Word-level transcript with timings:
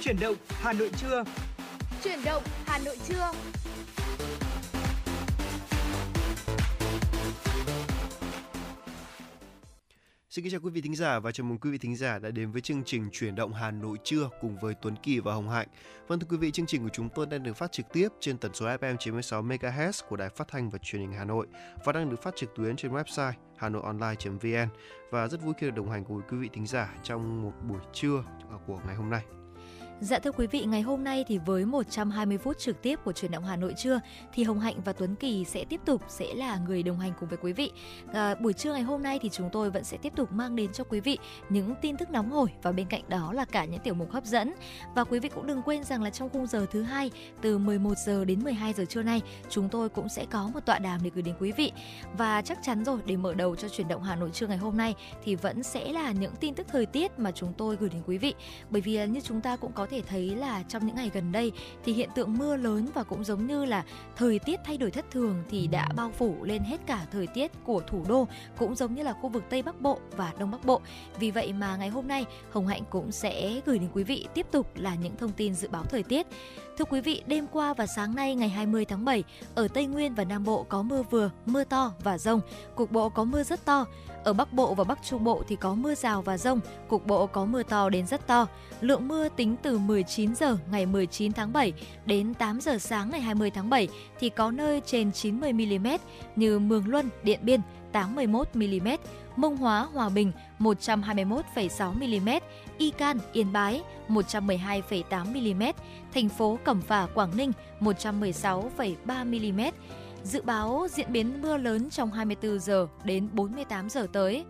Chuyển 0.00 0.20
động 0.20 0.36
Hà 0.48 0.72
Nội 0.72 0.90
trưa. 1.00 1.24
Chuyển 2.04 2.18
động 2.24 2.42
Hà 2.66 2.78
Nội 2.78 2.96
trưa. 3.08 3.32
Xin 10.30 10.44
kính 10.44 10.52
chào 10.52 10.60
quý 10.60 10.70
vị 10.70 10.80
thính 10.80 10.96
giả 10.96 11.18
và 11.18 11.32
chào 11.32 11.46
mừng 11.46 11.58
quý 11.58 11.70
vị 11.70 11.78
thính 11.78 11.96
giả 11.96 12.18
đã 12.18 12.30
đến 12.30 12.50
với 12.52 12.60
chương 12.60 12.82
trình 12.84 13.08
Chuyển 13.12 13.34
động 13.34 13.52
Hà 13.52 13.70
Nội 13.70 13.96
trưa 14.04 14.28
cùng 14.40 14.56
với 14.60 14.74
Tuấn 14.82 14.96
Kỳ 15.02 15.20
và 15.20 15.34
Hồng 15.34 15.48
Hạnh. 15.48 15.68
Vâng 16.08 16.20
thưa 16.20 16.26
quý 16.30 16.36
vị, 16.36 16.50
chương 16.50 16.66
trình 16.66 16.82
của 16.82 16.90
chúng 16.92 17.08
tôi 17.14 17.26
đang 17.26 17.42
được 17.42 17.56
phát 17.56 17.72
trực 17.72 17.86
tiếp 17.92 18.08
trên 18.20 18.38
tần 18.38 18.54
số 18.54 18.66
FM 18.66 18.96
96 18.96 19.42
MHz 19.42 19.92
của 20.08 20.16
Đài 20.16 20.28
Phát 20.28 20.48
thanh 20.48 20.70
và 20.70 20.78
Truyền 20.78 21.02
hình 21.02 21.12
Hà 21.12 21.24
Nội 21.24 21.46
và 21.84 21.92
đang 21.92 22.10
được 22.10 22.22
phát 22.22 22.36
trực 22.36 22.50
tuyến 22.56 22.76
trên 22.76 22.92
website 22.92 23.32
hanoionline.vn 23.56 24.68
và 25.10 25.28
rất 25.28 25.42
vui 25.42 25.54
khi 25.58 25.66
được 25.66 25.76
đồng 25.76 25.90
hành 25.90 26.04
cùng 26.04 26.22
quý 26.30 26.36
vị 26.36 26.48
thính 26.52 26.66
giả 26.66 26.94
trong 27.02 27.42
một 27.42 27.52
buổi 27.68 27.80
trưa 27.92 28.24
của 28.66 28.80
ngày 28.86 28.94
hôm 28.94 29.10
nay. 29.10 29.39
Dạ 30.02 30.18
thưa 30.18 30.32
quý 30.32 30.46
vị, 30.46 30.64
ngày 30.64 30.82
hôm 30.82 31.04
nay 31.04 31.24
thì 31.28 31.38
với 31.38 31.64
120 31.64 32.38
phút 32.38 32.58
trực 32.58 32.82
tiếp 32.82 32.98
của 33.04 33.12
truyền 33.12 33.30
động 33.30 33.44
Hà 33.44 33.56
Nội 33.56 33.74
trưa 33.76 34.00
thì 34.32 34.44
Hồng 34.44 34.60
Hạnh 34.60 34.80
và 34.84 34.92
Tuấn 34.92 35.14
Kỳ 35.14 35.44
sẽ 35.44 35.64
tiếp 35.64 35.80
tục 35.84 36.02
sẽ 36.08 36.34
là 36.34 36.58
người 36.58 36.82
đồng 36.82 36.98
hành 36.98 37.12
cùng 37.20 37.28
với 37.28 37.38
quý 37.42 37.52
vị. 37.52 37.72
À, 38.12 38.34
buổi 38.34 38.52
trưa 38.52 38.72
ngày 38.72 38.82
hôm 38.82 39.02
nay 39.02 39.18
thì 39.22 39.28
chúng 39.28 39.48
tôi 39.52 39.70
vẫn 39.70 39.84
sẽ 39.84 39.96
tiếp 39.96 40.12
tục 40.16 40.32
mang 40.32 40.56
đến 40.56 40.72
cho 40.72 40.84
quý 40.84 41.00
vị 41.00 41.18
những 41.48 41.74
tin 41.82 41.96
tức 41.96 42.10
nóng 42.10 42.30
hổi 42.30 42.48
và 42.62 42.72
bên 42.72 42.86
cạnh 42.86 43.02
đó 43.08 43.32
là 43.32 43.44
cả 43.44 43.64
những 43.64 43.80
tiểu 43.80 43.94
mục 43.94 44.10
hấp 44.10 44.24
dẫn. 44.24 44.54
Và 44.94 45.04
quý 45.04 45.18
vị 45.18 45.28
cũng 45.28 45.46
đừng 45.46 45.62
quên 45.62 45.84
rằng 45.84 46.02
là 46.02 46.10
trong 46.10 46.28
khung 46.28 46.46
giờ 46.46 46.66
thứ 46.70 46.82
hai 46.82 47.10
từ 47.42 47.58
11 47.58 47.94
giờ 48.06 48.24
đến 48.24 48.42
12 48.44 48.72
giờ 48.72 48.84
trưa 48.84 49.02
nay 49.02 49.22
chúng 49.48 49.68
tôi 49.68 49.88
cũng 49.88 50.08
sẽ 50.08 50.26
có 50.30 50.50
một 50.54 50.60
tọa 50.66 50.78
đàm 50.78 51.00
để 51.02 51.10
gửi 51.14 51.22
đến 51.22 51.34
quý 51.40 51.52
vị. 51.52 51.72
Và 52.18 52.42
chắc 52.42 52.58
chắn 52.62 52.84
rồi 52.84 52.98
để 53.06 53.16
mở 53.16 53.34
đầu 53.34 53.56
cho 53.56 53.68
truyền 53.68 53.88
động 53.88 54.02
Hà 54.02 54.16
Nội 54.16 54.30
trưa 54.32 54.46
ngày 54.46 54.58
hôm 54.58 54.76
nay 54.76 54.94
thì 55.24 55.34
vẫn 55.34 55.62
sẽ 55.62 55.92
là 55.92 56.12
những 56.12 56.32
tin 56.40 56.54
tức 56.54 56.66
thời 56.72 56.86
tiết 56.86 57.18
mà 57.18 57.32
chúng 57.32 57.52
tôi 57.52 57.76
gửi 57.76 57.88
đến 57.88 58.02
quý 58.06 58.18
vị. 58.18 58.34
Bởi 58.70 58.82
vì 58.82 58.96
à, 58.96 59.04
như 59.04 59.20
chúng 59.20 59.40
ta 59.40 59.56
cũng 59.56 59.72
có 59.72 59.86
thể 59.90 60.02
thấy 60.02 60.36
là 60.36 60.62
trong 60.68 60.86
những 60.86 60.96
ngày 60.96 61.10
gần 61.14 61.32
đây 61.32 61.52
thì 61.84 61.92
hiện 61.92 62.08
tượng 62.14 62.38
mưa 62.38 62.56
lớn 62.56 62.86
và 62.94 63.02
cũng 63.02 63.24
giống 63.24 63.46
như 63.46 63.64
là 63.64 63.84
thời 64.16 64.38
tiết 64.38 64.60
thay 64.64 64.76
đổi 64.78 64.90
thất 64.90 65.10
thường 65.10 65.42
thì 65.50 65.66
đã 65.66 65.88
bao 65.96 66.10
phủ 66.10 66.44
lên 66.44 66.62
hết 66.62 66.80
cả 66.86 67.06
thời 67.12 67.26
tiết 67.26 67.52
của 67.64 67.80
thủ 67.80 68.04
đô 68.08 68.28
cũng 68.58 68.74
giống 68.74 68.94
như 68.94 69.02
là 69.02 69.12
khu 69.12 69.28
vực 69.28 69.44
Tây 69.50 69.62
Bắc 69.62 69.80
Bộ 69.80 69.98
và 70.16 70.32
Đông 70.38 70.50
Bắc 70.50 70.64
Bộ. 70.64 70.80
Vì 71.18 71.30
vậy 71.30 71.52
mà 71.52 71.76
ngày 71.76 71.88
hôm 71.88 72.08
nay 72.08 72.24
Hồng 72.50 72.66
Hạnh 72.66 72.82
cũng 72.90 73.12
sẽ 73.12 73.60
gửi 73.66 73.78
đến 73.78 73.88
quý 73.92 74.04
vị 74.04 74.26
tiếp 74.34 74.46
tục 74.50 74.70
là 74.76 74.94
những 74.94 75.16
thông 75.16 75.32
tin 75.32 75.54
dự 75.54 75.68
báo 75.68 75.84
thời 75.84 76.02
tiết. 76.02 76.26
Thưa 76.80 76.84
quý 76.84 77.00
vị, 77.00 77.22
đêm 77.26 77.46
qua 77.52 77.74
và 77.74 77.86
sáng 77.86 78.14
nay 78.14 78.34
ngày 78.34 78.48
20 78.48 78.84
tháng 78.84 79.04
7, 79.04 79.24
ở 79.54 79.68
Tây 79.68 79.86
Nguyên 79.86 80.14
và 80.14 80.24
Nam 80.24 80.44
Bộ 80.44 80.66
có 80.68 80.82
mưa 80.82 81.02
vừa, 81.02 81.30
mưa 81.46 81.64
to 81.64 81.92
và 82.04 82.18
rông, 82.18 82.40
cục 82.74 82.90
bộ 82.90 83.08
có 83.08 83.24
mưa 83.24 83.42
rất 83.42 83.64
to. 83.64 83.86
Ở 84.24 84.32
Bắc 84.32 84.52
Bộ 84.52 84.74
và 84.74 84.84
Bắc 84.84 84.98
Trung 85.02 85.24
Bộ 85.24 85.42
thì 85.48 85.56
có 85.56 85.74
mưa 85.74 85.94
rào 85.94 86.22
và 86.22 86.38
rông, 86.38 86.60
cục 86.88 87.06
bộ 87.06 87.26
có 87.26 87.44
mưa 87.44 87.62
to 87.62 87.88
đến 87.88 88.06
rất 88.06 88.26
to. 88.26 88.46
Lượng 88.80 89.08
mưa 89.08 89.28
tính 89.28 89.56
từ 89.62 89.78
19 89.78 90.34
giờ 90.34 90.56
ngày 90.70 90.86
19 90.86 91.32
tháng 91.32 91.52
7 91.52 91.72
đến 92.06 92.34
8 92.34 92.60
giờ 92.60 92.78
sáng 92.78 93.10
ngày 93.10 93.20
20 93.20 93.50
tháng 93.50 93.70
7 93.70 93.88
thì 94.20 94.28
có 94.28 94.50
nơi 94.50 94.82
trên 94.86 95.12
90 95.12 95.52
mm 95.52 95.86
như 96.36 96.58
Mường 96.58 96.88
Luân, 96.88 97.08
Điện 97.22 97.40
Biên 97.42 97.60
81 97.92 98.48
mm, 98.54 98.88
Mông 99.36 99.56
Hóa, 99.56 99.88
Hòa 99.92 100.08
Bình 100.08 100.32
121,6 100.60 101.92
mm, 101.92 102.28
Y 102.78 102.90
Can, 102.90 103.18
Yên 103.32 103.52
Bái 103.52 103.82
112,8 104.08 105.54
mm, 105.54 105.62
thành 106.14 106.28
phố 106.28 106.58
Cẩm 106.64 106.80
Phả, 106.80 107.06
Quảng 107.14 107.36
Ninh 107.36 107.52
116,3 107.80 109.52
mm. 109.54 109.60
Dự 110.24 110.42
báo 110.42 110.86
diễn 110.90 111.12
biến 111.12 111.42
mưa 111.42 111.56
lớn 111.56 111.90
trong 111.90 112.12
24 112.12 112.58
giờ 112.58 112.86
đến 113.04 113.28
48 113.32 113.90
giờ 113.90 114.06
tới. 114.12 114.44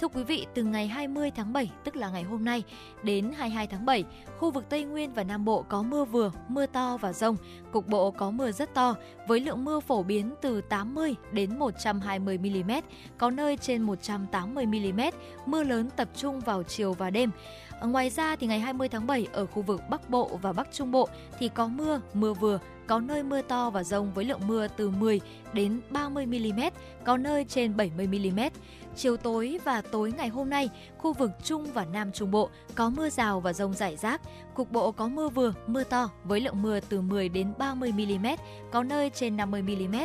Thưa 0.00 0.08
quý 0.08 0.22
vị, 0.22 0.46
từ 0.54 0.62
ngày 0.62 0.86
20 0.86 1.30
tháng 1.30 1.52
7, 1.52 1.70
tức 1.84 1.96
là 1.96 2.10
ngày 2.10 2.22
hôm 2.22 2.44
nay, 2.44 2.62
đến 3.02 3.32
22 3.36 3.66
tháng 3.66 3.86
7, 3.86 4.04
khu 4.38 4.50
vực 4.50 4.64
Tây 4.68 4.84
Nguyên 4.84 5.12
và 5.12 5.24
Nam 5.24 5.44
Bộ 5.44 5.64
có 5.68 5.82
mưa 5.82 6.04
vừa, 6.04 6.30
mưa 6.48 6.66
to 6.66 6.96
và 6.96 7.12
rông. 7.12 7.36
Cục 7.72 7.86
bộ 7.86 8.10
có 8.10 8.30
mưa 8.30 8.52
rất 8.52 8.74
to, 8.74 8.94
với 9.28 9.40
lượng 9.40 9.64
mưa 9.64 9.80
phổ 9.80 10.02
biến 10.02 10.34
từ 10.42 10.60
80 10.60 11.14
đến 11.32 11.58
120 11.58 12.38
mm, 12.38 12.70
có 13.18 13.30
nơi 13.30 13.56
trên 13.56 13.82
180 13.82 14.66
mm, 14.66 15.00
mưa 15.46 15.62
lớn 15.62 15.88
tập 15.96 16.08
trung 16.16 16.40
vào 16.40 16.62
chiều 16.62 16.92
và 16.92 17.10
đêm. 17.10 17.30
Ờ, 17.80 17.86
ngoài 17.86 18.10
ra 18.10 18.36
thì 18.36 18.46
ngày 18.46 18.60
20 18.60 18.88
tháng 18.88 19.06
7 19.06 19.26
ở 19.32 19.46
khu 19.46 19.62
vực 19.62 19.82
Bắc 19.90 20.10
Bộ 20.10 20.38
và 20.42 20.52
Bắc 20.52 20.68
Trung 20.72 20.90
Bộ 20.90 21.08
thì 21.38 21.48
có 21.48 21.68
mưa, 21.68 22.00
mưa 22.14 22.34
vừa, 22.34 22.58
có 22.86 23.00
nơi 23.00 23.22
mưa 23.22 23.42
to 23.42 23.70
và 23.70 23.84
rông 23.84 24.12
với 24.14 24.24
lượng 24.24 24.46
mưa 24.46 24.68
từ 24.68 24.90
10 24.90 25.20
đến 25.52 25.80
30 25.90 26.26
mm, 26.26 26.60
có 27.04 27.16
nơi 27.16 27.44
trên 27.48 27.76
70 27.76 28.06
mm. 28.06 28.40
Chiều 28.96 29.16
tối 29.16 29.58
và 29.64 29.82
tối 29.82 30.12
ngày 30.16 30.28
hôm 30.28 30.50
nay, 30.50 30.70
khu 30.98 31.12
vực 31.12 31.30
Trung 31.44 31.64
và 31.74 31.84
Nam 31.84 32.12
Trung 32.12 32.30
Bộ 32.30 32.50
có 32.74 32.90
mưa 32.90 33.10
rào 33.10 33.40
và 33.40 33.52
rông 33.52 33.74
rải 33.74 33.96
rác. 33.96 34.20
Cục 34.54 34.72
bộ 34.72 34.92
có 34.92 35.08
mưa 35.08 35.28
vừa, 35.28 35.52
mưa 35.66 35.84
to 35.84 36.10
với 36.24 36.40
lượng 36.40 36.62
mưa 36.62 36.80
từ 36.80 37.00
10 37.00 37.28
đến 37.28 37.52
30 37.58 37.92
mm, 37.92 38.26
có 38.72 38.82
nơi 38.82 39.10
trên 39.10 39.36
50 39.36 39.62
mm. 39.62 39.96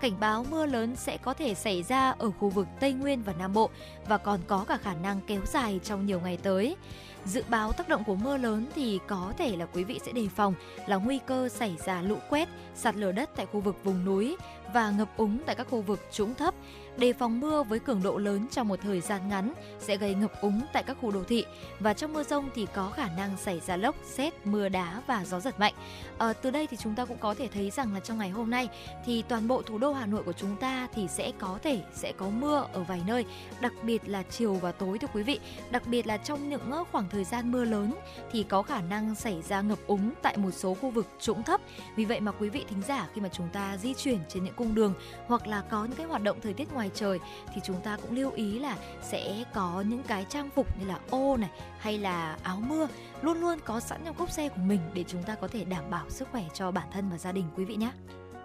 Cảnh 0.00 0.20
báo 0.20 0.46
mưa 0.50 0.66
lớn 0.66 0.96
sẽ 0.96 1.16
có 1.16 1.34
thể 1.34 1.54
xảy 1.54 1.82
ra 1.82 2.10
ở 2.10 2.30
khu 2.30 2.48
vực 2.48 2.66
Tây 2.80 2.92
Nguyên 2.92 3.22
và 3.22 3.32
Nam 3.32 3.52
Bộ 3.52 3.70
và 4.08 4.18
còn 4.18 4.40
có 4.46 4.64
cả 4.68 4.76
khả 4.76 4.94
năng 4.94 5.20
kéo 5.26 5.40
dài 5.46 5.80
trong 5.84 6.06
nhiều 6.06 6.20
ngày 6.20 6.38
tới. 6.42 6.76
Dự 7.24 7.42
báo 7.48 7.72
tác 7.72 7.88
động 7.88 8.04
của 8.04 8.14
mưa 8.14 8.36
lớn 8.36 8.66
thì 8.74 8.98
có 9.06 9.32
thể 9.38 9.56
là 9.56 9.66
quý 9.66 9.84
vị 9.84 10.00
sẽ 10.06 10.12
đề 10.12 10.28
phòng 10.36 10.54
là 10.86 10.96
nguy 10.96 11.18
cơ 11.26 11.48
xảy 11.48 11.76
ra 11.84 12.02
lũ 12.02 12.16
quét, 12.30 12.48
sạt 12.74 12.96
lở 12.96 13.12
đất 13.12 13.30
tại 13.36 13.46
khu 13.46 13.60
vực 13.60 13.84
vùng 13.84 14.04
núi 14.04 14.36
và 14.74 14.90
ngập 14.90 15.16
úng 15.16 15.38
tại 15.46 15.54
các 15.54 15.66
khu 15.70 15.80
vực 15.80 16.00
trũng 16.12 16.34
thấp 16.34 16.54
đề 16.96 17.12
phòng 17.12 17.40
mưa 17.40 17.62
với 17.62 17.78
cường 17.78 18.02
độ 18.02 18.18
lớn 18.18 18.46
trong 18.50 18.68
một 18.68 18.80
thời 18.82 19.00
gian 19.00 19.28
ngắn 19.28 19.52
sẽ 19.78 19.96
gây 19.96 20.14
ngập 20.14 20.40
úng 20.40 20.60
tại 20.72 20.82
các 20.82 20.96
khu 21.00 21.10
đô 21.10 21.24
thị 21.24 21.44
và 21.80 21.94
trong 21.94 22.12
mưa 22.12 22.22
rông 22.22 22.48
thì 22.54 22.66
có 22.74 22.90
khả 22.90 23.08
năng 23.16 23.36
xảy 23.36 23.60
ra 23.60 23.76
lốc, 23.76 23.96
xét, 24.04 24.46
mưa 24.46 24.68
đá 24.68 25.02
và 25.06 25.24
gió 25.24 25.40
giật 25.40 25.60
mạnh. 25.60 25.74
À, 26.18 26.32
từ 26.32 26.50
đây 26.50 26.66
thì 26.66 26.76
chúng 26.76 26.94
ta 26.94 27.04
cũng 27.04 27.18
có 27.18 27.34
thể 27.34 27.48
thấy 27.48 27.70
rằng 27.70 27.94
là 27.94 28.00
trong 28.00 28.18
ngày 28.18 28.30
hôm 28.30 28.50
nay 28.50 28.68
thì 29.06 29.22
toàn 29.28 29.48
bộ 29.48 29.62
thủ 29.62 29.78
đô 29.78 29.92
Hà 29.92 30.06
Nội 30.06 30.22
của 30.22 30.32
chúng 30.32 30.56
ta 30.56 30.88
thì 30.94 31.08
sẽ 31.08 31.32
có 31.38 31.58
thể 31.62 31.82
sẽ 31.94 32.12
có 32.16 32.28
mưa 32.28 32.66
ở 32.72 32.82
vài 32.82 33.02
nơi, 33.06 33.24
đặc 33.60 33.72
biệt 33.82 34.08
là 34.08 34.22
chiều 34.22 34.54
và 34.54 34.72
tối 34.72 34.98
thưa 34.98 35.08
quý 35.12 35.22
vị. 35.22 35.40
Đặc 35.70 35.82
biệt 35.86 36.06
là 36.06 36.16
trong 36.16 36.48
những 36.48 36.70
ờ, 36.70 36.84
khoảng 36.92 37.08
thời 37.10 37.24
gian 37.24 37.52
mưa 37.52 37.64
lớn 37.64 37.94
thì 38.32 38.42
có 38.42 38.62
khả 38.62 38.80
năng 38.80 39.14
xảy 39.14 39.42
ra 39.42 39.60
ngập 39.60 39.78
úng 39.86 40.10
tại 40.22 40.36
một 40.36 40.50
số 40.50 40.74
khu 40.74 40.90
vực 40.90 41.06
trũng 41.20 41.42
thấp. 41.42 41.60
Vì 41.96 42.04
vậy 42.04 42.20
mà 42.20 42.32
quý 42.32 42.48
vị 42.48 42.64
thính 42.68 42.82
giả 42.88 43.08
khi 43.14 43.20
mà 43.20 43.28
chúng 43.28 43.48
ta 43.52 43.76
di 43.76 43.94
chuyển 43.94 44.18
trên 44.28 44.44
những 44.44 44.54
cung 44.54 44.74
đường 44.74 44.94
hoặc 45.26 45.46
là 45.46 45.62
có 45.70 45.84
những 45.84 45.96
cái 45.96 46.06
hoạt 46.06 46.22
động 46.22 46.38
thời 46.42 46.54
tiết 46.54 46.72
ngoài 46.72 46.83
ngoài 46.84 46.90
trời 46.94 47.20
thì 47.54 47.60
chúng 47.64 47.80
ta 47.80 47.96
cũng 48.02 48.16
lưu 48.16 48.30
ý 48.30 48.58
là 48.58 48.76
sẽ 49.02 49.44
có 49.54 49.84
những 49.88 50.02
cái 50.02 50.26
trang 50.28 50.50
phục 50.50 50.80
như 50.80 50.86
là 50.86 50.98
ô 51.10 51.36
này 51.36 51.50
hay 51.78 51.98
là 51.98 52.36
áo 52.42 52.62
mưa 52.68 52.88
luôn 53.22 53.40
luôn 53.40 53.58
có 53.64 53.80
sẵn 53.80 54.00
trong 54.04 54.14
cốp 54.14 54.30
xe 54.30 54.48
của 54.48 54.62
mình 54.66 54.80
để 54.94 55.04
chúng 55.08 55.22
ta 55.22 55.34
có 55.34 55.48
thể 55.48 55.64
đảm 55.64 55.84
bảo 55.90 56.10
sức 56.10 56.28
khỏe 56.32 56.44
cho 56.54 56.70
bản 56.70 56.88
thân 56.92 57.10
và 57.10 57.18
gia 57.18 57.32
đình 57.32 57.44
quý 57.56 57.64
vị 57.64 57.76
nhé. 57.76 57.92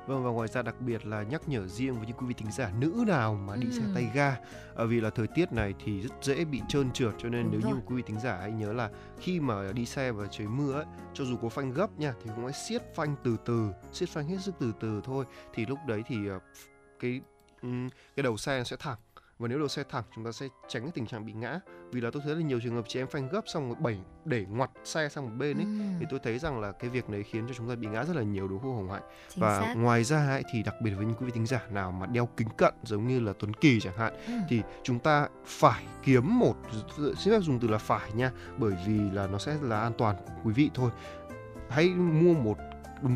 Vâng 0.08 0.24
và 0.24 0.30
ngoài 0.30 0.48
ra 0.48 0.62
đặc 0.62 0.76
biệt 0.82 1.06
là 1.06 1.24
nhắc 1.24 1.50
nhở 1.50 1.68
riêng 1.68 1.96
với 1.96 2.08
những 2.08 2.18
quý 2.18 2.26
vị 2.28 2.34
thính 2.34 2.52
giả 2.52 2.72
nữ 2.80 3.04
nào 3.08 3.34
mà 3.34 3.56
đi 3.56 3.68
ừ. 3.68 3.72
xe 3.72 3.84
tay 3.96 4.08
ga 4.14 4.38
ở 4.76 4.88
vì 4.88 5.02
là 5.02 5.10
thời 5.10 5.28
tiết 5.28 5.52
này 5.52 5.74
thì 5.86 6.02
rất 6.02 6.14
dễ 6.22 6.46
bị 6.46 6.62
trơn 6.68 6.92
trượt 6.92 7.14
cho 7.18 7.30
nên 7.30 7.44
Đúng 7.44 7.52
nếu 7.52 7.62
rồi. 7.62 7.72
như 7.72 7.80
quý 7.86 7.96
vị 7.96 8.04
thính 8.06 8.20
giả 8.20 8.38
hãy 8.42 8.52
nhớ 8.52 8.74
là 8.74 8.90
khi 9.20 9.40
mà 9.40 9.72
đi 9.72 9.86
xe 9.86 10.12
và 10.12 10.28
trời 10.32 10.48
mưa 10.48 10.74
ấy 10.74 10.86
cho 11.14 11.26
dù 11.26 11.38
có 11.42 11.50
phanh 11.50 11.72
gấp 11.74 12.00
nha 12.00 12.14
thì 12.24 12.30
cũng 12.36 12.44
hãy 12.44 12.54
siết 12.54 12.96
phanh 12.96 13.16
từ 13.24 13.38
từ 13.46 13.70
siết 13.94 14.10
phanh 14.10 14.28
hết 14.28 14.38
sức 14.40 14.56
từ 14.60 14.74
từ 14.80 15.02
thôi 15.04 15.26
thì 15.54 15.66
lúc 15.66 15.80
đấy 15.88 16.04
thì 16.08 16.28
ờ, 16.28 16.40
cái 17.62 17.72
cái 18.16 18.24
đầu 18.24 18.38
xe 18.38 18.64
sẽ 18.64 18.76
thẳng 18.80 18.98
và 19.40 19.48
nếu 19.48 19.60
đầu 19.60 19.68
xe 19.68 19.84
thẳng 19.90 20.04
chúng 20.16 20.26
ta 20.26 20.32
sẽ 20.32 20.48
tránh 20.68 20.84
cái 20.84 20.92
tình 20.96 21.08
trạng 21.08 21.26
bị 21.26 21.34
ngã 21.34 21.60
vì 21.92 22.02
là 22.02 22.10
tôi 22.14 22.22
thấy 22.26 22.36
là 22.36 22.42
nhiều 22.42 22.60
trường 22.64 22.76
hợp 22.76 22.86
chị 22.88 23.00
em 23.00 23.08
phanh 23.08 23.30
gấp 23.30 23.42
xong 23.46 23.68
rồi 23.68 23.78
bảy 23.80 23.98
để 24.26 24.46
ngoặt 24.50 24.70
xe 24.84 25.10
sang 25.10 25.24
một 25.24 25.32
bên 25.38 25.58
ấy 25.58 25.66
ừ. 25.66 25.70
thì 26.00 26.06
tôi 26.10 26.20
thấy 26.24 26.40
rằng 26.40 26.60
là 26.60 26.72
cái 26.72 26.90
việc 26.90 27.10
đấy 27.10 27.24
khiến 27.24 27.48
cho 27.48 27.54
chúng 27.54 27.70
ta 27.70 27.76
bị 27.76 27.88
ngã 27.88 28.04
rất 28.04 28.16
là 28.16 28.24
nhiều 28.24 28.48
đúng 28.48 28.60
không 28.62 28.76
hồng 28.76 28.92
hạnh 28.92 29.02
Chính 29.30 29.44
và 29.44 29.60
xác. 29.60 29.74
ngoài 29.78 30.04
ra 30.04 30.28
ấy, 30.28 30.44
thì 30.54 30.64
đặc 30.64 30.76
biệt 30.82 30.92
với 30.92 31.06
những 31.06 31.16
quý 31.16 31.26
vị 31.26 31.32
thính 31.36 31.46
giả 31.46 31.62
nào 31.70 31.92
mà 31.92 32.06
đeo 32.06 32.30
kính 32.38 32.48
cận 32.58 32.74
giống 32.84 33.08
như 33.08 33.20
là 33.20 33.34
tuấn 33.40 33.54
kỳ 33.54 33.80
chẳng 33.80 33.98
hạn 33.98 34.14
ừ. 34.28 34.34
thì 34.50 34.62
chúng 34.84 35.00
ta 35.00 35.28
phải 35.46 35.86
kiếm 36.04 36.40
một 36.40 36.56
xin 36.94 37.34
phép 37.34 37.40
dùng 37.42 37.60
từ 37.60 37.68
là 37.68 37.78
phải 37.78 38.12
nha 38.14 38.32
bởi 38.58 38.74
vì 38.88 39.00
là 39.12 39.28
nó 39.28 39.38
sẽ 39.38 39.56
là 39.62 39.82
an 39.82 39.94
toàn 39.98 40.16
của 40.16 40.34
quý 40.44 40.54
vị 40.54 40.70
thôi 40.74 40.92
hãy 41.70 41.90
mua 41.90 42.34
một 42.34 42.58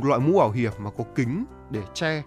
loại 0.04 0.20
mũ 0.20 0.40
bảo 0.40 0.52
hiểm 0.52 0.72
mà 0.78 0.90
có 0.98 1.04
kính 1.16 1.46
để 1.70 1.82
che 1.94 2.24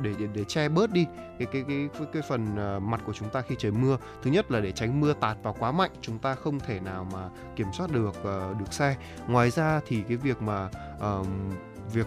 để 0.00 0.14
để, 0.18 0.26
để 0.34 0.44
che 0.44 0.68
bớt 0.68 0.92
đi 0.92 1.06
cái 1.38 1.48
cái 1.52 1.64
cái 1.68 1.88
cái, 1.98 2.06
cái 2.12 2.22
phần 2.28 2.76
uh, 2.76 2.82
mặt 2.82 3.00
của 3.06 3.12
chúng 3.12 3.28
ta 3.28 3.42
khi 3.42 3.54
trời 3.58 3.72
mưa. 3.72 3.96
Thứ 4.22 4.30
nhất 4.30 4.50
là 4.50 4.60
để 4.60 4.72
tránh 4.72 5.00
mưa 5.00 5.12
tạt 5.12 5.36
vào 5.42 5.56
quá 5.58 5.72
mạnh 5.72 5.90
chúng 6.00 6.18
ta 6.18 6.34
không 6.34 6.60
thể 6.60 6.80
nào 6.80 7.06
mà 7.12 7.28
kiểm 7.56 7.66
soát 7.78 7.90
được 7.90 8.08
uh, 8.08 8.58
được 8.58 8.72
xe. 8.72 8.96
Ngoài 9.28 9.50
ra 9.50 9.80
thì 9.86 10.02
cái 10.08 10.16
việc 10.16 10.42
mà 10.42 10.68
uh, 10.96 11.26
việc 11.92 12.06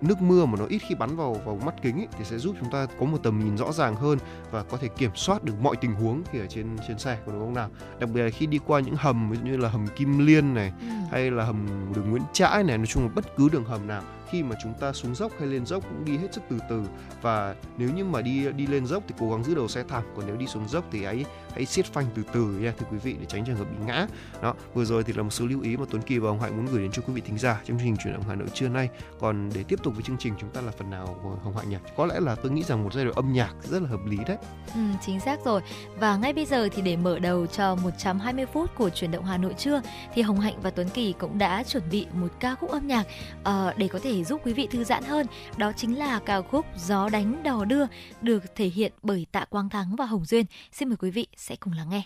nước 0.00 0.22
mưa 0.22 0.44
mà 0.44 0.58
nó 0.58 0.64
ít 0.68 0.78
khi 0.88 0.94
bắn 0.94 1.16
vào 1.16 1.34
vào 1.44 1.58
mắt 1.66 1.74
kính 1.82 1.96
ấy, 1.96 2.08
thì 2.18 2.24
sẽ 2.24 2.38
giúp 2.38 2.56
chúng 2.60 2.70
ta 2.70 2.86
có 3.00 3.06
một 3.06 3.18
tầm 3.22 3.44
nhìn 3.44 3.56
rõ 3.56 3.72
ràng 3.72 3.96
hơn 3.96 4.18
và 4.50 4.62
có 4.62 4.76
thể 4.76 4.88
kiểm 4.88 5.10
soát 5.14 5.44
được 5.44 5.54
mọi 5.60 5.76
tình 5.76 5.94
huống 5.94 6.22
khi 6.32 6.38
ở 6.38 6.46
trên 6.46 6.76
trên 6.88 6.98
xe 6.98 7.18
của 7.26 7.32
đúng 7.32 7.40
không 7.40 7.54
nào. 7.54 7.70
Đặc 7.98 8.10
biệt 8.10 8.22
là 8.22 8.30
khi 8.30 8.46
đi 8.46 8.58
qua 8.66 8.80
những 8.80 8.96
hầm 8.96 9.30
ví 9.30 9.36
dụ 9.36 9.44
như 9.44 9.56
là 9.56 9.68
hầm 9.68 9.86
Kim 9.96 10.26
Liên 10.26 10.54
này 10.54 10.72
ừ. 10.80 10.86
hay 11.10 11.30
là 11.30 11.44
hầm 11.44 11.66
đường 11.94 12.10
Nguyễn 12.10 12.22
Trãi 12.32 12.64
này 12.64 12.78
nói 12.78 12.86
chung 12.86 13.02
là 13.02 13.08
bất 13.14 13.36
cứ 13.36 13.48
đường 13.48 13.64
hầm 13.64 13.86
nào 13.86 14.02
khi 14.30 14.42
mà 14.42 14.56
chúng 14.62 14.74
ta 14.74 14.92
xuống 14.92 15.14
dốc 15.14 15.32
hay 15.38 15.48
lên 15.48 15.66
dốc 15.66 15.84
cũng 15.88 16.04
đi 16.04 16.16
hết 16.16 16.28
sức 16.34 16.42
từ 16.50 16.58
từ. 16.70 16.82
Và 17.22 17.54
nếu 17.76 17.90
như 17.90 18.04
mà 18.04 18.22
đi 18.22 18.52
đi 18.52 18.66
lên 18.66 18.86
dốc 18.86 19.02
thì 19.08 19.14
cố 19.18 19.30
gắng 19.30 19.44
giữ 19.44 19.54
đầu 19.54 19.68
xe 19.68 19.84
thẳng, 19.88 20.04
còn 20.16 20.26
nếu 20.26 20.36
đi 20.36 20.46
xuống 20.46 20.68
dốc 20.68 20.84
thì 20.90 21.04
hãy 21.04 21.24
hãy 21.58 21.66
siết 21.66 21.86
phanh 21.86 22.06
từ 22.14 22.22
từ 22.32 22.40
nha 22.40 22.72
thưa 22.78 22.86
quý 22.90 22.98
vị 22.98 23.16
để 23.20 23.26
tránh 23.28 23.44
trường 23.46 23.56
hợp 23.56 23.64
bị 23.64 23.86
ngã. 23.86 24.06
Đó 24.42 24.54
vừa 24.74 24.84
rồi 24.84 25.04
thì 25.04 25.12
là 25.12 25.22
một 25.22 25.30
số 25.30 25.46
lưu 25.46 25.60
ý 25.60 25.76
mà 25.76 25.84
Tuấn 25.90 26.02
Kỳ 26.02 26.18
và 26.18 26.28
ông 26.28 26.40
Hạnh 26.40 26.56
muốn 26.56 26.66
gửi 26.66 26.82
đến 26.82 26.92
cho 26.92 27.02
quý 27.06 27.12
vị 27.12 27.20
thính 27.20 27.38
giả 27.38 27.60
trong 27.64 27.78
chương 27.78 27.86
trình 27.86 27.96
chuyển 28.04 28.14
động 28.14 28.22
Hà 28.28 28.34
Nội 28.34 28.48
trưa 28.54 28.68
nay. 28.68 28.88
Còn 29.20 29.50
để 29.54 29.64
tiếp 29.68 29.78
tục 29.82 29.94
với 29.94 30.02
chương 30.02 30.16
trình 30.18 30.34
chúng 30.40 30.50
ta 30.50 30.60
là 30.60 30.72
phần 30.78 30.90
nào 30.90 31.18
của 31.22 31.36
Hồng 31.42 31.56
Hạnh 31.56 31.70
nhỉ? 31.70 31.76
Có 31.96 32.06
lẽ 32.06 32.20
là 32.20 32.34
tôi 32.34 32.52
nghĩ 32.52 32.62
rằng 32.62 32.84
một 32.84 32.94
giai 32.94 33.04
đoạn 33.04 33.16
âm 33.16 33.32
nhạc 33.32 33.54
rất 33.62 33.82
là 33.82 33.88
hợp 33.88 34.00
lý 34.06 34.16
đấy. 34.26 34.36
Ừ, 34.74 34.80
chính 35.06 35.20
xác 35.20 35.44
rồi. 35.44 35.60
Và 36.00 36.16
ngay 36.16 36.32
bây 36.32 36.44
giờ 36.44 36.68
thì 36.74 36.82
để 36.82 36.96
mở 36.96 37.18
đầu 37.18 37.46
cho 37.46 37.74
120 37.74 38.46
phút 38.46 38.74
của 38.74 38.90
chuyển 38.90 39.10
động 39.10 39.24
Hà 39.24 39.38
Nội 39.38 39.54
trưa 39.58 39.82
thì 40.14 40.22
Hồng 40.22 40.40
Hạnh 40.40 40.60
và 40.62 40.70
Tuấn 40.70 40.88
Kỳ 40.88 41.14
cũng 41.18 41.38
đã 41.38 41.62
chuẩn 41.62 41.82
bị 41.90 42.06
một 42.12 42.28
ca 42.40 42.54
khúc 42.54 42.70
âm 42.70 42.86
nhạc 42.86 43.06
uh, 43.40 43.76
để 43.76 43.88
có 43.88 43.98
thể 44.02 44.24
giúp 44.24 44.40
quý 44.44 44.52
vị 44.52 44.68
thư 44.70 44.84
giãn 44.84 45.04
hơn. 45.04 45.26
Đó 45.56 45.72
chính 45.76 45.98
là 45.98 46.20
ca 46.24 46.42
khúc 46.42 46.66
Gió 46.76 47.08
đánh 47.08 47.42
đò 47.42 47.64
đưa 47.64 47.84
được 48.22 48.54
thể 48.54 48.66
hiện 48.66 48.92
bởi 49.02 49.26
Tạ 49.32 49.44
Quang 49.44 49.68
Thắng 49.68 49.96
và 49.96 50.04
Hồng 50.04 50.24
Duyên. 50.24 50.46
Xin 50.72 50.88
mời 50.88 50.96
quý 50.96 51.10
vị 51.10 51.26
sẽ 51.48 51.56
cùng 51.56 51.72
lắng 51.72 51.90
nghe. 51.90 52.02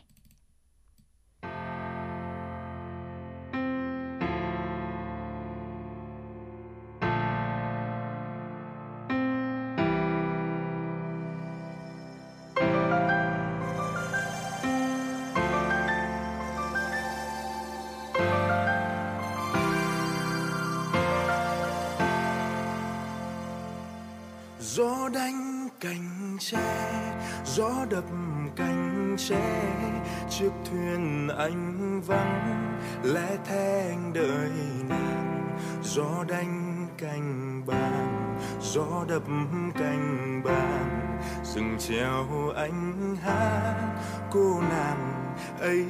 Gió 24.60 25.08
đánh 25.14 25.68
cành 25.80 26.36
tre 26.40 26.58
gió 27.44 27.86
đập 27.90 28.04
cành 28.56 28.91
tre 29.16 29.62
chiếc 30.30 30.50
thuyền 30.64 31.28
anh 31.38 32.00
vắng, 32.00 32.78
lẽ 33.02 33.36
thế 33.44 33.86
anh 33.88 34.12
đợi 34.12 34.50
nàng, 34.88 35.58
gió 35.82 36.24
đánh 36.28 36.86
cành 36.98 37.62
bàn, 37.66 38.36
gió 38.60 39.04
đập 39.08 39.22
cành 39.74 40.42
bàn 40.44 41.18
rừng 41.44 41.76
treo 41.78 42.26
anh 42.56 43.16
hát, 43.22 43.94
cô 44.30 44.60
nàng 44.60 45.34
ấy 45.60 45.86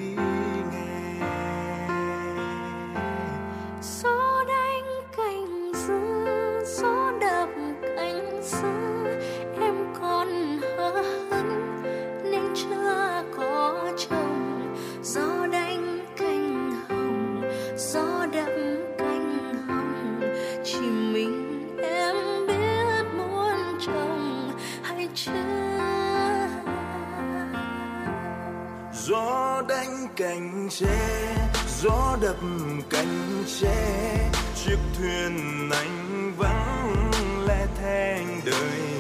nghe. 0.73 0.93
Cành 30.17 30.69
tre 30.71 31.35
gió 31.83 32.17
đập 32.23 32.37
cành 32.91 33.45
tre. 33.61 34.31
Chiếc 34.55 34.79
thuyền 34.99 35.71
anh 35.71 36.33
vắng 36.39 37.11
lẽ 37.47 37.67
thèn 37.83 38.27
đời. 38.45 38.92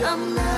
Quý 0.00 0.49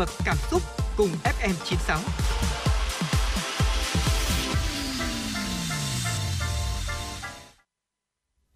bậc 0.00 0.08
cảm 0.24 0.36
xúc 0.50 0.62
cùng 0.96 1.08
FM 1.24 1.54
96. 1.64 2.00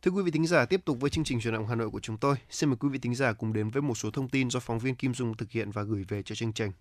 Thưa 0.03 0.11
quý 0.11 0.23
vị 0.23 0.31
thính 0.31 0.47
giả, 0.47 0.65
tiếp 0.65 0.81
tục 0.85 0.97
với 1.01 1.11
chương 1.11 1.25
trình 1.25 1.41
truyền 1.41 1.55
động 1.55 1.67
Hà 1.67 1.75
Nội 1.75 1.91
của 1.91 2.01
chúng 2.01 2.17
tôi. 2.17 2.37
Xin 2.51 2.69
mời 2.69 2.77
quý 2.81 2.89
vị 2.89 2.99
thính 2.99 3.15
giả 3.15 3.33
cùng 3.33 3.53
đến 3.53 3.71
với 3.71 3.83
một 3.83 3.95
số 3.95 4.11
thông 4.11 4.29
tin 4.29 4.51
do 4.51 4.61
phóng 4.61 4.79
viên 4.79 4.95
Kim 4.95 5.15
Dung 5.15 5.37
thực 5.37 5.51
hiện 5.51 5.71
và 5.71 5.83
gửi 5.83 6.05
về 6.09 6.23
cho 6.23 6.35
chương 6.35 6.53
trình. 6.53 6.73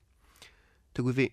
Thưa 0.95 1.03
quý 1.03 1.11
vị, 1.11 1.29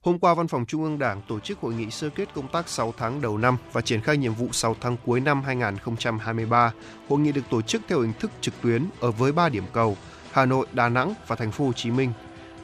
Hôm 0.00 0.18
qua, 0.18 0.34
Văn 0.34 0.48
phòng 0.48 0.66
Trung 0.66 0.82
ương 0.82 0.98
Đảng 0.98 1.22
tổ 1.28 1.40
chức 1.40 1.58
hội 1.58 1.74
nghị 1.74 1.90
sơ 1.90 2.10
kết 2.10 2.28
công 2.34 2.48
tác 2.48 2.68
6 2.68 2.94
tháng 2.96 3.20
đầu 3.20 3.38
năm 3.38 3.56
và 3.72 3.80
triển 3.80 4.00
khai 4.00 4.16
nhiệm 4.16 4.34
vụ 4.34 4.48
6 4.52 4.76
tháng 4.80 4.96
cuối 5.04 5.20
năm 5.20 5.42
2023. 5.42 6.72
Hội 7.08 7.18
nghị 7.18 7.32
được 7.32 7.44
tổ 7.50 7.62
chức 7.62 7.82
theo 7.88 8.00
hình 8.00 8.12
thức 8.20 8.30
trực 8.40 8.54
tuyến 8.62 8.86
ở 9.00 9.10
với 9.10 9.32
3 9.32 9.48
điểm 9.48 9.64
cầu: 9.72 9.96
Hà 10.34 10.46
Nội, 10.46 10.66
Đà 10.72 10.88
Nẵng 10.88 11.14
và 11.26 11.36
Thành 11.36 11.50
phố 11.50 11.66
Hồ 11.66 11.72
Chí 11.72 11.90
Minh. 11.90 12.12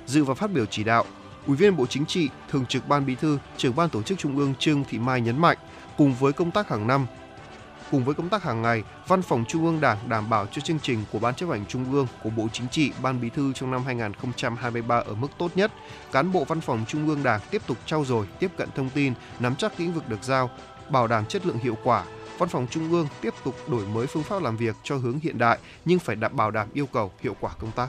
Dự 0.07 0.25
và 0.25 0.35
phát 0.35 0.53
biểu 0.53 0.67
chỉ 0.67 0.85
đạo, 0.85 1.05
Ủy 1.47 1.57
viên 1.57 1.77
Bộ 1.77 1.87
Chính 1.87 2.07
trị, 2.07 2.29
Thường 2.51 2.67
trực 2.67 2.89
Ban 2.89 3.07
Bí 3.07 3.15
thư, 3.15 3.39
Trưởng 3.57 3.77
ban 3.77 3.89
Tổ 3.89 4.03
chức 4.03 4.19
Trung 4.19 4.39
ương 4.39 4.55
Trương 4.59 4.85
Thị 4.85 4.99
Mai 4.99 5.21
nhấn 5.21 5.39
mạnh, 5.39 5.57
cùng 5.97 6.15
với 6.15 6.33
công 6.33 6.51
tác 6.51 6.69
hàng 6.69 6.87
năm, 6.87 7.07
Cùng 7.91 8.05
với 8.05 8.15
công 8.15 8.29
tác 8.29 8.43
hàng 8.43 8.63
ngày, 8.63 8.83
Văn 9.09 9.23
phòng 9.23 9.45
Trung 9.49 9.67
ương 9.67 9.81
Đảng 9.81 9.99
đảm 10.09 10.31
bảo 10.31 10.47
cho 10.47 10.61
chương 10.61 10.79
trình 10.81 11.05
của 11.13 11.19
Ban 11.19 11.35
chấp 11.35 11.49
hành 11.49 11.67
Trung 11.67 11.93
ương, 11.93 12.07
của 12.23 12.31
Bộ 12.31 12.49
Chính 12.53 12.69
trị, 12.69 12.93
Ban 13.03 13.21
Bí 13.21 13.31
thư 13.31 13.53
trong 13.53 13.71
năm 13.71 13.83
2023 13.85 14.97
ở 14.97 15.15
mức 15.15 15.29
tốt 15.39 15.51
nhất. 15.55 15.73
Cán 16.13 16.33
bộ 16.33 16.45
Văn 16.45 16.61
phòng 16.61 16.85
Trung 16.89 17.09
ương 17.09 17.23
Đảng 17.23 17.41
tiếp 17.51 17.63
tục 17.67 17.77
trau 17.87 18.05
dồi, 18.05 18.27
tiếp 18.39 18.51
cận 18.57 18.69
thông 18.75 18.91
tin, 18.91 19.13
nắm 19.41 19.57
chắc 19.57 19.81
lĩnh 19.81 19.93
vực 19.93 20.09
được 20.09 20.23
giao, 20.23 20.51
bảo 20.91 21.07
đảm 21.07 21.27
chất 21.27 21.47
lượng 21.47 21.59
hiệu 21.59 21.77
quả, 21.85 22.05
Văn 22.41 22.49
phòng 22.49 22.67
Trung 22.71 22.91
ương 22.91 23.09
tiếp 23.21 23.35
tục 23.45 23.55
đổi 23.69 23.87
mới 23.87 24.07
phương 24.07 24.23
pháp 24.23 24.43
làm 24.43 24.57
việc 24.57 24.77
cho 24.83 24.97
hướng 24.97 25.19
hiện 25.19 25.39
đại, 25.39 25.59
nhưng 25.85 25.99
phải 25.99 26.17
đảm 26.17 26.37
bảo 26.37 26.51
đảm 26.51 26.69
yêu 26.73 26.87
cầu, 26.87 27.13
hiệu 27.21 27.37
quả 27.41 27.53
công 27.59 27.71
tác. 27.73 27.89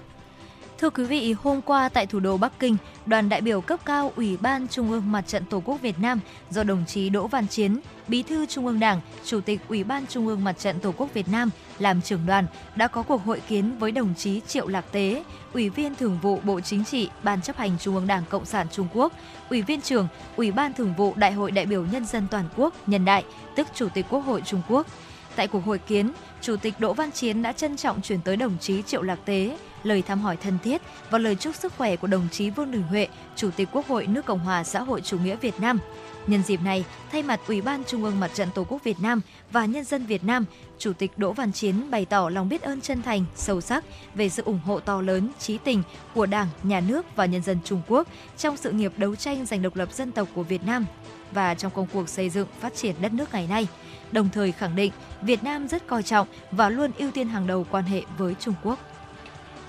Thưa 0.81 0.89
quý 0.89 1.03
vị, 1.03 1.33
hôm 1.33 1.61
qua 1.61 1.89
tại 1.89 2.05
thủ 2.05 2.19
đô 2.19 2.37
Bắc 2.37 2.59
Kinh, 2.59 2.77
đoàn 3.05 3.29
đại 3.29 3.41
biểu 3.41 3.61
cấp 3.61 3.79
cao 3.85 4.11
Ủy 4.15 4.37
ban 4.37 4.67
Trung 4.67 4.91
ương 4.91 5.11
Mặt 5.11 5.21
trận 5.27 5.45
Tổ 5.45 5.61
quốc 5.65 5.81
Việt 5.81 5.99
Nam 5.99 6.19
do 6.49 6.63
đồng 6.63 6.85
chí 6.87 7.09
Đỗ 7.09 7.27
Văn 7.27 7.47
Chiến, 7.47 7.79
Bí 8.07 8.23
thư 8.23 8.45
Trung 8.45 8.67
ương 8.67 8.79
Đảng, 8.79 9.01
Chủ 9.25 9.41
tịch 9.41 9.59
Ủy 9.67 9.83
ban 9.83 10.07
Trung 10.07 10.27
ương 10.27 10.43
Mặt 10.43 10.59
trận 10.59 10.79
Tổ 10.79 10.91
quốc 10.97 11.13
Việt 11.13 11.27
Nam 11.27 11.49
làm 11.79 12.01
trưởng 12.01 12.25
đoàn 12.25 12.45
đã 12.75 12.87
có 12.87 13.03
cuộc 13.03 13.25
hội 13.25 13.41
kiến 13.47 13.77
với 13.79 13.91
đồng 13.91 14.13
chí 14.17 14.41
Triệu 14.47 14.67
Lạc 14.67 14.85
Tế, 14.91 15.23
Ủy 15.53 15.69
viên 15.69 15.95
Thường 15.95 16.19
vụ 16.21 16.39
Bộ 16.43 16.59
Chính 16.59 16.83
trị, 16.85 17.09
Ban 17.23 17.41
chấp 17.41 17.57
hành 17.57 17.77
Trung 17.79 17.95
ương 17.95 18.07
Đảng 18.07 18.23
Cộng 18.29 18.45
sản 18.45 18.67
Trung 18.71 18.87
Quốc, 18.93 19.13
Ủy 19.49 19.61
viên 19.61 19.81
trưởng 19.81 20.07
Ủy 20.35 20.51
ban 20.51 20.73
Thường 20.73 20.93
vụ 20.97 21.13
Đại 21.15 21.31
hội 21.31 21.51
đại 21.51 21.65
biểu 21.65 21.85
nhân 21.85 22.05
dân 22.05 22.27
toàn 22.31 22.45
quốc 22.57 22.73
nhân 22.87 23.05
đại, 23.05 23.23
tức 23.55 23.67
Chủ 23.75 23.87
tịch 23.93 24.05
Quốc 24.09 24.19
hội 24.19 24.41
Trung 24.45 24.61
Quốc. 24.69 24.87
Tại 25.35 25.47
cuộc 25.47 25.65
hội 25.65 25.77
kiến, 25.77 26.11
Chủ 26.41 26.55
tịch 26.55 26.73
Đỗ 26.79 26.93
Văn 26.93 27.11
Chiến 27.11 27.41
đã 27.41 27.51
trân 27.51 27.77
trọng 27.77 28.01
chuyển 28.01 28.21
tới 28.21 28.37
đồng 28.37 28.57
chí 28.59 28.81
Triệu 28.81 29.01
Lạc 29.01 29.19
Tế 29.25 29.57
lời 29.83 30.01
thăm 30.01 30.21
hỏi 30.21 30.37
thân 30.37 30.57
thiết 30.63 30.81
và 31.09 31.17
lời 31.17 31.35
chúc 31.35 31.55
sức 31.55 31.73
khỏe 31.77 31.95
của 31.95 32.07
đồng 32.07 32.27
chí 32.31 32.49
Vương 32.49 32.71
Đình 32.71 32.83
Huệ, 32.83 33.07
Chủ 33.35 33.49
tịch 33.55 33.69
Quốc 33.71 33.87
hội 33.87 34.07
nước 34.07 34.25
Cộng 34.25 34.39
hòa 34.39 34.63
xã 34.63 34.81
hội 34.81 35.01
chủ 35.01 35.19
nghĩa 35.19 35.35
Việt 35.35 35.59
Nam. 35.59 35.79
Nhân 36.27 36.43
dịp 36.43 36.61
này, 36.63 36.85
thay 37.11 37.23
mặt 37.23 37.39
Ủy 37.47 37.61
ban 37.61 37.83
Trung 37.83 38.03
ương 38.03 38.19
Mặt 38.19 38.31
trận 38.33 38.47
Tổ 38.55 38.63
quốc 38.63 38.83
Việt 38.83 38.99
Nam 38.99 39.21
và 39.51 39.65
nhân 39.65 39.83
dân 39.83 40.05
Việt 40.05 40.23
Nam, 40.23 40.45
Chủ 40.77 40.93
tịch 40.93 41.11
Đỗ 41.17 41.33
Văn 41.33 41.51
Chiến 41.51 41.91
bày 41.91 42.05
tỏ 42.05 42.29
lòng 42.29 42.49
biết 42.49 42.61
ơn 42.61 42.81
chân 42.81 43.01
thành, 43.01 43.25
sâu 43.35 43.61
sắc 43.61 43.83
về 44.15 44.29
sự 44.29 44.43
ủng 44.43 44.59
hộ 44.65 44.79
to 44.79 45.01
lớn, 45.01 45.29
trí 45.39 45.57
tình 45.57 45.83
của 46.13 46.25
Đảng, 46.25 46.47
Nhà 46.63 46.79
nước 46.79 47.05
và 47.15 47.25
nhân 47.25 47.41
dân 47.41 47.57
Trung 47.63 47.81
Quốc 47.87 48.07
trong 48.37 48.57
sự 48.57 48.71
nghiệp 48.71 48.93
đấu 48.97 49.15
tranh 49.15 49.45
giành 49.45 49.61
độc 49.61 49.75
lập 49.75 49.93
dân 49.93 50.11
tộc 50.11 50.27
của 50.35 50.43
Việt 50.43 50.63
Nam 50.65 50.85
và 51.31 51.53
trong 51.53 51.71
công 51.71 51.87
cuộc 51.93 52.09
xây 52.09 52.29
dựng 52.29 52.47
phát 52.59 52.75
triển 52.75 52.95
đất 53.01 53.13
nước 53.13 53.33
ngày 53.33 53.47
nay. 53.47 53.67
Đồng 54.11 54.29
thời 54.33 54.51
khẳng 54.51 54.75
định 54.75 54.91
Việt 55.21 55.43
Nam 55.43 55.67
rất 55.67 55.87
coi 55.87 56.03
trọng 56.03 56.27
và 56.51 56.69
luôn 56.69 56.91
ưu 56.97 57.11
tiên 57.11 57.27
hàng 57.27 57.47
đầu 57.47 57.65
quan 57.71 57.83
hệ 57.83 58.01
với 58.17 58.35
Trung 58.39 58.55
Quốc. 58.63 58.79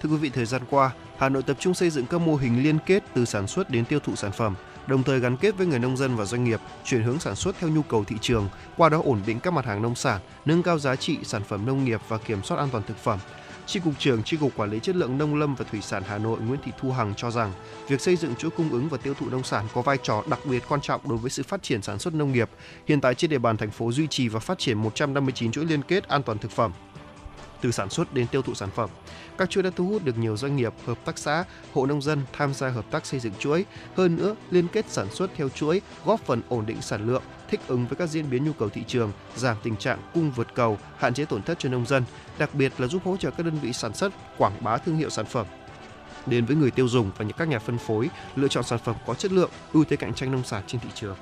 Thưa 0.03 0.09
quý 0.09 0.17
vị, 0.17 0.31
thời 0.31 0.45
gian 0.45 0.63
qua, 0.71 0.91
Hà 1.19 1.29
Nội 1.29 1.43
tập 1.43 1.57
trung 1.61 1.75
xây 1.75 1.91
dựng 1.91 2.07
các 2.07 2.21
mô 2.21 2.37
hình 2.37 2.63
liên 2.63 2.79
kết 2.87 3.03
từ 3.15 3.25
sản 3.25 3.47
xuất 3.47 3.71
đến 3.71 3.85
tiêu 3.85 3.99
thụ 3.99 4.17
sản 4.17 4.33
phẩm, 4.33 4.55
đồng 4.87 5.03
thời 5.03 5.21
gắn 5.21 5.37
kết 5.37 5.57
với 5.57 5.67
người 5.67 5.79
nông 5.79 5.97
dân 5.97 6.17
và 6.17 6.25
doanh 6.25 6.45
nghiệp, 6.45 6.61
chuyển 6.85 7.03
hướng 7.03 7.19
sản 7.19 7.37
xuất 7.37 7.57
theo 7.61 7.71
nhu 7.71 7.83
cầu 7.83 8.05
thị 8.05 8.17
trường, 8.21 8.49
qua 8.77 8.89
đó 8.89 9.01
ổn 9.05 9.21
định 9.27 9.41
các 9.41 9.53
mặt 9.53 9.65
hàng 9.65 9.83
nông 9.83 9.95
sản, 9.95 10.21
nâng 10.45 10.63
cao 10.63 10.79
giá 10.79 10.97
trị 10.97 11.19
sản 11.23 11.43
phẩm 11.45 11.67
nông 11.67 11.85
nghiệp 11.85 12.01
và 12.09 12.19
kiểm 12.19 12.43
soát 12.43 12.59
an 12.59 12.69
toàn 12.73 12.85
thực 12.87 12.97
phẩm. 12.97 13.19
Tri 13.67 13.81
cục 13.81 13.95
trưởng 13.99 14.23
Tri 14.23 14.37
cục 14.37 14.57
Quản 14.57 14.71
lý 14.71 14.81
chất 14.81 14.97
lượng 14.97 15.19
nông 15.19 15.35
lâm 15.35 15.55
và 15.55 15.65
thủy 15.71 15.81
sản 15.83 16.03
Hà 16.07 16.19
Nội 16.19 16.41
Nguyễn 16.41 16.61
Thị 16.65 16.73
Thu 16.81 16.93
Hằng 16.93 17.15
cho 17.17 17.31
rằng, 17.31 17.53
việc 17.89 18.01
xây 18.01 18.17
dựng 18.17 18.37
chuỗi 18.37 18.51
cung 18.51 18.71
ứng 18.71 18.89
và 18.89 18.99
tiêu 18.99 19.15
thụ 19.15 19.29
nông 19.29 19.45
sản 19.45 19.67
có 19.75 19.83
vai 19.83 19.99
trò 20.03 20.23
đặc 20.31 20.41
biệt 20.45 20.63
quan 20.69 20.81
trọng 20.81 21.01
đối 21.09 21.19
với 21.19 21.31
sự 21.31 21.43
phát 21.43 21.63
triển 21.63 21.83
sản 21.83 21.99
xuất 21.99 22.15
nông 22.15 22.33
nghiệp. 22.33 22.51
Hiện 22.87 23.01
tại 23.01 23.15
trên 23.15 23.31
địa 23.31 23.39
bàn 23.39 23.57
thành 23.57 23.71
phố 23.71 23.93
duy 23.93 24.07
trì 24.07 24.29
và 24.29 24.41
phát 24.41 24.59
triển 24.59 24.79
159 24.79 25.53
chuỗi 25.53 25.65
liên 25.65 25.83
kết 25.83 26.09
an 26.09 26.23
toàn 26.23 26.39
thực 26.39 26.51
phẩm 26.51 26.73
từ 27.63 27.71
sản 27.71 27.91
xuất 27.91 28.15
đến 28.15 28.27
tiêu 28.27 28.43
thụ 28.43 28.55
sản 28.55 28.71
phẩm. 28.75 28.91
Các 29.39 29.51
chuỗi 29.51 29.63
đã 29.63 29.71
thu 29.77 29.87
hút 29.87 30.05
được 30.05 30.19
nhiều 30.19 30.37
doanh 30.37 30.57
nghiệp, 30.57 30.73
hợp 30.87 30.99
tác 31.05 31.19
xã, 31.19 31.45
hộ 31.73 31.87
nông 31.87 32.03
dân 32.03 32.23
tham 32.33 32.55
gia 32.55 32.69
hợp 32.69 32.85
tác 32.91 33.07
xây 33.07 33.21
dựng 33.21 33.33
chuỗi. 33.39 33.65
Hơn 33.97 34.17
nữa, 34.17 34.35
liên 34.51 34.69
kết 34.69 34.85
sản 34.89 35.11
xuất 35.11 35.31
theo 35.37 35.49
chuỗi 35.49 35.81
góp 36.05 36.21
phần 36.21 36.41
ổn 36.49 36.67
định 36.67 36.83
sản 36.83 37.07
lượng, 37.07 37.23
thích 37.49 37.61
ứng 37.67 37.87
với 37.87 37.97
các 37.97 38.09
diễn 38.09 38.31
biến 38.31 38.45
nhu 38.45 38.53
cầu 38.53 38.69
thị 38.69 38.85
trường, 38.87 39.13
giảm 39.37 39.57
tình 39.63 39.77
trạng 39.77 39.99
cung 40.15 40.31
vượt 40.31 40.55
cầu, 40.55 40.79
hạn 40.97 41.15
chế 41.15 41.25
tổn 41.25 41.43
thất 41.43 41.59
cho 41.59 41.69
nông 41.69 41.87
dân, 41.87 42.05
đặc 42.39 42.55
biệt 42.55 42.73
là 42.79 42.87
giúp 42.87 43.03
hỗ 43.05 43.17
trợ 43.17 43.31
các 43.31 43.47
đơn 43.47 43.59
vị 43.63 43.73
sản 43.73 43.95
xuất 43.95 44.13
quảng 44.39 44.57
bá 44.61 44.79
thương 44.79 44.97
hiệu 44.97 45.11
sản 45.11 45.27
phẩm 45.27 45.47
đến 46.27 46.45
với 46.45 46.57
người 46.57 46.71
tiêu 46.71 46.89
dùng 46.89 47.11
và 47.17 47.25
những 47.25 47.37
các 47.37 47.49
nhà 47.49 47.59
phân 47.59 47.79
phối 47.79 48.11
lựa 48.37 48.49
chọn 48.49 48.65
sản 48.65 48.79
phẩm 48.85 48.97
có 49.07 49.15
chất 49.15 49.33
lượng, 49.33 49.51
ưu 49.73 49.85
thế 49.85 49.97
cạnh 49.97 50.15
tranh 50.15 50.33
nông 50.33 50.45
sản 50.45 50.63
trên 50.67 50.81
thị 50.81 50.89
trường. 50.95 51.17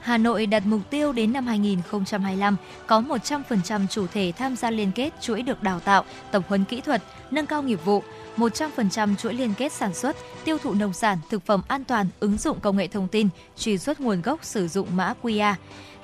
Hà 0.00 0.18
Nội 0.18 0.46
đặt 0.46 0.62
mục 0.66 0.80
tiêu 0.90 1.12
đến 1.12 1.32
năm 1.32 1.46
2025 1.46 2.56
có 2.86 3.00
100% 3.00 3.86
chủ 3.86 4.06
thể 4.06 4.32
tham 4.36 4.56
gia 4.56 4.70
liên 4.70 4.92
kết 4.92 5.10
chuỗi 5.20 5.42
được 5.42 5.62
đào 5.62 5.80
tạo, 5.80 6.04
tập 6.30 6.42
huấn 6.48 6.64
kỹ 6.64 6.80
thuật, 6.80 7.02
nâng 7.30 7.46
cao 7.46 7.62
nghiệp 7.62 7.84
vụ, 7.84 8.02
100% 8.36 9.16
chuỗi 9.16 9.34
liên 9.34 9.54
kết 9.58 9.72
sản 9.72 9.94
xuất, 9.94 10.16
tiêu 10.44 10.58
thụ 10.58 10.74
nông 10.74 10.92
sản, 10.92 11.18
thực 11.30 11.46
phẩm 11.46 11.62
an 11.68 11.84
toàn, 11.84 12.06
ứng 12.20 12.36
dụng 12.36 12.60
công 12.60 12.76
nghệ 12.76 12.86
thông 12.86 13.08
tin, 13.08 13.28
truy 13.58 13.78
xuất 13.78 14.00
nguồn 14.00 14.22
gốc 14.22 14.44
sử 14.44 14.68
dụng 14.68 14.88
mã 14.96 15.14
QR. 15.22 15.54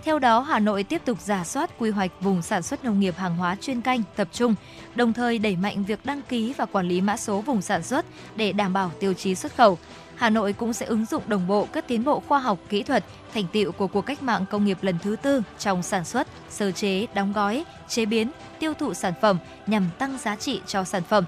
Theo 0.05 0.19
đó, 0.19 0.41
Hà 0.41 0.59
Nội 0.59 0.83
tiếp 0.83 1.03
tục 1.05 1.21
giả 1.21 1.45
soát 1.45 1.71
quy 1.79 1.91
hoạch 1.91 2.11
vùng 2.21 2.43
sản 2.43 2.63
xuất 2.63 2.85
nông 2.85 3.01
nghiệp 3.01 3.15
hàng 3.17 3.37
hóa 3.37 3.57
chuyên 3.61 3.81
canh 3.81 4.03
tập 4.17 4.29
trung, 4.33 4.55
đồng 4.95 5.13
thời 5.13 5.39
đẩy 5.39 5.57
mạnh 5.57 5.85
việc 5.85 6.07
đăng 6.07 6.23
ký 6.29 6.55
và 6.57 6.67
quản 6.67 6.89
lý 6.89 7.01
mã 7.01 7.17
số 7.17 7.41
vùng 7.41 7.63
sản 7.63 7.83
xuất 7.83 8.07
để 8.37 8.53
đảm 8.53 8.73
bảo 8.73 8.93
tiêu 9.01 9.15
chí 9.15 9.35
xuất 9.35 9.57
khẩu. 9.57 9.79
Hà 10.17 10.31
Nội 10.31 10.53
cũng 10.53 10.73
sẽ 10.73 10.87
ứng 10.87 11.05
dụng 11.05 11.23
đồng 11.27 11.47
bộ 11.47 11.69
các 11.73 11.89
tiến 11.89 12.05
bộ 12.05 12.23
khoa 12.29 12.39
học 12.39 12.59
kỹ 12.69 12.83
thuật, 12.83 13.05
thành 13.35 13.45
tiệu 13.53 13.73
của 13.73 13.87
cuộc 13.87 14.03
cách 14.03 14.23
mạng 14.23 14.45
công 14.51 14.65
nghiệp 14.65 14.79
lần 14.83 14.99
thứ 15.03 15.17
tư 15.23 15.43
trong 15.59 15.83
sản 15.83 16.05
xuất, 16.05 16.27
sơ 16.51 16.71
chế, 16.71 17.07
đóng 17.15 17.33
gói, 17.33 17.65
chế 17.89 18.07
biến, 18.07 18.31
tiêu 18.59 18.75
thụ 18.75 18.95
sản 18.95 19.13
phẩm 19.21 19.39
nhằm 19.67 19.89
tăng 19.99 20.19
giá 20.19 20.37
trị 20.37 20.61
cho 20.67 20.85
sản 20.85 21.03
phẩm. 21.03 21.25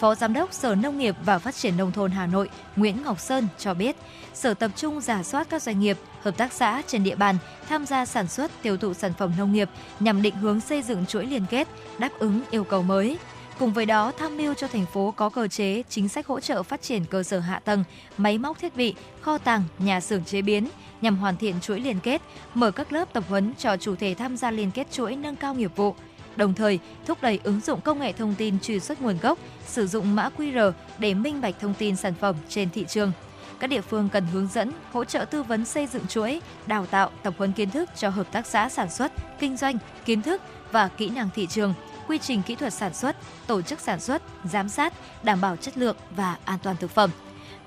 Phó 0.00 0.14
Giám 0.14 0.32
đốc 0.32 0.52
Sở 0.52 0.74
Nông 0.74 0.98
nghiệp 0.98 1.16
và 1.24 1.38
Phát 1.38 1.54
triển 1.54 1.76
Nông 1.76 1.92
thôn 1.92 2.10
Hà 2.10 2.26
Nội 2.26 2.48
Nguyễn 2.76 3.02
Ngọc 3.02 3.20
Sơn 3.20 3.48
cho 3.58 3.74
biết, 3.74 3.96
Sở 4.34 4.54
tập 4.54 4.70
trung 4.76 5.00
giả 5.00 5.22
soát 5.22 5.46
các 5.50 5.62
doanh 5.62 5.80
nghiệp, 5.80 5.98
hợp 6.22 6.36
tác 6.36 6.52
xã 6.52 6.82
trên 6.86 7.04
địa 7.04 7.14
bàn 7.14 7.36
tham 7.68 7.86
gia 7.86 8.06
sản 8.06 8.28
xuất 8.28 8.50
tiêu 8.62 8.76
thụ 8.76 8.94
sản 8.94 9.12
phẩm 9.18 9.32
nông 9.38 9.52
nghiệp 9.52 9.68
nhằm 10.00 10.22
định 10.22 10.34
hướng 10.36 10.60
xây 10.60 10.82
dựng 10.82 11.06
chuỗi 11.06 11.26
liên 11.26 11.44
kết, 11.50 11.68
đáp 11.98 12.10
ứng 12.18 12.40
yêu 12.50 12.64
cầu 12.64 12.82
mới. 12.82 13.18
Cùng 13.58 13.72
với 13.72 13.86
đó, 13.86 14.12
tham 14.18 14.36
mưu 14.36 14.54
cho 14.54 14.68
thành 14.68 14.86
phố 14.86 15.14
có 15.16 15.28
cơ 15.28 15.48
chế, 15.48 15.82
chính 15.88 16.08
sách 16.08 16.26
hỗ 16.26 16.40
trợ 16.40 16.62
phát 16.62 16.82
triển 16.82 17.04
cơ 17.04 17.22
sở 17.22 17.38
hạ 17.38 17.60
tầng, 17.64 17.84
máy 18.18 18.38
móc 18.38 18.58
thiết 18.58 18.76
bị, 18.76 18.94
kho 19.20 19.38
tàng, 19.38 19.62
nhà 19.78 20.00
xưởng 20.00 20.24
chế 20.24 20.42
biến 20.42 20.68
nhằm 21.00 21.16
hoàn 21.16 21.36
thiện 21.36 21.60
chuỗi 21.60 21.80
liên 21.80 22.00
kết, 22.00 22.22
mở 22.54 22.70
các 22.70 22.92
lớp 22.92 23.12
tập 23.12 23.24
huấn 23.28 23.52
cho 23.58 23.76
chủ 23.76 23.96
thể 23.96 24.14
tham 24.14 24.36
gia 24.36 24.50
liên 24.50 24.70
kết 24.70 24.86
chuỗi 24.92 25.16
nâng 25.16 25.36
cao 25.36 25.54
nghiệp 25.54 25.76
vụ, 25.76 25.94
đồng 26.36 26.54
thời 26.54 26.78
thúc 27.06 27.18
đẩy 27.22 27.40
ứng 27.42 27.60
dụng 27.60 27.80
công 27.80 28.00
nghệ 28.00 28.12
thông 28.12 28.34
tin 28.34 28.60
truy 28.60 28.80
xuất 28.80 29.02
nguồn 29.02 29.18
gốc, 29.22 29.38
sử 29.66 29.86
dụng 29.86 30.14
mã 30.14 30.30
QR 30.36 30.72
để 30.98 31.14
minh 31.14 31.40
bạch 31.40 31.54
thông 31.60 31.74
tin 31.74 31.96
sản 31.96 32.14
phẩm 32.14 32.36
trên 32.48 32.70
thị 32.70 32.84
trường. 32.88 33.12
Các 33.58 33.66
địa 33.66 33.80
phương 33.80 34.08
cần 34.12 34.26
hướng 34.26 34.48
dẫn, 34.52 34.72
hỗ 34.92 35.04
trợ 35.04 35.24
tư 35.24 35.42
vấn 35.42 35.64
xây 35.64 35.86
dựng 35.86 36.06
chuỗi, 36.06 36.40
đào 36.66 36.86
tạo, 36.86 37.10
tập 37.22 37.34
huấn 37.38 37.52
kiến 37.52 37.70
thức 37.70 37.90
cho 37.96 38.08
hợp 38.08 38.32
tác 38.32 38.46
xã 38.46 38.68
sản 38.68 38.90
xuất, 38.90 39.12
kinh 39.38 39.56
doanh, 39.56 39.78
kiến 40.04 40.22
thức 40.22 40.42
và 40.72 40.88
kỹ 40.88 41.08
năng 41.08 41.28
thị 41.34 41.46
trường, 41.46 41.74
quy 42.12 42.18
trình 42.18 42.42
kỹ 42.42 42.54
thuật 42.54 42.72
sản 42.72 42.94
xuất, 42.94 43.16
tổ 43.46 43.62
chức 43.62 43.80
sản 43.80 44.00
xuất, 44.00 44.22
giám 44.44 44.68
sát, 44.68 44.92
đảm 45.22 45.40
bảo 45.40 45.56
chất 45.56 45.78
lượng 45.78 45.96
và 46.16 46.38
an 46.44 46.58
toàn 46.62 46.76
thực 46.76 46.90
phẩm. 46.90 47.10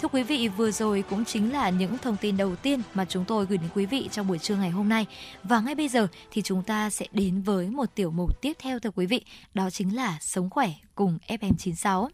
Thưa 0.02 0.08
quý 0.08 0.24
vị, 0.24 0.48
vừa 0.48 0.72
rồi 0.72 1.04
cũng 1.10 1.26
chính 1.26 1.54
là 1.54 1.70
những 1.70 1.98
thông 1.98 2.18
tin 2.18 2.38
đầu 2.38 2.56
tiên 2.56 2.82
mà 2.94 3.06
chúng 3.06 3.26
tôi 3.26 3.46
gửi 3.46 3.58
đến 3.58 3.70
quý 3.76 3.86
vị 3.86 4.10
trong 4.12 4.28
buổi 4.28 4.40
trưa 4.40 4.56
ngày 4.56 4.70
hôm 4.70 4.90
nay. 4.90 5.06
Và 5.44 5.60
ngay 5.60 5.76
bây 5.76 5.88
giờ 5.88 6.08
thì 6.32 6.42
chúng 6.42 6.64
ta 6.64 6.90
sẽ 6.90 7.06
đến 7.12 7.42
với 7.42 7.70
một 7.70 7.96
tiểu 7.96 8.12
mục 8.12 8.42
tiếp 8.42 8.54
theo 8.60 8.80
thưa 8.80 8.92
quý 8.96 9.06
vị, 9.06 9.26
đó 9.54 9.70
chính 9.70 9.96
là 9.96 10.18
Sống 10.22 10.50
khỏe 10.50 10.70
cùng 10.96 11.18
FM96. 11.28 12.08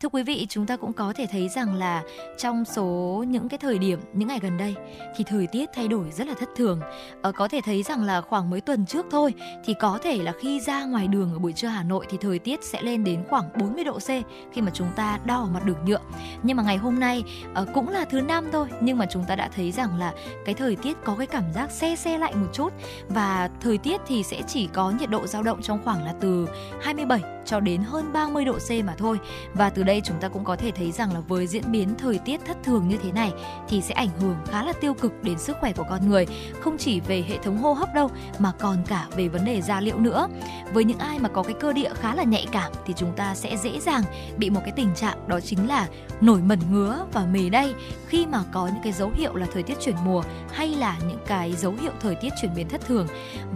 Thưa 0.00 0.08
quý 0.08 0.22
vị, 0.22 0.46
chúng 0.48 0.66
ta 0.66 0.76
cũng 0.76 0.92
có 0.92 1.12
thể 1.16 1.26
thấy 1.26 1.48
rằng 1.48 1.74
là 1.74 2.02
trong 2.38 2.64
số 2.64 3.24
những 3.28 3.48
cái 3.48 3.58
thời 3.58 3.78
điểm 3.78 4.00
những 4.12 4.28
ngày 4.28 4.38
gần 4.42 4.58
đây 4.58 4.74
thì 5.16 5.24
thời 5.24 5.46
tiết 5.46 5.70
thay 5.74 5.88
đổi 5.88 6.10
rất 6.10 6.26
là 6.26 6.34
thất 6.34 6.48
thường. 6.56 6.80
Ờ, 7.22 7.32
có 7.32 7.48
thể 7.48 7.60
thấy 7.64 7.82
rằng 7.82 8.02
là 8.02 8.20
khoảng 8.20 8.50
mấy 8.50 8.60
tuần 8.60 8.86
trước 8.86 9.06
thôi 9.10 9.34
thì 9.64 9.74
có 9.74 9.98
thể 10.02 10.22
là 10.22 10.32
khi 10.40 10.60
ra 10.60 10.84
ngoài 10.84 11.08
đường 11.08 11.32
ở 11.32 11.38
buổi 11.38 11.52
trưa 11.52 11.68
Hà 11.68 11.82
Nội 11.82 12.06
thì 12.10 12.18
thời 12.20 12.38
tiết 12.38 12.64
sẽ 12.64 12.82
lên 12.82 13.04
đến 13.04 13.24
khoảng 13.28 13.44
40 13.58 13.84
độ 13.84 13.98
C 13.98 14.08
khi 14.52 14.62
mà 14.62 14.70
chúng 14.74 14.88
ta 14.96 15.18
đo 15.24 15.36
ở 15.36 15.46
mặt 15.46 15.64
đường 15.64 15.84
nhựa. 15.86 16.00
Nhưng 16.42 16.56
mà 16.56 16.62
ngày 16.62 16.76
hôm 16.76 17.00
nay 17.00 17.24
ờ, 17.54 17.66
cũng 17.74 17.88
là 17.88 18.04
thứ 18.04 18.20
năm 18.20 18.48
thôi 18.52 18.68
nhưng 18.80 18.98
mà 18.98 19.06
chúng 19.10 19.24
ta 19.24 19.36
đã 19.36 19.48
thấy 19.56 19.72
rằng 19.72 19.98
là 19.98 20.14
cái 20.44 20.54
thời 20.54 20.76
tiết 20.76 20.96
có 21.04 21.14
cái 21.18 21.26
cảm 21.26 21.44
giác 21.54 21.70
xe 21.70 21.96
xe 21.96 22.18
lạnh 22.18 22.40
một 22.40 22.48
chút 22.52 22.72
và 23.08 23.50
thời 23.60 23.78
tiết 23.78 24.00
thì 24.06 24.22
sẽ 24.22 24.42
chỉ 24.46 24.68
có 24.72 24.90
nhiệt 24.90 25.10
độ 25.10 25.26
dao 25.26 25.42
động 25.42 25.62
trong 25.62 25.80
khoảng 25.84 26.04
là 26.04 26.14
từ 26.20 26.48
27 26.82 27.20
cho 27.46 27.60
đến 27.60 27.82
hơn 27.82 28.12
30 28.12 28.44
độ 28.44 28.52
C 28.52 28.84
mà 28.84 28.94
thôi. 28.98 29.18
Và 29.54 29.70
từ 29.70 29.82
đây 29.86 30.00
chúng 30.04 30.20
ta 30.20 30.28
cũng 30.28 30.44
có 30.44 30.56
thể 30.56 30.70
thấy 30.70 30.92
rằng 30.92 31.14
là 31.14 31.20
với 31.20 31.46
diễn 31.46 31.72
biến 31.72 31.88
thời 31.98 32.18
tiết 32.18 32.40
thất 32.46 32.56
thường 32.64 32.88
như 32.88 32.96
thế 33.02 33.12
này 33.12 33.32
thì 33.68 33.82
sẽ 33.82 33.94
ảnh 33.94 34.08
hưởng 34.20 34.36
khá 34.50 34.64
là 34.64 34.72
tiêu 34.80 34.94
cực 34.94 35.22
đến 35.22 35.38
sức 35.38 35.56
khỏe 35.60 35.72
của 35.72 35.84
con 35.90 36.08
người, 36.08 36.26
không 36.60 36.78
chỉ 36.78 37.00
về 37.00 37.24
hệ 37.28 37.38
thống 37.38 37.58
hô 37.58 37.72
hấp 37.72 37.94
đâu 37.94 38.10
mà 38.38 38.52
còn 38.58 38.76
cả 38.88 39.06
về 39.16 39.28
vấn 39.28 39.44
đề 39.44 39.62
da 39.62 39.80
liệu 39.80 39.98
nữa. 39.98 40.28
Với 40.72 40.84
những 40.84 40.98
ai 40.98 41.18
mà 41.18 41.28
có 41.28 41.42
cái 41.42 41.54
cơ 41.60 41.72
địa 41.72 41.90
khá 41.94 42.14
là 42.14 42.22
nhạy 42.22 42.46
cảm 42.52 42.72
thì 42.86 42.94
chúng 42.96 43.12
ta 43.16 43.34
sẽ 43.34 43.56
dễ 43.56 43.80
dàng 43.80 44.02
bị 44.36 44.50
một 44.50 44.60
cái 44.64 44.72
tình 44.76 44.94
trạng 44.94 45.28
đó 45.28 45.40
chính 45.40 45.68
là 45.68 45.88
nổi 46.20 46.40
mẩn 46.40 46.58
ngứa 46.70 47.06
và 47.12 47.26
mề 47.26 47.48
đay 47.48 47.74
khi 48.08 48.26
mà 48.26 48.42
có 48.52 48.66
những 48.66 48.82
cái 48.82 48.92
dấu 48.92 49.10
hiệu 49.14 49.34
là 49.34 49.46
thời 49.52 49.62
tiết 49.62 49.80
chuyển 49.80 49.96
mùa 50.04 50.22
hay 50.52 50.68
là 50.68 50.96
những 51.08 51.18
cái 51.26 51.52
dấu 51.52 51.74
hiệu 51.80 51.92
thời 52.00 52.14
tiết 52.14 52.32
chuyển 52.42 52.54
biến 52.54 52.68
thất 52.68 52.80
thường 52.86 53.06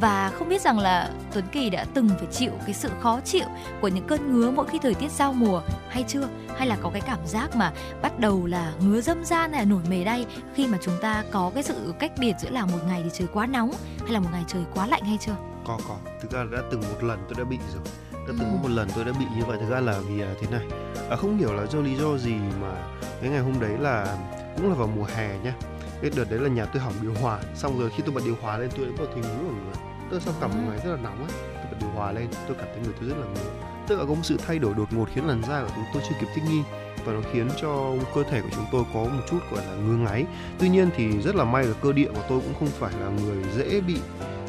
và 0.01 0.31
không 0.35 0.49
biết 0.49 0.63
rằng 0.63 0.79
là 0.79 1.11
Tuấn 1.33 1.45
Kỳ 1.53 1.71
đã 1.71 1.85
từng 1.95 2.09
phải 2.09 2.27
chịu 2.33 2.51
cái 2.67 2.75
sự 2.75 2.89
khó 3.01 3.21
chịu 3.21 3.47
của 3.81 3.89
những 3.89 4.07
cơn 4.07 4.33
ngứa 4.33 4.51
mỗi 4.51 4.67
khi 4.67 4.79
thời 4.83 4.95
tiết 4.95 5.11
giao 5.11 5.33
mùa 5.33 5.63
hay 5.89 6.05
chưa 6.09 6.20
hay 6.57 6.67
là 6.67 6.77
có 6.83 6.91
cái 6.91 7.03
cảm 7.07 7.27
giác 7.27 7.57
mà 7.57 7.73
bắt 8.03 8.19
đầu 8.19 8.47
là 8.47 8.73
ngứa 8.81 9.01
dâm 9.01 9.25
gian 9.25 9.53
hay 9.53 9.61
là 9.61 9.71
nổi 9.71 9.83
mề 9.89 10.05
đay 10.05 10.27
khi 10.55 10.67
mà 10.67 10.79
chúng 10.83 10.95
ta 11.03 11.25
có 11.31 11.51
cái 11.55 11.63
sự 11.63 11.95
cách 11.99 12.13
biệt 12.19 12.35
giữa 12.41 12.51
là 12.51 12.67
một 12.67 12.79
ngày 12.87 13.01
thì 13.05 13.11
trời 13.13 13.29
quá 13.33 13.47
nóng 13.47 13.73
hay 14.03 14.13
là 14.13 14.21
một 14.21 14.29
ngày 14.33 14.45
trời 14.49 14.63
quá 14.75 14.87
lạnh 14.87 15.03
hay 15.05 15.19
chưa? 15.21 15.37
Có 15.67 15.79
có. 15.89 15.97
Thực 16.23 16.31
ra 16.31 16.45
đã 16.53 16.59
từng 16.71 16.81
một 16.81 17.03
lần 17.03 17.19
tôi 17.29 17.35
đã 17.39 17.45
bị 17.45 17.59
rồi. 17.75 17.83
Đã 18.13 18.35
từng 18.39 18.39
có 18.39 18.63
một 18.63 18.71
lần 18.71 18.89
tôi 18.95 19.05
đã 19.05 19.13
bị 19.13 19.25
như 19.37 19.45
vậy. 19.45 19.59
Thực 19.61 19.71
ra 19.71 19.81
là 19.81 19.99
vì 19.99 20.21
à, 20.21 20.35
thế 20.41 20.47
này. 20.51 20.67
À, 21.11 21.17
không 21.17 21.39
hiểu 21.39 21.53
là 21.53 21.67
do 21.67 21.81
lý 21.81 21.97
do 21.97 22.19
gì 22.19 22.35
mà 22.61 22.73
cái 23.21 23.31
ngày 23.31 23.41
hôm 23.41 23.61
đấy 23.61 23.79
là 23.79 24.17
cũng 24.57 24.69
là 24.69 24.75
vào 24.75 24.89
mùa 24.97 25.07
hè 25.15 25.39
nhá. 25.39 25.55
Cái 26.03 26.11
đợt 26.17 26.31
đấy 26.31 26.41
là 26.41 26.49
nhà 26.49 26.65
tôi 26.65 26.83
hỏng 26.83 26.95
điều 27.03 27.15
hòa. 27.15 27.39
Xong 27.55 27.79
rồi 27.79 27.91
khi 27.97 28.03
tôi 28.07 28.15
bật 28.15 28.23
điều 28.25 28.37
hòa 28.43 28.59
lên 28.59 28.71
tôi 28.77 28.87
đã 28.87 28.93
có 28.99 29.05
thấy 29.15 29.23
ngứa 29.23 29.49
ở 29.49 29.53
người 29.53 29.75
tôi 30.11 30.21
sau 30.21 30.35
cả 30.41 30.47
một 30.47 30.55
ngày 30.69 30.79
rất 30.85 30.91
là 30.91 30.97
nóng 31.03 31.19
ấy 31.19 31.33
tôi 31.55 31.65
bật 31.71 31.77
điều 31.81 31.91
hòa 31.91 32.13
lên 32.13 32.29
tôi 32.49 32.57
cảm 32.59 32.69
thấy 32.75 32.83
người 32.85 32.95
tôi 33.01 33.09
rất 33.09 33.17
là 33.19 33.27
ngứa 33.27 33.70
tức 33.91 33.97
là 33.97 34.05
có 34.05 34.15
một 34.15 34.23
sự 34.23 34.37
thay 34.47 34.59
đổi 34.59 34.75
đột 34.75 34.93
ngột 34.93 35.09
khiến 35.15 35.27
làn 35.27 35.43
da 35.43 35.63
của 35.63 35.73
chúng 35.75 35.85
tôi 35.93 36.03
chưa 36.09 36.15
kịp 36.21 36.27
thích 36.35 36.45
nghi 36.49 36.63
và 37.05 37.13
nó 37.13 37.21
khiến 37.33 37.49
cho 37.61 37.93
cơ 38.15 38.23
thể 38.23 38.41
của 38.41 38.49
chúng 38.53 38.65
tôi 38.73 38.85
có 38.95 39.01
một 39.01 39.23
chút 39.31 39.39
gọi 39.53 39.67
là 39.67 39.75
ngứa 39.75 39.97
ngáy. 39.97 40.25
Tuy 40.59 40.69
nhiên 40.69 40.91
thì 40.97 41.21
rất 41.21 41.35
là 41.35 41.45
may 41.45 41.65
là 41.65 41.75
cơ 41.83 41.93
địa 41.93 42.09
của 42.15 42.23
tôi 42.29 42.41
cũng 42.41 42.55
không 42.59 42.69
phải 42.69 42.93
là 43.01 43.09
người 43.09 43.45
dễ 43.57 43.81
bị 43.81 43.97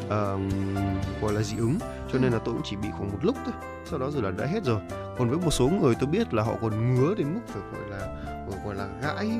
uh, 0.04 0.12
gọi 1.22 1.32
là 1.32 1.42
dị 1.42 1.56
ứng 1.56 1.78
cho 2.12 2.18
nên 2.18 2.32
là 2.32 2.38
tôi 2.38 2.54
cũng 2.54 2.62
chỉ 2.64 2.76
bị 2.76 2.88
khoảng 2.90 3.10
một 3.10 3.18
lúc 3.22 3.36
thôi. 3.44 3.54
Sau 3.84 3.98
đó 3.98 4.10
rồi 4.10 4.22
là 4.22 4.30
đã 4.30 4.46
hết 4.46 4.64
rồi. 4.64 4.80
Còn 5.18 5.28
với 5.28 5.38
một 5.38 5.50
số 5.50 5.68
người 5.68 5.94
tôi 6.00 6.08
biết 6.08 6.34
là 6.34 6.42
họ 6.42 6.54
còn 6.60 6.94
ngứa 6.94 7.14
đến 7.14 7.34
mức 7.34 7.40
phải 7.46 7.62
gọi 7.72 7.90
là 7.90 8.24
gọi 8.64 8.74
là 8.74 8.88
gãi 9.02 9.30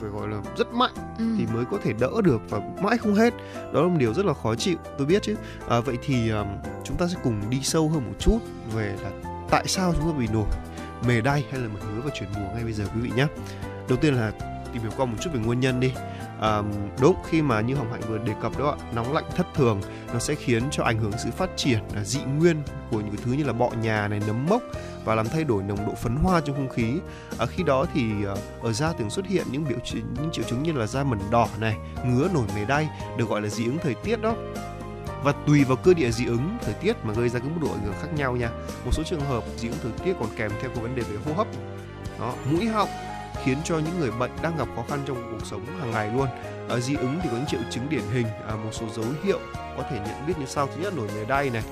phải 0.00 0.10
gọi 0.10 0.28
là 0.28 0.42
rất 0.56 0.72
mạnh 0.72 0.94
ừ. 1.18 1.24
thì 1.38 1.46
mới 1.54 1.64
có 1.64 1.78
thể 1.84 1.92
đỡ 1.92 2.10
được 2.24 2.40
và 2.48 2.60
mãi 2.82 2.98
không 2.98 3.14
hết. 3.14 3.34
Đó 3.72 3.82
là 3.82 3.88
một 3.88 3.96
điều 3.98 4.14
rất 4.14 4.26
là 4.26 4.34
khó 4.34 4.54
chịu 4.54 4.76
tôi 4.98 5.06
biết 5.06 5.22
chứ. 5.22 5.34
À, 5.68 5.80
vậy 5.80 5.98
thì 6.02 6.30
um, 6.30 6.46
chúng 6.84 6.96
ta 6.96 7.06
sẽ 7.06 7.16
cùng 7.22 7.50
đi 7.50 7.60
sâu 7.62 7.88
hơn 7.88 8.06
một 8.06 8.14
chút 8.18 8.38
về 8.74 8.96
là 9.02 9.10
tại 9.50 9.64
sao 9.66 9.94
chúng 9.96 10.12
ta 10.12 10.18
bị 10.18 10.26
nổi 10.32 10.46
mề 11.08 11.20
đay 11.20 11.44
hay 11.50 11.60
là 11.60 11.68
mẩn 11.68 11.82
ngứa 11.82 12.00
và 12.04 12.10
chuyển 12.14 12.28
mùa 12.34 12.54
ngay 12.54 12.64
bây 12.64 12.72
giờ 12.72 12.84
quý 12.94 13.00
vị 13.00 13.10
nhé. 13.16 13.26
Đầu 13.88 13.98
tiên 13.98 14.14
là 14.14 14.32
tìm 14.72 14.82
hiểu 14.82 14.90
qua 14.96 15.06
một 15.06 15.16
chút 15.20 15.30
về 15.32 15.40
nguyên 15.40 15.60
nhân 15.60 15.80
đi. 15.80 15.92
À, 16.40 16.62
đúng 17.00 17.16
khi 17.28 17.42
mà 17.42 17.60
như 17.60 17.74
hồng 17.74 17.92
hạnh 17.92 18.00
vừa 18.08 18.18
đề 18.18 18.32
cập 18.42 18.58
đó 18.58 18.76
nóng 18.92 19.12
lạnh 19.12 19.24
thất 19.36 19.46
thường 19.54 19.80
nó 20.12 20.18
sẽ 20.18 20.34
khiến 20.34 20.62
cho 20.70 20.84
ảnh 20.84 20.98
hưởng 20.98 21.12
sự 21.24 21.30
phát 21.30 21.50
triển 21.56 21.78
à, 21.94 22.04
dị 22.04 22.20
nguyên 22.38 22.62
của 22.90 23.00
những 23.00 23.16
thứ 23.24 23.32
như 23.32 23.44
là 23.44 23.52
bọ 23.52 23.70
nhà 23.70 24.08
này 24.08 24.20
nấm 24.26 24.46
mốc 24.46 24.62
và 25.04 25.14
làm 25.14 25.28
thay 25.28 25.44
đổi 25.44 25.62
nồng 25.62 25.86
độ 25.86 25.94
phấn 25.94 26.16
hoa 26.16 26.40
trong 26.40 26.56
không 26.56 26.68
khí. 26.68 26.92
À, 27.38 27.46
khi 27.46 27.62
đó 27.62 27.86
thì 27.94 28.02
à, 28.26 28.34
ở 28.62 28.72
da 28.72 28.92
thường 28.92 29.10
xuất 29.10 29.26
hiện 29.26 29.46
những 29.50 29.64
biểu 29.68 29.78
những 29.92 30.30
triệu 30.32 30.44
chứng 30.44 30.62
như 30.62 30.72
là 30.72 30.86
da 30.86 31.04
mẩn 31.04 31.18
đỏ 31.30 31.48
này 31.58 31.76
ngứa 32.04 32.28
nổi 32.34 32.44
mề 32.56 32.64
đay 32.64 32.88
được 33.18 33.28
gọi 33.28 33.42
là 33.42 33.48
dị 33.48 33.64
ứng 33.64 33.78
thời 33.78 33.94
tiết 33.94 34.20
đó. 34.20 34.34
Và 35.22 35.32
tùy 35.46 35.64
vào 35.64 35.76
cơ 35.76 35.94
địa 35.94 36.10
dị 36.10 36.26
ứng 36.26 36.58
thời 36.64 36.74
tiết 36.74 36.96
mà 37.04 37.14
gây 37.14 37.28
ra 37.28 37.38
cái 37.38 37.48
mức 37.48 37.58
độ 37.62 37.68
ảnh 37.68 37.84
hưởng 37.84 37.94
khác 38.02 38.08
nhau 38.16 38.36
nha. 38.36 38.50
Một 38.84 38.90
số 38.92 39.02
trường 39.02 39.20
hợp 39.20 39.44
dị 39.56 39.68
ứng 39.68 39.78
thời 39.82 39.92
tiết 40.04 40.14
còn 40.20 40.28
kèm 40.36 40.50
theo 40.60 40.70
các 40.74 40.82
vấn 40.82 40.96
đề 40.96 41.02
về 41.02 41.16
hô 41.26 41.32
hấp. 41.32 41.46
Đó 42.20 42.34
mũi 42.52 42.66
họng 42.66 42.88
khiến 43.44 43.58
cho 43.64 43.78
những 43.78 44.00
người 44.00 44.10
bệnh 44.10 44.30
đang 44.42 44.56
gặp 44.56 44.68
khó 44.76 44.84
khăn 44.88 45.02
trong 45.06 45.32
cuộc 45.32 45.46
sống 45.46 45.66
hàng 45.80 45.90
ngày 45.90 46.10
luôn. 46.14 46.28
À, 46.68 46.76
dị 46.76 46.96
ứng 46.96 47.20
thì 47.22 47.28
có 47.28 47.36
những 47.36 47.46
triệu 47.46 47.60
chứng 47.70 47.88
điển 47.88 48.04
hình 48.12 48.26
à, 48.48 48.56
một 48.56 48.70
số 48.72 48.86
dấu 48.94 49.04
hiệu 49.24 49.38
có 49.76 49.82
thể 49.90 50.00
nhận 50.06 50.26
biết 50.26 50.34
như 50.38 50.46
sau. 50.46 50.66
Thứ 50.66 50.82
nhất 50.82 50.96
nổi 50.96 51.08
mề 51.16 51.24
đay 51.24 51.50
này. 51.50 51.62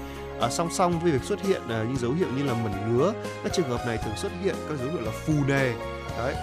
À, 0.40 0.50
song 0.50 0.68
song 0.72 1.00
với 1.00 1.12
việc 1.12 1.22
xuất 1.22 1.42
hiện 1.42 1.62
à, 1.68 1.84
những 1.88 1.96
dấu 1.96 2.12
hiệu 2.12 2.28
như 2.36 2.42
là 2.42 2.54
mẩn 2.54 2.72
ngứa 2.96 3.12
các 3.42 3.52
trường 3.52 3.68
hợp 3.68 3.86
này 3.86 3.98
thường 4.04 4.16
xuất 4.16 4.32
hiện 4.42 4.54
các 4.68 4.78
dấu 4.78 4.88
hiệu 4.88 5.00
là 5.00 5.12
phù 5.26 5.34
nề. 5.46 5.72
Đấy 6.18 6.34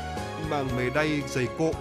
bằng 0.50 0.68
mề 0.78 0.90
đay 0.90 1.22
dày 1.28 1.48
cộ 1.58 1.72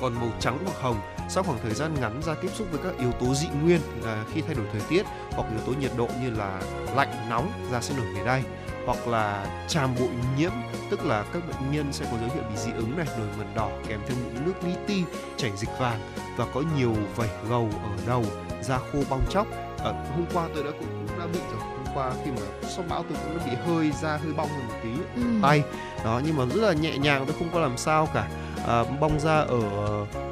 còn 0.00 0.14
màu 0.14 0.30
trắng 0.40 0.58
hoặc 0.64 0.76
hồng. 0.80 1.00
Sau 1.28 1.42
khoảng 1.42 1.58
thời 1.62 1.74
gian 1.74 1.94
ngắn 2.00 2.22
ra 2.22 2.34
tiếp 2.42 2.48
xúc 2.54 2.66
với 2.70 2.80
các 2.84 2.98
yếu 2.98 3.12
tố 3.12 3.34
dị 3.34 3.48
nguyên 3.62 3.80
là 4.02 4.24
khi 4.32 4.40
thay 4.40 4.54
đổi 4.54 4.66
thời 4.72 4.80
tiết 4.88 5.02
hoặc 5.30 5.50
yếu 5.50 5.60
tố 5.66 5.72
nhiệt 5.80 5.90
độ 5.96 6.08
như 6.22 6.30
là 6.30 6.62
lạnh 6.96 7.28
nóng 7.30 7.52
da 7.72 7.80
sẽ 7.80 7.94
nổi 7.96 8.06
mề 8.14 8.24
đay 8.24 8.42
hoặc 8.86 9.08
là 9.08 9.46
tràm 9.68 9.94
bụi 9.98 10.08
nhiễm 10.38 10.52
tức 10.90 11.04
là 11.04 11.24
các 11.32 11.42
bệnh 11.48 11.72
nhân 11.72 11.92
sẽ 11.92 12.04
có 12.10 12.18
dấu 12.20 12.30
hiệu 12.34 12.42
bị 12.50 12.56
dị 12.56 12.70
ứng 12.76 12.96
này 12.96 13.06
nổi 13.18 13.26
mẩn 13.38 13.46
đỏ 13.54 13.70
kèm 13.88 14.00
theo 14.06 14.16
mụn 14.24 14.44
nước 14.46 14.52
li 14.64 14.74
ti 14.86 15.04
chảy 15.36 15.50
dịch 15.56 15.78
vàng 15.78 16.00
và 16.36 16.46
có 16.54 16.62
nhiều 16.78 16.94
vảy 17.16 17.28
gầu 17.48 17.68
ở 17.82 17.90
đầu 18.06 18.24
da 18.62 18.78
khô 18.78 18.98
bong 19.10 19.22
chóc 19.30 19.46
à, 19.84 19.90
hôm 19.90 20.24
qua 20.34 20.48
tôi 20.54 20.64
đã 20.64 20.70
cũng, 20.70 21.06
cũng 21.08 21.18
đã 21.18 21.26
bị 21.26 21.40
rồi 21.50 21.60
hôm 21.60 21.86
qua 21.94 22.12
khi 22.24 22.30
mà 22.30 22.68
sau 22.68 22.84
bão 22.88 23.04
tôi 23.08 23.18
cũng 23.24 23.38
đã 23.38 23.44
bị 23.46 23.52
hơi 23.66 23.92
da 24.02 24.16
hơi 24.16 24.32
bong 24.36 24.48
một 24.68 24.74
tí 24.82 24.90
ừ. 25.16 25.22
tay 25.42 25.62
đó 26.04 26.20
nhưng 26.24 26.36
mà 26.36 26.44
rất 26.44 26.62
là 26.62 26.72
nhẹ 26.72 26.98
nhàng 26.98 27.24
tôi 27.26 27.36
không 27.38 27.48
có 27.52 27.60
làm 27.60 27.76
sao 27.76 28.08
cả 28.14 28.28
à, 28.66 28.84
bong 29.00 29.20
da 29.20 29.38
ở 29.40 29.60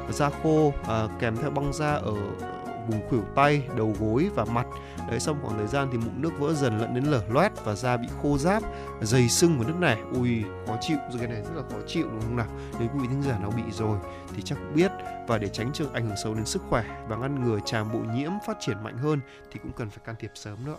da 0.09 0.29
khô 0.43 0.73
à, 0.87 1.07
kèm 1.19 1.37
theo 1.37 1.49
bong 1.49 1.73
da 1.73 1.91
ở 1.91 2.13
vùng 2.87 3.09
khuỷu 3.09 3.23
tay, 3.35 3.63
đầu 3.77 3.93
gối 3.99 4.29
và 4.35 4.45
mặt. 4.45 4.67
Đấy 5.11 5.19
sau 5.19 5.35
khoảng 5.41 5.57
thời 5.57 5.67
gian 5.67 5.87
thì 5.91 5.97
mụn 5.97 6.21
nước 6.21 6.39
vỡ 6.39 6.53
dần 6.53 6.77
lẫn 6.79 6.93
đến 6.93 7.03
lở 7.03 7.21
loét 7.29 7.51
và 7.65 7.75
da 7.75 7.97
bị 7.97 8.07
khô 8.21 8.37
ráp, 8.37 8.63
dày 9.01 9.29
sưng 9.29 9.59
và 9.59 9.65
nước 9.67 9.79
này 9.79 9.97
Ui, 10.13 10.43
khó 10.67 10.77
chịu, 10.81 10.97
rồi 11.09 11.19
cái 11.19 11.27
này 11.27 11.41
rất 11.41 11.55
là 11.55 11.63
khó 11.71 11.77
chịu 11.87 12.07
đúng 12.11 12.21
không 12.21 12.35
nào? 12.35 12.47
Nếu 12.79 12.89
quý 12.93 12.99
vị 13.01 13.07
thính 13.09 13.21
giả 13.21 13.39
nào 13.39 13.51
bị 13.55 13.63
rồi 13.71 13.97
thì 14.35 14.41
chắc 14.41 14.55
cũng 14.55 14.75
biết 14.75 14.91
và 15.27 15.37
để 15.37 15.47
tránh 15.47 15.71
trường 15.73 15.93
ảnh 15.93 16.07
hưởng 16.07 16.17
xấu 16.23 16.33
đến 16.33 16.45
sức 16.45 16.61
khỏe 16.69 16.83
và 17.07 17.15
ngăn 17.15 17.45
ngừa 17.45 17.59
tràm 17.65 17.91
bụi 17.91 18.01
nhiễm 18.15 18.31
phát 18.47 18.57
triển 18.59 18.83
mạnh 18.83 18.97
hơn 18.97 19.19
thì 19.51 19.59
cũng 19.63 19.71
cần 19.71 19.89
phải 19.89 19.99
can 20.05 20.15
thiệp 20.19 20.31
sớm 20.35 20.65
nữa. 20.65 20.77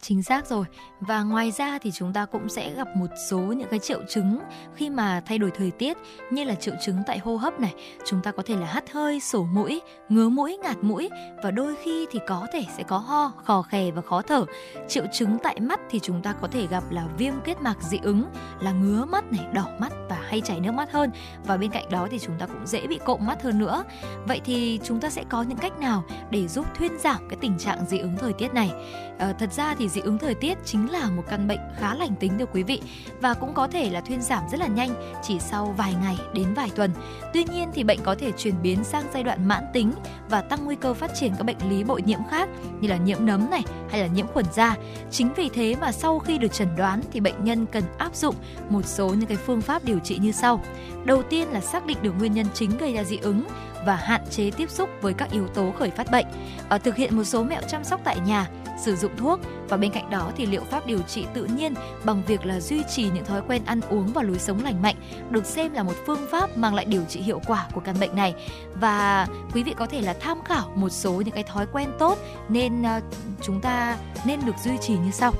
Chính 0.00 0.22
xác 0.22 0.46
rồi. 0.46 0.64
Và 1.00 1.22
ngoài 1.22 1.50
ra 1.50 1.78
thì 1.78 1.90
chúng 1.90 2.12
ta 2.12 2.24
cũng 2.24 2.48
sẽ 2.48 2.74
gặp 2.74 2.88
một 2.96 3.06
số 3.30 3.38
những 3.38 3.68
cái 3.70 3.78
triệu 3.78 4.00
chứng 4.08 4.38
khi 4.74 4.90
mà 4.90 5.22
thay 5.26 5.38
đổi 5.38 5.50
thời 5.50 5.70
tiết 5.70 5.96
như 6.30 6.44
là 6.44 6.54
triệu 6.54 6.74
chứng 6.84 6.96
tại 7.06 7.18
hô 7.18 7.36
hấp 7.36 7.60
này, 7.60 7.74
chúng 8.04 8.22
ta 8.22 8.32
có 8.32 8.42
thể 8.46 8.56
là 8.56 8.66
hắt 8.66 8.92
hơi, 8.92 9.20
sổ 9.20 9.44
mũi, 9.44 9.80
ngứa 10.08 10.28
mũi, 10.28 10.58
ngạt 10.62 10.76
mũi 10.82 11.10
và 11.42 11.50
đôi 11.50 11.76
khi 11.82 12.06
thì 12.10 12.18
có 12.26 12.46
thể 12.52 12.64
sẽ 12.76 12.82
có 12.82 12.98
ho, 12.98 13.32
khò 13.44 13.62
khè 13.62 13.90
và 13.90 14.02
khó 14.02 14.22
thở. 14.22 14.44
Triệu 14.88 15.04
chứng 15.12 15.38
tại 15.42 15.60
mắt 15.60 15.80
thì 15.90 16.00
chúng 16.00 16.22
ta 16.22 16.32
có 16.32 16.48
thể 16.48 16.66
gặp 16.66 16.84
là 16.90 17.06
viêm 17.18 17.34
kết 17.44 17.60
mạc 17.62 17.82
dị 17.82 17.98
ứng, 18.02 18.24
là 18.60 18.72
ngứa 18.72 19.04
mắt 19.04 19.32
này, 19.32 19.46
đỏ 19.52 19.66
mắt 19.78 19.92
và 20.08 20.18
hay 20.28 20.40
chảy 20.40 20.60
nước 20.60 20.72
mắt 20.72 20.92
hơn 20.92 21.10
và 21.44 21.56
bên 21.56 21.70
cạnh 21.70 21.90
đó 21.90 22.08
thì 22.10 22.18
chúng 22.18 22.38
ta 22.38 22.46
cũng 22.46 22.66
dễ 22.66 22.86
bị 22.86 22.98
cộm 23.04 23.26
mắt 23.26 23.42
hơn 23.42 23.58
nữa. 23.58 23.84
Vậy 24.28 24.40
thì 24.44 24.80
chúng 24.84 25.00
ta 25.00 25.10
sẽ 25.10 25.24
có 25.28 25.42
những 25.42 25.58
cách 25.58 25.78
nào 25.78 26.04
để 26.30 26.48
giúp 26.48 26.66
thuyên 26.78 26.98
giảm 26.98 27.28
cái 27.28 27.38
tình 27.40 27.58
trạng 27.58 27.86
dị 27.86 27.98
ứng 27.98 28.16
thời 28.16 28.32
tiết 28.32 28.54
này? 28.54 28.70
À, 29.18 29.32
thật 29.38 29.52
ra 29.52 29.74
thì 29.78 29.88
dị 29.88 30.00
ứng 30.00 30.18
thời 30.18 30.34
tiết 30.34 30.58
chính 30.64 30.90
là 30.90 31.10
một 31.10 31.22
căn 31.28 31.48
bệnh 31.48 31.60
khá 31.78 31.94
lành 31.94 32.14
tính 32.20 32.32
thưa 32.38 32.46
quý 32.46 32.62
vị 32.62 32.82
và 33.20 33.34
cũng 33.34 33.54
có 33.54 33.68
thể 33.68 33.90
là 33.90 34.00
thuyên 34.00 34.22
giảm 34.22 34.42
rất 34.52 34.60
là 34.60 34.66
nhanh 34.66 35.20
chỉ 35.22 35.38
sau 35.40 35.74
vài 35.76 35.94
ngày 36.02 36.16
đến 36.34 36.54
vài 36.54 36.70
tuần. 36.76 36.90
Tuy 37.32 37.44
nhiên 37.44 37.68
thì 37.74 37.84
bệnh 37.84 37.98
có 38.02 38.14
thể 38.14 38.32
chuyển 38.32 38.54
biến 38.62 38.84
sang 38.84 39.04
giai 39.14 39.22
đoạn 39.22 39.48
mãn 39.48 39.64
tính 39.72 39.92
và 40.28 40.40
tăng 40.40 40.64
nguy 40.64 40.76
cơ 40.76 40.94
phát 40.94 41.10
triển 41.20 41.32
các 41.38 41.44
bệnh 41.44 41.56
lý 41.70 41.84
bội 41.84 42.02
nhiễm 42.02 42.20
khác 42.30 42.48
như 42.80 42.88
là 42.88 42.96
nhiễm 42.96 43.26
nấm 43.26 43.50
này 43.50 43.62
hay 43.90 44.00
là 44.00 44.06
nhiễm 44.06 44.26
khuẩn 44.26 44.46
da. 44.54 44.76
Chính 45.10 45.32
vì 45.36 45.48
thế 45.48 45.74
mà 45.80 45.92
sau 45.92 46.18
khi 46.18 46.38
được 46.38 46.52
chẩn 46.52 46.68
đoán 46.76 47.00
thì 47.12 47.20
bệnh 47.20 47.44
nhân 47.44 47.66
cần 47.66 47.84
áp 47.98 48.16
dụng 48.16 48.34
một 48.70 48.86
số 48.86 49.08
những 49.08 49.26
cái 49.26 49.36
phương 49.36 49.60
pháp 49.60 49.84
điều 49.84 49.98
trị 49.98 50.18
như 50.18 50.32
sau. 50.32 50.60
Đầu 51.04 51.22
tiên 51.22 51.48
là 51.52 51.60
xác 51.60 51.86
định 51.86 51.98
được 52.02 52.12
nguyên 52.18 52.32
nhân 52.32 52.46
chính 52.54 52.78
gây 52.78 52.92
ra 52.92 53.04
dị 53.04 53.16
ứng 53.16 53.44
và 53.86 53.96
hạn 53.96 54.20
chế 54.30 54.50
tiếp 54.50 54.70
xúc 54.70 54.90
với 55.00 55.14
các 55.14 55.30
yếu 55.30 55.46
tố 55.46 55.70
khởi 55.78 55.90
phát 55.90 56.10
bệnh. 56.10 56.26
Ở 56.68 56.78
thực 56.78 56.96
hiện 56.96 57.16
một 57.16 57.24
số 57.24 57.44
mẹo 57.44 57.62
chăm 57.68 57.84
sóc 57.84 58.00
tại 58.04 58.20
nhà, 58.26 58.48
sử 58.78 58.96
dụng 58.96 59.16
thuốc 59.16 59.40
và 59.68 59.76
bên 59.76 59.90
cạnh 59.90 60.10
đó 60.10 60.32
thì 60.36 60.46
liệu 60.46 60.60
pháp 60.60 60.86
điều 60.86 61.02
trị 61.02 61.26
tự 61.34 61.44
nhiên 61.44 61.74
bằng 62.04 62.22
việc 62.26 62.46
là 62.46 62.60
duy 62.60 62.82
trì 62.88 63.10
những 63.10 63.24
thói 63.24 63.42
quen 63.48 63.62
ăn 63.64 63.80
uống 63.80 64.06
và 64.06 64.22
lối 64.22 64.38
sống 64.38 64.64
lành 64.64 64.82
mạnh 64.82 64.96
được 65.30 65.46
xem 65.46 65.72
là 65.72 65.82
một 65.82 65.94
phương 66.06 66.26
pháp 66.30 66.56
mang 66.56 66.74
lại 66.74 66.84
điều 66.84 67.04
trị 67.04 67.20
hiệu 67.20 67.40
quả 67.46 67.66
của 67.74 67.80
căn 67.80 67.96
bệnh 68.00 68.16
này 68.16 68.34
và 68.74 69.26
quý 69.54 69.62
vị 69.62 69.74
có 69.76 69.86
thể 69.86 70.00
là 70.00 70.14
tham 70.20 70.38
khảo 70.44 70.72
một 70.74 70.88
số 70.88 71.12
những 71.12 71.34
cái 71.34 71.44
thói 71.44 71.66
quen 71.72 71.88
tốt 71.98 72.18
nên 72.48 72.82
ờ, 72.82 73.00
chúng 73.42 73.60
ta 73.60 73.98
nên 74.24 74.40
được 74.46 74.56
duy 74.64 74.76
trì 74.80 74.94
như 74.94 75.10
sau 75.10 75.32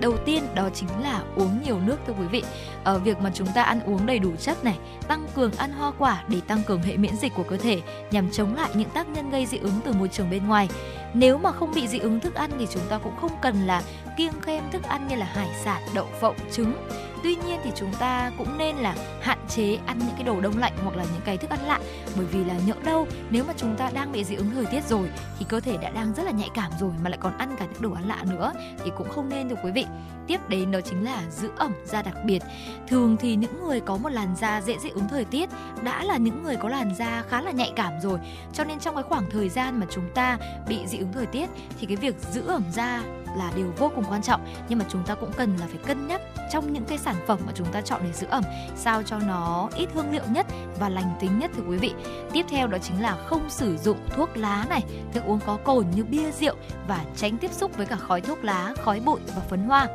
đầu 0.00 0.16
tiên 0.24 0.42
đó 0.54 0.68
chính 0.74 0.88
là 1.02 1.22
uống 1.36 1.62
nhiều 1.64 1.78
nước 1.80 1.96
thưa 2.06 2.12
quý 2.12 2.26
vị. 2.26 2.44
Ở 2.84 2.98
việc 2.98 3.20
mà 3.20 3.30
chúng 3.34 3.48
ta 3.54 3.62
ăn 3.62 3.80
uống 3.80 4.06
đầy 4.06 4.18
đủ 4.18 4.36
chất 4.36 4.64
này, 4.64 4.78
tăng 5.08 5.26
cường 5.34 5.52
ăn 5.52 5.72
hoa 5.72 5.92
quả 5.98 6.22
để 6.28 6.40
tăng 6.46 6.62
cường 6.62 6.82
hệ 6.82 6.96
miễn 6.96 7.16
dịch 7.16 7.32
của 7.36 7.42
cơ 7.42 7.56
thể 7.56 7.80
nhằm 8.10 8.30
chống 8.30 8.54
lại 8.54 8.70
những 8.74 8.90
tác 8.90 9.08
nhân 9.08 9.30
gây 9.30 9.46
dị 9.46 9.58
ứng 9.58 9.80
từ 9.84 9.92
môi 9.92 10.08
trường 10.08 10.30
bên 10.30 10.46
ngoài. 10.48 10.68
Nếu 11.14 11.38
mà 11.38 11.52
không 11.52 11.72
bị 11.74 11.88
dị 11.88 11.98
ứng 11.98 12.20
thức 12.20 12.34
ăn 12.34 12.50
thì 12.58 12.66
chúng 12.70 12.82
ta 12.88 12.98
cũng 12.98 13.16
không 13.20 13.32
cần 13.42 13.66
là 13.66 13.82
kiêng 14.16 14.40
khem 14.40 14.62
thức 14.72 14.82
ăn 14.82 15.08
như 15.08 15.16
là 15.16 15.26
hải 15.26 15.48
sản, 15.64 15.82
đậu 15.94 16.06
phộng, 16.20 16.36
trứng 16.52 16.74
tuy 17.22 17.36
nhiên 17.46 17.60
thì 17.64 17.70
chúng 17.76 17.92
ta 17.92 18.30
cũng 18.38 18.58
nên 18.58 18.76
là 18.76 18.94
hạn 19.20 19.38
chế 19.48 19.78
ăn 19.86 19.98
những 19.98 20.14
cái 20.14 20.22
đồ 20.22 20.40
đông 20.40 20.58
lạnh 20.58 20.72
hoặc 20.82 20.96
là 20.96 21.04
những 21.04 21.22
cái 21.24 21.36
thức 21.36 21.50
ăn 21.50 21.66
lạ, 21.66 21.80
bởi 22.16 22.26
vì 22.26 22.44
là 22.44 22.54
nhỡ 22.66 22.74
đâu, 22.84 23.06
nếu 23.30 23.44
mà 23.44 23.52
chúng 23.56 23.76
ta 23.76 23.90
đang 23.94 24.12
bị 24.12 24.24
dị 24.24 24.34
ứng 24.34 24.50
thời 24.50 24.66
tiết 24.66 24.84
rồi 24.84 25.10
thì 25.38 25.46
cơ 25.48 25.60
thể 25.60 25.76
đã 25.76 25.90
đang 25.90 26.14
rất 26.14 26.22
là 26.22 26.30
nhạy 26.30 26.48
cảm 26.54 26.72
rồi 26.80 26.90
mà 27.02 27.10
lại 27.10 27.18
còn 27.22 27.38
ăn 27.38 27.56
cả 27.58 27.66
những 27.72 27.82
đồ 27.82 27.92
ăn 27.92 28.08
lạ 28.08 28.24
nữa 28.30 28.52
thì 28.84 28.90
cũng 28.96 29.08
không 29.08 29.28
nên 29.28 29.48
thưa 29.48 29.56
quý 29.64 29.70
vị. 29.70 29.86
Tiếp 30.26 30.48
đến 30.48 30.70
đó 30.70 30.80
chính 30.80 31.04
là 31.04 31.22
giữ 31.30 31.50
ẩm 31.56 31.72
da 31.84 32.02
đặc 32.02 32.14
biệt. 32.24 32.42
Thường 32.88 33.16
thì 33.20 33.36
những 33.36 33.64
người 33.64 33.80
có 33.80 33.96
một 33.96 34.08
làn 34.08 34.36
da 34.36 34.60
dễ 34.60 34.78
dị 34.78 34.88
ứng 34.88 35.08
thời 35.08 35.24
tiết 35.24 35.48
đã 35.82 36.04
là 36.04 36.16
những 36.16 36.42
người 36.42 36.56
có 36.56 36.68
làn 36.68 36.94
da 36.94 37.24
khá 37.28 37.42
là 37.42 37.50
nhạy 37.50 37.72
cảm 37.76 37.92
rồi, 38.02 38.18
cho 38.52 38.64
nên 38.64 38.78
trong 38.78 38.94
cái 38.94 39.04
khoảng 39.04 39.30
thời 39.30 39.48
gian 39.48 39.80
mà 39.80 39.86
chúng 39.90 40.08
ta 40.14 40.38
bị 40.68 40.86
dị 40.86 40.98
ứng 40.98 41.12
thời 41.12 41.26
tiết 41.26 41.50
thì 41.80 41.86
cái 41.86 41.96
việc 41.96 42.14
giữ 42.30 42.46
ẩm 42.46 42.64
da 42.72 43.02
là 43.36 43.52
điều 43.56 43.72
vô 43.76 43.92
cùng 43.94 44.04
quan 44.10 44.22
trọng. 44.22 44.40
Nhưng 44.68 44.78
mà 44.78 44.84
chúng 44.88 45.04
ta 45.04 45.14
cũng 45.14 45.32
cần 45.32 45.56
là 45.56 45.66
phải 45.66 45.78
cân 45.86 46.06
nhắc 46.06 46.20
trong 46.52 46.72
những 46.72 46.84
cái 46.84 46.98
sản 46.98 47.14
phẩm 47.26 47.38
mà 47.46 47.52
chúng 47.54 47.66
ta 47.72 47.80
chọn 47.80 48.00
để 48.04 48.12
giữ 48.12 48.26
ẩm, 48.30 48.44
sao 48.76 49.02
cho 49.02 49.18
nó 49.18 49.68
ít 49.76 49.88
hương 49.94 50.12
liệu 50.12 50.24
nhất 50.30 50.46
và 50.78 50.88
lành 50.88 51.16
tính 51.20 51.38
nhất, 51.38 51.50
thưa 51.56 51.62
quý 51.68 51.76
vị. 51.76 51.92
Tiếp 52.32 52.46
theo 52.48 52.66
đó 52.66 52.78
chính 52.78 53.02
là 53.02 53.16
không 53.26 53.50
sử 53.50 53.76
dụng 53.76 53.98
thuốc 54.16 54.36
lá 54.36 54.66
này, 54.68 54.82
thức 55.12 55.24
uống 55.26 55.40
có 55.46 55.56
cồn 55.56 55.86
như 55.94 56.04
bia 56.04 56.30
rượu 56.32 56.54
và 56.88 57.04
tránh 57.16 57.38
tiếp 57.38 57.52
xúc 57.52 57.76
với 57.76 57.86
cả 57.86 57.96
khói 57.96 58.20
thuốc 58.20 58.44
lá, 58.44 58.74
khói 58.84 59.00
bụi 59.00 59.20
và 59.26 59.42
phấn 59.48 59.64
hoa. 59.64 59.88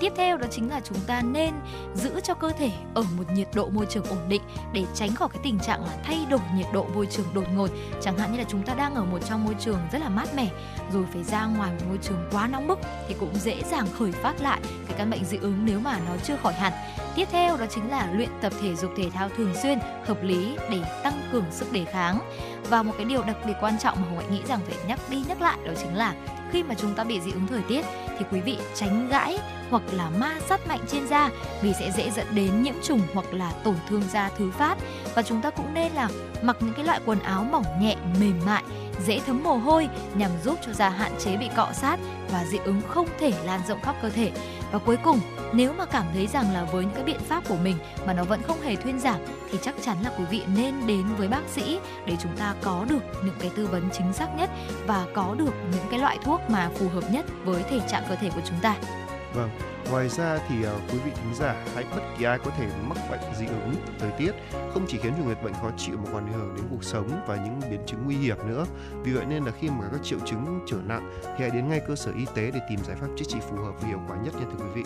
Tiếp 0.00 0.12
theo 0.16 0.36
đó 0.36 0.46
chính 0.50 0.70
là 0.70 0.80
chúng 0.84 0.98
ta 1.06 1.22
nên 1.22 1.54
giữ 1.94 2.20
cho 2.20 2.34
cơ 2.34 2.50
thể 2.58 2.70
ở 2.94 3.02
một 3.16 3.24
nhiệt 3.34 3.48
độ 3.54 3.68
môi 3.68 3.86
trường 3.86 4.04
ổn 4.04 4.28
định 4.28 4.42
để 4.72 4.84
tránh 4.94 5.14
khỏi 5.14 5.28
cái 5.32 5.40
tình 5.42 5.58
trạng 5.58 5.84
là 5.84 5.92
thay 6.04 6.26
đổi 6.30 6.40
nhiệt 6.54 6.66
độ 6.72 6.86
môi 6.94 7.06
trường 7.06 7.26
đột 7.34 7.44
ngột. 7.54 7.70
Chẳng 8.02 8.18
hạn 8.18 8.32
như 8.32 8.38
là 8.38 8.44
chúng 8.48 8.62
ta 8.62 8.74
đang 8.74 8.94
ở 8.94 9.04
một 9.04 9.18
trong 9.28 9.44
môi 9.44 9.54
trường 9.60 9.78
rất 9.92 9.98
là 9.98 10.08
mát 10.08 10.34
mẻ, 10.34 10.48
rồi 10.92 11.04
phải 11.12 11.24
ra 11.24 11.46
ngoài 11.46 11.72
một 11.72 11.86
môi 11.88 11.98
trường 12.02 12.28
quá 12.32 12.46
nóng 12.46 12.66
bức 12.66 12.78
thì 13.08 13.14
cũng 13.20 13.34
dễ 13.34 13.62
dàng 13.70 13.86
khởi 13.98 14.12
phát 14.12 14.40
lại 14.40 14.60
cái 14.88 14.98
căn 14.98 15.10
bệnh 15.10 15.24
dị 15.24 15.36
ứng 15.36 15.64
nếu 15.64 15.80
mà 15.80 15.98
nó 16.08 16.16
chưa 16.24 16.36
khỏi 16.42 16.52
hẳn. 16.52 16.72
Tiếp 17.14 17.28
theo 17.32 17.56
đó 17.56 17.66
chính 17.74 17.90
là 17.90 18.08
luyện 18.12 18.28
tập 18.40 18.52
thể 18.62 18.74
dục 18.74 18.90
thể 18.96 19.10
thao 19.10 19.28
thường 19.28 19.54
xuyên, 19.62 19.78
hợp 20.06 20.22
lý 20.22 20.56
để 20.70 20.80
tăng 21.02 21.22
cường 21.32 21.44
sức 21.50 21.72
đề 21.72 21.84
kháng. 21.84 22.20
Và 22.68 22.82
một 22.82 22.92
cái 22.96 23.04
điều 23.04 23.22
đặc 23.22 23.36
biệt 23.46 23.54
quan 23.60 23.78
trọng 23.78 24.02
mà 24.02 24.08
hồng 24.08 24.18
hạnh 24.18 24.32
nghĩ 24.32 24.40
rằng 24.48 24.60
phải 24.68 24.76
nhắc 24.86 24.98
đi 25.10 25.22
nhắc 25.28 25.42
lại 25.42 25.58
đó 25.64 25.72
chính 25.82 25.96
là 25.96 26.14
khi 26.52 26.62
mà 26.62 26.74
chúng 26.74 26.94
ta 26.94 27.04
bị 27.04 27.20
dị 27.20 27.32
ứng 27.32 27.46
thời 27.46 27.62
tiết 27.68 27.84
thì 28.18 28.24
quý 28.30 28.40
vị 28.40 28.58
tránh 28.74 29.08
gãi 29.08 29.38
hoặc 29.70 29.82
là 29.92 30.10
ma 30.10 30.36
sát 30.48 30.66
mạnh 30.68 30.80
trên 30.88 31.08
da 31.08 31.30
vì 31.62 31.72
sẽ 31.72 31.90
dễ 31.90 32.10
dẫn 32.10 32.26
đến 32.30 32.62
nhiễm 32.62 32.74
trùng 32.82 33.00
hoặc 33.14 33.34
là 33.34 33.52
tổn 33.64 33.76
thương 33.88 34.02
da 34.12 34.30
thứ 34.38 34.50
phát. 34.50 34.78
Và 35.14 35.22
chúng 35.22 35.42
ta 35.42 35.50
cũng 35.50 35.74
nên 35.74 35.92
là 35.92 36.08
mặc 36.42 36.56
những 36.60 36.74
cái 36.74 36.84
loại 36.84 37.00
quần 37.06 37.18
áo 37.18 37.44
mỏng 37.44 37.64
nhẹ, 37.80 37.96
mềm 38.20 38.40
mại 38.46 38.62
dễ 39.06 39.20
thấm 39.26 39.42
mồ 39.42 39.56
hôi 39.56 39.88
nhằm 40.14 40.30
giúp 40.44 40.58
cho 40.66 40.72
da 40.72 40.88
hạn 40.88 41.12
chế 41.18 41.36
bị 41.36 41.48
cọ 41.56 41.68
sát 41.72 42.00
và 42.32 42.44
dị 42.44 42.58
ứng 42.64 42.80
không 42.88 43.06
thể 43.18 43.32
lan 43.44 43.60
rộng 43.68 43.80
khắp 43.82 43.96
cơ 44.02 44.10
thể 44.10 44.32
và 44.72 44.78
cuối 44.78 44.96
cùng 45.04 45.20
nếu 45.52 45.72
mà 45.72 45.84
cảm 45.84 46.04
thấy 46.12 46.26
rằng 46.26 46.54
là 46.54 46.64
với 46.64 46.84
những 46.84 46.94
cái 46.94 47.04
biện 47.04 47.20
pháp 47.20 47.48
của 47.48 47.56
mình 47.64 47.76
mà 48.06 48.12
nó 48.12 48.24
vẫn 48.24 48.42
không 48.42 48.60
hề 48.60 48.76
thuyên 48.76 48.98
giảm 49.00 49.20
thì 49.50 49.58
chắc 49.62 49.74
chắn 49.82 49.96
là 50.04 50.10
quý 50.18 50.24
vị 50.30 50.42
nên 50.56 50.86
đến 50.86 51.06
với 51.18 51.28
bác 51.28 51.42
sĩ 51.48 51.78
để 52.06 52.16
chúng 52.22 52.36
ta 52.36 52.54
có 52.62 52.84
được 52.88 53.02
những 53.24 53.34
cái 53.40 53.50
tư 53.56 53.66
vấn 53.66 53.88
chính 53.92 54.12
xác 54.12 54.28
nhất 54.36 54.50
và 54.86 55.06
có 55.14 55.34
được 55.38 55.52
những 55.72 55.84
cái 55.90 56.00
loại 56.00 56.18
thuốc 56.22 56.40
mà 56.48 56.70
phù 56.78 56.88
hợp 56.88 57.04
nhất 57.12 57.26
với 57.44 57.62
thể 57.62 57.80
trạng 57.88 58.04
cơ 58.08 58.14
thể 58.14 58.30
của 58.34 58.42
chúng 58.44 58.58
ta. 58.62 58.76
Vâng, 59.34 59.50
ngoài 59.90 60.08
ra 60.08 60.38
thì 60.48 60.64
à, 60.64 60.72
quý 60.92 60.98
vị 61.04 61.10
thính 61.14 61.34
giả, 61.34 61.64
hãy 61.74 61.84
bất 61.96 62.02
kỳ 62.18 62.24
ai 62.24 62.38
có 62.38 62.50
thể 62.50 62.68
mắc 62.88 62.98
bệnh 63.10 63.20
dị 63.38 63.46
ứng, 63.46 63.74
thời 63.98 64.10
tiết 64.10 64.32
không 64.72 64.84
chỉ 64.88 64.98
khiến 64.98 65.12
cho 65.18 65.24
người 65.24 65.34
bệnh 65.34 65.52
khó 65.52 65.70
chịu 65.76 65.96
mà 65.96 66.10
còn 66.12 66.26
ảnh 66.26 66.32
hưởng 66.32 66.56
đến 66.56 66.64
cuộc 66.70 66.84
sống 66.84 67.20
và 67.26 67.36
những 67.36 67.70
biến 67.70 67.80
chứng 67.86 68.04
nguy 68.04 68.16
hiểm 68.16 68.36
nữa. 68.48 68.64
Vì 69.02 69.12
vậy 69.12 69.24
nên 69.28 69.44
là 69.44 69.52
khi 69.60 69.68
mà 69.68 69.88
các 69.92 70.00
triệu 70.02 70.18
chứng 70.26 70.60
trở 70.66 70.76
nặng 70.84 71.10
thì 71.22 71.34
hãy 71.38 71.50
đến 71.50 71.68
ngay 71.68 71.80
cơ 71.88 71.96
sở 71.96 72.12
y 72.16 72.24
tế 72.34 72.50
để 72.54 72.60
tìm 72.70 72.78
giải 72.84 72.96
pháp 72.96 73.08
chữa 73.16 73.24
trị 73.28 73.38
phù 73.50 73.56
hợp 73.56 73.72
và 73.80 73.88
hiệu 73.88 74.00
quả 74.08 74.16
nhất 74.16 74.34
nha 74.34 74.46
thưa 74.50 74.64
quý 74.64 74.82
vị. 74.82 74.84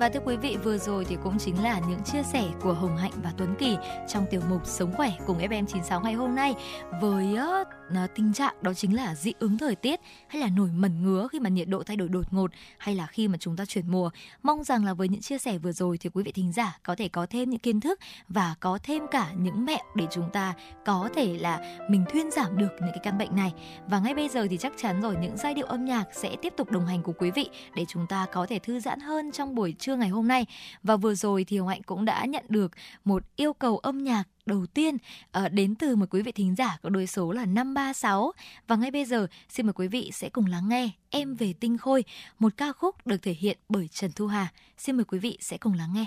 Và 0.00 0.08
thưa 0.08 0.20
quý 0.24 0.36
vị, 0.36 0.56
vừa 0.64 0.78
rồi 0.78 1.04
thì 1.04 1.16
cũng 1.24 1.38
chính 1.38 1.62
là 1.62 1.80
những 1.88 2.02
chia 2.02 2.22
sẻ 2.22 2.44
của 2.60 2.72
Hồng 2.72 2.96
Hạnh 2.96 3.12
và 3.22 3.32
Tuấn 3.36 3.54
Kỳ 3.58 3.76
trong 4.08 4.26
tiểu 4.30 4.40
mục 4.50 4.66
Sống 4.66 4.92
khỏe 4.96 5.12
cùng 5.26 5.38
FM96 5.38 6.02
ngày 6.02 6.12
hôm 6.12 6.34
nay 6.34 6.54
với 7.00 7.26
uh, 7.32 8.14
tình 8.14 8.32
trạng 8.32 8.54
đó 8.62 8.74
chính 8.74 8.96
là 8.96 9.14
dị 9.14 9.32
ứng 9.38 9.58
thời 9.58 9.74
tiết 9.74 10.00
hay 10.28 10.42
là 10.42 10.48
nổi 10.56 10.68
mẩn 10.74 11.02
ngứa 11.02 11.28
khi 11.32 11.40
mà 11.40 11.50
nhiệt 11.50 11.68
độ 11.68 11.82
thay 11.82 11.96
đổi 11.96 12.08
đột 12.08 12.32
ngột 12.32 12.50
hay 12.78 12.94
là 12.94 13.06
khi 13.06 13.28
mà 13.28 13.38
chúng 13.40 13.56
ta 13.56 13.64
chuyển 13.64 13.90
mùa. 13.90 14.10
Mong 14.42 14.64
rằng 14.64 14.84
là 14.84 14.94
với 14.94 15.08
những 15.08 15.20
chia 15.20 15.38
sẻ 15.38 15.58
vừa 15.58 15.72
rồi 15.72 15.98
thì 15.98 16.10
quý 16.14 16.22
vị 16.22 16.32
thính 16.32 16.52
giả 16.52 16.78
có 16.82 16.94
thể 16.94 17.08
có 17.08 17.26
thêm 17.30 17.50
những 17.50 17.60
kiến 17.60 17.80
thức 17.80 18.00
và 18.28 18.54
có 18.60 18.78
thêm 18.82 19.02
cả 19.10 19.30
những 19.36 19.64
mẹo 19.64 19.84
để 19.94 20.06
chúng 20.10 20.30
ta 20.32 20.54
có 20.84 21.08
thể 21.14 21.38
là 21.40 21.78
mình 21.90 22.04
thuyên 22.12 22.30
giảm 22.30 22.58
được 22.58 22.70
những 22.80 22.90
cái 22.90 23.00
căn 23.02 23.18
bệnh 23.18 23.36
này. 23.36 23.52
Và 23.86 23.98
ngay 23.98 24.14
bây 24.14 24.28
giờ 24.28 24.46
thì 24.50 24.56
chắc 24.56 24.72
chắn 24.76 25.00
rồi 25.00 25.16
những 25.20 25.36
giai 25.36 25.54
điệu 25.54 25.66
âm 25.66 25.84
nhạc 25.84 26.04
sẽ 26.12 26.36
tiếp 26.42 26.52
tục 26.56 26.70
đồng 26.70 26.86
hành 26.86 27.02
cùng 27.02 27.14
quý 27.18 27.30
vị 27.30 27.50
để 27.74 27.84
chúng 27.88 28.06
ta 28.06 28.26
có 28.32 28.46
thể 28.46 28.58
thư 28.58 28.80
giãn 28.80 29.00
hơn 29.00 29.32
trong 29.32 29.54
buổi 29.54 29.74
trưa 29.84 29.96
ngày 29.96 30.08
hôm 30.08 30.28
nay. 30.28 30.46
Và 30.82 30.96
vừa 30.96 31.14
rồi 31.14 31.44
thì 31.44 31.58
Hồng 31.58 31.68
Hạnh 31.68 31.82
cũng 31.82 32.04
đã 32.04 32.24
nhận 32.24 32.44
được 32.48 32.72
một 33.04 33.22
yêu 33.36 33.52
cầu 33.52 33.78
âm 33.78 34.04
nhạc 34.04 34.24
đầu 34.46 34.66
tiên 34.66 34.96
uh, 35.38 35.52
đến 35.52 35.74
từ 35.74 35.96
một 35.96 36.06
quý 36.10 36.22
vị 36.22 36.32
thính 36.32 36.54
giả 36.54 36.78
có 36.82 36.88
đôi 36.88 37.06
số 37.06 37.32
là 37.32 37.44
536 37.44 38.32
và 38.66 38.76
ngay 38.76 38.90
bây 38.90 39.04
giờ 39.04 39.26
xin 39.48 39.66
mời 39.66 39.72
quý 39.72 39.88
vị 39.88 40.10
sẽ 40.12 40.28
cùng 40.28 40.46
lắng 40.46 40.68
nghe 40.68 40.90
Em 41.10 41.34
về 41.34 41.52
tinh 41.60 41.78
khôi, 41.78 42.04
một 42.38 42.56
ca 42.56 42.72
khúc 42.72 43.06
được 43.06 43.22
thể 43.22 43.32
hiện 43.32 43.58
bởi 43.68 43.88
Trần 43.88 44.12
Thu 44.12 44.26
Hà. 44.26 44.52
Xin 44.78 44.96
mời 44.96 45.04
quý 45.04 45.18
vị 45.18 45.38
sẽ 45.40 45.58
cùng 45.58 45.74
lắng 45.74 45.92
nghe. 45.94 46.06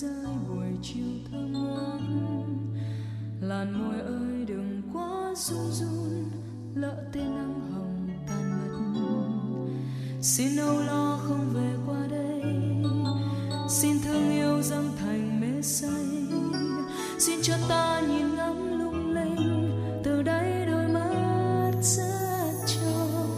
Rơi 0.00 0.36
buổi 0.48 0.66
chiều 0.82 1.04
thơ 1.30 1.38
ngát. 1.38 2.00
Làn 3.40 3.72
môi 3.72 4.00
ơi, 4.00 4.44
đừng 4.46 4.82
quá 4.92 5.34
run 5.36 5.70
run, 5.72 6.30
lỡ 6.74 7.04
tên 7.12 7.24
nắng 7.24 7.70
hồng 7.72 8.08
tan 8.28 8.52
mất. 8.94 9.08
Xin 10.20 10.56
âu 10.56 10.80
lo 10.80 11.20
không 11.22 11.50
về 11.54 11.70
qua 11.86 12.06
đây. 12.10 12.42
Xin 13.68 13.96
thương 14.04 14.30
yêu 14.30 14.62
dâng 14.62 14.92
thành 14.98 15.40
mê 15.40 15.62
say. 15.62 16.06
Xin 17.18 17.38
cho 17.42 17.54
ta 17.68 18.00
nhìn 18.00 18.36
ngắm 18.36 18.78
lung 18.78 19.14
linh, 19.14 19.70
từ 20.04 20.22
đây 20.22 20.66
đôi 20.66 20.88
mắt 20.88 21.72
rất 21.82 22.52
trong 22.66 23.36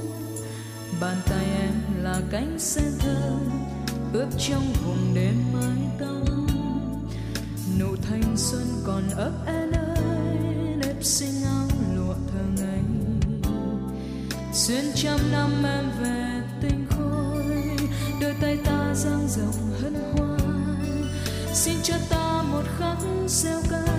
bàn 1.01 1.17
tay 1.31 1.45
em 1.45 1.75
là 2.03 2.21
cánh 2.31 2.59
sen 2.59 2.93
thơm, 2.99 3.41
ướp 4.13 4.29
trong 4.39 4.65
vùng 4.85 5.15
đêm 5.15 5.35
mái 5.53 5.79
tông 5.99 6.40
nụ 7.81 7.97
thanh 8.03 8.37
xuân 8.37 8.67
còn 8.87 9.03
ấp 9.17 9.33
e 9.47 9.67
nơi 9.73 10.77
nếp 10.77 11.05
xinh 11.05 11.45
áo 11.45 11.69
lụa 11.95 12.15
thơ 12.15 12.41
ngây. 12.57 12.81
Xuyên 14.53 14.85
trăm 14.95 15.19
năm 15.33 15.51
em 15.65 15.91
về 16.03 16.43
tinh 16.63 16.87
khôi, 16.91 17.45
đôi 18.21 18.35
tay 18.41 18.59
ta 18.65 18.95
dang 18.95 19.29
rộng 19.29 19.73
hân 19.83 19.95
hoan. 19.95 21.09
Xin 21.55 21.75
cho 21.83 21.95
ta 22.11 22.43
một 22.43 22.65
khắc 22.79 22.99
gieo 23.29 23.61
ca 23.71 23.90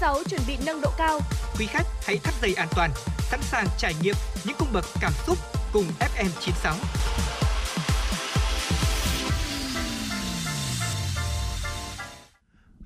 FM96 0.00 0.22
chuẩn 0.24 0.40
bị 0.46 0.56
nâng 0.66 0.80
độ 0.80 0.90
cao. 0.98 1.20
Quý 1.58 1.66
khách 1.66 1.86
hãy 2.06 2.18
thắt 2.18 2.34
dây 2.42 2.54
an 2.54 2.68
toàn, 2.76 2.90
sẵn 3.18 3.40
sàng 3.42 3.66
trải 3.78 3.94
nghiệm 4.02 4.14
những 4.44 4.56
cung 4.58 4.68
bậc 4.72 4.84
cảm 5.00 5.12
xúc 5.26 5.38
cùng 5.72 5.84
FM96. 6.00 6.74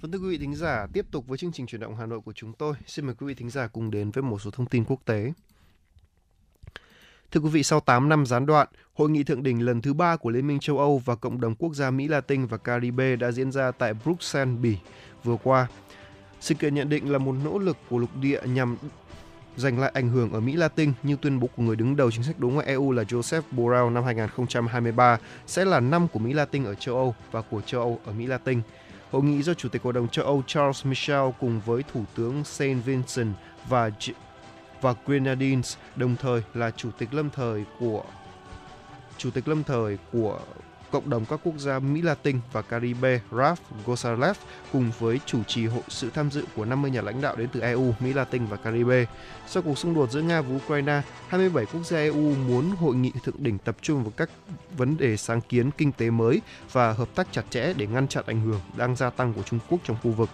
Vâng 0.00 0.12
thưa 0.12 0.18
quý 0.18 0.28
vị 0.28 0.38
thính 0.38 0.54
giả, 0.54 0.86
tiếp 0.92 1.06
tục 1.10 1.26
với 1.26 1.38
chương 1.38 1.52
trình 1.52 1.66
chuyển 1.66 1.80
động 1.80 1.96
Hà 1.96 2.06
Nội 2.06 2.20
của 2.20 2.32
chúng 2.32 2.52
tôi. 2.52 2.74
Xin 2.86 3.06
mời 3.06 3.14
quý 3.14 3.26
vị 3.26 3.34
thính 3.34 3.50
giả 3.50 3.66
cùng 3.66 3.90
đến 3.90 4.10
với 4.10 4.22
một 4.22 4.38
số 4.42 4.50
thông 4.50 4.66
tin 4.66 4.84
quốc 4.84 5.00
tế. 5.04 5.32
Thưa 7.30 7.40
quý 7.40 7.50
vị, 7.50 7.62
sau 7.62 7.80
8 7.80 8.08
năm 8.08 8.26
gián 8.26 8.46
đoạn, 8.46 8.68
Hội 8.94 9.10
nghị 9.10 9.24
thượng 9.24 9.42
đỉnh 9.42 9.64
lần 9.64 9.82
thứ 9.82 9.94
ba 9.94 10.16
của 10.16 10.30
Liên 10.30 10.46
minh 10.46 10.60
châu 10.60 10.78
Âu 10.78 10.98
và 10.98 11.16
Cộng 11.16 11.40
đồng 11.40 11.54
quốc 11.54 11.74
gia 11.74 11.90
Mỹ 11.90 12.08
Latin 12.08 12.46
và 12.46 12.56
Caribe 12.56 13.16
đã 13.16 13.32
diễn 13.32 13.52
ra 13.52 13.70
tại 13.70 13.94
Bruxelles, 13.94 14.58
Bỉ 14.60 14.76
vừa 15.24 15.36
qua. 15.42 15.68
Sự 16.44 16.54
kiện 16.54 16.74
nhận 16.74 16.88
định 16.88 17.12
là 17.12 17.18
một 17.18 17.34
nỗ 17.44 17.58
lực 17.58 17.76
của 17.90 17.98
lục 17.98 18.10
địa 18.20 18.40
nhằm 18.44 18.76
giành 19.56 19.78
lại 19.78 19.90
ảnh 19.94 20.08
hưởng 20.08 20.32
ở 20.32 20.40
Mỹ 20.40 20.52
Latin 20.52 20.92
như 21.02 21.16
tuyên 21.20 21.40
bố 21.40 21.48
của 21.56 21.62
người 21.62 21.76
đứng 21.76 21.96
đầu 21.96 22.10
chính 22.10 22.22
sách 22.22 22.38
đối 22.38 22.52
ngoại 22.52 22.66
EU 22.66 22.92
là 22.92 23.02
Joseph 23.02 23.42
Borrell 23.50 23.90
năm 23.90 24.04
2023 24.04 25.18
sẽ 25.46 25.64
là 25.64 25.80
năm 25.80 26.08
của 26.08 26.18
Mỹ 26.18 26.32
Latin 26.32 26.64
ở 26.64 26.74
châu 26.74 26.96
Âu 26.96 27.14
và 27.32 27.42
của 27.42 27.60
châu 27.60 27.80
Âu 27.80 28.00
ở 28.04 28.12
Mỹ 28.12 28.26
Latin. 28.26 28.60
Hội 29.10 29.22
nghị 29.22 29.42
do 29.42 29.54
Chủ 29.54 29.68
tịch 29.68 29.82
Hội 29.82 29.92
đồng 29.92 30.08
châu 30.08 30.24
Âu 30.24 30.42
Charles 30.46 30.86
Michel 30.86 31.30
cùng 31.40 31.60
với 31.66 31.82
Thủ 31.92 32.04
tướng 32.16 32.44
Saint 32.44 32.84
Vincent 32.84 33.34
và 33.68 33.88
G- 33.88 34.12
và 34.80 34.94
Grenadines, 35.06 35.76
đồng 35.96 36.16
thời 36.16 36.42
là 36.54 36.70
chủ 36.70 36.90
tịch 36.98 37.14
lâm 37.14 37.30
thời 37.30 37.64
của 37.80 38.04
chủ 39.18 39.30
tịch 39.30 39.48
lâm 39.48 39.64
thời 39.64 39.98
của 40.12 40.40
cộng 40.94 41.10
đồng 41.10 41.24
các 41.24 41.40
quốc 41.44 41.58
gia 41.58 41.78
Mỹ 41.78 42.02
Latin 42.02 42.38
và 42.52 42.62
Caribe 42.62 43.20
Raf 43.30 43.56
Gosalev 43.86 44.36
cùng 44.72 44.90
với 44.98 45.20
chủ 45.26 45.42
trì 45.42 45.66
hội 45.66 45.82
sự 45.88 46.10
tham 46.10 46.30
dự 46.30 46.44
của 46.56 46.64
50 46.64 46.90
nhà 46.90 47.02
lãnh 47.02 47.20
đạo 47.20 47.36
đến 47.36 47.48
từ 47.52 47.60
EU, 47.60 47.94
Mỹ 48.00 48.12
Latin 48.12 48.46
và 48.46 48.56
Caribe. 48.56 49.04
Sau 49.46 49.62
cuộc 49.62 49.78
xung 49.78 49.94
đột 49.94 50.10
giữa 50.10 50.20
Nga 50.20 50.40
và 50.40 50.56
Ukraine, 50.56 51.02
27 51.28 51.66
quốc 51.66 51.86
gia 51.86 51.98
EU 51.98 52.34
muốn 52.48 52.70
hội 52.70 52.94
nghị 52.94 53.12
thượng 53.24 53.34
đỉnh 53.38 53.58
tập 53.58 53.76
trung 53.82 54.02
vào 54.02 54.12
các 54.16 54.30
vấn 54.76 54.96
đề 54.96 55.16
sáng 55.16 55.40
kiến 55.40 55.70
kinh 55.70 55.92
tế 55.92 56.10
mới 56.10 56.40
và 56.72 56.92
hợp 56.92 57.08
tác 57.14 57.26
chặt 57.32 57.42
chẽ 57.50 57.72
để 57.76 57.86
ngăn 57.86 58.08
chặn 58.08 58.24
ảnh 58.26 58.40
hưởng 58.40 58.60
đang 58.76 58.96
gia 58.96 59.10
tăng 59.10 59.32
của 59.32 59.42
Trung 59.42 59.58
Quốc 59.68 59.78
trong 59.84 59.96
khu 60.02 60.10
vực 60.10 60.28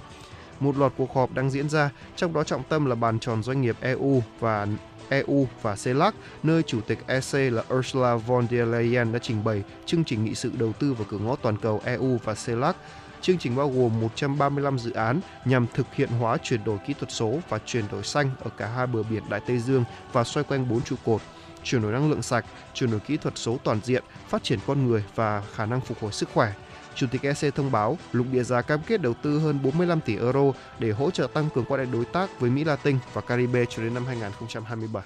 một 0.60 0.76
loạt 0.76 0.92
cuộc 0.96 1.14
họp 1.14 1.34
đang 1.34 1.50
diễn 1.50 1.68
ra, 1.68 1.90
trong 2.16 2.32
đó 2.32 2.44
trọng 2.44 2.62
tâm 2.68 2.86
là 2.86 2.94
bàn 2.94 3.18
tròn 3.18 3.42
doanh 3.42 3.62
nghiệp 3.62 3.76
EU 3.80 4.22
và 4.40 4.66
EU 5.10 5.48
và 5.62 5.76
CELAC, 5.84 6.14
nơi 6.42 6.62
Chủ 6.62 6.80
tịch 6.80 6.98
EC 7.06 7.52
là 7.52 7.62
Ursula 7.74 8.16
von 8.16 8.46
der 8.50 8.68
Leyen 8.68 9.12
đã 9.12 9.18
trình 9.22 9.44
bày 9.44 9.62
chương 9.86 10.04
trình 10.04 10.24
nghị 10.24 10.34
sự 10.34 10.52
đầu 10.58 10.72
tư 10.72 10.92
vào 10.92 11.06
cửa 11.10 11.18
ngõ 11.18 11.36
toàn 11.36 11.56
cầu 11.56 11.80
EU 11.84 12.18
và 12.24 12.34
CELAC. 12.46 12.76
Chương 13.20 13.38
trình 13.38 13.56
bao 13.56 13.68
gồm 13.68 14.00
135 14.00 14.78
dự 14.78 14.92
án 14.92 15.20
nhằm 15.44 15.66
thực 15.74 15.94
hiện 15.94 16.08
hóa 16.08 16.36
chuyển 16.42 16.64
đổi 16.64 16.78
kỹ 16.86 16.94
thuật 16.98 17.12
số 17.12 17.38
và 17.48 17.58
chuyển 17.66 17.84
đổi 17.92 18.02
xanh 18.02 18.30
ở 18.44 18.50
cả 18.56 18.66
hai 18.66 18.86
bờ 18.86 19.02
biển 19.02 19.22
Đại 19.28 19.40
Tây 19.46 19.58
Dương 19.58 19.84
và 20.12 20.24
xoay 20.24 20.44
quanh 20.44 20.68
bốn 20.68 20.82
trụ 20.82 20.96
cột 21.04 21.20
chuyển 21.62 21.82
đổi 21.82 21.92
năng 21.92 22.10
lượng 22.10 22.22
sạch, 22.22 22.44
chuyển 22.74 22.90
đổi 22.90 23.00
kỹ 23.00 23.16
thuật 23.16 23.38
số 23.38 23.58
toàn 23.64 23.80
diện, 23.84 24.04
phát 24.28 24.42
triển 24.42 24.58
con 24.66 24.86
người 24.86 25.04
và 25.14 25.42
khả 25.54 25.66
năng 25.66 25.80
phục 25.80 26.00
hồi 26.00 26.12
sức 26.12 26.28
khỏe. 26.34 26.52
Chủ 26.94 27.06
tịch 27.10 27.22
EC 27.22 27.54
thông 27.54 27.72
báo 27.72 27.98
lục 28.12 28.26
địa 28.32 28.42
già 28.42 28.62
cam 28.62 28.80
kết 28.86 29.02
đầu 29.02 29.14
tư 29.14 29.38
hơn 29.38 29.58
45 29.62 30.00
tỷ 30.00 30.16
euro 30.16 30.52
để 30.78 30.90
hỗ 30.90 31.10
trợ 31.10 31.26
tăng 31.34 31.48
cường 31.54 31.64
quan 31.64 31.80
hệ 31.80 31.86
đối 31.92 32.04
tác 32.04 32.40
với 32.40 32.50
Mỹ 32.50 32.64
Latin 32.64 32.98
và 33.12 33.20
Caribe 33.20 33.64
cho 33.64 33.82
đến 33.82 33.94
năm 33.94 34.06
2027. 34.06 35.02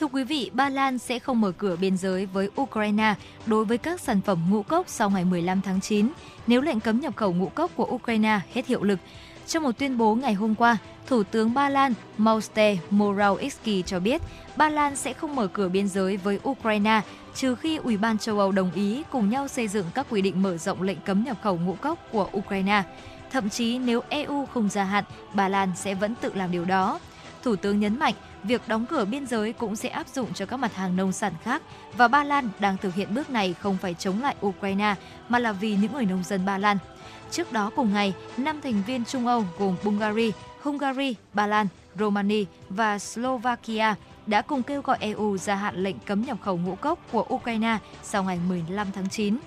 Thưa 0.00 0.06
quý 0.06 0.24
vị, 0.24 0.50
Ba 0.54 0.68
Lan 0.68 0.98
sẽ 0.98 1.18
không 1.18 1.40
mở 1.40 1.52
cửa 1.58 1.76
biên 1.76 1.96
giới 1.96 2.26
với 2.26 2.50
Ukraine 2.60 3.14
đối 3.46 3.64
với 3.64 3.78
các 3.78 4.00
sản 4.00 4.20
phẩm 4.20 4.46
ngũ 4.50 4.62
cốc 4.62 4.88
sau 4.88 5.10
ngày 5.10 5.24
15 5.24 5.60
tháng 5.60 5.80
9 5.80 6.08
nếu 6.46 6.60
lệnh 6.60 6.80
cấm 6.80 7.00
nhập 7.00 7.16
khẩu 7.16 7.32
ngũ 7.32 7.48
cốc 7.48 7.70
của 7.76 7.86
Ukraine 7.90 8.40
hết 8.54 8.66
hiệu 8.66 8.82
lực. 8.82 8.98
Trong 9.46 9.62
một 9.62 9.78
tuyên 9.78 9.98
bố 9.98 10.14
ngày 10.14 10.34
hôm 10.34 10.54
qua, 10.54 10.78
Thủ 11.06 11.22
tướng 11.22 11.54
Ba 11.54 11.68
Lan 11.68 11.94
Mauste 12.18 12.76
Morawiecki 12.90 13.82
cho 13.82 14.00
biết 14.00 14.22
Ba 14.56 14.68
Lan 14.68 14.96
sẽ 14.96 15.12
không 15.12 15.36
mở 15.36 15.46
cửa 15.46 15.68
biên 15.68 15.88
giới 15.88 16.16
với 16.16 16.40
Ukraine 16.48 17.00
trừ 17.34 17.54
khi 17.54 17.76
Ủy 17.76 17.96
ban 17.96 18.18
châu 18.18 18.38
Âu 18.38 18.52
đồng 18.52 18.70
ý 18.74 19.02
cùng 19.10 19.30
nhau 19.30 19.48
xây 19.48 19.68
dựng 19.68 19.86
các 19.94 20.06
quy 20.10 20.22
định 20.22 20.42
mở 20.42 20.56
rộng 20.56 20.82
lệnh 20.82 20.98
cấm 21.00 21.24
nhập 21.24 21.36
khẩu 21.42 21.58
ngũ 21.58 21.74
cốc 21.74 21.98
của 22.12 22.28
Ukraine. 22.36 22.82
Thậm 23.30 23.50
chí 23.50 23.78
nếu 23.78 24.00
EU 24.08 24.46
không 24.46 24.68
gia 24.68 24.84
hạn, 24.84 25.04
Ba 25.34 25.48
Lan 25.48 25.72
sẽ 25.76 25.94
vẫn 25.94 26.14
tự 26.20 26.32
làm 26.34 26.50
điều 26.50 26.64
đó. 26.64 27.00
Thủ 27.42 27.56
tướng 27.56 27.80
nhấn 27.80 27.98
mạnh, 27.98 28.14
việc 28.42 28.62
đóng 28.66 28.86
cửa 28.86 29.04
biên 29.04 29.26
giới 29.26 29.52
cũng 29.52 29.76
sẽ 29.76 29.88
áp 29.88 30.08
dụng 30.08 30.34
cho 30.34 30.46
các 30.46 30.56
mặt 30.56 30.74
hàng 30.74 30.96
nông 30.96 31.12
sản 31.12 31.32
khác 31.42 31.62
và 31.96 32.08
Ba 32.08 32.24
Lan 32.24 32.48
đang 32.58 32.76
thực 32.76 32.94
hiện 32.94 33.14
bước 33.14 33.30
này 33.30 33.54
không 33.60 33.76
phải 33.76 33.94
chống 33.94 34.22
lại 34.22 34.36
Ukraine 34.46 34.94
mà 35.28 35.38
là 35.38 35.52
vì 35.52 35.76
những 35.76 35.92
người 35.92 36.04
nông 36.04 36.22
dân 36.24 36.44
Ba 36.44 36.58
Lan. 36.58 36.78
Trước 37.30 37.52
đó 37.52 37.70
cùng 37.76 37.92
ngày, 37.92 38.14
năm 38.36 38.60
thành 38.60 38.82
viên 38.86 39.04
Trung 39.04 39.26
Âu 39.26 39.44
gồm 39.58 39.76
Bulgaria, 39.84 40.30
Hungary, 40.62 41.14
Ba 41.32 41.46
Lan, 41.46 41.66
Romania 41.98 42.44
và 42.68 42.98
Slovakia 42.98 43.94
đã 44.26 44.42
cùng 44.42 44.62
kêu 44.62 44.82
gọi 44.82 44.96
EU 45.00 45.36
gia 45.36 45.54
hạn 45.54 45.76
lệnh 45.76 45.98
cấm 45.98 46.22
nhập 46.24 46.38
khẩu 46.42 46.56
ngũ 46.56 46.74
cốc 46.74 46.98
của 47.12 47.26
Ukraine 47.34 47.78
sau 48.02 48.24
ngày 48.24 48.38
15 48.48 48.86
tháng 48.94 49.08
9. 49.08 49.38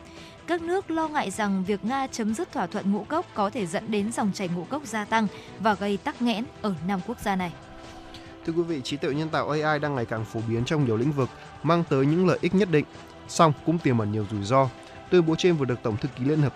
Các 0.48 0.62
nước 0.62 0.92
lo 0.92 1.08
ngại 1.08 1.32
rằng 1.32 1.63
việc 1.68 1.86
Nga 1.86 2.08
chấm 2.08 2.34
dứt 2.34 2.52
thỏa 2.52 2.68
thuận 2.68 2.92
ngũ 2.92 3.04
cốc 3.04 3.26
có 3.34 3.50
thể 3.50 3.66
dẫn 3.66 3.92
đến 3.92 4.12
dòng 4.12 4.32
chảy 4.34 4.48
ngũ 4.48 4.63
cốc 4.63 4.86
gia 4.86 5.06
tăng 5.06 5.28
và 5.60 5.74
gây 5.74 5.98
tắc 5.98 6.22
nghẽn 6.22 6.46
ở 6.62 6.74
năm 6.88 7.00
quốc 7.08 7.20
gia 7.20 7.36
này. 7.36 7.52
Thưa 8.46 8.54
quý 8.54 8.62
vị, 8.62 8.82
trí 8.82 8.98
tuệ 8.98 9.13
nhân 9.13 9.30
tạo 9.30 9.50
AI 9.50 9.80
đang 9.80 9.96
ngày 9.96 10.06
càng 10.06 10.26
phổ 10.26 10.40
biến 10.48 10.66
trong 10.66 10.86
nhiều 10.86 10.98
lĩnh 10.98 11.12
vực, 11.12 11.30
mang 11.63 11.84
tới 11.90 12.06
những 12.06 12.28
lợi 12.28 12.38
ích 12.42 12.56
nhất 12.56 12.72
định, 12.72 12.86
song 13.28 13.54
cũng 13.66 13.80
tiềm 13.80 13.98
ẩn 13.98 14.12
nhiều 14.12 14.26
rủi 14.32 14.44
ro. 14.44 14.70
Tuyên 15.10 15.26
bố 15.26 15.36
trên 15.36 15.56
vừa 15.56 15.65
được 15.65 15.84
Tổng 15.84 15.98
thư 15.98 16.10
ký 16.15 16.26
Liên 16.26 16.41
Hợp 16.41 16.54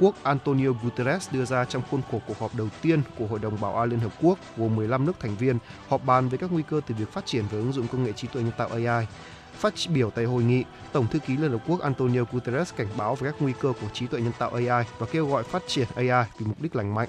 Quốc 0.00 0.14
Antonio 0.22 0.70
Guterres 0.82 1.32
đưa 1.32 1.44
ra 1.44 1.64
trong 1.64 1.82
khuôn 1.90 2.00
khổ 2.10 2.20
cuộc 2.26 2.38
họp 2.38 2.54
đầu 2.54 2.68
tiên 2.82 3.02
của 3.18 3.26
Hội 3.26 3.38
đồng 3.38 3.60
Bảo 3.60 3.76
an 3.76 3.88
Liên 3.88 4.00
Hợp 4.00 4.12
Quốc 4.20 4.38
gồm 4.56 4.76
15 4.76 5.06
nước 5.06 5.20
thành 5.20 5.36
viên 5.36 5.58
họp 5.88 6.04
bàn 6.04 6.28
về 6.28 6.38
các 6.38 6.52
nguy 6.52 6.62
cơ 6.62 6.80
từ 6.86 6.94
việc 6.98 7.12
phát 7.12 7.26
triển 7.26 7.44
và 7.50 7.58
ứng 7.58 7.72
dụng 7.72 7.88
công 7.88 8.04
nghệ 8.04 8.12
trí 8.12 8.28
tuệ 8.28 8.42
nhân 8.42 8.52
tạo 8.58 8.68
AI. 8.68 9.06
Phát 9.54 9.74
biểu 9.88 10.10
tại 10.10 10.24
hội 10.24 10.42
nghị, 10.42 10.64
Tổng 10.92 11.06
thư 11.06 11.18
ký 11.18 11.36
Liên 11.36 11.50
Hợp 11.50 11.60
Quốc 11.68 11.80
Antonio 11.80 12.24
Guterres 12.32 12.74
cảnh 12.76 12.86
báo 12.96 13.14
về 13.14 13.30
các 13.30 13.42
nguy 13.42 13.52
cơ 13.60 13.72
của 13.80 13.88
trí 13.92 14.06
tuệ 14.06 14.20
nhân 14.20 14.32
tạo 14.38 14.50
AI 14.50 14.86
và 14.98 15.06
kêu 15.12 15.26
gọi 15.26 15.42
phát 15.42 15.62
triển 15.66 15.88
AI 15.94 16.26
vì 16.38 16.46
mục 16.46 16.62
đích 16.62 16.76
lành 16.76 16.94
mạnh. 16.94 17.08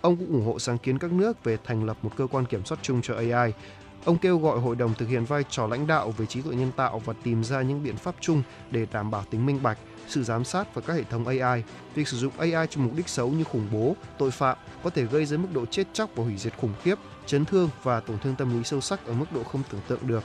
Ông 0.00 0.16
cũng 0.16 0.32
ủng 0.32 0.46
hộ 0.46 0.58
sáng 0.58 0.78
kiến 0.78 0.98
các 0.98 1.12
nước 1.12 1.44
về 1.44 1.58
thành 1.64 1.84
lập 1.84 1.96
một 2.02 2.10
cơ 2.16 2.26
quan 2.26 2.46
kiểm 2.46 2.64
soát 2.64 2.78
chung 2.82 3.02
cho 3.02 3.14
AI. 3.14 3.52
Ông 4.04 4.18
kêu 4.18 4.38
gọi 4.38 4.58
hội 4.58 4.76
đồng 4.76 4.94
thực 4.94 5.08
hiện 5.08 5.24
vai 5.24 5.44
trò 5.50 5.66
lãnh 5.66 5.86
đạo 5.86 6.10
về 6.10 6.26
trí 6.26 6.42
tuệ 6.42 6.54
nhân 6.54 6.72
tạo 6.76 6.98
và 6.98 7.14
tìm 7.22 7.44
ra 7.44 7.62
những 7.62 7.82
biện 7.82 7.96
pháp 7.96 8.14
chung 8.20 8.42
để 8.70 8.86
đảm 8.92 9.10
bảo 9.10 9.24
tính 9.30 9.46
minh 9.46 9.62
bạch, 9.62 9.78
sự 10.08 10.22
giám 10.22 10.44
sát 10.44 10.74
và 10.74 10.82
các 10.86 10.94
hệ 10.94 11.02
thống 11.02 11.26
AI. 11.26 11.62
Việc 11.94 12.08
sử 12.08 12.16
dụng 12.16 12.32
AI 12.38 12.66
cho 12.70 12.80
mục 12.80 12.92
đích 12.96 13.08
xấu 13.08 13.28
như 13.30 13.44
khủng 13.44 13.68
bố, 13.72 13.96
tội 14.18 14.30
phạm 14.30 14.56
có 14.82 14.90
thể 14.90 15.04
gây 15.04 15.26
ra 15.26 15.36
mức 15.36 15.48
độ 15.52 15.66
chết 15.66 15.84
chóc 15.92 16.10
và 16.16 16.24
hủy 16.24 16.36
diệt 16.36 16.52
khủng 16.56 16.72
khiếp, 16.82 16.94
chấn 17.26 17.44
thương 17.44 17.70
và 17.82 18.00
tổn 18.00 18.18
thương 18.18 18.34
tâm 18.34 18.58
lý 18.58 18.64
sâu 18.64 18.80
sắc 18.80 19.06
ở 19.06 19.12
mức 19.12 19.26
độ 19.32 19.44
không 19.44 19.62
tưởng 19.70 19.80
tượng 19.88 20.06
được. 20.06 20.22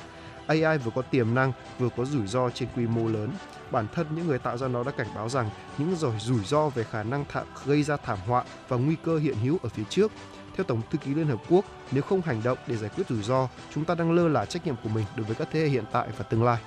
AI 0.47 0.77
vừa 0.77 0.91
có 0.95 1.01
tiềm 1.01 1.35
năng, 1.35 1.51
vừa 1.79 1.89
có 1.97 2.05
rủi 2.05 2.27
ro 2.27 2.49
trên 2.49 2.69
quy 2.75 2.87
mô 2.87 3.07
lớn. 3.07 3.29
Bản 3.71 3.87
thân 3.93 4.07
những 4.15 4.27
người 4.27 4.39
tạo 4.39 4.57
ra 4.57 4.67
nó 4.67 4.83
đã 4.83 4.91
cảnh 4.91 5.07
báo 5.15 5.29
rằng 5.29 5.49
những 5.77 5.95
rồi 5.95 6.13
rủi 6.19 6.43
ro 6.45 6.69
về 6.69 6.83
khả 6.83 7.03
năng 7.03 7.25
thả, 7.29 7.43
gây 7.65 7.83
ra 7.83 7.97
thảm 7.97 8.19
họa 8.27 8.43
và 8.67 8.77
nguy 8.77 8.95
cơ 9.05 9.17
hiện 9.17 9.35
hữu 9.35 9.57
ở 9.63 9.69
phía 9.69 9.83
trước. 9.89 10.11
Theo 10.55 10.63
Tổng 10.63 10.81
thư 10.91 10.97
ký 10.97 11.13
Liên 11.13 11.27
Hợp 11.27 11.39
Quốc, 11.49 11.65
nếu 11.91 12.03
không 12.03 12.21
hành 12.21 12.41
động 12.43 12.57
để 12.67 12.77
giải 12.77 12.89
quyết 12.95 13.09
rủi 13.09 13.23
ro, 13.23 13.47
chúng 13.73 13.85
ta 13.85 13.95
đang 13.95 14.11
lơ 14.11 14.27
là 14.27 14.45
trách 14.45 14.65
nhiệm 14.65 14.75
của 14.83 14.89
mình 14.89 15.05
đối 15.15 15.25
với 15.25 15.35
các 15.35 15.47
thế 15.51 15.59
hệ 15.59 15.67
hiện 15.67 15.83
tại 15.91 16.07
và 16.17 16.23
tương 16.23 16.43
lai. 16.43 16.57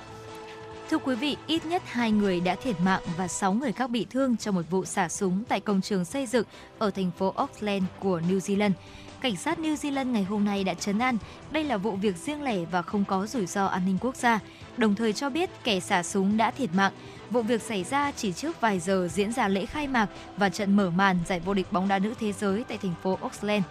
Thưa 0.91 0.99
quý 0.99 1.15
vị, 1.15 1.37
ít 1.47 1.67
nhất 1.67 1.83
2 1.87 2.11
người 2.11 2.41
đã 2.41 2.55
thiệt 2.55 2.81
mạng 2.81 3.03
và 3.17 3.29
6 3.29 3.53
người 3.53 3.73
khác 3.73 3.91
bị 3.91 4.07
thương 4.11 4.37
trong 4.37 4.55
một 4.55 4.63
vụ 4.71 4.85
xả 4.85 5.09
súng 5.09 5.45
tại 5.49 5.61
công 5.61 5.81
trường 5.81 6.05
xây 6.05 6.27
dựng 6.27 6.47
ở 6.79 6.91
thành 6.91 7.11
phố 7.19 7.33
Auckland 7.37 7.85
của 8.01 8.21
New 8.21 8.39
Zealand. 8.39 8.71
Cảnh 9.21 9.37
sát 9.37 9.59
New 9.59 9.75
Zealand 9.75 10.11
ngày 10.11 10.25
hôm 10.25 10.45
nay 10.45 10.65
đã 10.65 10.75
chấn 10.75 10.99
an 10.99 11.19
đây 11.51 11.65
là 11.65 11.77
vụ 11.77 11.93
việc 11.93 12.17
riêng 12.17 12.43
lẻ 12.43 12.65
và 12.65 12.83
không 12.83 13.05
có 13.05 13.27
rủi 13.27 13.47
ro 13.47 13.67
an 13.67 13.83
ninh 13.87 13.99
quốc 14.01 14.17
gia, 14.17 14.41
đồng 14.77 14.95
thời 14.95 15.13
cho 15.13 15.31
biết 15.31 15.51
kẻ 15.65 15.81
xả 15.81 16.03
súng 16.03 16.37
đã 16.37 16.51
thiệt 16.51 16.71
mạng. 16.75 16.93
Vụ 17.31 17.43
việc 17.43 17.63
xảy 17.63 17.85
ra 17.85 18.13
chỉ 18.17 18.33
trước 18.33 18.61
vài 18.61 18.81
giờ 18.81 19.09
diễn 19.13 19.33
ra 19.33 19.49
lễ 19.49 19.67
khai 19.67 19.89
mạc 19.89 20.07
và 20.37 20.49
trận 20.49 20.77
mở 20.77 20.91
màn 20.91 21.19
giải 21.27 21.41
vô 21.41 21.55
địch 21.55 21.73
bóng 21.73 21.89
đá 21.89 21.99
nữ 21.99 22.15
thế 22.21 22.33
giới 22.33 22.65
tại 22.69 22.79
thành 22.79 22.95
phố 23.03 23.19
Auckland. 23.23 23.65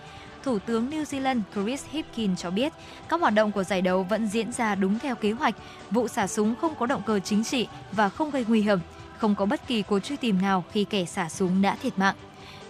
Thủ 0.45 0.60
tướng 0.60 0.89
New 0.89 1.03
Zealand 1.03 1.41
Chris 1.53 1.84
Hipkins 1.91 2.41
cho 2.41 2.51
biết 2.51 2.73
các 3.10 3.21
hoạt 3.21 3.34
động 3.34 3.51
của 3.51 3.63
giải 3.63 3.81
đấu 3.81 4.03
vẫn 4.03 4.27
diễn 4.27 4.51
ra 4.51 4.75
đúng 4.75 4.99
theo 4.99 5.15
kế 5.15 5.31
hoạch, 5.31 5.55
vụ 5.91 6.08
xả 6.08 6.27
súng 6.27 6.55
không 6.55 6.75
có 6.79 6.86
động 6.86 7.01
cơ 7.05 7.19
chính 7.19 7.43
trị 7.43 7.67
và 7.91 8.10
không 8.10 8.31
gây 8.31 8.45
nguy 8.47 8.62
hiểm, 8.62 8.79
không 9.17 9.36
có 9.36 9.45
bất 9.45 9.67
kỳ 9.67 9.81
cuộc 9.81 9.99
truy 9.99 10.17
tìm 10.17 10.41
nào 10.41 10.63
khi 10.71 10.84
kẻ 10.84 11.05
xả 11.05 11.29
súng 11.29 11.62
đã 11.62 11.75
thiệt 11.75 11.97
mạng. 11.97 12.15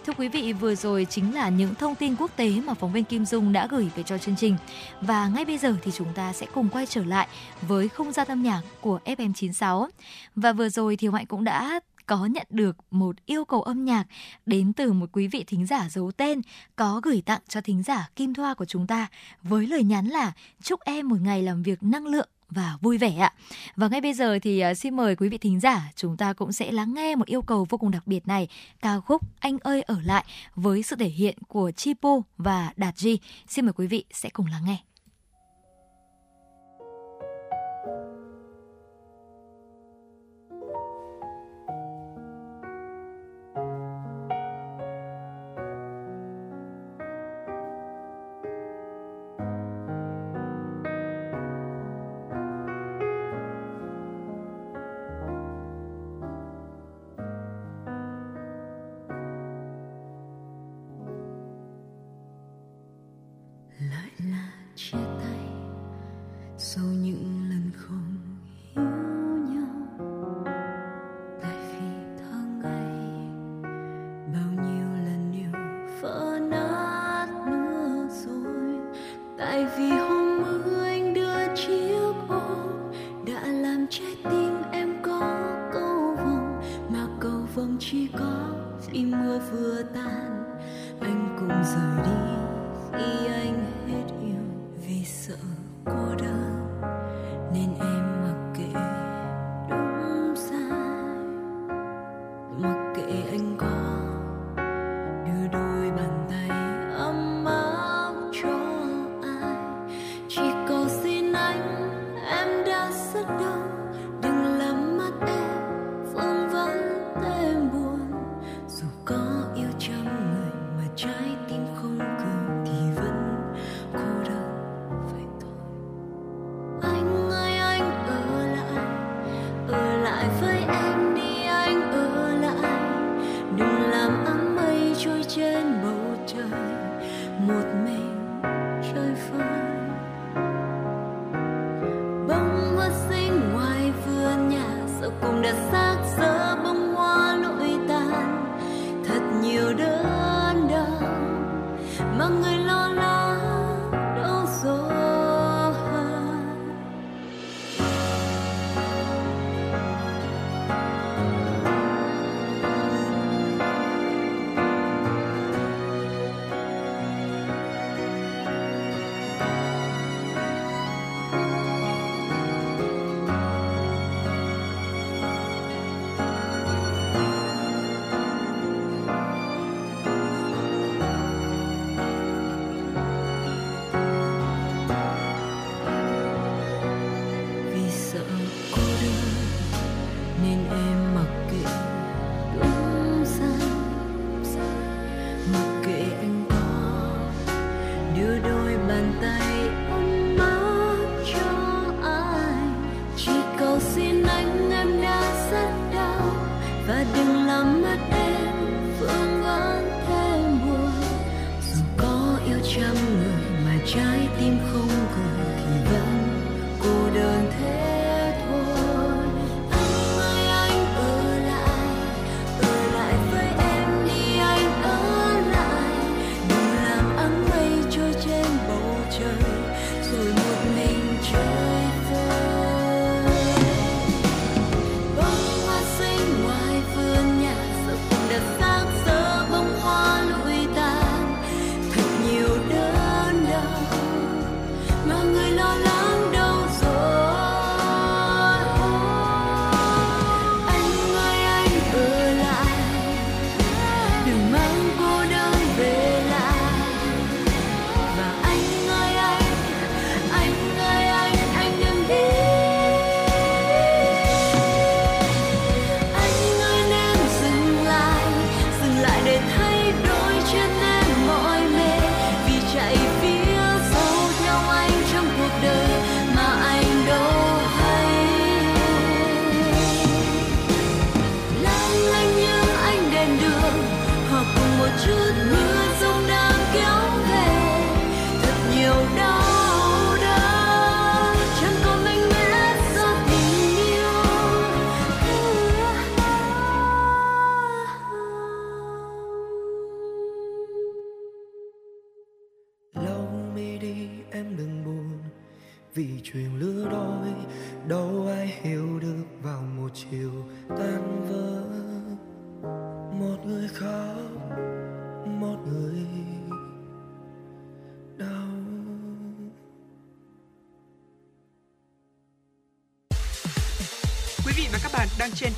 Thưa 0.06 0.12
quý 0.18 0.28
vị, 0.28 0.52
vừa 0.52 0.74
rồi 0.74 1.06
chính 1.10 1.34
là 1.34 1.48
những 1.48 1.74
thông 1.74 1.94
tin 1.94 2.16
quốc 2.16 2.30
tế 2.36 2.50
mà 2.66 2.74
phóng 2.74 2.92
viên 2.92 3.04
Kim 3.04 3.26
Dung 3.26 3.52
đã 3.52 3.66
gửi 3.70 3.90
về 3.96 4.02
cho 4.02 4.18
chương 4.18 4.36
trình. 4.36 4.56
Và 5.00 5.28
ngay 5.28 5.44
bây 5.44 5.58
giờ 5.58 5.76
thì 5.82 5.90
chúng 5.94 6.12
ta 6.14 6.32
sẽ 6.32 6.46
cùng 6.54 6.68
quay 6.68 6.86
trở 6.86 7.04
lại 7.04 7.28
với 7.62 7.88
không 7.88 8.12
gian 8.12 8.28
âm 8.28 8.42
nhạc 8.42 8.62
của 8.80 9.00
FM96. 9.04 9.88
Và 10.36 10.52
vừa 10.52 10.68
rồi 10.68 10.96
thì 10.96 11.08
Hoạnh 11.08 11.26
cũng 11.26 11.44
đã 11.44 11.80
có 12.06 12.26
nhận 12.26 12.46
được 12.50 12.76
một 12.90 13.16
yêu 13.26 13.44
cầu 13.44 13.62
âm 13.62 13.84
nhạc 13.84 14.04
đến 14.46 14.72
từ 14.72 14.92
một 14.92 15.08
quý 15.12 15.28
vị 15.28 15.44
thính 15.46 15.66
giả 15.66 15.88
giấu 15.90 16.12
tên 16.12 16.40
có 16.76 17.00
gửi 17.04 17.22
tặng 17.26 17.40
cho 17.48 17.60
thính 17.60 17.82
giả 17.82 18.08
Kim 18.16 18.34
Thoa 18.34 18.54
của 18.54 18.64
chúng 18.64 18.86
ta 18.86 19.06
với 19.42 19.66
lời 19.66 19.84
nhắn 19.84 20.06
là 20.06 20.32
chúc 20.62 20.80
em 20.80 21.08
một 21.08 21.20
ngày 21.20 21.42
làm 21.42 21.62
việc 21.62 21.82
năng 21.82 22.06
lượng 22.06 22.28
và 22.50 22.76
vui 22.80 22.98
vẻ 22.98 23.16
ạ. 23.16 23.32
Và 23.76 23.88
ngay 23.88 24.00
bây 24.00 24.14
giờ 24.14 24.38
thì 24.42 24.60
à, 24.60 24.74
xin 24.74 24.96
mời 24.96 25.16
quý 25.16 25.28
vị 25.28 25.38
thính 25.38 25.60
giả 25.60 25.92
chúng 25.96 26.16
ta 26.16 26.32
cũng 26.32 26.52
sẽ 26.52 26.72
lắng 26.72 26.94
nghe 26.94 27.16
một 27.16 27.26
yêu 27.26 27.42
cầu 27.42 27.66
vô 27.68 27.78
cùng 27.78 27.90
đặc 27.90 28.06
biệt 28.06 28.28
này, 28.28 28.48
ca 28.80 29.00
khúc 29.00 29.22
Anh 29.40 29.58
ơi 29.58 29.82
ở 29.82 30.00
lại 30.04 30.24
với 30.54 30.82
sự 30.82 30.96
thể 30.96 31.08
hiện 31.08 31.38
của 31.48 31.70
Chipo 31.70 32.20
và 32.38 32.72
Đạt 32.76 32.94
Ji. 32.94 33.16
Xin 33.48 33.64
mời 33.64 33.72
quý 33.72 33.86
vị 33.86 34.04
sẽ 34.12 34.28
cùng 34.30 34.46
lắng 34.46 34.62
nghe. 34.66 34.85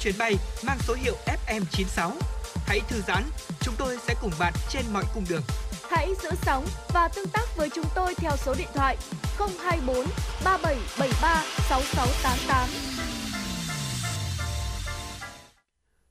Chuyến 0.08 0.18
bay 0.18 0.36
mang 0.66 0.78
số 0.80 0.94
hiệu 0.94 1.14
FM96. 1.26 2.10
Hãy 2.66 2.80
thư 2.88 3.00
giãn, 3.08 3.22
chúng 3.60 3.74
tôi 3.78 3.98
sẽ 4.06 4.14
cùng 4.22 4.30
bạn 4.38 4.52
trên 4.70 4.84
mọi 4.92 5.04
cung 5.14 5.24
đường. 5.30 5.42
Hãy 5.90 6.14
giữ 6.22 6.30
sóng 6.42 6.66
và 6.94 7.08
tương 7.08 7.28
tác 7.28 7.56
với 7.56 7.70
chúng 7.74 7.84
tôi 7.94 8.14
theo 8.14 8.32
số 8.36 8.54
điện 8.58 8.68
thoại 8.74 8.96
024 9.38 10.06
3773 10.44 11.44
6688. 11.68 12.68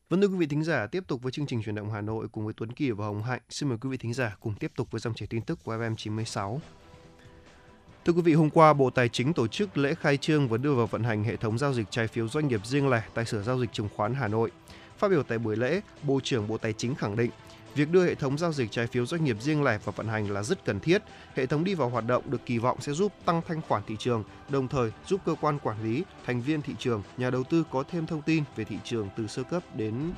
Vâng 0.10 0.22
thưa 0.22 0.28
quý 0.28 0.38
vị 0.38 0.48
thính 0.48 0.64
giả, 0.64 0.88
tiếp 0.92 1.04
tục 1.08 1.22
với 1.22 1.32
chương 1.32 1.46
trình 1.46 1.64
truyền 1.64 1.76
động 1.76 1.92
Hà 1.92 2.02
Nội 2.02 2.28
cùng 2.32 2.46
với 2.46 2.54
Tuấn 2.58 2.72
Kỳ 2.72 2.92
và 2.92 3.06
Hồng 3.06 3.24
Hạnh. 3.24 3.42
Xin 3.50 3.70
mời 3.70 3.78
quý 3.82 3.90
vị 3.90 3.98
thính 3.98 4.14
giả 4.14 4.36
cùng 4.40 4.56
tiếp 4.56 4.72
tục 4.76 4.92
với 4.92 5.02
dòng 5.02 5.14
chảy 5.14 5.28
tin 5.28 5.42
tức 5.42 5.60
của 5.64 5.74
FM 5.78 5.96
96. 5.96 6.62
Thưa 8.08 8.14
quý 8.14 8.22
vị, 8.22 8.34
hôm 8.34 8.50
qua 8.50 8.74
Bộ 8.74 8.90
Tài 8.90 9.10
chính 9.10 9.34
tổ 9.34 9.48
chức 9.48 9.78
lễ 9.78 9.94
khai 9.94 10.18
trương 10.18 10.48
và 10.48 10.58
đưa 10.58 10.74
vào 10.74 10.88
vận 10.88 11.04
hành 11.04 11.24
hệ 11.24 11.36
thống 11.36 11.58
giao 11.58 11.74
dịch 11.74 11.86
trái 11.90 12.08
phiếu 12.08 12.28
doanh 12.28 12.48
nghiệp 12.48 12.66
riêng 12.66 12.90
lẻ 12.90 13.04
tại 13.14 13.26
Sở 13.26 13.44
Giao 13.44 13.60
dịch 13.60 13.74
Chứng 13.74 13.90
khoán 13.96 14.14
Hà 14.14 14.28
Nội. 14.28 14.52
Phát 14.98 15.08
biểu 15.08 15.24
tại 15.24 15.38
buổi 15.38 15.56
lễ, 15.56 15.82
Bộ 16.04 16.20
trưởng 16.24 16.48
Bộ 16.48 16.58
Tài 16.58 16.74
chính 16.74 16.96
khẳng 16.96 17.16
định 17.16 17.32
Việc 17.76 17.92
đưa 17.92 18.06
hệ 18.06 18.16
thống 18.16 18.38
giao 18.38 18.54
dịch 18.54 18.72
trái 18.72 18.88
phiếu 18.88 19.06
doanh 19.06 19.24
nghiệp 19.24 19.38
riêng 19.42 19.64
lẻ 19.64 19.80
vào 19.84 19.94
vận 19.98 20.08
hành 20.08 20.32
là 20.32 20.44
rất 20.44 20.66
cần 20.66 20.80
thiết. 20.80 21.02
Hệ 21.34 21.46
thống 21.46 21.64
đi 21.64 21.74
vào 21.74 21.90
hoạt 21.90 22.08
động 22.08 22.24
được 22.26 22.46
kỳ 22.46 22.58
vọng 22.58 22.82
sẽ 22.82 22.94
giúp 22.94 23.14
tăng 23.26 23.42
thanh 23.48 23.62
khoản 23.62 23.84
thị 23.88 23.96
trường, 24.00 24.24
đồng 24.50 24.68
thời 24.68 24.92
giúp 25.08 25.22
cơ 25.26 25.36
quan 25.42 25.60
quản 25.60 25.84
lý, 25.84 26.04
thành 26.26 26.42
viên 26.42 26.62
thị 26.62 26.74
trường, 26.80 27.04
nhà 27.18 27.30
đầu 27.30 27.44
tư 27.44 27.64
có 27.72 27.84
thêm 27.92 28.08
thông 28.08 28.22
tin 28.22 28.44
về 28.56 28.64
thị 28.64 28.78
trường 28.84 29.10
từ 29.18 29.28
sơ 29.28 29.44
cấp 29.44 29.64
đến 29.76 30.12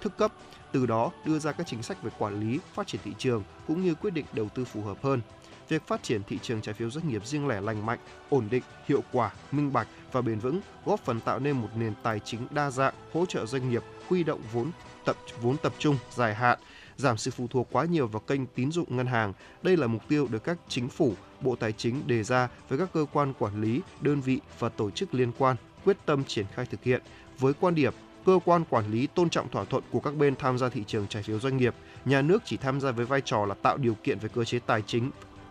thức 0.00 0.16
cấp, 0.18 0.32
từ 0.72 0.86
đó 0.86 1.10
đưa 1.24 1.38
ra 1.38 1.52
các 1.52 1.66
chính 1.66 1.82
sách 1.82 2.02
về 2.02 2.10
quản 2.18 2.40
lý, 2.40 2.58
phát 2.74 2.86
triển 2.86 3.00
thị 3.04 3.12
trường 3.18 3.42
cũng 3.66 3.84
như 3.84 3.94
quyết 3.94 4.14
định 4.14 4.26
đầu 4.32 4.48
tư 4.48 4.64
phù 4.64 4.82
hợp 4.82 4.96
hơn. 5.02 5.20
Việc 5.68 5.86
phát 5.86 6.02
triển 6.02 6.22
thị 6.24 6.38
trường 6.42 6.60
trái 6.60 6.74
phiếu 6.74 6.90
doanh 6.90 7.08
nghiệp 7.08 7.26
riêng 7.26 7.48
lẻ 7.48 7.60
lành 7.60 7.86
mạnh, 7.86 7.98
ổn 8.30 8.48
định, 8.50 8.62
hiệu 8.86 9.02
quả, 9.12 9.30
minh 9.52 9.72
bạch 9.72 9.88
và 10.12 10.20
bền 10.20 10.38
vững 10.38 10.60
góp 10.84 11.00
phần 11.00 11.20
tạo 11.20 11.38
nên 11.38 11.52
một 11.52 11.68
nền 11.76 11.94
tài 12.02 12.20
chính 12.20 12.40
đa 12.50 12.70
dạng, 12.70 12.94
hỗ 13.12 13.26
trợ 13.26 13.46
doanh 13.46 13.70
nghiệp 13.70 13.82
huy 14.08 14.24
động 14.24 14.40
vốn 14.52 14.70
tập 15.04 15.16
vốn 15.40 15.56
tập 15.56 15.72
trung 15.78 15.96
dài 16.14 16.34
hạn, 16.34 16.58
giảm 16.96 17.16
sự 17.16 17.30
phụ 17.30 17.46
thuộc 17.50 17.68
quá 17.72 17.84
nhiều 17.84 18.06
vào 18.06 18.20
kênh 18.20 18.46
tín 18.46 18.72
dụng 18.72 18.96
ngân 18.96 19.06
hàng. 19.06 19.32
Đây 19.62 19.76
là 19.76 19.86
mục 19.86 20.02
tiêu 20.08 20.28
được 20.30 20.44
các 20.44 20.58
chính 20.68 20.88
phủ, 20.88 21.14
Bộ 21.40 21.56
Tài 21.56 21.72
chính 21.72 22.02
đề 22.06 22.22
ra 22.22 22.48
với 22.68 22.78
các 22.78 22.88
cơ 22.92 23.06
quan 23.12 23.32
quản 23.38 23.62
lý, 23.62 23.80
đơn 24.00 24.20
vị 24.20 24.40
và 24.58 24.68
tổ 24.68 24.90
chức 24.90 25.14
liên 25.14 25.32
quan 25.38 25.56
quyết 25.84 25.96
tâm 26.06 26.24
triển 26.24 26.46
khai 26.54 26.66
thực 26.66 26.82
hiện 26.82 27.02
với 27.38 27.52
quan 27.60 27.74
điểm 27.74 27.92
cơ 28.26 28.38
quan 28.44 28.64
quản 28.70 28.90
lý 28.90 29.06
tôn 29.06 29.30
trọng 29.30 29.48
thỏa 29.48 29.64
thuận 29.64 29.84
của 29.90 30.00
các 30.00 30.16
bên 30.16 30.36
tham 30.36 30.58
gia 30.58 30.68
thị 30.68 30.84
trường 30.86 31.06
trái 31.06 31.22
phiếu 31.22 31.40
doanh 31.40 31.56
nghiệp, 31.56 31.74
nhà 32.04 32.22
nước 32.22 32.42
chỉ 32.44 32.56
tham 32.56 32.80
gia 32.80 32.90
với 32.90 33.06
vai 33.06 33.20
trò 33.20 33.46
là 33.46 33.54
tạo 33.54 33.76
điều 33.76 33.94
kiện 33.94 34.18
về 34.18 34.28
cơ 34.34 34.44
chế 34.44 34.58
tài 34.58 34.82
chính. 34.86 35.10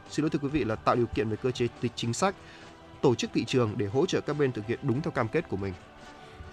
Xin 0.10 0.24
lỗi 0.24 0.30
thưa 0.30 0.39
quý 0.39 0.49
vị 0.49 0.64
là 0.64 0.76
tạo 0.76 0.95
điều 0.95 1.08
kiện 1.08 1.30
về 1.30 1.36
cơ 1.43 1.51
chế 1.51 1.68
chính 1.95 2.14
sách, 2.14 2.36
tổ 3.01 3.16
chức 3.16 3.30
thị 3.34 3.45
trường 3.45 3.74
để 3.78 3.86
hỗ 3.86 4.05
trợ 4.05 4.22
các 4.22 4.34
bên 4.34 4.51
thực 4.51 4.68
hiện 4.68 4.80
đúng 4.84 5.01
theo 5.01 5.12
cam 5.12 5.28
kết 5.28 5.49
của 5.49 5.58
mình. 5.58 5.74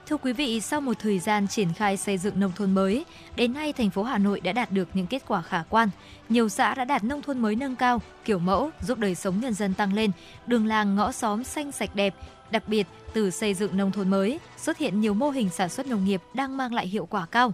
Thưa 0.07 0.17
quý 0.17 0.33
vị, 0.33 0.61
sau 0.61 0.81
một 0.81 0.93
thời 0.99 1.19
gian 1.19 1.49
triển 1.49 1.73
khai 1.73 1.97
xây 1.97 2.19
dựng 2.19 2.41
nông 2.41 2.53
thôn 2.57 2.75
mới, 2.75 3.05
đến 3.37 3.53
nay 3.53 3.73
thành 3.73 3.91
phố 3.91 4.03
Hà 4.03 4.19
Nội 4.19 4.41
đã 4.41 4.53
đạt 4.53 4.71
được 4.71 4.89
những 4.95 5.07
kết 5.07 5.23
quả 5.27 5.43
khả 5.43 5.63
quan. 5.69 5.89
Nhiều 6.29 6.49
xã 6.49 6.75
đã 6.75 6.85
đạt 6.85 7.05
nông 7.05 7.23
thôn 7.23 7.39
mới 7.39 7.57
nâng 7.57 7.77
cao, 7.77 8.03
kiểu 8.25 8.39
mẫu, 8.39 8.71
giúp 8.81 8.99
đời 8.99 9.15
sống 9.15 9.41
nhân 9.41 9.55
dân 9.55 9.75
tăng 9.75 9.95
lên, 9.95 10.11
đường 10.47 10.67
làng 10.67 10.95
ngõ 10.97 11.13
xóm 11.13 11.45
xanh 11.45 11.73
sạch 11.73 11.95
đẹp. 11.95 12.15
Đặc 12.51 12.69
biệt, 12.69 12.87
từ 13.13 13.31
xây 13.31 13.55
dựng 13.55 13.77
nông 13.77 13.93
thôn 13.93 14.11
mới, 14.11 14.41
xuất 14.57 14.79
hiện 14.79 15.01
nhiều 15.01 15.15
mô 15.15 15.31
hình 15.31 15.51
sản 15.51 15.69
xuất 15.69 15.87
nông 15.87 16.05
nghiệp 16.05 16.23
đang 16.35 16.57
mang 16.57 16.75
lại 16.75 16.87
hiệu 16.87 17.07
quả 17.07 17.27
cao. 17.27 17.53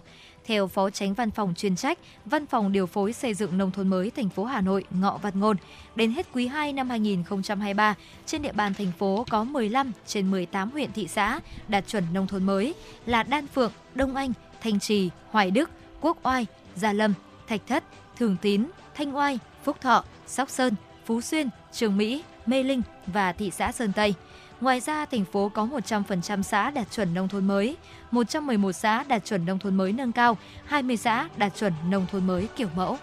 Theo 0.51 0.67
Phó 0.67 0.89
Tránh 0.89 1.13
Văn 1.13 1.31
phòng 1.31 1.53
chuyên 1.57 1.75
trách, 1.75 1.97
Văn 2.25 2.45
phòng 2.45 2.71
điều 2.71 2.85
phối 2.85 3.13
xây 3.13 3.33
dựng 3.33 3.57
nông 3.57 3.71
thôn 3.71 3.87
mới 3.87 4.11
thành 4.11 4.29
phố 4.29 4.45
Hà 4.45 4.61
Nội 4.61 4.83
Ngọ 4.91 5.17
Văn 5.21 5.39
Ngôn, 5.39 5.57
đến 5.95 6.11
hết 6.11 6.27
quý 6.33 6.47
2 6.47 6.73
năm 6.73 6.89
2023, 6.89 7.95
trên 8.25 8.41
địa 8.41 8.51
bàn 8.51 8.73
thành 8.73 8.91
phố 8.99 9.25
có 9.29 9.43
15 9.43 9.91
trên 10.07 10.31
18 10.31 10.71
huyện 10.71 10.91
thị 10.93 11.07
xã 11.07 11.39
đạt 11.67 11.87
chuẩn 11.87 12.03
nông 12.13 12.27
thôn 12.27 12.43
mới 12.43 12.73
là 13.05 13.23
Đan 13.23 13.47
Phượng, 13.47 13.71
Đông 13.95 14.15
Anh, 14.15 14.33
Thanh 14.61 14.79
Trì, 14.79 15.09
Hoài 15.29 15.51
Đức, 15.51 15.69
Quốc 16.01 16.17
Oai, 16.23 16.45
Gia 16.75 16.93
Lâm, 16.93 17.13
Thạch 17.47 17.61
Thất, 17.67 17.83
Thường 18.17 18.37
Tín, 18.41 18.65
Thanh 18.95 19.15
Oai, 19.15 19.39
Phúc 19.63 19.77
Thọ, 19.81 20.03
Sóc 20.27 20.49
Sơn, 20.49 20.75
Phú 21.05 21.21
Xuyên, 21.21 21.49
Trường 21.71 21.97
Mỹ, 21.97 22.23
Mê 22.45 22.63
Linh 22.63 22.81
và 23.07 23.33
thị 23.33 23.51
xã 23.51 23.71
Sơn 23.71 23.91
Tây. 23.95 24.13
Ngoài 24.61 24.79
ra, 24.79 25.05
thành 25.05 25.25
phố 25.25 25.49
có 25.49 25.65
100% 25.65 26.41
xã 26.41 26.71
đạt 26.71 26.91
chuẩn 26.91 27.13
nông 27.13 27.27
thôn 27.27 27.47
mới, 27.47 27.77
111 28.11 28.71
xã 28.71 29.03
đạt 29.03 29.25
chuẩn 29.25 29.45
nông 29.45 29.59
thôn 29.59 29.77
mới 29.77 29.91
nâng 29.91 30.11
cao, 30.11 30.37
20 30.65 30.97
xã 30.97 31.29
đạt 31.37 31.55
chuẩn 31.55 31.73
nông 31.89 32.05
thôn 32.11 32.27
mới 32.27 32.47
kiểu 32.55 32.67
mẫu. 32.75 32.97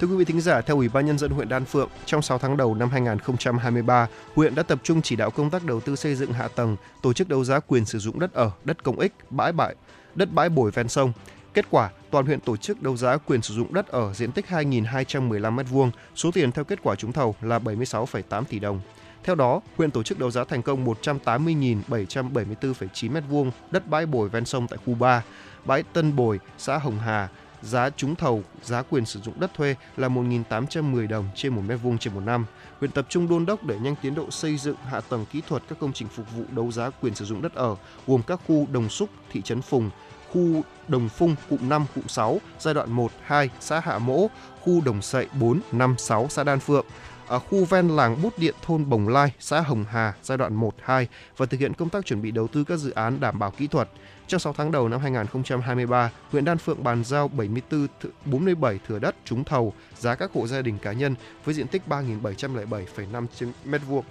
Thưa 0.00 0.06
quý 0.06 0.16
vị 0.16 0.24
thính 0.24 0.40
giả, 0.40 0.60
theo 0.60 0.76
Ủy 0.76 0.88
ban 0.88 1.06
Nhân 1.06 1.18
dân 1.18 1.30
huyện 1.30 1.48
Đan 1.48 1.64
Phượng, 1.64 1.88
trong 2.06 2.22
6 2.22 2.38
tháng 2.38 2.56
đầu 2.56 2.74
năm 2.74 2.90
2023, 2.90 4.08
huyện 4.34 4.54
đã 4.54 4.62
tập 4.62 4.78
trung 4.82 5.02
chỉ 5.02 5.16
đạo 5.16 5.30
công 5.30 5.50
tác 5.50 5.64
đầu 5.64 5.80
tư 5.80 5.96
xây 5.96 6.14
dựng 6.14 6.32
hạ 6.32 6.48
tầng, 6.48 6.76
tổ 7.02 7.12
chức 7.12 7.28
đấu 7.28 7.44
giá 7.44 7.60
quyền 7.60 7.84
sử 7.84 7.98
dụng 7.98 8.18
đất 8.18 8.32
ở, 8.32 8.50
đất 8.64 8.84
công 8.84 8.98
ích, 8.98 9.12
bãi 9.30 9.52
bãi, 9.52 9.74
đất 10.14 10.32
bãi 10.32 10.48
bồi 10.48 10.70
ven 10.70 10.88
sông. 10.88 11.12
Kết 11.54 11.66
quả, 11.70 11.90
toàn 12.10 12.26
huyện 12.26 12.40
tổ 12.40 12.56
chức 12.56 12.82
đấu 12.82 12.96
giá 12.96 13.16
quyền 13.16 13.42
sử 13.42 13.54
dụng 13.54 13.74
đất 13.74 13.88
ở 13.88 14.12
diện 14.14 14.32
tích 14.32 14.46
2.215 14.48 15.56
m2, 15.56 15.90
số 16.14 16.30
tiền 16.30 16.52
theo 16.52 16.64
kết 16.64 16.78
quả 16.82 16.94
trúng 16.94 17.12
thầu 17.12 17.34
là 17.40 17.58
76,8 17.58 18.44
tỷ 18.44 18.58
đồng. 18.58 18.80
Theo 19.26 19.34
đó, 19.34 19.60
huyện 19.76 19.90
tổ 19.90 20.02
chức 20.02 20.18
đấu 20.18 20.30
giá 20.30 20.44
thành 20.44 20.62
công 20.62 20.84
180.774,9 20.84 23.12
m2 23.12 23.50
đất 23.70 23.88
bãi 23.88 24.06
bồi 24.06 24.28
ven 24.28 24.44
sông 24.44 24.68
tại 24.68 24.78
khu 24.86 24.94
3, 24.94 25.22
bãi 25.64 25.82
Tân 25.82 26.16
Bồi, 26.16 26.40
xã 26.58 26.78
Hồng 26.78 26.98
Hà. 26.98 27.28
Giá 27.62 27.90
trúng 27.90 28.14
thầu, 28.14 28.42
giá 28.62 28.82
quyền 28.82 29.06
sử 29.06 29.20
dụng 29.20 29.40
đất 29.40 29.54
thuê 29.54 29.74
là 29.96 30.08
1.810 30.08 31.08
đồng 31.08 31.28
trên 31.34 31.54
1 31.54 31.62
m2 31.68 31.98
trên 31.98 32.14
một 32.14 32.20
năm. 32.20 32.46
Huyện 32.78 32.90
tập 32.90 33.06
trung 33.08 33.28
đôn 33.28 33.46
đốc 33.46 33.64
để 33.64 33.78
nhanh 33.78 33.94
tiến 34.02 34.14
độ 34.14 34.30
xây 34.30 34.56
dựng 34.56 34.76
hạ 34.86 35.00
tầng 35.00 35.24
kỹ 35.32 35.42
thuật 35.48 35.62
các 35.68 35.78
công 35.80 35.92
trình 35.92 36.08
phục 36.08 36.26
vụ 36.36 36.44
đấu 36.50 36.72
giá 36.72 36.90
quyền 36.90 37.14
sử 37.14 37.24
dụng 37.24 37.42
đất 37.42 37.54
ở, 37.54 37.76
gồm 38.06 38.22
các 38.26 38.40
khu 38.46 38.66
Đồng 38.72 38.88
Xúc, 38.88 39.08
thị 39.32 39.42
trấn 39.42 39.62
Phùng, 39.62 39.90
khu 40.32 40.62
Đồng 40.88 41.08
Phung 41.08 41.34
cụm 41.50 41.68
5, 41.68 41.86
cụm 41.94 42.06
6, 42.06 42.40
giai 42.58 42.74
đoạn 42.74 42.92
1, 42.92 43.12
2, 43.22 43.50
xã 43.60 43.80
Hạ 43.80 43.98
Mỗ, 43.98 44.26
khu 44.60 44.80
Đồng 44.84 45.02
Sậy 45.02 45.26
4, 45.40 45.60
5, 45.72 45.94
6, 45.98 46.26
xã 46.30 46.44
Đan 46.44 46.60
Phượng, 46.60 46.86
ở 47.28 47.38
khu 47.38 47.64
ven 47.64 47.88
làng 47.88 48.22
Bút 48.22 48.38
Điện 48.38 48.54
thôn 48.62 48.88
Bồng 48.88 49.08
Lai, 49.08 49.32
xã 49.38 49.60
Hồng 49.60 49.84
Hà 49.90 50.14
giai 50.22 50.38
đoạn 50.38 50.54
1, 50.54 50.74
2 50.82 51.08
và 51.36 51.46
thực 51.46 51.60
hiện 51.60 51.74
công 51.74 51.88
tác 51.88 52.06
chuẩn 52.06 52.22
bị 52.22 52.30
đầu 52.30 52.48
tư 52.48 52.64
các 52.64 52.76
dự 52.76 52.90
án 52.90 53.20
đảm 53.20 53.38
bảo 53.38 53.50
kỹ 53.50 53.66
thuật. 53.66 53.88
Trong 54.26 54.40
6 54.40 54.52
tháng 54.52 54.72
đầu 54.72 54.88
năm 54.88 55.00
2023, 55.00 56.10
huyện 56.30 56.44
Đan 56.44 56.58
Phượng 56.58 56.84
bàn 56.84 57.04
giao 57.04 57.28
74 57.28 57.86
47 58.24 58.78
thửa 58.88 58.98
đất 58.98 59.14
trúng 59.24 59.44
thầu 59.44 59.72
giá 59.98 60.14
các 60.14 60.30
hộ 60.32 60.46
gia 60.46 60.62
đình 60.62 60.78
cá 60.78 60.92
nhân 60.92 61.14
với 61.44 61.54
diện 61.54 61.68
tích 61.68 61.82
3.707,5 61.88 63.26
m2. 63.64 64.02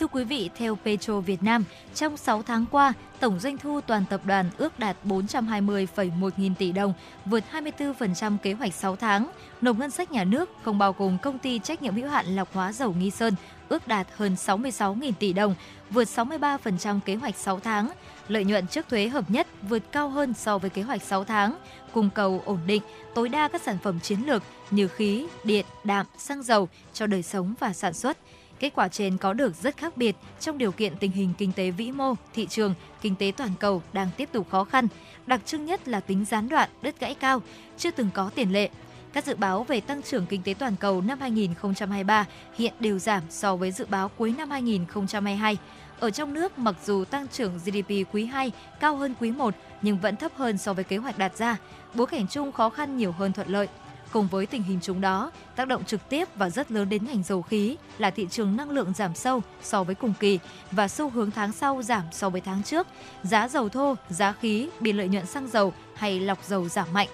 Thưa 0.00 0.06
quý 0.06 0.24
vị, 0.24 0.50
theo 0.56 0.78
Petro 0.84 1.20
Việt 1.20 1.42
Nam, 1.42 1.64
trong 1.94 2.16
6 2.16 2.42
tháng 2.42 2.64
qua, 2.70 2.92
tổng 3.20 3.40
doanh 3.40 3.58
thu 3.58 3.80
toàn 3.80 4.04
tập 4.10 4.20
đoàn 4.24 4.50
ước 4.58 4.78
đạt 4.78 4.96
420,1 5.04 6.30
nghìn 6.36 6.54
tỷ 6.54 6.72
đồng, 6.72 6.92
vượt 7.26 7.44
24% 7.52 8.38
kế 8.42 8.52
hoạch 8.52 8.74
6 8.74 8.96
tháng. 8.96 9.30
Nộp 9.60 9.78
ngân 9.78 9.90
sách 9.90 10.12
nhà 10.12 10.24
nước 10.24 10.50
không 10.62 10.78
bao 10.78 10.94
gồm 10.98 11.18
công 11.22 11.38
ty 11.38 11.58
trách 11.58 11.82
nhiệm 11.82 11.94
hữu 11.94 12.08
hạn 12.08 12.26
lọc 12.26 12.54
hóa 12.54 12.72
dầu 12.72 12.92
Nghi 12.92 13.10
Sơn 13.10 13.34
ước 13.68 13.88
đạt 13.88 14.06
hơn 14.16 14.36
66 14.36 14.94
nghìn 14.94 15.14
tỷ 15.14 15.32
đồng, 15.32 15.54
vượt 15.90 16.08
63% 16.08 17.00
kế 17.00 17.14
hoạch 17.14 17.36
6 17.36 17.60
tháng. 17.60 17.90
Lợi 18.28 18.44
nhuận 18.44 18.66
trước 18.66 18.88
thuế 18.88 19.08
hợp 19.08 19.30
nhất 19.30 19.46
vượt 19.68 19.82
cao 19.92 20.08
hơn 20.08 20.34
so 20.34 20.58
với 20.58 20.70
kế 20.70 20.82
hoạch 20.82 21.02
6 21.02 21.24
tháng, 21.24 21.56
cung 21.92 22.10
cầu 22.14 22.42
ổn 22.44 22.58
định, 22.66 22.82
tối 23.14 23.28
đa 23.28 23.48
các 23.48 23.62
sản 23.62 23.78
phẩm 23.82 24.00
chiến 24.00 24.18
lược 24.26 24.42
như 24.70 24.88
khí, 24.88 25.26
điện, 25.44 25.66
đạm, 25.84 26.06
xăng 26.18 26.42
dầu 26.42 26.68
cho 26.92 27.06
đời 27.06 27.22
sống 27.22 27.54
và 27.60 27.72
sản 27.72 27.94
xuất. 27.94 28.18
Kết 28.60 28.74
quả 28.74 28.88
trên 28.88 29.16
có 29.16 29.32
được 29.32 29.54
rất 29.54 29.76
khác 29.76 29.96
biệt 29.96 30.16
trong 30.40 30.58
điều 30.58 30.72
kiện 30.72 30.96
tình 30.96 31.10
hình 31.10 31.32
kinh 31.38 31.52
tế 31.52 31.70
vĩ 31.70 31.92
mô, 31.92 32.14
thị 32.34 32.46
trường, 32.46 32.74
kinh 33.00 33.16
tế 33.16 33.32
toàn 33.36 33.50
cầu 33.60 33.82
đang 33.92 34.08
tiếp 34.16 34.28
tục 34.32 34.50
khó 34.50 34.64
khăn. 34.64 34.88
Đặc 35.26 35.40
trưng 35.46 35.66
nhất 35.66 35.88
là 35.88 36.00
tính 36.00 36.24
gián 36.24 36.48
đoạn, 36.48 36.70
đứt 36.82 37.00
gãy 37.00 37.14
cao, 37.14 37.42
chưa 37.78 37.90
từng 37.90 38.10
có 38.14 38.30
tiền 38.34 38.52
lệ. 38.52 38.68
Các 39.12 39.24
dự 39.24 39.34
báo 39.34 39.64
về 39.64 39.80
tăng 39.80 40.02
trưởng 40.02 40.26
kinh 40.26 40.42
tế 40.42 40.54
toàn 40.54 40.76
cầu 40.80 41.00
năm 41.00 41.20
2023 41.20 42.26
hiện 42.56 42.72
đều 42.80 42.98
giảm 42.98 43.22
so 43.30 43.56
với 43.56 43.72
dự 43.72 43.86
báo 43.90 44.08
cuối 44.08 44.34
năm 44.38 44.50
2022. 44.50 45.56
Ở 46.00 46.10
trong 46.10 46.34
nước, 46.34 46.58
mặc 46.58 46.74
dù 46.84 47.04
tăng 47.04 47.28
trưởng 47.28 47.58
GDP 47.64 47.90
quý 48.12 48.24
2 48.24 48.52
cao 48.80 48.96
hơn 48.96 49.14
quý 49.20 49.30
1 49.30 49.54
nhưng 49.82 49.98
vẫn 49.98 50.16
thấp 50.16 50.32
hơn 50.36 50.58
so 50.58 50.72
với 50.72 50.84
kế 50.84 50.96
hoạch 50.96 51.18
đặt 51.18 51.36
ra. 51.38 51.56
Bối 51.94 52.06
cảnh 52.06 52.26
chung 52.30 52.52
khó 52.52 52.70
khăn 52.70 52.96
nhiều 52.96 53.12
hơn 53.12 53.32
thuận 53.32 53.48
lợi. 53.48 53.68
Cùng 54.12 54.26
với 54.26 54.46
tình 54.46 54.62
hình 54.62 54.78
chúng 54.82 55.00
đó, 55.00 55.30
tác 55.56 55.68
động 55.68 55.84
trực 55.84 56.08
tiếp 56.08 56.28
và 56.36 56.50
rất 56.50 56.70
lớn 56.70 56.88
đến 56.88 57.04
ngành 57.04 57.22
dầu 57.22 57.42
khí 57.42 57.76
là 57.98 58.10
thị 58.10 58.26
trường 58.30 58.56
năng 58.56 58.70
lượng 58.70 58.92
giảm 58.94 59.14
sâu 59.14 59.42
so 59.62 59.84
với 59.84 59.94
cùng 59.94 60.14
kỳ 60.20 60.38
và 60.70 60.88
xu 60.88 61.10
hướng 61.10 61.30
tháng 61.30 61.52
sau 61.52 61.82
giảm 61.82 62.02
so 62.12 62.30
với 62.30 62.40
tháng 62.40 62.62
trước. 62.62 62.86
Giá 63.22 63.48
dầu 63.48 63.68
thô, 63.68 63.94
giá 64.08 64.32
khí, 64.32 64.68
biên 64.80 64.96
lợi 64.96 65.08
nhuận 65.08 65.26
xăng 65.26 65.48
dầu 65.48 65.72
hay 65.94 66.20
lọc 66.20 66.44
dầu 66.44 66.68
giảm 66.68 66.92
mạnh. 66.92 67.08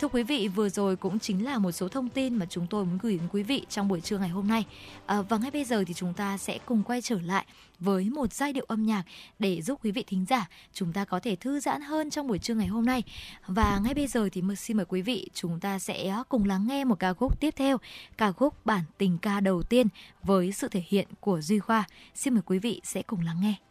Thưa 0.00 0.08
quý 0.08 0.22
vị, 0.22 0.48
vừa 0.48 0.68
rồi 0.68 0.96
cũng 0.96 1.18
chính 1.18 1.44
là 1.44 1.58
một 1.58 1.72
số 1.72 1.88
thông 1.88 2.08
tin 2.08 2.34
mà 2.34 2.46
chúng 2.50 2.66
tôi 2.66 2.84
muốn 2.84 2.98
gửi 3.02 3.18
đến 3.18 3.28
quý 3.32 3.42
vị 3.42 3.66
trong 3.68 3.88
buổi 3.88 4.00
trưa 4.00 4.18
ngày 4.18 4.28
hôm 4.28 4.48
nay. 4.48 4.64
À, 5.06 5.22
và 5.22 5.38
ngay 5.38 5.50
bây 5.50 5.64
giờ 5.64 5.84
thì 5.86 5.94
chúng 5.94 6.14
ta 6.14 6.38
sẽ 6.38 6.58
cùng 6.66 6.82
quay 6.82 7.02
trở 7.02 7.20
lại 7.20 7.46
với 7.78 8.10
một 8.10 8.32
giai 8.32 8.52
điệu 8.52 8.64
âm 8.68 8.86
nhạc 8.86 9.02
để 9.38 9.62
giúp 9.62 9.80
quý 9.84 9.90
vị 9.90 10.04
thính 10.06 10.24
giả 10.28 10.48
chúng 10.72 10.92
ta 10.92 11.04
có 11.04 11.20
thể 11.20 11.36
thư 11.36 11.60
giãn 11.60 11.82
hơn 11.82 12.10
trong 12.10 12.26
buổi 12.26 12.38
trưa 12.38 12.54
ngày 12.54 12.66
hôm 12.66 12.86
nay. 12.86 13.02
Và 13.46 13.80
ngay 13.84 13.94
bây 13.94 14.06
giờ 14.06 14.28
thì 14.32 14.42
xin 14.58 14.76
mời 14.76 14.86
quý 14.88 15.02
vị 15.02 15.28
chúng 15.34 15.60
ta 15.60 15.78
sẽ 15.78 16.16
cùng 16.28 16.44
lắng 16.44 16.66
nghe 16.68 16.84
một 16.84 16.98
ca 16.98 17.12
khúc 17.12 17.40
tiếp 17.40 17.54
theo, 17.56 17.78
ca 18.18 18.32
khúc 18.32 18.66
bản 18.66 18.82
tình 18.98 19.18
ca 19.18 19.40
đầu 19.40 19.62
tiên 19.62 19.86
với 20.22 20.52
sự 20.52 20.68
thể 20.68 20.82
hiện 20.88 21.08
của 21.20 21.40
Duy 21.40 21.58
Khoa. 21.58 21.84
Xin 22.14 22.34
mời 22.34 22.42
quý 22.46 22.58
vị 22.58 22.80
sẽ 22.84 23.02
cùng 23.02 23.20
lắng 23.20 23.36
nghe. 23.40 23.69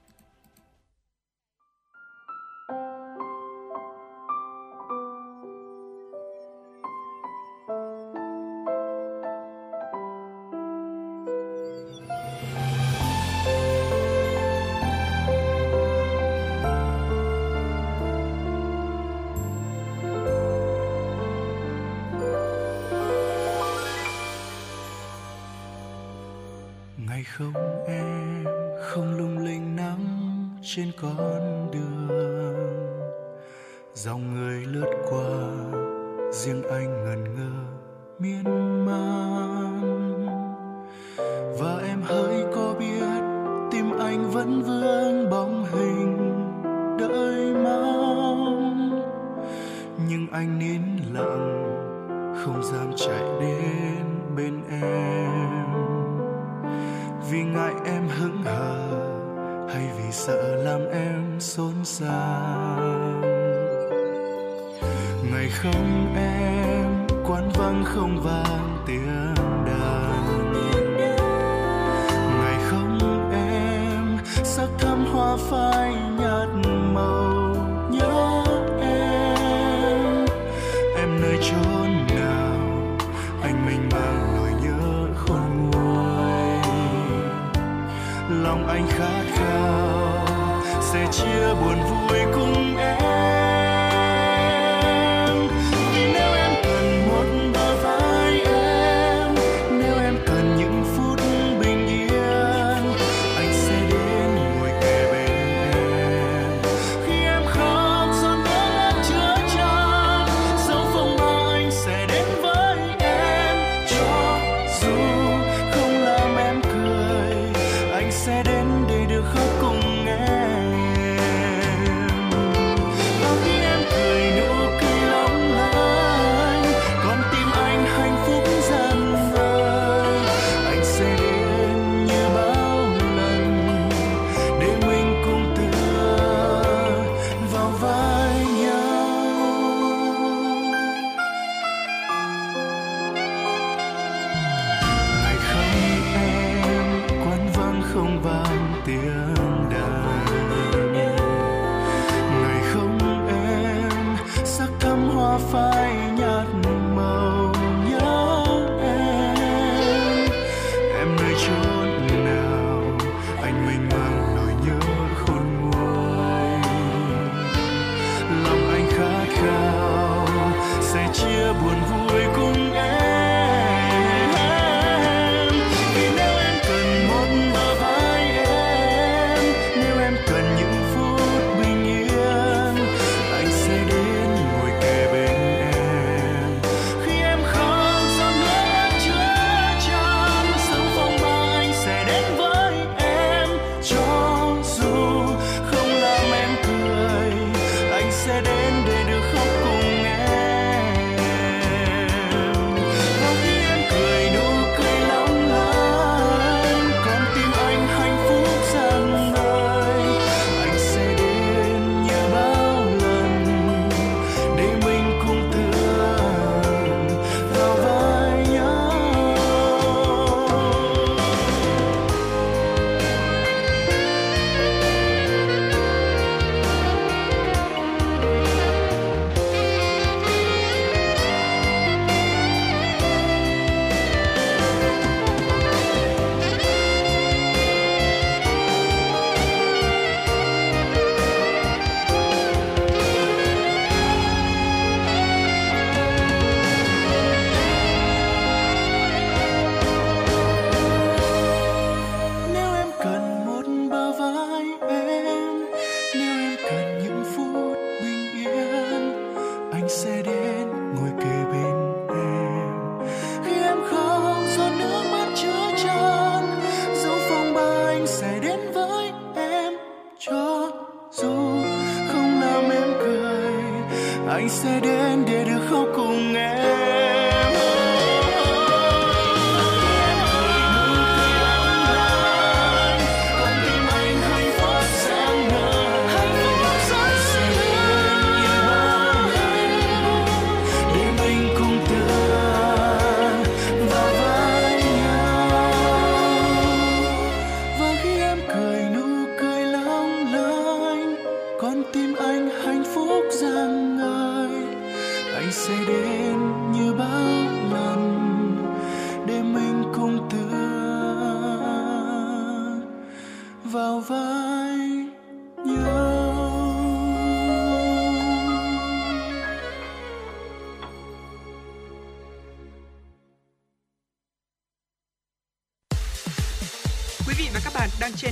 come 27.40 27.69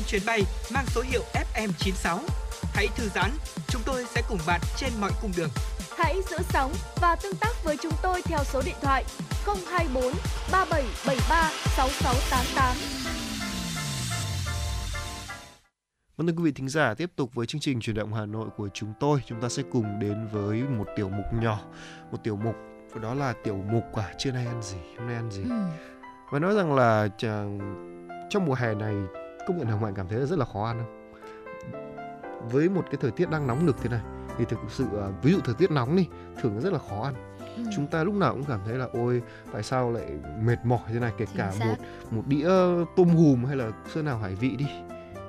chuyến 0.08 0.22
bay 0.26 0.44
mang 0.74 0.86
số 0.88 1.02
hiệu 1.02 1.22
FM96. 1.34 2.20
Hãy 2.74 2.88
thư 2.96 3.10
giãn, 3.16 3.32
chúng 3.68 3.82
tôi 3.86 4.06
sẽ 4.16 4.22
cùng 4.30 4.40
bạn 4.48 4.62
trên 4.78 4.90
mọi 5.02 5.12
cung 5.22 5.32
đường. 5.38 5.50
Hãy 5.98 6.22
giữ 6.30 6.38
sóng 6.50 6.74
và 7.02 7.16
tương 7.16 7.36
tác 7.36 7.64
với 7.64 7.78
chúng 7.82 7.94
tôi 8.04 8.22
theo 8.22 8.40
số 8.44 8.62
điện 8.66 8.76
thoại 8.82 9.04
024 9.46 10.04
3773 10.52 11.52
6688. 11.76 12.76
Vâng 16.18 16.28
thưa 16.28 16.34
quý 16.34 16.44
vị 16.44 16.52
thính 16.52 16.70
giả, 16.70 16.94
tiếp 16.94 17.12
tục 17.16 17.32
với 17.34 17.46
chương 17.46 17.62
trình 17.62 17.80
chuyển 17.80 17.96
động 17.96 18.14
Hà 18.14 18.26
Nội 18.26 18.48
của 18.58 18.70
chúng 18.74 18.94
tôi, 19.00 19.20
chúng 19.26 19.42
ta 19.42 19.50
sẽ 19.50 19.64
cùng 19.72 20.00
đến 20.00 20.28
với 20.32 20.62
một 20.62 20.86
tiểu 20.96 21.10
mục 21.10 21.26
nhỏ, 21.42 21.60
một 22.12 22.18
tiểu 22.24 22.36
mục 22.36 22.56
đó 23.02 23.14
là 23.14 23.34
tiểu 23.44 23.56
mục 23.72 23.84
à 23.96 24.14
trưa 24.18 24.32
nay 24.32 24.46
ăn 24.46 24.62
gì, 24.62 24.78
hôm 24.98 25.08
nay 25.08 25.16
ăn 25.16 25.32
gì. 25.32 25.44
Ừ. 25.44 25.56
Và 26.32 26.40
nói 26.40 26.56
rằng 26.56 26.76
là 26.76 27.08
chàng, 27.18 27.60
trong 28.30 28.46
mùa 28.46 28.54
hè 28.54 28.74
này 28.74 28.96
công 29.48 29.58
nhận 29.58 29.68
Hồng 29.68 29.84
Hạnh 29.84 29.94
cảm 29.96 30.08
thấy 30.08 30.20
là 30.20 30.26
rất 30.26 30.40
là 30.40 30.46
khó 30.46 30.66
ăn 30.66 30.78
không? 30.80 30.94
Với 32.50 32.70
một 32.70 32.86
cái 32.86 32.98
thời 33.02 33.12
tiết 33.12 33.30
đang 33.30 33.48
nóng 33.48 33.66
nực 33.66 33.76
thế 33.82 33.90
này 33.90 34.02
thì 34.38 34.46
thực 34.46 34.60
sự 34.70 34.86
à, 35.02 35.08
ví 35.22 35.32
dụ 35.32 35.40
thời 35.46 35.56
tiết 35.56 35.72
nóng 35.72 35.96
đi 35.96 36.08
thường 36.42 36.60
rất 36.60 36.74
là 36.74 36.80
khó 36.90 37.04
ăn. 37.04 37.14
Ừ. 37.58 37.64
Chúng 37.76 37.88
ta 37.88 38.04
lúc 38.04 38.14
nào 38.16 38.34
cũng 38.34 38.44
cảm 38.44 38.60
thấy 38.66 38.76
là 38.76 38.88
ôi 38.94 39.22
tại 39.54 39.64
sao 39.64 39.92
lại 39.92 40.06
mệt 40.42 40.58
mỏi 40.64 40.80
thế 40.88 41.00
này 41.00 41.12
kể 41.18 41.26
Chính 41.26 41.38
cả 41.38 41.52
xác. 41.52 41.66
một 41.66 41.76
một 42.12 42.24
đĩa 42.28 42.50
tôm 42.96 43.08
hùm 43.10 43.46
hay 43.46 43.56
là 43.56 43.72
sơn 43.94 44.06
nào 44.06 44.18
hải 44.18 44.36
vị 44.36 44.56
đi 44.56 44.66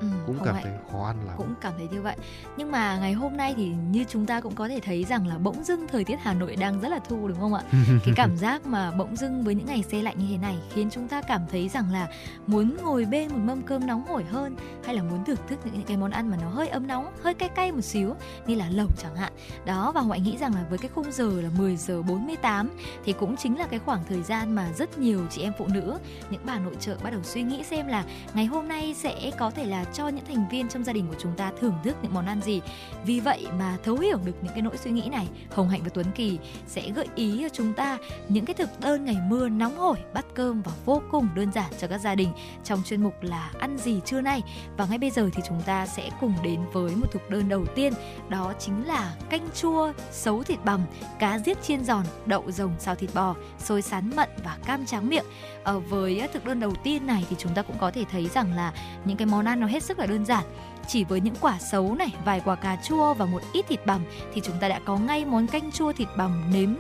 Ừ, 0.01 0.07
cũng 0.27 0.39
cảm 0.45 0.55
Hạnh 0.55 0.65
thấy 0.65 0.73
khó 0.93 1.07
ăn 1.07 1.17
lắm. 1.27 1.35
cũng 1.37 1.55
cảm 1.61 1.73
thấy 1.77 1.89
như 1.93 2.03
vậy. 2.03 2.17
Nhưng 2.57 2.71
mà 2.71 2.99
ngày 2.99 3.13
hôm 3.13 3.37
nay 3.37 3.55
thì 3.57 3.69
như 3.91 4.05
chúng 4.09 4.27
ta 4.27 4.41
cũng 4.41 4.55
có 4.55 4.69
thể 4.69 4.81
thấy 4.81 5.05
rằng 5.05 5.27
là 5.27 5.39
bỗng 5.39 5.65
dưng 5.65 5.87
thời 5.89 6.05
tiết 6.05 6.17
Hà 6.23 6.35
Nội 6.35 6.57
đang 6.57 6.81
rất 6.81 6.89
là 6.89 6.99
thu 7.09 7.29
đúng 7.29 7.39
không 7.39 7.55
ạ? 7.55 7.63
Cái 8.05 8.15
cảm 8.17 8.37
giác 8.37 8.67
mà 8.67 8.91
bỗng 8.91 9.17
dưng 9.17 9.43
với 9.45 9.55
những 9.55 9.67
ngày 9.67 9.83
xe 9.83 10.03
lạnh 10.03 10.19
như 10.19 10.27
thế 10.31 10.39
này 10.39 10.59
khiến 10.71 10.91
chúng 10.91 11.09
ta 11.09 11.23
cảm 11.23 11.43
thấy 11.51 11.69
rằng 11.69 11.93
là 11.93 12.09
muốn 12.47 12.77
ngồi 12.83 13.05
bên 13.05 13.29
một 13.29 13.39
mâm 13.45 13.63
cơm 13.63 13.87
nóng 13.87 14.05
hổi 14.07 14.25
hơn 14.25 14.57
hay 14.85 14.95
là 14.95 15.03
muốn 15.03 15.25
thưởng 15.25 15.37
thức 15.49 15.59
những 15.65 15.83
cái 15.83 15.97
món 15.97 16.11
ăn 16.11 16.31
mà 16.31 16.37
nó 16.43 16.49
hơi 16.49 16.69
ấm 16.69 16.87
nóng 16.87 17.13
hơi 17.23 17.35
cay 17.35 17.49
cay 17.49 17.73
một 17.73 17.81
xíu 17.81 18.15
như 18.47 18.55
là 18.55 18.69
lẩu 18.71 18.89
chẳng 19.03 19.17
hạn. 19.17 19.33
Đó 19.65 19.93
và 19.95 20.01
Hoài 20.01 20.21
nghĩ 20.21 20.37
rằng 20.37 20.55
là 20.55 20.65
với 20.71 20.79
cái 20.79 20.91
khung 20.95 21.13
giờ 21.13 21.41
là 21.41 21.49
10 21.59 21.77
giờ 21.77 22.03
48 22.03 22.71
thì 23.05 23.13
cũng 23.13 23.37
chính 23.37 23.59
là 23.59 23.67
cái 23.67 23.79
khoảng 23.79 24.05
thời 24.09 24.23
gian 24.23 24.55
mà 24.55 24.73
rất 24.73 24.99
nhiều 24.99 25.21
chị 25.31 25.43
em 25.43 25.53
phụ 25.59 25.67
nữ 25.69 25.99
những 26.31 26.41
bà 26.45 26.59
nội 26.59 26.77
trợ 26.81 26.97
bắt 27.03 27.11
đầu 27.11 27.21
suy 27.23 27.43
nghĩ 27.43 27.63
xem 27.63 27.87
là 27.87 28.05
ngày 28.35 28.47
hôm 28.47 28.69
nay 28.69 28.95
sẽ 28.95 29.31
có 29.39 29.51
thể 29.51 29.65
là 29.65 29.85
cho 29.93 30.09
những 30.09 30.25
thành 30.25 30.49
viên 30.49 30.69
trong 30.69 30.85
gia 30.85 30.93
đình 30.93 31.07
của 31.09 31.17
chúng 31.19 31.33
ta 31.37 31.53
thưởng 31.61 31.75
thức 31.85 31.97
những 32.03 32.15
món 32.15 32.27
ăn 32.27 32.41
gì. 32.41 32.61
Vì 33.05 33.21
vậy 33.21 33.47
mà 33.59 33.77
thấu 33.83 33.97
hiểu 33.97 34.19
được 34.25 34.37
những 34.43 34.53
cái 34.53 34.63
nỗi 34.63 34.77
suy 34.77 34.91
nghĩ 34.91 35.09
này, 35.09 35.29
Hồng 35.51 35.69
Hạnh 35.69 35.81
và 35.85 35.91
Tuấn 35.95 36.07
Kỳ 36.15 36.39
sẽ 36.67 36.91
gợi 36.91 37.07
ý 37.15 37.39
cho 37.43 37.49
chúng 37.49 37.75
ta 37.75 37.99
những 38.29 38.45
cái 38.45 38.55
thực 38.55 38.81
đơn 38.81 39.05
ngày 39.05 39.17
mưa 39.29 39.49
nóng 39.49 39.77
hổi 39.77 39.99
bắt 40.15 40.27
cơm 40.35 40.63
và 40.63 40.73
vô 40.85 41.03
cùng 41.11 41.29
đơn 41.35 41.53
giản 41.53 41.73
cho 41.79 41.87
các 41.89 41.99
gia 41.99 42.15
đình 42.15 42.29
trong 42.65 42.83
chuyên 42.83 43.03
mục 43.03 43.15
là 43.23 43.51
ăn 43.59 43.79
gì 43.79 44.01
trưa 44.05 44.21
nay. 44.21 44.43
Và 44.77 44.87
ngay 44.87 44.99
bây 44.99 45.11
giờ 45.11 45.31
thì 45.35 45.43
chúng 45.49 45.61
ta 45.63 45.87
sẽ 45.87 46.11
cùng 46.21 46.35
đến 46.43 46.61
với 46.73 46.97
một 46.97 47.07
thực 47.13 47.31
đơn 47.31 47.49
đầu 47.49 47.67
tiên, 47.75 47.93
đó 48.29 48.53
chính 48.59 48.87
là 48.87 49.15
canh 49.31 49.49
chua 49.55 49.93
sấu 50.13 50.43
thịt 50.43 50.59
bằm, 50.65 50.81
cá 51.19 51.39
giết 51.39 51.63
chiên 51.63 51.85
giòn, 51.85 52.05
đậu 52.27 52.51
rồng 52.51 52.73
xào 52.79 52.95
thịt 52.95 53.11
bò, 53.15 53.35
xôi 53.59 53.83
sán 53.83 54.11
mận 54.17 54.29
và 54.45 54.59
cam 54.67 54.87
tráng 54.87 55.09
miệng 55.09 55.25
ờ, 55.69 55.79
với 55.79 56.29
thực 56.33 56.45
đơn 56.45 56.61
đầu 56.61 56.75
tiên 56.83 57.07
này 57.07 57.25
thì 57.31 57.37
chúng 57.39 57.55
ta 57.55 57.63
cũng 57.63 57.79
có 57.79 57.91
thể 57.91 58.05
thấy 58.13 58.29
rằng 58.35 58.53
là 58.53 58.73
những 59.05 59.17
cái 59.17 59.27
món 59.27 59.45
ăn 59.45 59.61
nó 59.61 59.67
hết 59.67 59.83
sức 59.83 59.99
là 59.99 60.07
đơn 60.07 60.25
giản. 60.25 60.45
Chỉ 60.89 61.05
với 61.05 61.21
những 61.21 61.35
quả 61.41 61.59
sấu 61.59 61.95
này 61.95 62.15
vài 62.25 62.41
quả 62.45 62.55
cà 62.55 62.77
chua 62.85 63.15
và 63.15 63.27
một 63.27 63.41
ít 63.53 63.65
thịt 63.69 63.87
bằm 63.87 64.01
thì 64.35 64.41
chúng 64.45 64.57
ta 64.61 64.69
đã 64.69 64.81
có 64.85 64.97
ngay 64.97 65.25
món 65.25 65.47
canh 65.47 65.73
chua 65.73 65.93
thịt 65.93 66.09
bằm 66.17 66.53
nếm 66.53 66.75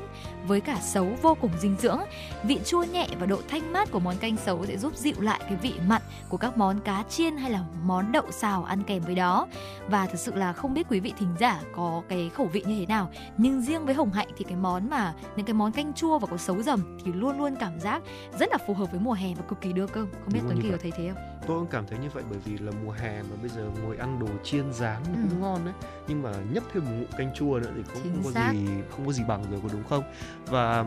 với 0.46 0.60
cả 0.60 0.78
sấu 0.82 1.06
vô 1.22 1.36
cùng 1.40 1.50
dinh 1.60 1.76
dưỡng. 1.78 1.98
Vị 2.44 2.60
chua 2.64 2.82
nhẹ 2.84 3.06
và 3.20 3.26
độ 3.26 3.38
thanh 3.48 3.72
mát 3.72 3.90
của 3.90 4.00
món 4.00 4.16
canh 4.16 4.36
sấu 4.36 4.66
sẽ 4.66 4.76
giúp 4.76 4.96
dịu 4.96 5.14
lại 5.20 5.40
cái 5.42 5.56
vị 5.62 5.74
mặn 5.88 6.02
của 6.28 6.36
các 6.36 6.56
món 6.58 6.80
cá 6.80 7.04
chiên 7.08 7.36
hay 7.36 7.50
là 7.50 7.64
món 7.82 8.12
đậu 8.12 8.30
xào 8.30 8.64
ăn 8.64 8.82
kèm 8.82 9.02
với 9.02 9.14
đó. 9.14 9.46
Và 9.88 10.06
thực 10.06 10.18
sự 10.20 10.34
là 10.34 10.52
không 10.52 10.74
biết 10.74 10.86
quý 10.90 11.00
vị 11.00 11.12
thính 11.18 11.34
giả 11.40 11.60
có 11.76 12.02
cái 12.08 12.30
khẩu 12.34 12.46
vị 12.46 12.62
như 12.66 12.78
thế 12.80 12.86
nào 12.86 13.10
nhưng 13.36 13.60
riêng 13.60 13.84
với 13.84 13.94
hồng 13.94 14.10
hạnh 14.12 14.28
thì 14.36 14.44
cái 14.44 14.56
món 14.56 14.90
mà 14.90 15.14
những 15.36 15.46
cái 15.46 15.54
món 15.54 15.72
canh 15.72 15.92
chua 15.92 16.18
và 16.18 16.26
có 16.26 16.36
sấu 16.36 16.62
dầm 16.62 16.98
thì 17.04 17.12
luôn 17.12 17.38
luôn 17.38 17.56
cảm 17.60 17.80
giác 17.80 18.02
rất 18.38 18.48
là 18.52 18.58
phù 18.66 18.74
hợp 18.74 18.90
với 18.90 19.00
mùa 19.00 19.12
hè 19.12 19.34
và 19.34 19.42
cực 19.48 19.60
kỳ 19.60 19.72
đưa 19.72 19.86
cơm. 19.86 20.08
Không 20.24 20.32
biết 20.32 20.40
Đúng 20.42 20.48
tuấn 20.50 20.62
kỳ 20.62 20.70
có 20.70 20.76
thấy 20.82 20.90
thế 20.96 21.10
không? 21.14 21.22
Tôi 21.46 21.58
cũng 21.58 21.68
cảm 21.70 21.86
thấy 21.86 21.98
như 21.98 22.08
vậy 22.14 22.22
bởi 22.30 22.38
vì 22.44 22.58
là 22.58 22.72
mùa 22.84 22.90
hè 22.92 23.22
mà 23.22 23.36
bây 23.40 23.48
giờ 23.48 23.70
ngồi 23.84 23.96
ăn 23.96 24.18
đồ 24.18 24.26
chiên 24.44 24.72
rán 24.72 25.02
Ừ. 25.04 25.10
cũng 25.30 25.40
ngon 25.40 25.64
đấy. 25.64 25.74
Nhưng 26.08 26.22
mà 26.22 26.30
nhấp 26.52 26.64
thêm 26.74 26.84
một 26.84 26.90
ngụm 26.98 27.18
canh 27.18 27.34
chua 27.34 27.58
nữa 27.62 27.70
thì 27.76 27.82
cũng 27.94 28.02
Chính 28.02 28.12
không 28.14 28.24
có 28.24 28.30
xác. 28.30 28.50
gì 28.52 28.66
không 28.90 29.06
có 29.06 29.12
gì 29.12 29.22
bằng 29.28 29.44
rồi 29.50 29.60
có 29.62 29.68
đúng 29.72 29.84
không 29.88 30.02
và 30.46 30.84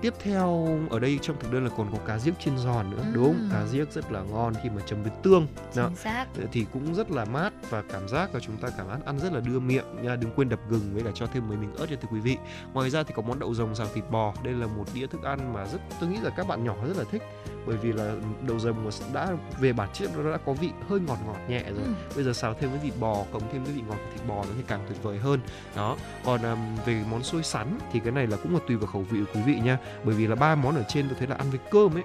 tiếp 0.00 0.14
theo 0.22 0.68
ở 0.90 0.98
đây 0.98 1.18
trong 1.22 1.36
thực 1.40 1.52
đơn 1.52 1.64
là 1.64 1.70
còn 1.76 1.92
có 1.92 1.98
cá 2.06 2.18
giếc 2.24 2.40
chiên 2.40 2.58
giòn 2.58 2.90
nữa 2.90 3.02
Ừ. 3.02 3.10
đúng 3.14 3.48
cá 3.52 3.64
giếc 3.72 3.92
rất 3.92 4.12
là 4.12 4.22
ngon 4.22 4.54
khi 4.62 4.68
mà 4.70 4.82
chấm 4.86 5.02
với 5.02 5.12
tương. 5.22 5.46
Đó. 5.76 5.90
xác. 5.96 6.26
Thì 6.52 6.66
cũng 6.72 6.94
rất 6.94 7.10
là 7.10 7.24
mát 7.24 7.52
và 7.70 7.82
cảm 7.92 8.08
giác 8.08 8.34
là 8.34 8.40
chúng 8.40 8.56
ta 8.56 8.68
cảm 8.78 8.88
giác 8.88 8.98
ăn 9.06 9.18
rất 9.18 9.32
là 9.32 9.40
đưa 9.40 9.58
miệng 9.60 9.84
nha 10.02 10.16
đừng 10.16 10.30
quên 10.36 10.48
đập 10.48 10.60
gừng 10.68 10.90
với 10.94 11.02
cả 11.02 11.10
cho 11.14 11.26
thêm 11.26 11.48
mấy 11.48 11.56
miếng 11.58 11.74
ớt 11.74 11.86
cho 11.90 11.96
thưa 11.96 12.08
quý 12.12 12.20
vị. 12.20 12.36
Ngoài 12.72 12.90
ra 12.90 13.02
thì 13.02 13.14
có 13.16 13.22
món 13.22 13.38
đậu 13.38 13.54
rồng 13.54 13.74
xào 13.74 13.86
thịt 13.94 14.04
bò. 14.10 14.34
Đây 14.44 14.54
là 14.54 14.66
một 14.66 14.84
đĩa 14.94 15.06
thức 15.06 15.22
ăn 15.22 15.52
mà 15.52 15.64
rất 15.64 15.78
tôi 16.00 16.08
nghĩ 16.08 16.18
là 16.22 16.30
các 16.30 16.48
bạn 16.48 16.64
nhỏ 16.64 16.74
rất 16.88 16.96
là 16.96 17.04
thích. 17.10 17.22
Bởi 17.66 17.76
vì 17.76 17.92
là 17.92 18.14
đậu 18.46 18.58
rồng 18.58 18.90
đã 19.12 19.28
về 19.60 19.72
bản 19.72 19.88
chất 19.92 20.10
nó 20.16 20.32
đã 20.32 20.38
có 20.46 20.52
vị 20.52 20.70
hơi 20.88 21.00
ngọt 21.00 21.18
ngọt 21.26 21.36
nhẹ 21.48 21.62
rồi. 21.62 21.84
Ừ. 21.84 21.92
bây 22.14 22.24
giờ 22.24 22.32
xào 22.32 22.54
thêm 22.54 22.70
với 22.70 22.78
thịt 22.78 22.92
bò 23.00 23.24
cộng 23.32 23.42
thêm 23.52 23.64
cái 23.64 23.74
vị 23.74 23.82
ngọt 23.88 23.94
của 23.96 24.10
thịt 24.18 24.26
bò 24.28 24.34
nó 24.34 24.50
thì 24.56 24.62
càng 24.66 24.80
tuyệt 24.88 25.02
vời 25.02 25.18
hơn. 25.18 25.40
Đó. 25.76 25.96
Còn 26.24 26.42
um, 26.42 26.58
về 26.86 27.04
món 27.10 27.22
xôi 27.22 27.42
sắn 27.42 27.78
thì 27.92 28.00
cái 28.00 28.12
này 28.12 28.26
là 28.26 28.36
cũng 28.42 28.54
là 28.54 28.60
tùy 28.68 28.76
vào 28.82 28.92
khẩu 28.92 29.02
vị 29.02 29.20
của 29.20 29.32
quý 29.34 29.40
vị 29.46 29.60
nha. 29.60 29.78
Bởi 30.04 30.14
vì 30.14 30.26
là 30.26 30.34
ba 30.34 30.54
món 30.54 30.76
ở 30.76 30.84
trên 30.88 31.08
tôi 31.08 31.16
thấy 31.18 31.28
là 31.28 31.36
ăn 31.36 31.50
với 31.50 31.60
cơm 31.70 31.96
ấy 31.96 32.04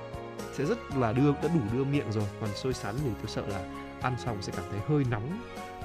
sẽ 0.53 0.65
rất 0.65 0.77
là 0.97 1.13
đưa 1.13 1.31
đã 1.31 1.49
đủ 1.53 1.59
đưa 1.73 1.83
miệng 1.83 2.11
rồi. 2.11 2.27
Còn 2.41 2.49
xôi 2.55 2.73
sắn 2.73 2.95
thì 3.03 3.09
tôi 3.21 3.27
sợ 3.27 3.43
là 3.47 3.59
ăn 4.01 4.15
xong 4.25 4.37
sẽ 4.41 4.53
cảm 4.55 4.65
thấy 4.71 4.79
hơi 4.87 5.03
nóng 5.11 5.39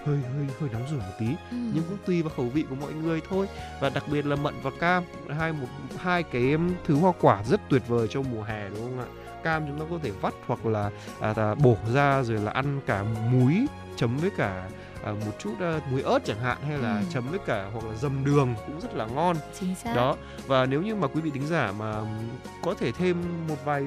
hơi 0.04 0.16
hơi 0.16 0.46
hơi 0.60 0.70
nóng 0.72 0.86
rồi 0.90 0.98
một 0.98 1.14
tí. 1.18 1.26
Ừ. 1.26 1.56
nhưng 1.74 1.84
cũng 1.88 1.98
tùy 2.06 2.22
vào 2.22 2.32
khẩu 2.36 2.46
vị 2.46 2.64
của 2.70 2.74
mọi 2.74 2.92
người 2.92 3.20
thôi. 3.28 3.48
Và 3.80 3.88
đặc 3.90 4.04
biệt 4.12 4.26
là 4.26 4.36
mận 4.36 4.54
và 4.62 4.70
cam 4.80 5.04
hai 5.38 5.52
một 5.52 5.66
hai 5.98 6.22
cái 6.22 6.56
thứ 6.84 6.94
hoa 6.94 7.12
quả 7.20 7.42
rất 7.44 7.60
tuyệt 7.68 7.82
vời 7.88 8.08
trong 8.08 8.24
mùa 8.32 8.42
hè 8.42 8.68
đúng 8.68 8.80
không 8.80 8.98
ạ? 8.98 9.06
Cam 9.44 9.66
chúng 9.66 9.80
ta 9.80 9.86
có 9.90 9.98
thể 10.02 10.10
vắt 10.10 10.34
hoặc 10.46 10.66
là 10.66 10.90
à, 11.20 11.34
à, 11.36 11.54
bổ 11.54 11.76
ra 11.94 12.22
rồi 12.22 12.38
là 12.38 12.50
ăn 12.50 12.80
cả 12.86 13.04
muối 13.32 13.66
chấm 13.96 14.16
với 14.16 14.30
cả 14.30 14.68
à, 15.04 15.12
một 15.12 15.32
chút 15.38 15.54
à, 15.60 15.80
muối 15.90 16.02
ớt 16.02 16.18
chẳng 16.24 16.38
hạn 16.40 16.58
hay 16.68 16.78
là 16.78 16.96
Ừ. 16.98 17.04
chấm 17.12 17.28
với 17.30 17.38
cả 17.46 17.68
hoặc 17.72 17.84
là 17.84 17.94
dầm 17.96 18.24
đường 18.24 18.54
cũng 18.66 18.80
rất 18.80 18.94
là 18.94 19.06
ngon. 19.06 19.36
Chính 19.60 19.74
xác. 19.74 19.92
Đó 19.96 20.16
và 20.46 20.66
nếu 20.66 20.82
như 20.82 20.94
mà 20.94 21.06
quý 21.08 21.20
vị 21.20 21.30
tính 21.34 21.46
giả 21.46 21.72
mà 21.78 21.94
có 22.62 22.74
thể 22.74 22.92
thêm 22.92 23.16
một 23.48 23.56
vài 23.64 23.84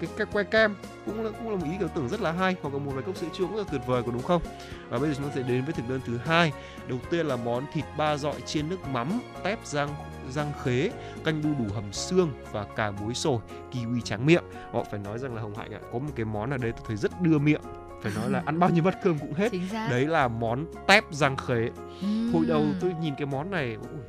cái, 0.00 0.10
cái 0.16 0.26
que 0.32 0.42
kem 0.42 0.74
cũng 1.06 1.24
là 1.24 1.30
cũng 1.30 1.50
là 1.50 1.56
một 1.56 1.64
ý 1.64 1.86
tưởng 1.94 2.08
rất 2.08 2.20
là 2.20 2.32
hay 2.32 2.56
hoặc 2.62 2.74
là 2.74 2.78
một 2.80 2.92
vài 2.94 3.02
cốc 3.02 3.16
sữa 3.16 3.26
chua 3.32 3.46
cũng 3.46 3.56
rất 3.56 3.62
là 3.62 3.68
tuyệt 3.72 3.86
vời 3.86 4.02
có 4.06 4.12
đúng 4.12 4.22
không? 4.22 4.42
Và 4.88 4.98
bây 4.98 5.08
giờ 5.08 5.14
chúng 5.16 5.28
ta 5.28 5.32
sẽ 5.34 5.42
đến 5.42 5.64
với 5.64 5.72
thực 5.74 5.88
đơn 5.88 6.00
thứ 6.06 6.18
hai. 6.24 6.52
Đầu 6.88 6.98
tiên 7.10 7.26
là 7.26 7.36
món 7.36 7.64
thịt 7.72 7.84
ba 7.98 8.16
dọi 8.16 8.40
chiên 8.46 8.68
nước 8.68 8.88
mắm 8.88 9.20
tép 9.42 9.58
rang 9.64 9.88
rang 10.30 10.52
khế 10.64 10.90
canh 11.24 11.42
đu 11.42 11.48
đủ 11.64 11.74
hầm 11.74 11.92
xương 11.92 12.30
và 12.52 12.64
cà 12.64 12.90
muối 12.90 13.14
sồi 13.14 13.38
kiwi 13.72 14.00
tráng 14.00 14.26
miệng. 14.26 14.44
Họ 14.72 14.84
phải 14.90 15.00
nói 15.00 15.18
rằng 15.18 15.34
là 15.34 15.42
hồng 15.42 15.54
hạnh 15.56 15.72
ạ 15.74 15.80
có 15.92 15.98
một 15.98 16.10
cái 16.16 16.24
món 16.24 16.50
ở 16.50 16.56
đây 16.58 16.72
tôi 16.72 16.82
thấy 16.86 16.96
rất 16.96 17.20
đưa 17.20 17.38
miệng 17.38 17.60
phải 18.02 18.12
nói 18.16 18.30
là 18.30 18.42
ăn 18.46 18.58
bao 18.58 18.70
nhiêu 18.70 18.84
bát 18.84 18.98
cơm 19.02 19.18
cũng 19.18 19.32
hết. 19.34 19.52
Đấy 19.90 20.06
là 20.06 20.28
món 20.28 20.64
tép 20.86 21.04
rang 21.10 21.36
khế. 21.36 21.70
Ừm. 22.02 22.32
hồi 22.32 22.44
đầu 22.48 22.64
tôi 22.80 22.94
nhìn 23.00 23.14
cái 23.18 23.26
món 23.26 23.50
này 23.50 23.74
ui, 23.74 24.00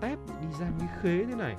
tép 0.00 0.18
đi 0.40 0.46
rang 0.60 0.72
với 0.78 0.88
khế 1.02 1.24
thế 1.24 1.34
này. 1.34 1.56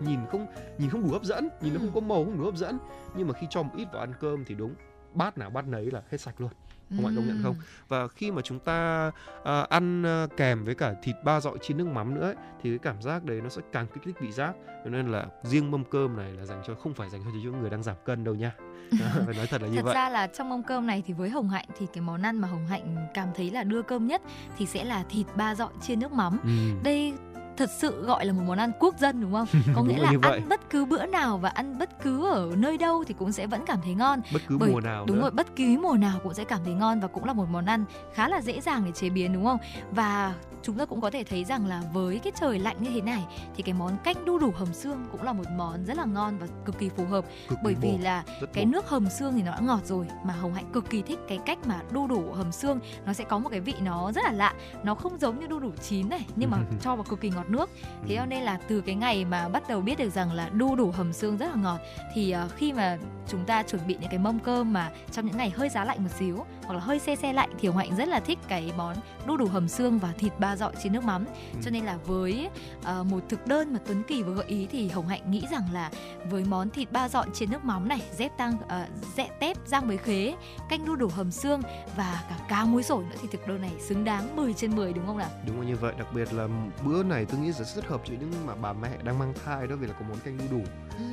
Nhìn 0.00 0.18
không 0.32 0.46
nhìn 0.78 0.90
không 0.90 1.02
đủ 1.02 1.12
hấp 1.12 1.22
dẫn 1.22 1.48
nhìn 1.60 1.74
nó 1.74 1.80
Ừ. 1.80 1.86
không 1.86 1.94
có 1.94 2.00
màu 2.00 2.24
không 2.24 2.38
đủ 2.38 2.44
hấp 2.44 2.54
dẫn. 2.56 2.78
Nhưng 3.16 3.28
mà 3.28 3.34
khi 3.34 3.46
cho 3.50 3.62
một 3.62 3.70
ít 3.76 3.88
vào 3.92 4.00
ăn 4.00 4.12
cơm 4.20 4.44
thì 4.44 4.54
đúng 4.54 4.74
bát 5.14 5.38
nào 5.38 5.50
bát 5.50 5.66
nấy 5.68 5.90
là 5.90 6.02
hết 6.10 6.18
sạch 6.18 6.34
luôn. 6.38 6.50
Không 6.90 7.04
bạn 7.04 7.16
công 7.16 7.26
nhận 7.26 7.40
không? 7.42 7.54
Và 7.88 8.08
khi 8.08 8.30
mà 8.30 8.42
chúng 8.42 8.58
ta 8.58 9.10
à, 9.44 9.60
ăn 9.60 10.02
à, 10.06 10.26
kèm 10.36 10.64
với 10.64 10.74
cả 10.74 10.94
thịt 11.02 11.16
ba 11.24 11.40
dọi 11.40 11.58
chiên 11.62 11.76
nước 11.76 11.86
mắm 11.86 12.14
nữa 12.14 12.22
ấy, 12.26 12.34
thì 12.62 12.70
cái 12.70 12.78
cảm 12.78 13.02
giác 13.02 13.24
đấy 13.24 13.40
nó 13.40 13.48
sẽ 13.48 13.62
càng 13.72 13.86
kích 13.94 14.02
thích 14.04 14.16
vị 14.20 14.32
giác. 14.32 14.52
Cho 14.84 14.90
nên 14.90 15.08
là 15.12 15.26
riêng 15.42 15.70
mâm 15.70 15.84
cơm 15.84 16.16
này 16.16 16.32
là 16.32 16.44
dành 16.44 16.62
cho 16.66 16.74
không 16.74 16.94
phải 16.94 17.10
dành 17.10 17.20
cho 17.24 17.30
những 17.42 17.60
người 17.60 17.70
đang 17.70 17.82
giảm 17.82 17.96
cân 18.04 18.24
đâu 18.24 18.34
nha 18.34 18.52
phải 19.26 19.34
nói 19.36 19.46
thật 19.46 19.62
là 19.62 19.68
như 19.68 19.76
thật 19.76 19.82
vậy 19.82 19.94
ra 19.94 20.08
là 20.08 20.26
trong 20.26 20.48
mâm 20.48 20.62
cơm 20.62 20.86
này 20.86 21.02
thì 21.06 21.12
với 21.12 21.30
hồng 21.30 21.48
hạnh 21.48 21.66
thì 21.78 21.86
cái 21.92 22.02
món 22.02 22.22
ăn 22.22 22.36
mà 22.36 22.48
hồng 22.48 22.66
hạnh 22.66 22.96
cảm 23.14 23.28
thấy 23.36 23.50
là 23.50 23.62
đưa 23.64 23.82
cơm 23.82 24.06
nhất 24.06 24.22
thì 24.58 24.66
sẽ 24.66 24.84
là 24.84 25.04
thịt 25.08 25.26
ba 25.36 25.54
dọi 25.54 25.70
chiên 25.82 26.00
nước 26.00 26.12
mắm 26.12 26.38
ừ. 26.44 26.82
đây 26.82 27.12
thật 27.58 27.70
sự 27.70 28.04
gọi 28.04 28.26
là 28.26 28.32
một 28.32 28.42
món 28.46 28.58
ăn 28.58 28.72
quốc 28.78 28.98
dân 28.98 29.20
đúng 29.20 29.32
không? 29.32 29.46
Có 29.74 29.82
nghĩa 29.82 29.98
là 29.98 30.12
ăn 30.22 30.48
bất 30.48 30.70
cứ 30.70 30.84
bữa 30.84 31.06
nào 31.06 31.38
và 31.38 31.48
ăn 31.48 31.78
bất 31.78 32.02
cứ 32.02 32.30
ở 32.30 32.50
nơi 32.56 32.78
đâu 32.78 33.04
thì 33.06 33.14
cũng 33.18 33.32
sẽ 33.32 33.46
vẫn 33.46 33.64
cảm 33.66 33.78
thấy 33.84 33.94
ngon. 33.94 34.20
Bất 34.32 34.42
cứ 34.48 34.58
Bởi, 34.58 34.70
mùa 34.70 34.80
nào 34.80 35.04
Đúng 35.06 35.16
nữa. 35.16 35.22
rồi, 35.22 35.30
bất 35.30 35.56
cứ 35.56 35.78
mùa 35.82 35.96
nào 35.96 36.20
cũng 36.22 36.34
sẽ 36.34 36.44
cảm 36.44 36.60
thấy 36.64 36.74
ngon 36.74 37.00
và 37.00 37.08
cũng 37.08 37.24
là 37.24 37.32
một 37.32 37.46
món 37.50 37.66
ăn 37.66 37.84
khá 38.14 38.28
là 38.28 38.40
dễ 38.40 38.60
dàng 38.60 38.82
để 38.84 38.92
chế 38.92 39.10
biến 39.10 39.32
đúng 39.32 39.44
không? 39.44 39.58
Và 39.90 40.34
chúng 40.62 40.78
ta 40.78 40.84
cũng 40.84 41.00
có 41.00 41.10
thể 41.10 41.24
thấy 41.24 41.44
rằng 41.44 41.66
là 41.66 41.82
với 41.92 42.18
cái 42.18 42.32
trời 42.40 42.58
lạnh 42.58 42.76
như 42.80 42.90
thế 42.94 43.00
này 43.00 43.24
thì 43.56 43.62
cái 43.62 43.74
món 43.74 43.96
canh 44.04 44.24
đu 44.24 44.38
đủ 44.38 44.52
hầm 44.56 44.74
xương 44.74 45.04
cũng 45.12 45.22
là 45.22 45.32
một 45.32 45.44
món 45.56 45.84
rất 45.84 45.96
là 45.96 46.04
ngon 46.04 46.38
và 46.38 46.46
cực 46.64 46.78
kỳ 46.78 46.88
phù 46.88 47.04
hợp 47.04 47.24
cực 47.48 47.58
bởi 47.64 47.74
vì 47.80 47.92
bổ, 47.92 47.98
là 48.02 48.24
cái 48.52 48.64
bổ. 48.64 48.70
nước 48.70 48.88
hầm 48.88 49.10
xương 49.10 49.32
thì 49.36 49.42
nó 49.42 49.52
đã 49.52 49.60
ngọt 49.60 49.80
rồi 49.84 50.06
mà 50.24 50.34
hồng 50.34 50.54
hạnh 50.54 50.70
cực 50.72 50.90
kỳ 50.90 51.02
thích 51.02 51.18
cái 51.28 51.38
cách 51.46 51.58
mà 51.66 51.80
đu 51.90 52.06
đủ 52.06 52.32
hầm 52.32 52.52
xương 52.52 52.80
nó 53.06 53.12
sẽ 53.12 53.24
có 53.24 53.38
một 53.38 53.48
cái 53.48 53.60
vị 53.60 53.74
nó 53.80 54.12
rất 54.12 54.24
là 54.24 54.32
lạ 54.32 54.54
nó 54.82 54.94
không 54.94 55.18
giống 55.18 55.40
như 55.40 55.46
đu 55.46 55.58
đủ 55.58 55.70
chín 55.82 56.08
này 56.08 56.26
nhưng 56.36 56.50
mà 56.50 56.58
cho 56.80 56.96
vào 56.96 57.04
cực 57.04 57.20
kỳ 57.20 57.30
ngọt 57.30 57.47
nước. 57.50 57.70
Thế 58.08 58.16
cho 58.16 58.26
nên 58.26 58.42
là 58.42 58.58
từ 58.68 58.80
cái 58.80 58.94
ngày 58.94 59.24
mà 59.24 59.48
bắt 59.48 59.68
đầu 59.68 59.80
biết 59.80 59.98
được 59.98 60.10
rằng 60.10 60.32
là 60.32 60.48
đu 60.48 60.76
đủ 60.76 60.90
hầm 60.90 61.12
xương 61.12 61.36
rất 61.36 61.46
là 61.46 61.62
ngọt 61.62 61.78
thì 62.14 62.34
uh, 62.44 62.52
khi 62.56 62.72
mà 62.72 62.98
chúng 63.28 63.44
ta 63.44 63.62
chuẩn 63.62 63.86
bị 63.86 63.96
những 64.00 64.10
cái 64.10 64.18
mâm 64.18 64.38
cơm 64.38 64.72
mà 64.72 64.90
trong 65.12 65.26
những 65.26 65.36
ngày 65.36 65.50
hơi 65.50 65.68
giá 65.68 65.84
lạnh 65.84 66.04
một 66.04 66.10
xíu 66.18 66.44
hoặc 66.68 66.74
là 66.74 66.80
hơi 66.80 66.98
xe 66.98 67.16
xe 67.16 67.32
lạnh 67.32 67.50
thì 67.58 67.68
hồng 67.68 67.76
hạnh 67.76 67.96
rất 67.96 68.08
là 68.08 68.20
thích 68.20 68.38
cái 68.48 68.72
món 68.76 68.96
đu 69.26 69.36
đủ 69.36 69.46
hầm 69.46 69.68
xương 69.68 69.98
và 69.98 70.12
thịt 70.18 70.32
ba 70.38 70.56
dọi 70.56 70.72
trên 70.82 70.92
nước 70.92 71.04
mắm. 71.04 71.24
Ừ. 71.52 71.60
cho 71.64 71.70
nên 71.70 71.84
là 71.84 71.98
với 72.06 72.48
uh, 72.78 73.06
một 73.06 73.20
thực 73.28 73.46
đơn 73.46 73.72
mà 73.72 73.78
Tuấn 73.86 74.02
Kỳ 74.02 74.22
vừa 74.22 74.34
gợi 74.34 74.44
ý 74.46 74.66
thì 74.70 74.88
Hồng 74.88 75.08
Hạnh 75.08 75.30
nghĩ 75.30 75.42
rằng 75.50 75.62
là 75.72 75.90
với 76.30 76.44
món 76.44 76.70
thịt 76.70 76.92
ba 76.92 77.08
dọi 77.08 77.26
trên 77.34 77.50
nước 77.50 77.64
mắm 77.64 77.88
này 77.88 78.02
dép 78.16 78.36
tăng 78.38 78.54
uh, 78.54 79.06
dẹ 79.16 79.28
tép 79.40 79.56
rang 79.66 79.86
với 79.86 79.96
khế 79.96 80.34
canh 80.68 80.84
đu 80.84 80.96
đủ 80.96 81.08
hầm 81.08 81.30
xương 81.30 81.62
và 81.96 82.24
cả 82.28 82.36
cá 82.48 82.64
muối 82.64 82.82
sổi 82.82 83.04
nữa 83.04 83.16
thì 83.22 83.28
thực 83.32 83.46
đơn 83.46 83.60
này 83.60 83.72
xứng 83.80 84.04
đáng 84.04 84.36
10 84.36 84.52
trên 84.52 84.76
10 84.76 84.92
đúng 84.92 85.06
không 85.06 85.18
nào? 85.18 85.30
Đúng 85.46 85.66
như 85.66 85.76
vậy. 85.76 85.94
Đặc 85.98 86.06
biệt 86.14 86.32
là 86.32 86.48
bữa 86.84 87.02
này 87.02 87.24
tôi 87.24 87.40
nghĩ 87.40 87.52
rất 87.52 87.66
rất 87.66 87.86
hợp 87.86 88.00
cho 88.04 88.14
những 88.20 88.32
mà 88.46 88.54
bà 88.54 88.72
mẹ 88.72 88.90
đang 89.04 89.18
mang 89.18 89.34
thai 89.44 89.66
đó 89.66 89.76
vì 89.76 89.86
là 89.86 89.92
có 89.92 90.04
món 90.08 90.18
canh 90.18 90.38
đu 90.38 90.44
đủ 90.50 90.64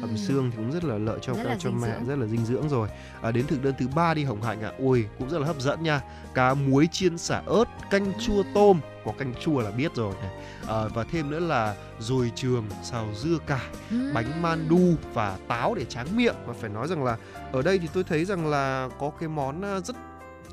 hầm 0.02 0.18
xương 0.18 0.52
thì 0.52 0.58
cũng 0.58 0.72
rất 0.72 0.84
là 0.84 0.98
lợi 0.98 1.20
cho 1.22 1.34
rất 1.34 1.44
là 1.44 1.56
cho 1.60 1.72
mẹ 1.72 1.88
dưỡng. 1.88 2.08
rất 2.08 2.16
là 2.16 2.28
dinh 2.28 2.46
dưỡng 2.46 2.70
rồi 2.70 2.90
à, 3.22 3.32
đến 3.32 3.48
thực 3.48 3.64
đơn 3.64 3.74
thứ 3.80 3.88
ba 3.96 4.14
đi 4.14 4.24
Hồng 4.24 4.42
Hạnh 4.42 4.62
ạ 4.62 4.72
à. 4.74 4.78
ui 4.78 5.06
cũng 5.20 5.30
rất 5.30 5.40
là 5.40 5.48
hấp 5.48 5.62
dẫn 5.62 5.84
nha 5.84 6.02
cá 6.34 6.54
muối 6.54 6.88
chiên 6.92 7.18
xả 7.18 7.42
ớt 7.46 7.66
canh 7.92 8.14
chua 8.20 8.44
tôm 8.54 8.80
có 9.06 9.12
canh 9.18 9.34
chua 9.42 9.62
là 9.62 9.72
biết 9.72 9.96
rồi 9.96 10.14
này 10.22 10.32
à, 10.68 10.88
và 10.94 11.04
thêm 11.04 11.30
nữa 11.30 11.40
là 11.40 11.76
dồi 12.00 12.32
trường 12.36 12.66
xào 12.84 13.08
dưa 13.16 13.38
cải 13.48 13.68
uhm. 13.96 14.14
bánh 14.14 14.42
mandu 14.42 14.96
và 15.14 15.38
táo 15.48 15.76
để 15.76 15.86
tráng 15.86 16.18
miệng 16.18 16.36
và 16.46 16.54
phải 16.54 16.70
nói 16.70 16.88
rằng 16.88 17.04
là 17.04 17.18
ở 17.52 17.62
đây 17.62 17.80
thì 17.80 17.88
tôi 17.94 18.04
thấy 18.04 18.26
rằng 18.26 18.48
là 18.48 18.90
có 19.00 19.12
cái 19.20 19.30
món 19.30 19.62
rất 19.84 19.96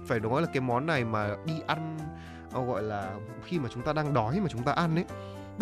phải 0.06 0.20
nói 0.20 0.42
là 0.42 0.48
cái 0.52 0.60
món 0.60 0.86
này 0.86 1.04
mà 1.04 1.28
đi 1.46 1.54
ăn 1.66 1.98
ờ, 2.52 2.64
gọi 2.64 2.82
là 2.82 3.12
khi 3.44 3.58
mà 3.58 3.68
chúng 3.74 3.82
ta 3.82 3.92
đang 3.92 4.14
đói 4.14 4.40
mà 4.40 4.48
chúng 4.48 4.62
ta 4.62 4.72
ăn 4.72 4.94
ấy 4.94 5.04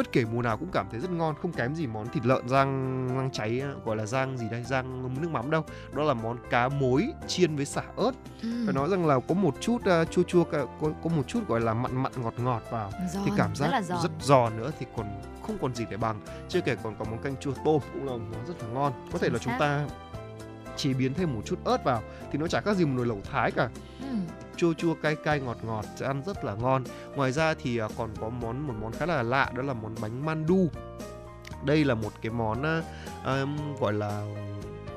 bất 0.01 0.13
kể 0.13 0.25
mùa 0.33 0.43
nào 0.43 0.57
cũng 0.57 0.69
cảm 0.73 0.87
thấy 0.91 1.01
rất 1.01 1.11
ngon 1.11 1.35
không 1.43 1.53
kém 1.53 1.75
gì 1.75 1.87
món 1.87 2.09
thịt 2.09 2.27
lợn 2.27 2.49
rang 2.49 3.09
rang 3.09 3.31
cháy 3.33 3.63
gọi 3.85 3.97
là 3.97 4.07
rang 4.07 4.39
gì 4.39 4.47
đây 4.51 4.63
rang 4.63 5.15
nước 5.23 5.31
mắm 5.31 5.51
đâu. 5.51 5.65
Đó 5.93 6.03
là 6.03 6.15
món 6.15 6.37
cá 6.51 6.69
muối 6.69 7.13
chiên 7.27 7.57
với 7.57 7.65
xả 7.65 7.83
ớt. 7.97 8.13
Ừ. 8.43 8.49
phải 8.67 8.75
nói 8.75 8.89
rằng 8.89 9.07
là 9.07 9.21
có 9.29 9.35
một 9.35 9.55
chút 9.61 9.77
uh, 9.77 10.11
chua 10.11 10.23
chua 10.23 10.45
có, 10.45 10.67
có 10.81 11.11
một 11.17 11.23
chút 11.29 11.49
gọi 11.49 11.61
là 11.61 11.75
mặn 11.75 12.03
mặn 12.03 12.13
ngọt 12.23 12.35
ngọt 12.39 12.63
vào 12.71 12.91
giòn, 13.15 13.23
thì 13.27 13.33
cảm 13.37 13.55
giác 13.55 13.71
rất, 13.71 13.85
giòn. 13.85 13.99
rất 14.03 14.11
giòn 14.21 14.57
nữa 14.57 14.71
thì 14.79 14.87
còn 14.97 15.07
không 15.47 15.59
còn 15.61 15.75
gì 15.75 15.85
để 15.91 15.97
bằng. 15.97 16.21
Chưa 16.49 16.61
kể 16.61 16.77
còn 16.83 16.95
có 16.99 17.05
món 17.05 17.19
canh 17.19 17.37
chua 17.37 17.53
tôm 17.65 17.81
cũng 17.93 18.07
là 18.07 18.13
món 18.13 18.47
rất 18.47 18.55
là 18.63 18.69
ngon. 18.69 18.93
Có 19.13 19.19
thể 19.19 19.31
là 19.31 19.39
chúng 19.39 19.55
ta 19.59 19.87
chế 20.81 20.93
biến 20.93 21.15
thêm 21.15 21.35
một 21.35 21.43
chút 21.45 21.59
ớt 21.65 21.85
vào 21.85 22.03
thì 22.33 22.39
nó 22.39 22.47
chả 22.47 22.61
khác 22.61 22.77
gì 22.77 22.85
một 22.85 22.93
nồi 22.97 23.07
lẩu 23.07 23.21
thái 23.33 23.51
cả. 23.51 23.69
Ừ. 24.01 24.17
Chua 24.57 24.75
chua 24.75 24.95
cay 24.95 25.17
cay 25.17 25.41
ngọt 25.41 25.57
ngọt 25.63 25.85
sẽ 25.97 26.07
ăn 26.07 26.23
rất 26.27 26.45
là 26.45 26.55
ngon. 26.55 26.85
Ngoài 27.17 27.33
ra 27.33 27.55
thì 27.55 27.79
à, 27.79 27.89
còn 27.99 28.11
có 28.21 28.29
món 28.29 28.67
một 28.67 28.75
món 28.81 28.93
khá 28.93 29.07
là 29.07 29.23
lạ 29.23 29.51
đó 29.55 29.63
là 29.63 29.73
món 29.73 29.95
bánh 30.01 30.27
mandu. 30.27 30.69
Đây 31.65 31.85
là 31.85 31.95
một 31.95 32.13
cái 32.23 32.33
món 32.33 32.83
uh, 33.21 33.81
gọi 33.81 33.93
là 33.93 34.27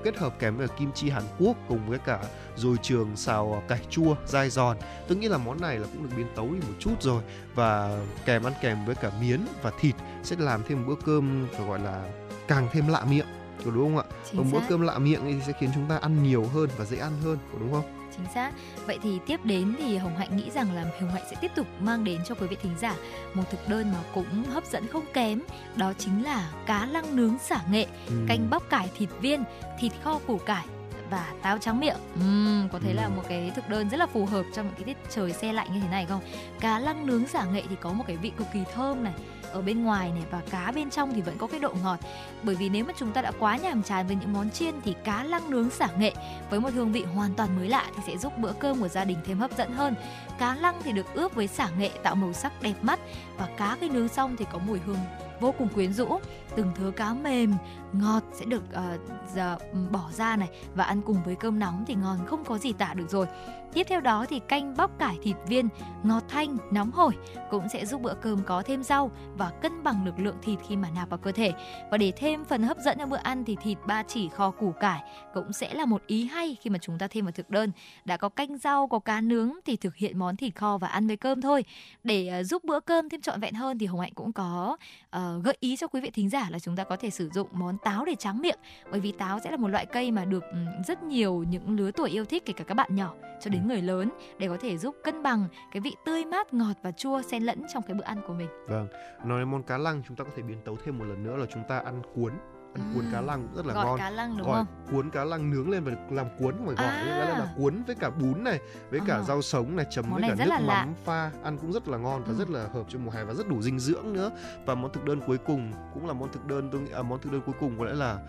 kết 0.04 0.18
hợp 0.18 0.40
kèm 0.40 0.58
với 0.58 0.68
kim 0.68 0.92
chi 0.92 1.10
Hàn 1.10 1.24
Quốc 1.40 1.58
cùng 1.68 1.88
với 1.88 2.00
cả 2.00 2.20
rồi 2.56 2.78
trường 2.82 3.16
xào 3.16 3.64
cải 3.68 3.80
chua 3.90 4.16
dai 4.26 4.50
giòn. 4.50 4.78
Tôi 5.08 5.18
nghĩ 5.18 5.28
là 5.28 5.38
món 5.38 5.62
này 5.62 5.80
là 5.80 5.88
cũng 5.94 6.04
được 6.04 6.16
biến 6.18 6.28
tấu 6.36 6.46
đi 6.46 6.60
một 6.60 6.74
chút 6.80 7.02
rồi. 7.02 7.24
Và 7.56 8.00
kèm 8.26 8.44
ăn 8.44 8.54
kèm 8.62 8.86
với 8.86 8.96
cả 8.96 9.12
miến 9.22 9.40
và 9.62 9.72
thịt 9.80 9.96
sẽ 10.24 10.36
làm 10.40 10.64
thêm 10.68 10.88
bữa 10.88 10.96
cơm 11.06 11.48
phải 11.52 11.68
gọi 11.68 11.80
là 11.80 12.10
càng 12.48 12.68
thêm 12.72 12.88
lạ 12.88 13.06
miệng 13.10 13.28
đúng 13.72 13.96
không 13.96 13.98
ạ? 13.98 14.16
Chính 14.32 14.38
một 14.38 14.46
bữa 14.52 14.60
cơm 14.70 14.82
lạ 14.82 15.00
miệng 15.00 15.22
thì 15.24 15.36
sẽ 15.48 15.54
khiến 15.60 15.70
chúng 15.74 15.86
ta 15.90 15.98
ăn 15.98 16.24
nhiều 16.24 16.44
hơn 16.54 16.70
và 16.78 16.86
dễ 16.86 16.98
ăn 16.98 17.12
hơn, 17.24 17.38
đúng 17.60 17.72
không? 17.72 18.04
chính 18.18 18.26
xác 18.34 18.52
vậy 18.86 19.00
thì 19.04 19.20
tiếp 19.26 19.40
đến 19.44 19.76
thì 19.78 19.98
hồng 19.98 20.18
hạnh 20.18 20.38
nghĩ 20.38 20.52
rằng 20.52 20.76
là 20.76 20.86
hồng 21.02 21.12
hạnh 21.12 21.24
sẽ 21.30 21.36
tiếp 21.42 21.52
tục 21.56 21.68
mang 21.80 22.04
đến 22.04 22.22
cho 22.26 22.36
quý 22.36 22.48
vị 22.48 22.58
thính 22.64 22.76
giả 22.82 22.96
một 23.34 23.44
thực 23.52 23.70
đơn 23.70 23.92
mà 23.92 24.00
cũng 24.14 24.44
hấp 24.44 24.66
dẫn 24.66 24.88
không 24.88 25.06
kém 25.14 25.42
đó 25.76 25.94
chính 25.98 26.24
là 26.24 26.52
cá 26.66 26.86
lăng 26.86 27.16
nướng 27.16 27.38
xả 27.40 27.62
nghệ 27.72 27.86
ừ. 28.08 28.14
canh 28.28 28.50
bắp 28.50 28.70
cải 28.70 28.90
thịt 28.98 29.10
viên 29.22 29.44
thịt 29.80 29.92
kho 30.04 30.20
củ 30.28 30.38
cải 30.38 30.66
và 31.10 31.34
táo 31.42 31.58
trắng 31.58 31.80
miệng 31.80 31.98
uhm, 32.20 32.70
có 32.72 32.80
thấy 32.80 32.92
ừ. 32.92 32.96
là 32.96 33.10
một 33.10 33.24
cái 33.30 33.52
thực 33.56 33.70
đơn 33.70 33.90
rất 33.90 33.98
là 33.98 34.06
phù 34.06 34.26
hợp 34.26 34.44
trong 34.54 34.66
những 34.66 34.76
cái 34.76 34.84
tiết 34.84 35.10
trời 35.10 35.34
xe 35.34 35.54
lạnh 35.54 35.74
như 35.74 35.80
thế 35.80 35.88
này 35.88 36.06
không 36.06 36.22
cá 36.60 36.80
lăng 36.80 37.08
nướng 37.08 37.28
xả 37.28 37.46
nghệ 37.46 37.64
thì 37.70 37.76
có 37.82 37.94
một 37.94 38.04
cái 38.08 38.18
vị 38.18 38.32
cực 38.38 38.48
kỳ 38.54 38.60
thơm 38.74 39.04
này 39.04 39.14
ở 39.54 39.62
bên 39.62 39.84
ngoài 39.84 40.12
này 40.12 40.24
và 40.32 40.42
cá 40.50 40.72
bên 40.72 40.90
trong 40.90 41.14
thì 41.14 41.22
vẫn 41.22 41.38
có 41.38 41.48
cái 41.48 41.60
độ 41.60 41.74
ngọt. 41.84 42.00
Bởi 42.44 42.56
vì 42.56 42.70
nếu 42.70 42.86
mà 42.86 42.94
chúng 42.98 43.12
ta 43.12 43.22
đã 43.22 43.32
quá 43.40 43.58
nhàm 43.58 43.84
chán 43.84 44.08
với 44.08 44.16
những 44.16 44.34
món 44.34 44.50
chiên 44.50 44.74
thì 44.84 44.96
cá 45.04 45.24
lăng 45.24 45.50
nướng 45.50 45.70
xả 45.70 45.88
nghệ 45.98 46.14
với 46.50 46.60
một 46.60 46.70
hương 46.74 46.92
vị 46.92 47.04
hoàn 47.04 47.34
toàn 47.34 47.56
mới 47.56 47.70
lạ 47.70 47.86
thì 47.96 48.04
sẽ 48.08 48.18
giúp 48.18 48.38
bữa 48.38 48.54
cơm 48.54 48.82
của 48.82 48.88
gia 48.88 49.04
đình 49.04 49.18
thêm 49.26 49.40
hấp 49.40 49.58
dẫn 49.58 49.72
hơn. 49.74 49.96
Cá 50.40 50.56
lăng 50.56 50.82
thì 50.84 50.92
được 50.92 51.14
ướp 51.14 51.36
với 51.36 51.48
xả 51.48 51.70
nghệ 51.78 51.90
tạo 52.04 52.16
màu 52.16 52.34
sắc 52.34 52.62
đẹp 52.62 52.76
mắt 52.82 53.00
và 53.38 53.48
cá 53.58 53.78
khi 53.82 53.90
nướng 53.90 54.08
xong 54.08 54.36
thì 54.36 54.46
có 54.52 54.60
mùi 54.68 54.80
hương 54.80 55.00
vô 55.40 55.54
cùng 55.58 55.68
quyến 55.68 55.94
rũ. 55.94 56.20
Từng 56.56 56.72
thứ 56.76 56.92
cá 56.96 57.14
mềm 57.14 57.54
ngọt 57.94 58.24
sẽ 58.34 58.46
được 58.46 58.64
uh, 58.72 59.02
giờ, 59.36 59.58
bỏ 59.92 60.10
ra 60.12 60.36
này 60.36 60.50
và 60.76 60.84
ăn 60.84 61.02
cùng 61.02 61.24
với 61.26 61.36
cơm 61.36 61.60
nóng 61.60 61.84
thì 61.88 61.96
ngon 61.96 62.26
không 62.26 62.46
có 62.46 62.58
gì 62.58 62.74
tả 62.74 62.94
được 62.94 63.10
rồi 63.10 63.28
Tiếp 63.74 63.84
theo 63.90 64.02
đó 64.02 64.26
thì 64.30 64.40
canh 64.40 64.74
bắp 64.78 65.00
cải 65.00 65.18
thịt 65.24 65.36
viên 65.48 65.70
ngọt 66.04 66.24
thanh, 66.28 66.58
nóng 66.72 66.92
hổi 66.92 67.14
cũng 67.50 67.70
sẽ 67.70 67.86
giúp 67.86 68.02
bữa 68.02 68.14
cơm 68.14 68.44
có 68.46 68.64
thêm 68.66 68.84
rau 68.84 69.12
và 69.38 69.50
cân 69.62 69.84
bằng 69.84 70.06
lực 70.06 70.20
lượng 70.20 70.36
thịt 70.42 70.60
khi 70.68 70.76
mà 70.76 70.90
nạp 70.96 71.10
vào 71.10 71.18
cơ 71.18 71.32
thể. 71.32 71.54
Và 71.92 71.98
để 71.98 72.12
thêm 72.16 72.46
phần 72.46 72.64
hấp 72.64 72.78
dẫn 72.78 72.98
cho 73.00 73.06
bữa 73.06 73.18
ăn 73.18 73.44
thì 73.46 73.58
thịt 73.64 73.78
ba 73.88 74.04
chỉ 74.04 74.30
kho 74.30 74.52
củ 74.52 74.72
cải 74.72 75.02
cũng 75.34 75.54
sẽ 75.54 75.74
là 75.74 75.86
một 75.86 76.02
ý 76.08 76.26
hay 76.26 76.58
khi 76.62 76.70
mà 76.70 76.80
chúng 76.82 76.98
ta 76.98 77.08
thêm 77.08 77.26
vào 77.26 77.32
thực 77.32 77.50
đơn. 77.50 77.72
Đã 78.06 78.18
có 78.18 78.30
canh 78.30 78.58
rau, 78.58 78.88
có 78.88 79.00
cá 79.00 79.22
nướng 79.22 79.52
thì 79.66 79.76
thực 79.76 79.96
hiện 79.96 80.20
món 80.20 80.36
thịt 80.36 80.56
kho 80.56 80.78
và 80.78 80.88
ăn 80.88 81.08
với 81.08 81.18
cơm 81.18 81.42
thôi. 81.42 81.66
Để 82.04 82.40
uh, 82.40 82.46
giúp 82.46 82.64
bữa 82.64 82.80
cơm 82.80 83.10
thêm 83.10 83.22
trọn 83.22 83.40
vẹn 83.40 83.54
hơn 83.54 83.80
thì 83.80 83.86
Hồng 83.86 84.00
Hạnh 84.00 84.14
cũng 84.16 84.34
có 84.34 84.78
uh, 85.18 85.22
gợi 85.44 85.58
ý 85.60 85.76
cho 85.76 85.88
quý 85.88 86.02
vị 86.02 86.10
thính 86.14 86.30
giả 86.30 86.50
là 86.50 86.60
chúng 86.60 86.76
ta 86.76 86.84
có 86.84 86.98
thể 86.98 87.10
sử 87.10 87.30
dụng 87.30 87.48
món 87.52 87.78
táo 87.84 88.06
để 88.06 88.16
tráng 88.16 88.42
miệng. 88.42 88.60
Bởi 88.92 89.00
vì 89.00 89.12
táo 89.12 89.40
sẽ 89.44 89.52
là 89.52 89.58
một 89.58 89.68
loại 89.68 89.86
cây 89.86 90.12
mà 90.12 90.26
được 90.26 90.44
um, 90.52 90.84
rất 90.88 91.04
nhiều 91.04 91.44
những 91.50 91.76
lứa 91.80 91.92
tuổi 91.92 92.10
yêu 92.10 92.26
thích 92.26 92.44
kể 92.46 92.54
cả 92.54 92.64
các 92.64 92.74
bạn 92.74 92.96
nhỏ 92.96 93.14
cho 93.42 93.50
đến 93.50 93.68
người 93.68 93.82
lớn 93.82 94.10
để 94.40 94.48
có 94.48 94.58
thể 94.62 94.78
giúp 94.78 94.96
cân 95.04 95.24
bằng 95.24 95.48
cái 95.72 95.82
vị 95.82 95.96
tươi 96.06 96.26
mát 96.26 96.54
ngọt 96.54 96.74
và 96.82 96.92
chua 96.92 97.22
xen 97.22 97.44
lẫn 97.44 97.64
trong 97.74 97.84
cái 97.84 97.94
bữa 97.94 98.04
ăn 98.04 98.18
của 98.28 98.34
mình. 98.34 98.48
Vâng, 98.68 98.88
nói 99.26 99.40
đến 99.40 99.52
món 99.52 99.64
cá 99.64 99.78
lăng 99.78 100.02
chúng 100.08 100.18
ta 100.18 100.24
có 100.24 100.30
thể 100.36 100.44
biến 100.44 100.58
tấu 100.66 100.78
thêm 100.86 100.98
một 100.98 101.06
lần 101.06 101.24
nữa 101.24 101.36
là 101.38 101.46
chúng 101.54 101.64
ta 101.70 101.80
ăn 101.80 102.02
cuốn 102.16 102.34
ăn 102.74 102.94
cuốn 102.94 103.06
cá 103.12 103.22
lăng 103.22 103.48
rất 103.56 103.66
là 103.66 103.74
gọt 103.74 103.86
ngon 103.86 103.98
cá 103.98 104.10
lăng 104.10 104.38
đúng 104.38 104.48
Gọi 104.48 104.56
không 104.56 104.68
cuốn 104.92 105.10
cá 105.10 105.24
lăng 105.24 105.50
nướng 105.50 105.70
lên 105.70 105.84
và 105.84 105.92
làm 106.10 106.28
cuốn 106.40 106.56
không 106.58 106.66
phải 106.66 106.76
gỏi 106.76 106.96
à. 106.96 107.06
là, 107.06 107.40
là 107.40 107.54
cuốn 107.58 107.84
với 107.88 107.96
cả 107.96 108.10
bún 108.10 108.44
này 108.44 108.60
với 108.90 109.00
cả 109.08 109.16
à. 109.16 109.22
rau 109.22 109.42
sống 109.42 109.76
này 109.76 109.86
chấm 109.90 110.10
món 110.10 110.22
với 110.22 110.30
cả 110.30 110.46
nước 110.46 110.52
mắm 110.52 110.66
lạ. 110.66 110.88
pha 111.06 111.32
ăn 111.44 111.58
cũng 111.58 111.72
rất 111.72 111.88
là 111.88 111.98
ngon 111.98 112.24
và 112.24 112.34
ừ. 112.34 112.36
rất 112.40 112.50
là 112.50 112.68
hợp 112.74 112.84
cho 112.90 113.00
mùa 113.00 113.12
hè 113.12 113.24
và 113.24 113.34
rất 113.34 113.48
đủ 113.48 113.62
dinh 113.62 113.80
dưỡng 113.80 114.14
nữa 114.14 114.32
và 114.66 114.76
món 114.76 114.94
thực 114.94 115.06
đơn 115.06 115.22
cuối 115.28 115.38
cùng 115.38 115.72
cũng 115.94 116.08
là 116.08 116.14
món 116.14 116.32
thực 116.32 116.48
đơn 116.48 116.70
tôi 116.72 116.82
nghĩ 116.82 116.92
à, 116.92 117.02
món 117.02 117.20
thực 117.22 117.32
đơn 117.32 117.42
cuối 117.46 117.56
cùng 117.60 117.80
có 117.80 117.86
lẽ 117.86 117.94
là 117.94 118.20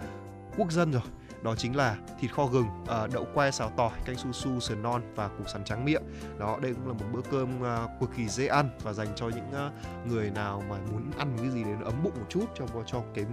quốc 0.57 0.73
dân 0.73 0.93
rồi 0.93 1.03
đó 1.45 1.55
chính 1.55 1.77
là 1.77 1.97
thịt 2.21 2.33
kho 2.33 2.47
gừng, 2.47 2.67
à, 2.89 3.07
đậu 3.13 3.27
que 3.35 3.51
xào 3.51 3.71
tỏi, 3.77 3.91
canh 4.05 4.17
su 4.17 4.33
su, 4.33 4.61
sườn 4.61 4.83
non 4.83 5.03
và 5.15 5.29
củ 5.29 5.45
sắn 5.47 5.65
trắng 5.65 5.85
miệng. 5.85 6.03
Đó, 6.39 6.59
đây 6.63 6.75
cũng 6.75 6.89
là 6.89 6.93
một 6.93 7.05
bữa 7.13 7.21
cơm 7.31 7.65
à, 7.65 7.87
cực 8.01 8.11
kỳ 8.17 8.29
dễ 8.29 8.47
ăn 8.47 8.71
và 8.83 8.93
dành 8.93 9.09
cho 9.17 9.29
những 9.29 9.53
à, 9.53 9.71
người 10.07 10.31
nào 10.31 10.63
mà 10.69 10.77
muốn 10.93 11.11
ăn 11.19 11.37
cái 11.39 11.51
gì 11.51 11.65
đấy 11.65 11.75
ấm 11.85 11.95
bụng 12.03 12.13
một 12.17 12.27
chút 12.29 12.45
cho 12.55 12.65
cho 12.87 13.03
cái 13.15 13.25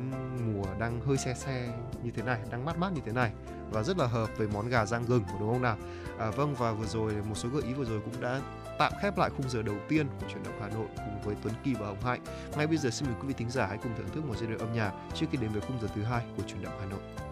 mùa 0.45 0.65
đang 0.79 1.01
hơi 1.01 1.17
xe 1.17 1.33
xe 1.33 1.73
như 2.03 2.11
thế 2.11 2.23
này, 2.23 2.39
đang 2.51 2.65
mát 2.65 2.77
mát 2.77 2.91
như 2.93 3.01
thế 3.05 3.11
này 3.11 3.31
và 3.71 3.83
rất 3.83 3.97
là 3.97 4.07
hợp 4.07 4.29
với 4.37 4.47
món 4.47 4.69
gà 4.69 4.85
rang 4.85 5.05
gừng 5.05 5.23
đúng 5.39 5.53
không 5.53 5.61
nào? 5.61 5.77
À, 6.19 6.31
vâng 6.31 6.55
và 6.55 6.71
vừa 6.71 6.85
rồi 6.85 7.13
một 7.29 7.35
số 7.35 7.49
gợi 7.49 7.63
ý 7.63 7.73
vừa 7.73 7.85
rồi 7.85 8.01
cũng 8.05 8.21
đã 8.21 8.41
tạm 8.79 8.93
khép 9.01 9.17
lại 9.17 9.29
khung 9.37 9.49
giờ 9.49 9.61
đầu 9.61 9.75
tiên 9.89 10.07
của 10.07 10.27
chuyển 10.29 10.43
động 10.43 10.59
Hà 10.61 10.69
Nội 10.69 10.87
cùng 10.95 11.21
với 11.23 11.35
Tuấn 11.43 11.53
Kỳ 11.63 11.73
và 11.73 11.87
Hồng 11.87 12.01
Hạnh. 12.01 12.21
Ngay 12.57 12.67
bây 12.67 12.77
giờ 12.77 12.89
xin 12.89 13.07
mời 13.07 13.17
quý 13.21 13.27
vị 13.27 13.33
thính 13.37 13.49
giả 13.49 13.65
hãy 13.65 13.77
cùng 13.83 13.91
thưởng 13.97 14.09
thức 14.13 14.25
một 14.25 14.35
giai 14.37 14.49
điệu 14.49 14.59
âm 14.59 14.73
nhạc 14.73 14.91
trước 15.13 15.25
khi 15.31 15.37
đến 15.37 15.51
với 15.51 15.61
khung 15.61 15.79
giờ 15.81 15.87
thứ 15.95 16.03
hai 16.03 16.25
của 16.37 16.43
chuyển 16.47 16.63
động 16.63 16.73
Hà 16.79 16.85
Nội. 16.85 17.30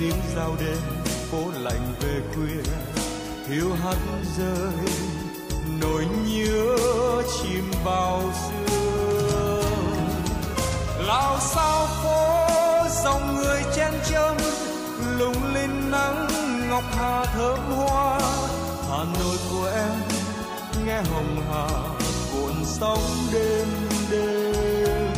Tiếng 0.00 0.20
giao 0.36 0.56
đêm 0.60 0.78
phố 1.30 1.38
lạnh 1.60 1.94
về 2.00 2.20
khuya. 2.34 2.72
Hiu 3.48 3.72
hắt 3.72 3.96
rơi, 4.38 4.92
nỗi 5.80 6.06
nhớ 6.26 6.76
chìm 7.42 7.70
vào 7.84 8.22
xưa. 8.32 9.62
Lao 10.98 11.38
sao 11.40 11.86
phố, 12.02 12.48
dòng 13.04 13.36
người 13.36 13.62
chen 13.76 13.92
chân 14.10 14.36
lung 15.18 15.54
linh 15.54 15.90
nắng, 15.90 16.28
ngọc 16.70 16.84
hà 16.90 17.24
thơm 17.24 17.58
hoa. 17.58 18.20
Hà 18.90 19.04
nội 19.20 19.36
của 19.50 19.70
em, 19.74 19.94
nghe 20.86 21.02
hồng 21.02 21.42
hà, 21.50 21.68
cuộn 22.32 22.54
sóng 22.64 23.02
đêm 23.32 23.68
đêm. 24.10 25.12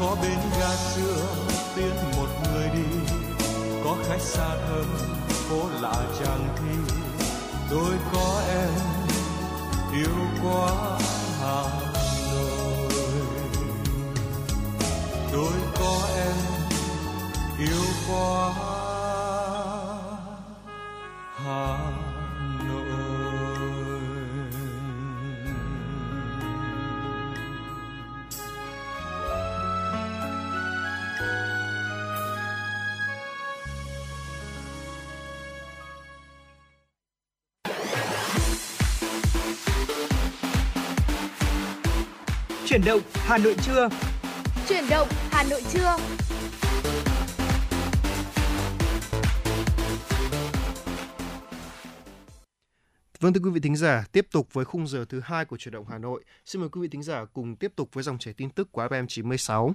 Có 0.00 0.16
bên 0.22 0.38
ga 0.60 0.76
xưa, 0.76 1.26
tiếng 1.76 1.96
có 3.86 3.96
khách 4.08 4.20
xa 4.20 4.56
thơm 4.68 4.86
phố 5.28 5.68
lạ 5.80 5.94
chẳng 6.18 6.48
thi. 6.56 6.94
Tôi 7.70 7.94
có 8.12 8.42
em, 8.48 8.70
yêu 9.92 10.16
quá 10.42 10.98
hà 11.40 11.62
nội. 12.32 12.92
Tôi 15.32 15.52
có 15.78 16.08
em, 16.16 16.36
yêu 17.58 17.84
quá 18.08 18.75
động 42.86 43.00
Hà 43.14 43.38
Nội 43.38 43.56
trưa. 43.62 43.88
Chuyển 44.68 44.84
động 44.90 45.08
Hà 45.30 45.42
Nội 45.50 45.62
trưa. 45.72 45.96
Vâng 53.20 53.32
thưa 53.32 53.40
quý 53.44 53.50
vị 53.50 53.60
thính 53.60 53.76
giả, 53.76 54.04
tiếp 54.12 54.26
tục 54.32 54.48
với 54.52 54.64
khung 54.64 54.86
giờ 54.86 55.04
thứ 55.08 55.20
hai 55.20 55.44
của 55.44 55.56
chuyển 55.56 55.72
động 55.72 55.86
Hà 55.88 55.98
Nội. 55.98 56.24
Xin 56.44 56.60
mời 56.60 56.68
quý 56.68 56.80
vị 56.80 56.88
thính 56.88 57.02
giả 57.02 57.24
cùng 57.24 57.56
tiếp 57.56 57.72
tục 57.76 57.88
với 57.92 58.04
dòng 58.04 58.18
chảy 58.18 58.34
tin 58.34 58.50
tức 58.50 58.72
của 58.72 58.86
FM 58.86 59.06
96. 59.06 59.74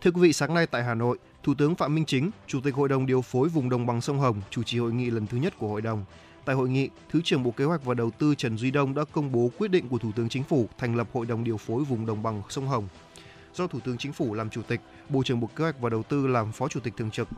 Thưa 0.00 0.10
quý 0.10 0.20
vị, 0.20 0.32
sáng 0.32 0.54
nay 0.54 0.66
tại 0.66 0.84
Hà 0.84 0.94
Nội, 0.94 1.18
Thủ 1.42 1.54
tướng 1.58 1.74
Phạm 1.74 1.94
Minh 1.94 2.04
Chính, 2.06 2.30
Chủ 2.46 2.60
tịch 2.64 2.74
Hội 2.74 2.88
đồng 2.88 3.06
điều 3.06 3.22
phối 3.22 3.48
vùng 3.48 3.68
đồng 3.68 3.86
bằng 3.86 4.00
sông 4.00 4.18
Hồng 4.18 4.40
chủ 4.50 4.62
trì 4.62 4.78
hội 4.78 4.92
nghị 4.92 5.10
lần 5.10 5.26
thứ 5.26 5.38
nhất 5.38 5.54
của 5.58 5.68
hội 5.68 5.82
đồng. 5.82 6.04
Tại 6.48 6.54
hội 6.54 6.68
nghị, 6.68 6.90
Thứ 7.08 7.20
trưởng 7.24 7.42
Bộ 7.42 7.50
Kế 7.50 7.64
hoạch 7.64 7.84
và 7.84 7.94
Đầu 7.94 8.10
tư 8.10 8.34
Trần 8.34 8.58
Duy 8.58 8.70
Đông 8.70 8.94
đã 8.94 9.04
công 9.12 9.32
bố 9.32 9.50
quyết 9.58 9.70
định 9.70 9.88
của 9.88 9.98
Thủ 9.98 10.12
tướng 10.16 10.28
Chính 10.28 10.44
phủ 10.44 10.68
thành 10.78 10.96
lập 10.96 11.08
Hội 11.12 11.26
đồng 11.26 11.44
điều 11.44 11.56
phối 11.56 11.84
vùng 11.84 12.06
đồng 12.06 12.22
bằng 12.22 12.42
sông 12.48 12.68
Hồng. 12.68 12.88
do 13.54 13.66
Thủ 13.66 13.80
tướng 13.84 13.98
Chính 13.98 14.12
phủ 14.12 14.34
làm 14.34 14.50
chủ 14.50 14.62
tịch, 14.62 14.80
Bộ 15.08 15.22
trưởng 15.22 15.40
Bộ 15.40 15.48
Kế 15.56 15.64
hoạch 15.64 15.80
và 15.80 15.90
Đầu 15.90 16.02
tư 16.02 16.26
làm 16.26 16.52
phó 16.52 16.68
chủ 16.68 16.80
tịch 16.80 16.94
thường 16.96 17.10
trực. 17.10 17.28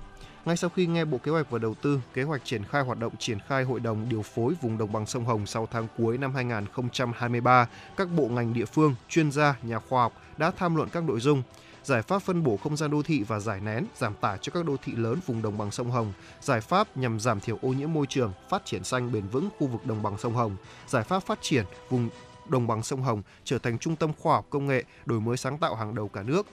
Ngay 0.44 0.56
sau 0.56 0.70
khi 0.70 0.86
nghe 0.86 1.04
Bộ 1.04 1.18
Kế 1.18 1.30
hoạch 1.30 1.50
và 1.50 1.58
Đầu 1.58 1.74
tư 1.74 2.00
kế 2.14 2.22
hoạch 2.22 2.44
triển 2.44 2.64
khai 2.64 2.82
hoạt 2.82 2.98
động 2.98 3.12
triển 3.18 3.38
khai 3.48 3.64
hội 3.64 3.80
đồng 3.80 4.08
điều 4.08 4.22
phối 4.22 4.54
vùng 4.61 4.78
đồng 4.78 4.92
bằng 4.92 5.06
sông 5.06 5.24
Hồng 5.24 5.46
sau 5.46 5.68
tháng 5.70 5.86
cuối 5.98 6.18
năm 6.18 6.34
2023, 6.34 7.68
các 7.96 8.08
bộ 8.16 8.28
ngành 8.28 8.52
địa 8.52 8.64
phương, 8.64 8.94
chuyên 9.08 9.32
gia, 9.32 9.54
nhà 9.62 9.78
khoa 9.78 10.02
học 10.02 10.12
đã 10.36 10.50
tham 10.50 10.76
luận 10.76 10.88
các 10.92 11.04
nội 11.04 11.20
dung 11.20 11.42
giải 11.85 12.03
pháp 12.03 12.18
phân 12.18 12.43
bổ 12.43 12.57
không 12.57 12.76
gian 12.76 12.91
đô 12.91 13.03
thị 13.03 13.22
và 13.22 13.41
giải 13.41 13.61
nén, 13.61 13.87
giảm 13.97 14.14
tải 14.14 14.39
cho 14.41 14.53
các 14.55 14.64
đô 14.64 14.76
thị 14.85 14.93
lớn 14.97 15.18
vùng 15.26 15.43
đồng 15.43 15.59
bằng 15.59 15.70
sông 15.70 15.91
Hồng, 15.91 16.12
giải 16.41 16.61
pháp 16.61 16.97
nhằm 16.97 17.20
giảm 17.20 17.41
thiểu 17.41 17.59
ô 17.62 17.68
nhiễm 17.68 17.93
môi 17.93 18.07
trường, 18.07 18.33
phát 18.51 18.64
triển 18.64 18.85
xanh 18.85 19.12
bền 19.12 19.26
vững 19.26 19.49
khu 19.59 19.66
vực 19.66 19.87
đồng 19.87 20.03
bằng 20.03 20.18
sông 20.18 20.35
Hồng, 20.35 20.57
giải 20.89 21.05
pháp 21.05 21.20
phát 21.20 21.39
triển 21.43 21.64
vùng 21.89 22.09
đồng 22.49 22.66
bằng 22.66 22.83
sông 22.83 23.03
Hồng 23.03 23.22
trở 23.45 23.59
thành 23.59 23.78
trung 23.78 23.97
tâm 23.97 24.11
khoa 24.18 24.35
học 24.35 24.47
công 24.51 24.66
nghệ, 24.66 24.85
đổi 25.07 25.20
mới 25.20 25.37
sáng 25.37 25.59
tạo 25.59 25.74
hàng 25.74 25.95
đầu 25.95 26.09
cả 26.09 26.22
nước, 26.22 26.47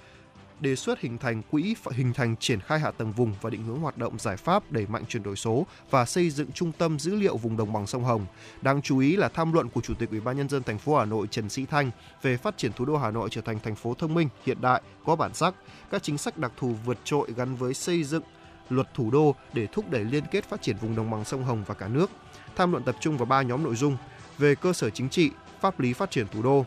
đề 0.59 0.75
xuất 0.75 0.99
hình 0.99 1.17
thành 1.17 1.41
quỹ 1.51 1.75
hình 1.91 2.13
thành 2.13 2.35
triển 2.35 2.59
khai 2.59 2.79
hạ 2.79 2.91
tầng 2.91 3.11
vùng 3.11 3.33
và 3.41 3.49
định 3.49 3.63
hướng 3.63 3.79
hoạt 3.79 3.97
động 3.97 4.19
giải 4.19 4.37
pháp 4.37 4.71
đẩy 4.71 4.87
mạnh 4.87 5.03
chuyển 5.09 5.23
đổi 5.23 5.35
số 5.35 5.65
và 5.89 6.05
xây 6.05 6.29
dựng 6.29 6.51
trung 6.51 6.71
tâm 6.71 6.99
dữ 6.99 7.15
liệu 7.15 7.37
vùng 7.37 7.57
đồng 7.57 7.73
bằng 7.73 7.87
sông 7.87 8.03
Hồng. 8.03 8.25
Đáng 8.61 8.81
chú 8.81 8.99
ý 8.99 9.15
là 9.15 9.29
tham 9.29 9.53
luận 9.53 9.69
của 9.69 9.81
Chủ 9.81 9.93
tịch 9.93 10.09
Ủy 10.09 10.19
ban 10.19 10.37
nhân 10.37 10.49
dân 10.49 10.63
thành 10.63 10.77
phố 10.77 10.97
Hà 10.97 11.05
Nội 11.05 11.27
Trần 11.31 11.49
Sĩ 11.49 11.65
Thanh 11.65 11.91
về 12.21 12.37
phát 12.37 12.57
triển 12.57 12.73
thủ 12.73 12.85
đô 12.85 12.97
Hà 12.97 13.11
Nội 13.11 13.29
trở 13.31 13.41
thành 13.41 13.59
thành 13.59 13.75
phố 13.75 13.93
thông 13.93 14.13
minh, 14.13 14.29
hiện 14.45 14.61
đại, 14.61 14.81
có 15.05 15.15
bản 15.15 15.33
sắc, 15.33 15.55
các 15.91 16.03
chính 16.03 16.17
sách 16.17 16.37
đặc 16.37 16.51
thù 16.57 16.75
vượt 16.85 16.97
trội 17.03 17.27
gắn 17.35 17.55
với 17.55 17.73
xây 17.73 18.03
dựng 18.03 18.23
luật 18.69 18.93
thủ 18.93 19.11
đô 19.11 19.35
để 19.53 19.67
thúc 19.71 19.89
đẩy 19.89 20.03
liên 20.03 20.23
kết 20.31 20.49
phát 20.49 20.61
triển 20.61 20.77
vùng 20.77 20.95
đồng 20.95 21.11
bằng 21.11 21.25
sông 21.25 21.43
Hồng 21.43 21.63
và 21.67 21.75
cả 21.75 21.87
nước. 21.87 22.11
Tham 22.55 22.71
luận 22.71 22.83
tập 22.83 22.95
trung 22.99 23.17
vào 23.17 23.25
ba 23.25 23.41
nhóm 23.41 23.63
nội 23.63 23.75
dung 23.75 23.97
về 24.37 24.55
cơ 24.55 24.73
sở 24.73 24.89
chính 24.89 25.09
trị, 25.09 25.31
pháp 25.61 25.79
lý 25.79 25.93
phát 25.93 26.11
triển 26.11 26.27
thủ 26.27 26.41
đô, 26.41 26.65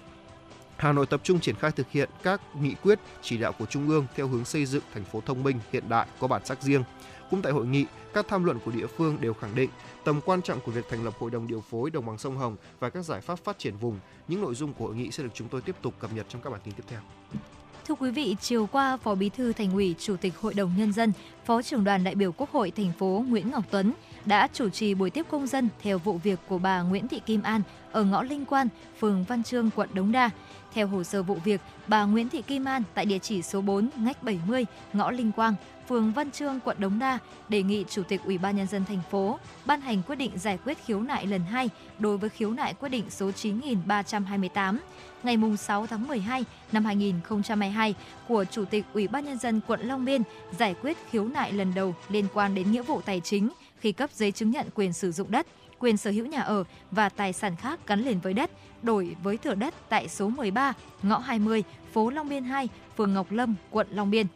Hà 0.80 0.92
Nội 0.92 1.06
tập 1.06 1.20
trung 1.24 1.40
triển 1.40 1.54
khai 1.54 1.70
thực 1.70 1.90
hiện 1.90 2.08
các 2.22 2.40
nghị 2.60 2.74
quyết, 2.82 2.98
chỉ 3.22 3.38
đạo 3.38 3.52
của 3.58 3.66
Trung 3.66 3.88
ương 3.88 4.06
theo 4.16 4.28
hướng 4.28 4.44
xây 4.44 4.66
dựng 4.66 4.82
thành 4.94 5.04
phố 5.04 5.20
thông 5.26 5.42
minh, 5.42 5.58
hiện 5.72 5.88
đại, 5.88 6.06
có 6.20 6.26
bản 6.26 6.44
sắc 6.44 6.62
riêng. 6.62 6.82
Cũng 7.30 7.42
tại 7.42 7.52
hội 7.52 7.66
nghị, 7.66 7.86
các 8.14 8.26
tham 8.28 8.44
luận 8.44 8.58
của 8.64 8.70
địa 8.70 8.86
phương 8.86 9.20
đều 9.20 9.34
khẳng 9.34 9.54
định 9.54 9.70
tầm 10.04 10.20
quan 10.24 10.42
trọng 10.42 10.60
của 10.60 10.72
việc 10.72 10.84
thành 10.90 11.04
lập 11.04 11.14
Hội 11.18 11.30
đồng 11.30 11.46
điều 11.46 11.60
phối 11.60 11.90
đồng 11.90 12.06
bằng 12.06 12.18
sông 12.18 12.36
Hồng 12.36 12.56
và 12.80 12.90
các 12.90 13.04
giải 13.04 13.20
pháp 13.20 13.38
phát 13.38 13.58
triển 13.58 13.76
vùng. 13.76 13.98
Những 14.28 14.40
nội 14.40 14.54
dung 14.54 14.72
của 14.72 14.86
hội 14.86 14.94
nghị 14.94 15.10
sẽ 15.10 15.22
được 15.22 15.30
chúng 15.34 15.48
tôi 15.48 15.60
tiếp 15.60 15.76
tục 15.82 15.94
cập 15.98 16.12
nhật 16.12 16.26
trong 16.28 16.42
các 16.42 16.50
bản 16.50 16.60
tin 16.64 16.74
tiếp 16.74 16.84
theo. 16.88 17.00
Thưa 17.88 17.94
quý 17.94 18.10
vị, 18.10 18.36
chiều 18.40 18.66
qua, 18.66 18.96
Phó 18.96 19.14
Bí 19.14 19.28
thư 19.28 19.52
Thành 19.52 19.72
ủy, 19.72 19.94
Chủ 19.98 20.16
tịch 20.16 20.38
Hội 20.40 20.54
đồng 20.54 20.72
nhân 20.76 20.92
dân, 20.92 21.12
Phó 21.44 21.62
trưởng 21.62 21.84
đoàn 21.84 22.04
đại 22.04 22.14
biểu 22.14 22.32
Quốc 22.32 22.50
hội 22.52 22.70
thành 22.70 22.92
phố 22.98 23.24
Nguyễn 23.28 23.50
Ngọc 23.50 23.64
Tuấn 23.70 23.92
đã 24.24 24.48
chủ 24.52 24.68
trì 24.68 24.94
buổi 24.94 25.10
tiếp 25.10 25.26
công 25.30 25.46
dân 25.46 25.68
theo 25.82 25.98
vụ 25.98 26.18
việc 26.18 26.38
của 26.48 26.58
bà 26.58 26.82
Nguyễn 26.82 27.08
Thị 27.08 27.20
Kim 27.26 27.42
An 27.42 27.62
ở 27.92 28.04
ngõ 28.04 28.22
Linh 28.22 28.44
Quan, 28.44 28.68
phường 28.98 29.24
Văn 29.24 29.42
Trương, 29.42 29.70
quận 29.76 29.88
Đống 29.94 30.12
Đa. 30.12 30.30
Theo 30.74 30.86
hồ 30.86 31.04
sơ 31.04 31.22
vụ 31.22 31.34
việc, 31.44 31.60
bà 31.86 32.04
Nguyễn 32.04 32.28
Thị 32.28 32.42
Kim 32.42 32.64
An 32.64 32.82
tại 32.94 33.04
địa 33.04 33.18
chỉ 33.18 33.42
số 33.42 33.60
4 33.60 33.90
ngách 33.96 34.22
70, 34.22 34.66
ngõ 34.92 35.10
Linh 35.10 35.32
Quang, 35.32 35.54
phường 35.88 36.12
Văn 36.12 36.30
Trương, 36.30 36.60
quận 36.60 36.76
Đống 36.80 36.98
Đa 36.98 37.18
đề 37.48 37.62
nghị 37.62 37.84
Chủ 37.90 38.02
tịch 38.02 38.20
Ủy 38.24 38.38
ban 38.38 38.56
nhân 38.56 38.66
dân 38.66 38.84
thành 38.84 39.00
phố 39.10 39.38
ban 39.64 39.80
hành 39.80 40.02
quyết 40.02 40.16
định 40.16 40.30
giải 40.38 40.58
quyết 40.64 40.78
khiếu 40.86 41.00
nại 41.00 41.26
lần 41.26 41.40
2 41.40 41.70
đối 41.98 42.18
với 42.18 42.30
khiếu 42.30 42.50
nại 42.50 42.74
quyết 42.74 42.88
định 42.88 43.04
số 43.10 43.30
9328 43.30 44.80
ngày 45.22 45.36
6 45.58 45.86
tháng 45.86 46.08
12 46.08 46.44
năm 46.72 46.84
2022 46.84 47.94
của 48.28 48.44
Chủ 48.44 48.64
tịch 48.64 48.84
Ủy 48.94 49.08
ban 49.08 49.24
nhân 49.24 49.38
dân 49.38 49.60
quận 49.66 49.80
Long 49.80 50.04
Biên 50.04 50.22
giải 50.58 50.74
quyết 50.82 50.96
khiếu 51.10 51.28
nại 51.28 51.52
lần 51.52 51.74
đầu 51.74 51.94
liên 52.08 52.26
quan 52.34 52.54
đến 52.54 52.72
nghĩa 52.72 52.82
vụ 52.82 53.00
tài 53.00 53.20
chính 53.20 53.50
khi 53.80 53.92
cấp 53.92 54.10
giấy 54.14 54.32
chứng 54.32 54.50
nhận 54.50 54.66
quyền 54.74 54.92
sử 54.92 55.12
dụng 55.12 55.30
đất, 55.30 55.46
quyền 55.78 55.96
sở 55.96 56.10
hữu 56.10 56.26
nhà 56.26 56.40
ở 56.40 56.64
và 56.90 57.08
tài 57.08 57.32
sản 57.32 57.56
khác 57.56 57.80
gắn 57.86 58.00
liền 58.00 58.20
với 58.20 58.34
đất 58.34 58.50
đổi 58.82 59.16
với 59.22 59.36
thửa 59.36 59.54
đất 59.54 59.74
tại 59.88 60.08
số 60.08 60.28
13, 60.28 60.72
ngõ 61.02 61.18
20, 61.18 61.64
phố 61.92 62.10
Long 62.10 62.28
Biên 62.28 62.44
2, 62.44 62.68
phường 62.96 63.14
Ngọc 63.14 63.32
Lâm, 63.32 63.54
quận 63.70 63.86
Long 63.90 64.10
Biên. 64.10 64.26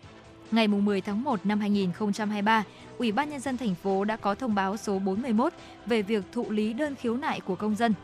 Ngày 0.51 0.69
10 0.69 1.01
tháng 1.01 1.25
1 1.25 1.47
năm 1.47 1.61
2023, 1.61 2.65
Ủy 2.99 3.13
ban 3.13 3.31
nhân 3.31 3.41
dân 3.41 3.57
thành 3.57 3.75
phố 3.75 4.05
đã 4.05 4.17
có 4.17 4.35
thông 4.35 4.55
báo 4.55 4.77
số 4.77 4.99
41 4.99 5.53
về 5.87 6.03
việc 6.03 6.25
thụ 6.33 6.51
lý 6.51 6.73
đơn 6.73 6.95
khiếu 6.95 7.17
nại 7.17 7.41
của 7.41 7.55
công 7.57 7.75
dân. 7.75 7.95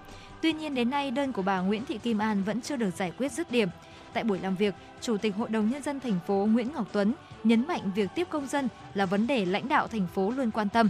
Tuy 0.42 0.52
nhiên 0.52 0.74
đến 0.74 0.90
nay 0.90 1.10
đơn 1.10 1.32
của 1.32 1.42
bà 1.42 1.60
Nguyễn 1.60 1.84
Thị 1.84 1.98
Kim 1.98 2.18
An 2.18 2.42
vẫn 2.42 2.60
chưa 2.60 2.76
được 2.76 2.90
giải 2.96 3.12
quyết 3.18 3.32
dứt 3.32 3.50
điểm. 3.50 3.68
Tại 4.12 4.24
buổi 4.24 4.38
làm 4.38 4.56
việc, 4.56 4.74
Chủ 5.00 5.16
tịch 5.16 5.36
Hội 5.36 5.48
đồng 5.48 5.70
nhân 5.70 5.82
dân 5.82 6.00
thành 6.00 6.18
phố 6.26 6.48
Nguyễn 6.52 6.72
Ngọc 6.74 6.86
Tuấn 6.92 7.14
nhấn 7.44 7.66
mạnh 7.66 7.90
việc 7.94 8.10
tiếp 8.14 8.26
công 8.30 8.46
dân 8.46 8.68
là 8.94 9.06
vấn 9.06 9.26
đề 9.26 9.44
lãnh 9.44 9.68
đạo 9.68 9.88
thành 9.88 10.06
phố 10.14 10.30
luôn 10.30 10.50
quan 10.50 10.68
tâm. 10.68 10.88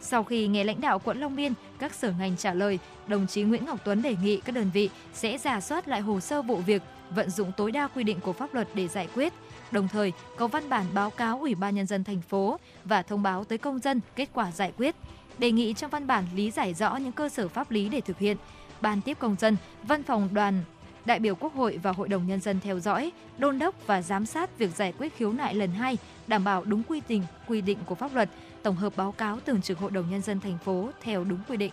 Sau 0.00 0.24
khi 0.24 0.46
nghe 0.46 0.64
lãnh 0.64 0.80
đạo 0.80 0.98
quận 0.98 1.20
Long 1.20 1.36
Biên, 1.36 1.52
các 1.78 1.94
sở 1.94 2.12
ngành 2.18 2.36
trả 2.36 2.54
lời, 2.54 2.78
đồng 3.06 3.26
chí 3.26 3.42
Nguyễn 3.42 3.64
Ngọc 3.64 3.78
Tuấn 3.84 4.02
đề 4.02 4.16
nghị 4.22 4.40
các 4.40 4.54
đơn 4.54 4.70
vị 4.74 4.90
sẽ 5.14 5.38
giả 5.38 5.60
soát 5.60 5.88
lại 5.88 6.00
hồ 6.00 6.20
sơ 6.20 6.42
vụ 6.42 6.56
việc, 6.56 6.82
vận 7.10 7.30
dụng 7.30 7.52
tối 7.56 7.72
đa 7.72 7.88
quy 7.88 8.04
định 8.04 8.20
của 8.20 8.32
pháp 8.32 8.54
luật 8.54 8.68
để 8.74 8.88
giải 8.88 9.08
quyết, 9.14 9.32
đồng 9.70 9.88
thời 9.88 10.12
có 10.36 10.46
văn 10.46 10.68
bản 10.68 10.86
báo 10.94 11.10
cáo 11.10 11.38
Ủy 11.38 11.54
ban 11.54 11.74
nhân 11.74 11.86
dân 11.86 12.04
thành 12.04 12.20
phố 12.20 12.58
và 12.84 13.02
thông 13.02 13.22
báo 13.22 13.44
tới 13.44 13.58
công 13.58 13.78
dân 13.78 14.00
kết 14.16 14.28
quả 14.32 14.52
giải 14.52 14.72
quyết. 14.76 14.94
Đề 15.38 15.50
nghị 15.50 15.74
trong 15.74 15.90
văn 15.90 16.06
bản 16.06 16.24
lý 16.34 16.50
giải 16.50 16.74
rõ 16.74 16.96
những 16.96 17.12
cơ 17.12 17.28
sở 17.28 17.48
pháp 17.48 17.70
lý 17.70 17.88
để 17.88 18.00
thực 18.00 18.18
hiện. 18.18 18.36
Ban 18.80 19.00
tiếp 19.00 19.18
công 19.18 19.36
dân, 19.40 19.56
văn 19.82 20.02
phòng 20.02 20.28
đoàn 20.32 20.62
đại 21.04 21.18
biểu 21.18 21.34
Quốc 21.34 21.54
hội 21.54 21.78
và 21.82 21.92
Hội 21.92 22.08
đồng 22.08 22.26
Nhân 22.26 22.40
dân 22.40 22.60
theo 22.60 22.80
dõi, 22.80 23.12
đôn 23.38 23.58
đốc 23.58 23.86
và 23.86 24.02
giám 24.02 24.26
sát 24.26 24.58
việc 24.58 24.76
giải 24.76 24.92
quyết 24.98 25.16
khiếu 25.16 25.32
nại 25.32 25.54
lần 25.54 25.70
hai, 25.70 25.96
đảm 26.26 26.44
bảo 26.44 26.64
đúng 26.64 26.82
quy 26.82 27.00
trình, 27.08 27.22
quy 27.46 27.60
định 27.60 27.78
của 27.86 27.94
pháp 27.94 28.14
luật, 28.14 28.30
tổng 28.68 28.76
hợp 28.76 28.96
báo 28.96 29.12
cáo 29.12 29.38
thường 29.46 29.62
trực 29.62 29.78
Hội 29.78 29.90
đồng 29.90 30.10
Nhân 30.10 30.22
dân 30.22 30.40
thành 30.40 30.58
phố 30.58 30.90
theo 31.02 31.24
đúng 31.24 31.38
quy 31.48 31.56
định. 31.56 31.72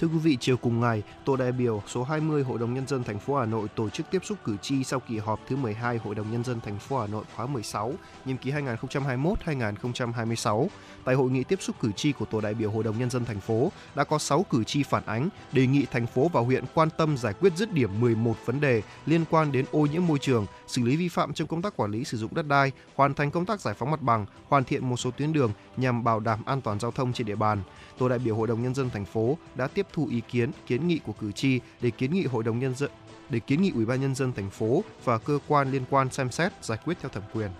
Thưa 0.00 0.08
quý 0.08 0.18
vị, 0.18 0.36
chiều 0.40 0.56
cùng 0.56 0.80
ngày, 0.80 1.02
tổ 1.24 1.36
đại 1.36 1.52
biểu 1.52 1.82
số 1.86 2.02
20 2.02 2.42
Hội 2.42 2.58
đồng 2.58 2.74
nhân 2.74 2.86
dân 2.86 3.04
thành 3.04 3.18
phố 3.18 3.36
Hà 3.36 3.46
Nội 3.46 3.68
tổ 3.74 3.90
chức 3.90 4.06
tiếp 4.10 4.24
xúc 4.24 4.38
cử 4.44 4.56
tri 4.62 4.84
sau 4.84 5.00
kỳ 5.00 5.18
họp 5.18 5.40
thứ 5.48 5.56
12 5.56 5.98
Hội 5.98 6.14
đồng 6.14 6.32
nhân 6.32 6.44
dân 6.44 6.60
thành 6.60 6.78
phố 6.78 7.00
Hà 7.00 7.06
Nội 7.06 7.24
khóa 7.36 7.46
16, 7.46 7.92
nhiệm 8.24 8.36
kỳ 8.36 8.52
2021-2026. 8.52 10.66
Tại 11.04 11.14
hội 11.14 11.30
nghị 11.30 11.44
tiếp 11.44 11.62
xúc 11.62 11.76
cử 11.80 11.92
tri 11.92 12.12
của 12.12 12.24
tổ 12.24 12.40
đại 12.40 12.54
biểu 12.54 12.70
Hội 12.70 12.84
đồng 12.84 12.98
nhân 12.98 13.10
dân 13.10 13.24
thành 13.24 13.40
phố 13.40 13.72
đã 13.94 14.04
có 14.04 14.18
6 14.18 14.42
cử 14.50 14.64
tri 14.64 14.82
phản 14.82 15.02
ánh 15.06 15.28
đề 15.52 15.66
nghị 15.66 15.86
thành 15.90 16.06
phố 16.06 16.28
và 16.32 16.40
huyện 16.40 16.64
quan 16.74 16.90
tâm 16.90 17.16
giải 17.16 17.34
quyết 17.40 17.52
dứt 17.56 17.72
điểm 17.72 18.00
11 18.00 18.34
vấn 18.46 18.60
đề 18.60 18.82
liên 19.06 19.24
quan 19.30 19.52
đến 19.52 19.64
ô 19.70 19.80
nhiễm 19.80 20.06
môi 20.06 20.18
trường, 20.18 20.46
xử 20.66 20.82
lý 20.82 20.96
vi 20.96 21.08
phạm 21.08 21.32
trong 21.32 21.48
công 21.48 21.62
tác 21.62 21.76
quản 21.76 21.90
lý 21.90 22.04
sử 22.04 22.18
dụng 22.18 22.34
đất 22.34 22.48
đai, 22.48 22.72
hoàn 22.94 23.14
thành 23.14 23.30
công 23.30 23.46
tác 23.46 23.60
giải 23.60 23.74
phóng 23.74 23.90
mặt 23.90 24.02
bằng, 24.02 24.26
hoàn 24.48 24.64
thiện 24.64 24.88
một 24.88 24.96
số 24.96 25.10
tuyến 25.10 25.32
đường 25.32 25.52
nhằm 25.80 26.04
bảo 26.04 26.20
đảm 26.20 26.38
an 26.46 26.60
toàn 26.60 26.80
giao 26.80 26.90
thông 26.90 27.12
trên 27.12 27.26
địa 27.26 27.36
bàn 27.36 27.62
tổ 27.98 28.08
đại 28.08 28.18
biểu 28.18 28.36
Hội 28.36 28.46
đồng 28.46 28.62
nhân 28.62 28.74
dân 28.74 28.90
thành 28.90 29.04
phố 29.04 29.38
đã 29.54 29.66
tiếp 29.66 29.86
thu 29.92 30.06
ý 30.10 30.20
kiến, 30.28 30.50
kiến 30.66 30.88
nghị 30.88 30.98
của 30.98 31.12
cử 31.12 31.32
tri 31.32 31.60
để 31.80 31.90
kiến 31.90 32.12
nghị 32.12 32.24
Hội 32.24 32.44
đồng 32.44 32.58
nhân 32.58 32.74
dân 32.74 32.90
để 33.30 33.40
kiến 33.40 33.62
nghị 33.62 33.70
Ủy 33.74 33.86
ban 33.86 34.00
nhân 34.00 34.14
dân 34.14 34.32
thành 34.32 34.50
phố 34.50 34.84
và 35.04 35.18
cơ 35.18 35.38
quan 35.48 35.70
liên 35.70 35.82
quan 35.90 36.10
xem 36.10 36.30
xét 36.30 36.52
giải 36.64 36.78
quyết 36.84 36.96
theo 37.00 37.08
thẩm 37.08 37.22
quyền. 37.34 37.50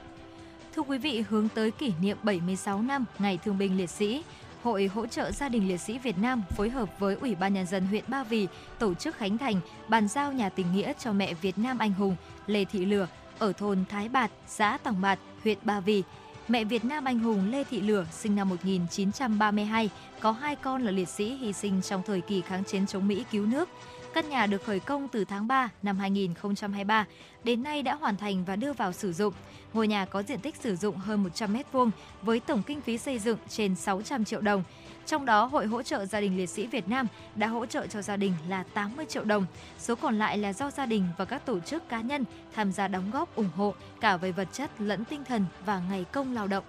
Thưa 0.76 0.82
quý 0.82 0.98
vị, 0.98 1.24
hướng 1.28 1.48
tới 1.48 1.70
kỷ 1.70 1.92
niệm 2.00 2.16
76 2.22 2.82
năm 2.82 3.04
Ngày 3.18 3.38
Thương 3.44 3.58
binh 3.58 3.76
Liệt 3.76 3.90
sĩ, 3.90 4.22
Hội 4.62 4.86
hỗ 4.86 5.06
trợ 5.06 5.32
gia 5.32 5.48
đình 5.48 5.68
liệt 5.68 5.76
sĩ 5.76 5.98
Việt 5.98 6.18
Nam 6.18 6.42
phối 6.56 6.70
hợp 6.70 6.88
với 6.98 7.16
Ủy 7.20 7.34
ban 7.34 7.54
nhân 7.54 7.66
dân 7.66 7.86
huyện 7.86 8.04
Ba 8.08 8.24
Vì 8.24 8.46
tổ 8.78 8.94
chức 8.94 9.16
khánh 9.16 9.38
thành 9.38 9.60
bàn 9.88 10.08
giao 10.08 10.32
nhà 10.32 10.48
tình 10.48 10.72
nghĩa 10.72 10.92
cho 10.98 11.12
mẹ 11.12 11.34
Việt 11.34 11.58
Nam 11.58 11.78
anh 11.78 11.92
hùng 11.92 12.16
Lê 12.46 12.64
Thị 12.64 12.84
Lửa 12.84 13.08
ở 13.38 13.52
thôn 13.52 13.84
Thái 13.88 14.08
Bạt, 14.08 14.30
xã 14.46 14.78
Tòng 14.82 15.00
Bạt, 15.00 15.18
huyện 15.42 15.58
Ba 15.62 15.80
Vì 15.80 16.02
Mẹ 16.48 16.64
Việt 16.64 16.84
Nam 16.84 17.04
anh 17.04 17.18
hùng 17.18 17.50
Lê 17.50 17.64
Thị 17.64 17.80
Lửa 17.80 18.06
sinh 18.12 18.36
năm 18.36 18.48
1932, 18.48 19.90
có 20.20 20.32
hai 20.32 20.56
con 20.56 20.82
là 20.82 20.90
liệt 20.90 21.08
sĩ 21.08 21.36
hy 21.36 21.52
sinh 21.52 21.82
trong 21.82 22.02
thời 22.06 22.20
kỳ 22.20 22.40
kháng 22.40 22.64
chiến 22.64 22.86
chống 22.86 23.08
Mỹ 23.08 23.24
cứu 23.30 23.46
nước. 23.46 23.68
Căn 24.14 24.28
nhà 24.28 24.46
được 24.46 24.64
khởi 24.64 24.80
công 24.80 25.08
từ 25.08 25.24
tháng 25.24 25.46
3 25.46 25.68
năm 25.82 25.98
2023, 25.98 27.06
đến 27.44 27.62
nay 27.62 27.82
đã 27.82 27.94
hoàn 27.94 28.16
thành 28.16 28.44
và 28.44 28.56
đưa 28.56 28.72
vào 28.72 28.92
sử 28.92 29.12
dụng. 29.12 29.34
Ngôi 29.72 29.88
nhà 29.88 30.04
có 30.04 30.22
diện 30.22 30.40
tích 30.40 30.56
sử 30.56 30.76
dụng 30.76 30.96
hơn 30.96 31.22
100 31.22 31.54
m2 31.54 31.90
với 32.22 32.40
tổng 32.40 32.62
kinh 32.66 32.80
phí 32.80 32.98
xây 32.98 33.18
dựng 33.18 33.38
trên 33.48 33.74
600 33.74 34.24
triệu 34.24 34.40
đồng. 34.40 34.62
Trong 35.08 35.24
đó, 35.24 35.44
Hội 35.44 35.66
hỗ 35.66 35.82
trợ 35.82 36.06
gia 36.06 36.20
đình 36.20 36.36
liệt 36.36 36.46
sĩ 36.46 36.66
Việt 36.66 36.88
Nam 36.88 37.06
đã 37.34 37.46
hỗ 37.46 37.66
trợ 37.66 37.86
cho 37.86 38.02
gia 38.02 38.16
đình 38.16 38.32
là 38.48 38.62
80 38.74 39.06
triệu 39.08 39.24
đồng. 39.24 39.46
Số 39.78 39.94
còn 39.94 40.18
lại 40.18 40.38
là 40.38 40.52
do 40.52 40.70
gia 40.70 40.86
đình 40.86 41.04
và 41.18 41.24
các 41.24 41.46
tổ 41.46 41.60
chức 41.60 41.88
cá 41.88 42.00
nhân 42.00 42.24
tham 42.54 42.72
gia 42.72 42.88
đóng 42.88 43.10
góp 43.10 43.36
ủng 43.36 43.50
hộ 43.56 43.74
cả 44.00 44.16
về 44.16 44.32
vật 44.32 44.48
chất 44.52 44.70
lẫn 44.78 45.04
tinh 45.04 45.24
thần 45.24 45.44
và 45.66 45.82
ngày 45.90 46.04
công 46.12 46.34
lao 46.34 46.46
động. 46.46 46.64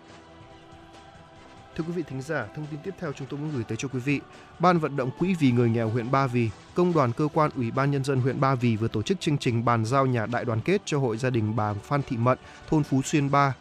Thưa 1.76 1.84
quý 1.88 1.94
vị 1.94 2.04
thính 2.10 2.22
giả, 2.22 2.46
thông 2.56 2.66
tin 2.72 2.80
tiếp 2.84 2.94
theo 3.00 3.12
chúng 3.14 3.28
tôi 3.28 3.40
muốn 3.40 3.52
gửi 3.54 3.64
tới 3.64 3.78
cho 3.78 3.88
quý 3.88 4.00
vị. 4.00 4.22
Ban 4.60 4.80
vận 4.80 4.98
động 4.98 5.12
quỹ 5.20 5.36
vì 5.40 5.52
người 5.52 5.70
nghèo 5.70 5.90
huyện 5.90 6.12
Ba 6.12 6.28
Vì, 6.28 6.50
công 6.74 6.94
đoàn 6.94 7.12
cơ 7.12 7.28
quan 7.34 7.52
Ủy 7.56 7.72
ban 7.72 7.92
nhân 7.92 8.04
dân 8.04 8.22
huyện 8.22 8.40
Ba 8.40 8.56
Vì 8.56 8.76
vừa 8.76 8.88
tổ 8.88 9.02
chức 9.02 9.20
chương 9.20 9.38
trình 9.38 9.66
bàn 9.66 9.86
giao 9.86 10.06
nhà 10.06 10.26
đại 10.26 10.46
đoàn 10.46 10.62
kết 10.62 10.82
cho 10.86 11.00
hội 11.00 11.18
gia 11.18 11.30
đình 11.30 11.56
bà 11.56 11.74
Phan 11.74 12.02
Thị 12.08 12.18
Mận, 12.18 12.38
thôn 12.68 12.84
Phú 12.84 13.02
Xuyên 13.02 13.32
3, 13.32 13.54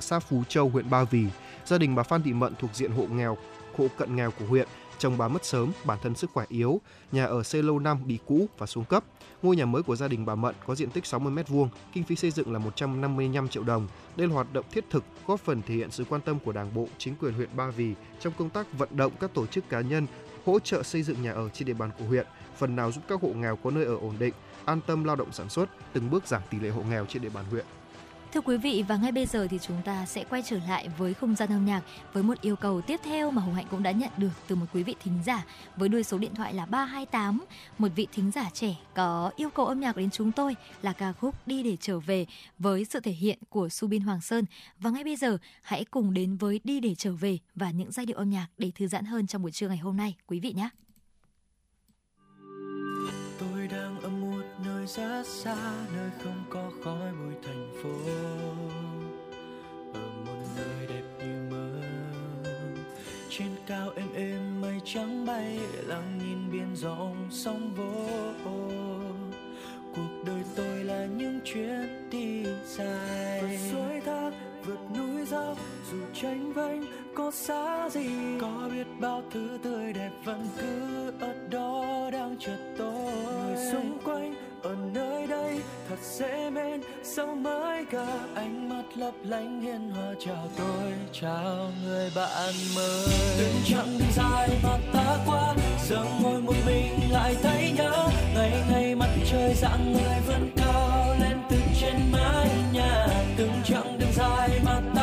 xã 0.00 0.18
Phú 0.18 0.42
Châu, 0.48 0.68
huyện 0.68 0.90
Ba 0.90 1.04
Vì. 1.04 1.26
Gia 1.64 1.78
đình 1.78 1.94
bà 1.94 2.02
Phan 2.02 2.22
Thị 2.22 2.32
Mận 2.32 2.54
thuộc 2.58 2.70
diện 2.74 2.92
hộ 2.92 3.06
nghèo 3.06 3.36
hộ 3.76 3.86
cận 3.96 4.16
nghèo 4.16 4.30
của 4.30 4.44
huyện, 4.44 4.68
chồng 4.98 5.18
bà 5.18 5.28
mất 5.28 5.44
sớm, 5.44 5.72
bản 5.84 5.98
thân 6.02 6.14
sức 6.14 6.30
khỏe 6.34 6.44
yếu, 6.48 6.80
nhà 7.12 7.24
ở 7.24 7.42
xây 7.42 7.62
lâu 7.62 7.78
năm 7.78 8.06
bị 8.06 8.18
cũ 8.26 8.48
và 8.58 8.66
xuống 8.66 8.84
cấp. 8.84 9.04
Ngôi 9.42 9.56
nhà 9.56 9.64
mới 9.64 9.82
của 9.82 9.96
gia 9.96 10.08
đình 10.08 10.26
bà 10.26 10.34
Mận 10.34 10.54
có 10.66 10.74
diện 10.74 10.90
tích 10.90 11.06
60 11.06 11.32
m2, 11.32 11.68
kinh 11.92 12.04
phí 12.04 12.16
xây 12.16 12.30
dựng 12.30 12.52
là 12.52 12.58
155 12.58 13.48
triệu 13.48 13.62
đồng. 13.62 13.88
Đây 14.16 14.28
là 14.28 14.34
hoạt 14.34 14.52
động 14.52 14.64
thiết 14.72 14.84
thực 14.90 15.04
góp 15.26 15.40
phần 15.40 15.62
thể 15.66 15.74
hiện 15.74 15.90
sự 15.90 16.04
quan 16.08 16.20
tâm 16.20 16.38
của 16.38 16.52
Đảng 16.52 16.74
bộ, 16.74 16.88
chính 16.98 17.14
quyền 17.20 17.34
huyện 17.34 17.48
Ba 17.56 17.70
Vì 17.70 17.94
trong 18.20 18.32
công 18.38 18.50
tác 18.50 18.78
vận 18.78 18.88
động 18.96 19.12
các 19.20 19.34
tổ 19.34 19.46
chức 19.46 19.68
cá 19.68 19.80
nhân 19.80 20.06
hỗ 20.46 20.58
trợ 20.58 20.82
xây 20.82 21.02
dựng 21.02 21.22
nhà 21.22 21.32
ở 21.32 21.48
trên 21.48 21.66
địa 21.66 21.74
bàn 21.74 21.90
của 21.98 22.04
huyện, 22.04 22.26
phần 22.56 22.76
nào 22.76 22.92
giúp 22.92 23.04
các 23.08 23.20
hộ 23.20 23.28
nghèo 23.28 23.56
có 23.56 23.70
nơi 23.70 23.84
ở 23.84 23.96
ổn 23.96 24.14
định, 24.18 24.34
an 24.64 24.80
tâm 24.86 25.04
lao 25.04 25.16
động 25.16 25.32
sản 25.32 25.48
xuất, 25.48 25.68
từng 25.92 26.10
bước 26.10 26.26
giảm 26.26 26.42
tỷ 26.50 26.60
lệ 26.60 26.68
hộ 26.68 26.82
nghèo 26.90 27.06
trên 27.06 27.22
địa 27.22 27.28
bàn 27.28 27.44
huyện. 27.50 27.64
Thưa 28.36 28.42
quý 28.42 28.56
vị, 28.56 28.84
và 28.88 28.96
ngay 28.96 29.12
bây 29.12 29.26
giờ 29.26 29.46
thì 29.50 29.58
chúng 29.62 29.82
ta 29.84 30.06
sẽ 30.06 30.24
quay 30.24 30.42
trở 30.46 30.58
lại 30.68 30.88
với 30.98 31.14
không 31.14 31.34
gian 31.34 31.48
âm 31.48 31.64
nhạc 31.64 31.82
với 32.12 32.22
một 32.22 32.40
yêu 32.40 32.56
cầu 32.56 32.80
tiếp 32.80 33.00
theo 33.04 33.30
mà 33.30 33.42
Hồng 33.42 33.54
Hạnh 33.54 33.66
cũng 33.70 33.82
đã 33.82 33.90
nhận 33.90 34.10
được 34.16 34.30
từ 34.46 34.56
một 34.56 34.66
quý 34.74 34.82
vị 34.82 34.94
thính 35.02 35.18
giả 35.26 35.44
với 35.76 35.88
đuôi 35.88 36.02
số 36.02 36.18
điện 36.18 36.34
thoại 36.34 36.54
là 36.54 36.66
328. 36.66 37.44
Một 37.78 37.88
vị 37.96 38.06
thính 38.12 38.30
giả 38.30 38.50
trẻ 38.52 38.76
có 38.94 39.30
yêu 39.36 39.50
cầu 39.50 39.66
âm 39.66 39.80
nhạc 39.80 39.96
đến 39.96 40.10
chúng 40.10 40.32
tôi 40.32 40.56
là 40.82 40.92
ca 40.92 41.12
khúc 41.12 41.46
Đi 41.46 41.62
để 41.62 41.76
trở 41.80 41.98
về 41.98 42.26
với 42.58 42.84
sự 42.84 43.00
thể 43.00 43.12
hiện 43.12 43.38
của 43.48 43.68
Subin 43.68 44.02
Hoàng 44.02 44.20
Sơn. 44.20 44.44
Và 44.80 44.90
ngay 44.90 45.04
bây 45.04 45.16
giờ, 45.16 45.38
hãy 45.62 45.84
cùng 45.84 46.14
đến 46.14 46.36
với 46.36 46.60
Đi 46.64 46.80
để 46.80 46.94
trở 46.94 47.12
về 47.12 47.38
và 47.54 47.70
những 47.70 47.92
giai 47.92 48.06
điệu 48.06 48.16
âm 48.16 48.30
nhạc 48.30 48.46
để 48.58 48.70
thư 48.74 48.86
giãn 48.86 49.04
hơn 49.04 49.26
trong 49.26 49.42
buổi 49.42 49.52
trưa 49.52 49.68
ngày 49.68 49.78
hôm 49.78 49.96
nay, 49.96 50.14
quý 50.26 50.40
vị 50.40 50.52
nhé. 50.52 50.68
Rất 54.86 55.26
xa 55.26 55.56
nơi 55.96 56.10
không 56.24 56.44
có 56.50 56.70
khói 56.84 57.12
bụi 57.12 57.34
thành 57.44 57.70
phố. 57.82 57.90
Ở 59.94 60.06
một 60.26 60.44
nơi 60.56 60.86
đẹp 60.88 61.02
như 61.18 61.50
mơ. 61.50 61.80
Trên 63.30 63.48
cao 63.66 63.90
êm 63.96 64.12
êm 64.14 64.60
mây 64.60 64.80
trắng 64.84 65.26
bay 65.26 65.58
lặng 65.86 66.18
nhìn 66.18 66.52
biển 66.52 66.76
rộng 66.76 67.28
sóng 67.30 67.74
vỗ. 67.74 68.06
Cuộc 69.94 70.24
đời 70.26 70.42
tôi 70.56 70.84
là 70.84 71.06
những 71.06 71.40
chuyến 71.44 72.10
đi 72.10 72.44
dài. 72.66 73.42
Vượt 73.42 73.56
suối 73.72 74.00
thác 74.00 74.30
vượt 74.64 74.78
núi 74.96 75.26
dốc 75.26 75.58
dù 75.90 75.98
tranh 76.14 76.52
vênh 76.52 76.82
có 77.14 77.30
xa 77.30 77.88
gì. 77.88 78.10
Có 78.40 78.70
biết 78.72 78.86
bao 79.00 79.22
thứ 79.30 79.58
tươi 79.62 79.92
đẹp 79.92 80.10
vẫn 80.24 80.48
cứ 80.60 81.10
ở 81.20 81.34
đó 81.50 82.10
đang 82.12 82.36
chờ 82.40 82.74
tôi. 82.78 83.12
Người 83.46 83.56
xung 83.72 83.98
quanh 84.04 84.34
ở 84.66 84.76
nơi 84.94 85.26
đây, 85.26 85.60
thật 85.88 85.96
dễ 86.02 86.50
mến 86.50 86.80
sau 87.02 87.26
mới 87.26 87.84
cả 87.84 88.06
ánh 88.34 88.68
mắt 88.68 88.82
lấp 88.96 89.14
lánh 89.24 89.60
hiền 89.60 89.90
hòa. 89.90 90.14
Chào 90.26 90.48
tôi, 90.58 90.92
chào 91.12 91.70
người 91.84 92.10
bạn 92.16 92.54
mới. 92.76 93.06
Từng 93.38 93.54
chặng 93.64 93.98
đường 93.98 94.08
dài 94.16 94.48
mà 94.62 94.78
ta 94.92 95.16
qua 95.26 95.54
giờ 95.88 96.04
ngồi 96.22 96.40
một 96.40 96.54
mình 96.66 96.92
lại 97.10 97.36
thấy 97.42 97.72
nhớ. 97.76 98.08
Ngày 98.34 98.64
ngày 98.70 98.94
mặt 98.94 99.10
trời 99.30 99.54
dạng 99.54 99.92
người 99.92 100.20
vẫn 100.26 100.50
cao 100.56 101.14
lên 101.20 101.38
từ 101.50 101.56
trên 101.80 101.96
mái 102.12 102.50
nhà. 102.72 103.06
Từng 103.36 103.52
chặng 103.64 103.98
đường 103.98 104.12
dài 104.16 104.50
mà 104.64 104.80
ta 104.94 104.95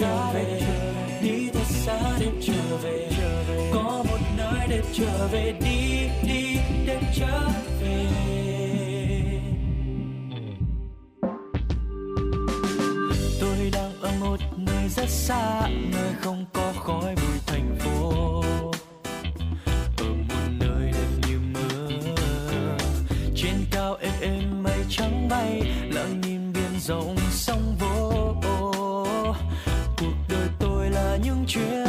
trở 0.00 0.32
về. 0.34 0.60
Đi 1.22 1.50
thật 1.52 1.66
xa 1.66 2.18
để 2.20 2.26
trở 2.42 2.76
về. 2.82 3.10
Có 3.72 4.04
một 4.08 4.18
nơi 4.36 4.66
để 4.68 4.82
trở 4.92 5.28
về. 5.32 5.54
Đi 5.60 6.08
đi, 6.28 6.56
để 6.86 7.00
trở 7.14 7.48
về. 7.82 8.06
Tôi 13.40 13.70
đang 13.72 14.00
ở 14.00 14.12
một 14.20 14.40
nơi 14.56 14.88
rất 14.88 15.08
xa, 15.08 15.68
nơi 15.68 16.12
không 16.20 16.44
có 16.52 16.72
khói 16.76 17.14
bụi 17.14 17.38
thành 17.46 17.76
phố. 17.78 18.42
Ở 19.98 20.06
một 20.28 20.48
nơi 20.60 20.92
đẹp 20.92 21.28
như 21.28 21.38
mơ 21.52 21.88
trên 23.36 23.54
cao 23.70 23.96
êm 24.00 24.12
êm 24.20 24.62
mây 24.62 24.84
trắng 24.88 25.28
bay, 25.30 25.62
lặng 25.92 26.20
nhìn 26.20 26.52
biển 26.52 26.80
rộng 26.80 27.16
là 31.58 31.79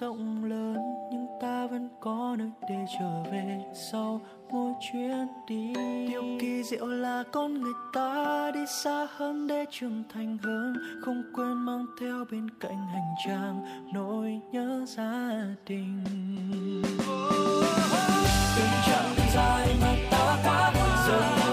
rộng 0.00 0.44
lớn 0.44 0.76
nhưng 1.12 1.26
ta 1.40 1.66
vẫn 1.66 1.88
có 2.00 2.36
nơi 2.38 2.50
để 2.68 2.86
trở 2.98 3.22
về 3.32 3.60
sau 3.74 4.20
mỗi 4.50 4.72
chuyến 4.80 5.26
đi. 5.46 5.72
Điều 6.08 6.22
kỳ 6.40 6.62
diệu 6.62 6.86
là 6.86 7.22
con 7.32 7.60
người 7.60 7.72
ta 7.92 8.50
đi 8.54 8.60
xa 8.84 9.06
hơn 9.16 9.46
để 9.46 9.64
trưởng 9.70 10.02
thành 10.14 10.38
hơn 10.42 10.76
không 11.04 11.22
quên 11.34 11.52
mang 11.52 11.86
theo 12.00 12.24
bên 12.32 12.50
cạnh 12.60 12.86
hành 12.86 13.14
trang 13.26 13.64
nỗi 13.94 14.40
nhớ 14.52 14.84
gia 14.88 15.30
đình. 15.66 16.04
Từng 18.56 18.74
chặng 18.86 19.14
đường 19.16 19.26
dài 19.34 19.68
mà 19.80 19.94
ta 20.10 20.38
qua 20.44 20.72
giờ 21.08 21.43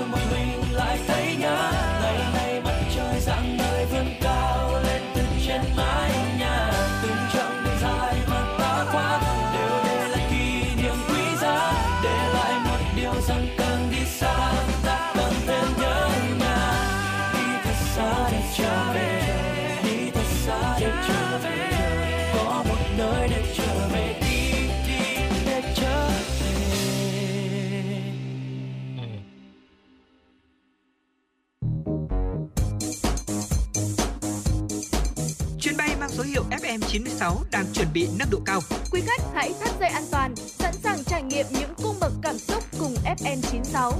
FM96 36.72 37.44
đang 37.52 37.66
chuẩn 37.74 37.88
bị 37.94 38.08
nâng 38.20 38.30
độ 38.32 38.40
cao. 38.46 38.60
Quý 38.92 39.02
khách 39.06 39.22
hãy 39.34 39.54
thắt 39.60 39.80
dây 39.80 39.90
an 39.90 40.04
toàn, 40.12 40.36
sẵn 40.36 40.74
sàng 40.74 41.04
trải 41.04 41.24
nghiệm 41.24 41.46
những 41.52 41.74
cung 41.84 41.96
bậc 42.00 42.14
cảm 42.22 42.38
xúc 42.38 42.64
cùng 42.80 42.94
FN96. 43.18 43.92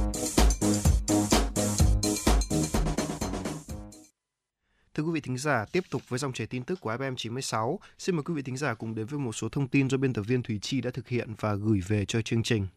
Thưa 4.94 5.04
quý 5.04 5.12
vị 5.14 5.22
thính 5.22 5.38
giả, 5.38 5.66
tiếp 5.72 5.84
tục 5.90 6.02
với 6.08 6.20
dòng 6.20 6.34
chảy 6.34 6.48
tin 6.48 6.64
tức 6.64 6.80
của 6.82 6.92
FM 6.92 7.16
96, 7.16 7.80
xin 7.98 8.16
mời 8.16 8.24
quý 8.24 8.34
vị 8.34 8.42
thính 8.42 8.58
giả 8.58 8.74
cùng 8.74 8.96
đến 8.96 9.06
với 9.06 9.20
một 9.20 9.32
số 9.32 9.50
thông 9.50 9.68
tin 9.68 9.90
do 9.90 9.98
biên 9.98 10.14
tập 10.14 10.22
viên 10.22 10.44
Thùy 10.44 10.60
Chi 10.62 10.82
đã 10.82 10.92
thực 10.94 11.08
hiện 11.08 11.34
và 11.40 11.54
gửi 11.54 11.80
về 11.88 12.06
cho 12.06 12.22
chương 12.22 12.44
trình. 12.44 12.68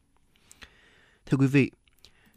Thưa 1.26 1.38
quý 1.38 1.46
vị, 1.46 1.70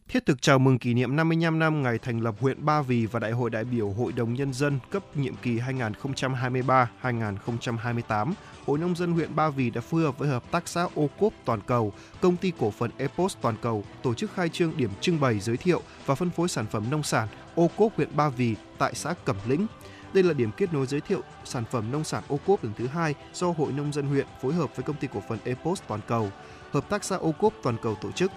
thiết 0.09 0.25
thực 0.25 0.41
chào 0.41 0.59
mừng 0.59 0.79
kỷ 0.79 0.93
niệm 0.93 1.15
55 1.15 1.59
năm 1.59 1.83
ngày 1.83 1.97
thành 1.97 2.19
lập 2.19 2.35
huyện 2.39 2.65
Ba 2.65 2.81
Vì 2.81 3.05
và 3.05 3.19
Đại 3.19 3.31
hội 3.31 3.49
đại 3.49 3.63
biểu 3.63 3.89
Hội 3.89 4.11
đồng 4.11 4.33
Nhân 4.33 4.53
dân 4.53 4.79
cấp 4.89 5.17
nhiệm 5.17 5.35
kỳ 5.35 5.59
2023-2028, 5.59 8.33
Hội 8.65 8.77
Nông 8.77 8.95
dân 8.95 9.11
huyện 9.11 9.35
Ba 9.35 9.49
Vì 9.49 9.69
đã 9.69 9.81
phối 9.81 10.01
hợp 10.01 10.17
với 10.17 10.29
Hợp 10.29 10.51
tác 10.51 10.67
xã 10.67 10.87
ô 10.95 11.09
cốp 11.19 11.33
toàn 11.45 11.61
cầu, 11.61 11.93
Công 12.21 12.37
ty 12.37 12.51
cổ 12.59 12.71
phần 12.71 12.91
Epos 12.97 13.35
toàn 13.41 13.55
cầu 13.61 13.83
tổ 14.03 14.13
chức 14.13 14.33
khai 14.33 14.49
trương 14.49 14.77
điểm 14.77 14.89
trưng 15.01 15.19
bày 15.19 15.39
giới 15.39 15.57
thiệu 15.57 15.81
và 16.05 16.15
phân 16.15 16.29
phối 16.29 16.47
sản 16.47 16.65
phẩm 16.71 16.85
nông 16.91 17.03
sản 17.03 17.27
ô 17.55 17.69
cốp 17.77 17.95
huyện 17.95 18.15
Ba 18.15 18.29
Vì 18.29 18.55
tại 18.77 18.91
xã 18.95 19.13
Cẩm 19.25 19.35
Lĩnh. 19.47 19.67
Đây 20.13 20.23
là 20.23 20.33
điểm 20.33 20.51
kết 20.57 20.73
nối 20.73 20.85
giới 20.85 21.01
thiệu 21.01 21.21
sản 21.45 21.63
phẩm 21.71 21.91
nông 21.91 22.03
sản 22.03 22.23
ô 22.27 22.39
cốp 22.47 22.63
lần 22.63 22.73
thứ 22.77 22.87
hai 22.87 23.15
do 23.33 23.51
Hội 23.51 23.71
Nông 23.71 23.93
dân 23.93 24.07
huyện 24.07 24.27
phối 24.41 24.53
hợp 24.53 24.75
với 24.75 24.83
Công 24.83 24.95
ty 24.95 25.07
cổ 25.13 25.23
phần 25.29 25.39
Epos 25.43 25.81
toàn 25.87 26.01
cầu, 26.07 26.31
Hợp 26.71 26.89
tác 26.89 27.03
xã 27.03 27.15
ô 27.15 27.31
cốp 27.31 27.53
toàn 27.63 27.77
cầu 27.81 27.95
tổ 27.95 28.11
chức. 28.11 28.31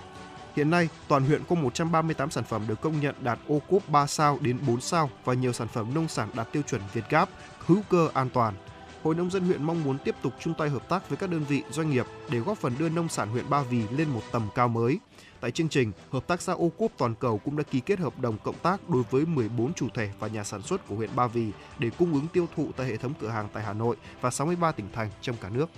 Hiện 0.61 0.71
nay, 0.71 0.89
toàn 1.09 1.25
huyện 1.25 1.43
có 1.49 1.55
138 1.57 2.31
sản 2.31 2.45
phẩm 2.45 2.63
được 2.69 2.81
công 2.81 3.01
nhận 3.01 3.15
đạt 3.21 3.39
ô 3.49 3.61
cốp 3.71 3.89
3 3.89 4.07
sao 4.07 4.39
đến 4.41 4.59
4 4.67 4.81
sao 4.81 5.11
và 5.25 5.35
nhiều 5.35 5.53
sản 5.53 5.69
phẩm 5.69 5.95
nông 5.95 6.09
sản 6.09 6.29
đạt 6.35 6.53
tiêu 6.53 6.63
chuẩn 6.63 6.81
Việt 6.93 7.05
Gáp, 7.11 7.29
hữu 7.59 7.83
cơ 7.91 8.09
an 8.15 8.29
toàn. 8.31 8.55
Hội 9.03 9.15
nông 9.15 9.31
dân 9.31 9.45
huyện 9.45 9.63
mong 9.63 9.85
muốn 9.85 9.99
tiếp 10.05 10.15
tục 10.23 10.33
chung 10.41 10.55
tay 10.55 10.69
hợp 10.69 10.89
tác 10.89 11.09
với 11.09 11.17
các 11.17 11.31
đơn 11.31 11.45
vị, 11.49 11.63
doanh 11.71 11.91
nghiệp 11.91 12.07
để 12.31 12.39
góp 12.39 12.59
phần 12.59 12.73
đưa 12.79 12.89
nông 12.89 13.09
sản 13.09 13.29
huyện 13.29 13.51
Ba 13.51 13.63
Vì 13.63 13.83
lên 13.89 14.09
một 14.09 14.21
tầm 14.33 14.49
cao 14.55 14.69
mới. 14.69 14.99
Tại 15.41 15.51
chương 15.51 15.69
trình, 15.69 15.93
Hợp 16.11 16.27
tác 16.27 16.43
xã 16.43 16.53
ô 16.53 16.71
cốp 16.79 16.91
toàn 16.99 17.15
cầu 17.15 17.39
cũng 17.39 17.57
đã 17.57 17.63
ký 17.63 17.81
kết 17.81 17.99
hợp 17.99 18.19
đồng 18.19 18.39
cộng 18.39 18.59
tác 18.59 18.89
đối 18.89 19.03
với 19.11 19.27
14 19.27 19.75
chủ 19.75 19.89
thể 19.95 20.11
và 20.19 20.29
nhà 20.29 20.45
sản 20.45 20.63
xuất 20.63 20.89
của 20.89 20.95
huyện 20.95 21.11
Ba 21.17 21.27
Vì 21.27 21.51
để 21.79 21.91
cung 21.99 22.13
ứng 22.13 22.27
tiêu 22.33 22.47
thụ 22.57 22.69
tại 22.77 22.87
hệ 22.87 22.97
thống 22.97 23.13
cửa 23.21 23.29
hàng 23.29 23.49
tại 23.53 23.63
Hà 23.63 23.73
Nội 23.73 23.97
và 24.21 24.31
63 24.31 24.73
tỉnh 24.73 24.87
thành 24.93 25.11
trong 25.21 25.37
cả 25.41 25.49
nước. 25.49 25.71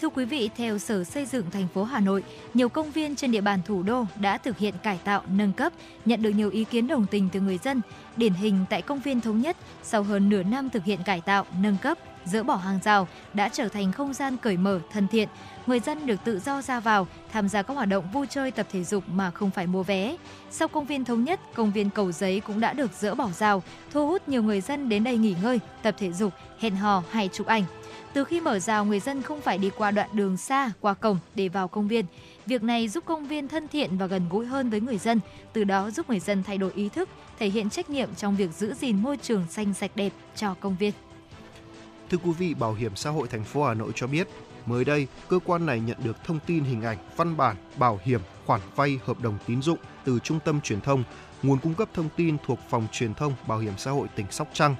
Thưa 0.00 0.08
quý 0.08 0.24
vị, 0.24 0.50
theo 0.56 0.78
Sở 0.78 1.04
Xây 1.04 1.26
dựng 1.26 1.50
thành 1.50 1.68
phố 1.74 1.84
Hà 1.84 2.00
Nội, 2.00 2.24
nhiều 2.54 2.68
công 2.68 2.90
viên 2.90 3.16
trên 3.16 3.32
địa 3.32 3.40
bàn 3.40 3.60
thủ 3.66 3.82
đô 3.82 4.04
đã 4.20 4.38
thực 4.38 4.58
hiện 4.58 4.74
cải 4.82 4.98
tạo, 5.04 5.22
nâng 5.28 5.52
cấp, 5.52 5.72
nhận 6.04 6.22
được 6.22 6.30
nhiều 6.30 6.50
ý 6.50 6.64
kiến 6.64 6.86
đồng 6.86 7.06
tình 7.06 7.28
từ 7.32 7.40
người 7.40 7.58
dân. 7.58 7.80
Điển 8.16 8.32
hình 8.32 8.64
tại 8.70 8.82
công 8.82 9.00
viên 9.00 9.20
Thống 9.20 9.40
Nhất, 9.40 9.56
sau 9.82 10.02
hơn 10.02 10.28
nửa 10.28 10.42
năm 10.42 10.70
thực 10.70 10.84
hiện 10.84 11.02
cải 11.04 11.20
tạo, 11.20 11.46
nâng 11.62 11.76
cấp, 11.82 11.98
dỡ 12.24 12.42
bỏ 12.42 12.56
hàng 12.56 12.78
rào 12.84 13.08
đã 13.34 13.48
trở 13.48 13.68
thành 13.68 13.92
không 13.92 14.14
gian 14.14 14.36
cởi 14.36 14.56
mở, 14.56 14.80
thân 14.92 15.08
thiện. 15.08 15.28
Người 15.66 15.80
dân 15.80 16.06
được 16.06 16.20
tự 16.24 16.40
do 16.40 16.62
ra 16.62 16.80
vào, 16.80 17.06
tham 17.32 17.48
gia 17.48 17.62
các 17.62 17.74
hoạt 17.74 17.88
động 17.88 18.04
vui 18.12 18.26
chơi 18.30 18.50
tập 18.50 18.66
thể 18.72 18.84
dục 18.84 19.04
mà 19.08 19.30
không 19.30 19.50
phải 19.50 19.66
mua 19.66 19.82
vé. 19.82 20.16
Sau 20.50 20.68
công 20.68 20.86
viên 20.86 21.04
Thống 21.04 21.24
Nhất, 21.24 21.40
công 21.54 21.72
viên 21.72 21.90
Cầu 21.90 22.12
Giấy 22.12 22.40
cũng 22.40 22.60
đã 22.60 22.72
được 22.72 22.90
dỡ 23.00 23.14
bỏ 23.14 23.28
rào, 23.38 23.62
thu 23.92 24.08
hút 24.08 24.28
nhiều 24.28 24.42
người 24.42 24.60
dân 24.60 24.88
đến 24.88 25.04
đây 25.04 25.16
nghỉ 25.16 25.34
ngơi, 25.42 25.60
tập 25.82 25.94
thể 25.98 26.12
dục, 26.12 26.32
hẹn 26.58 26.76
hò 26.76 27.02
hay 27.10 27.28
chụp 27.32 27.46
ảnh. 27.46 27.64
Từ 28.14 28.24
khi 28.24 28.40
mở 28.40 28.58
rào, 28.58 28.84
người 28.84 29.00
dân 29.00 29.22
không 29.22 29.40
phải 29.40 29.58
đi 29.58 29.70
qua 29.76 29.90
đoạn 29.90 30.08
đường 30.12 30.36
xa 30.36 30.72
qua 30.80 30.94
cổng 30.94 31.18
để 31.34 31.48
vào 31.48 31.68
công 31.68 31.88
viên. 31.88 32.06
Việc 32.46 32.62
này 32.62 32.88
giúp 32.88 33.04
công 33.06 33.26
viên 33.26 33.48
thân 33.48 33.68
thiện 33.68 33.98
và 33.98 34.06
gần 34.06 34.28
gũi 34.30 34.46
hơn 34.46 34.70
với 34.70 34.80
người 34.80 34.98
dân, 34.98 35.20
từ 35.52 35.64
đó 35.64 35.90
giúp 35.90 36.10
người 36.10 36.20
dân 36.20 36.42
thay 36.42 36.58
đổi 36.58 36.72
ý 36.74 36.88
thức, 36.88 37.08
thể 37.38 37.48
hiện 37.48 37.70
trách 37.70 37.90
nhiệm 37.90 38.14
trong 38.14 38.36
việc 38.36 38.50
giữ 38.50 38.74
gìn 38.74 39.02
môi 39.02 39.16
trường 39.16 39.46
xanh 39.50 39.74
sạch 39.74 39.90
đẹp 39.94 40.12
cho 40.36 40.54
công 40.54 40.76
viên. 40.76 40.92
Thưa 42.10 42.18
quý 42.18 42.30
vị, 42.38 42.54
Bảo 42.54 42.74
hiểm 42.74 42.96
xã 42.96 43.10
hội 43.10 43.28
thành 43.28 43.44
phố 43.44 43.64
Hà 43.64 43.74
Nội 43.74 43.92
cho 43.94 44.06
biết, 44.06 44.28
mới 44.66 44.84
đây, 44.84 45.06
cơ 45.28 45.38
quan 45.44 45.66
này 45.66 45.80
nhận 45.80 45.96
được 46.04 46.24
thông 46.24 46.38
tin 46.46 46.64
hình 46.64 46.82
ảnh, 46.82 46.98
văn 47.16 47.36
bản, 47.36 47.56
bảo 47.76 48.00
hiểm, 48.04 48.20
khoản 48.46 48.60
vay 48.76 48.98
hợp 49.04 49.20
đồng 49.20 49.38
tín 49.46 49.62
dụng 49.62 49.78
từ 50.04 50.18
Trung 50.18 50.38
tâm 50.44 50.60
Truyền 50.60 50.80
thông, 50.80 51.04
nguồn 51.42 51.58
cung 51.58 51.74
cấp 51.74 51.88
thông 51.94 52.08
tin 52.16 52.36
thuộc 52.46 52.58
Phòng 52.70 52.86
Truyền 52.92 53.14
thông 53.14 53.32
Bảo 53.46 53.58
hiểm 53.58 53.74
xã 53.78 53.90
hội 53.90 54.08
tỉnh 54.16 54.26
Sóc 54.30 54.48
Trăng. 54.52 54.76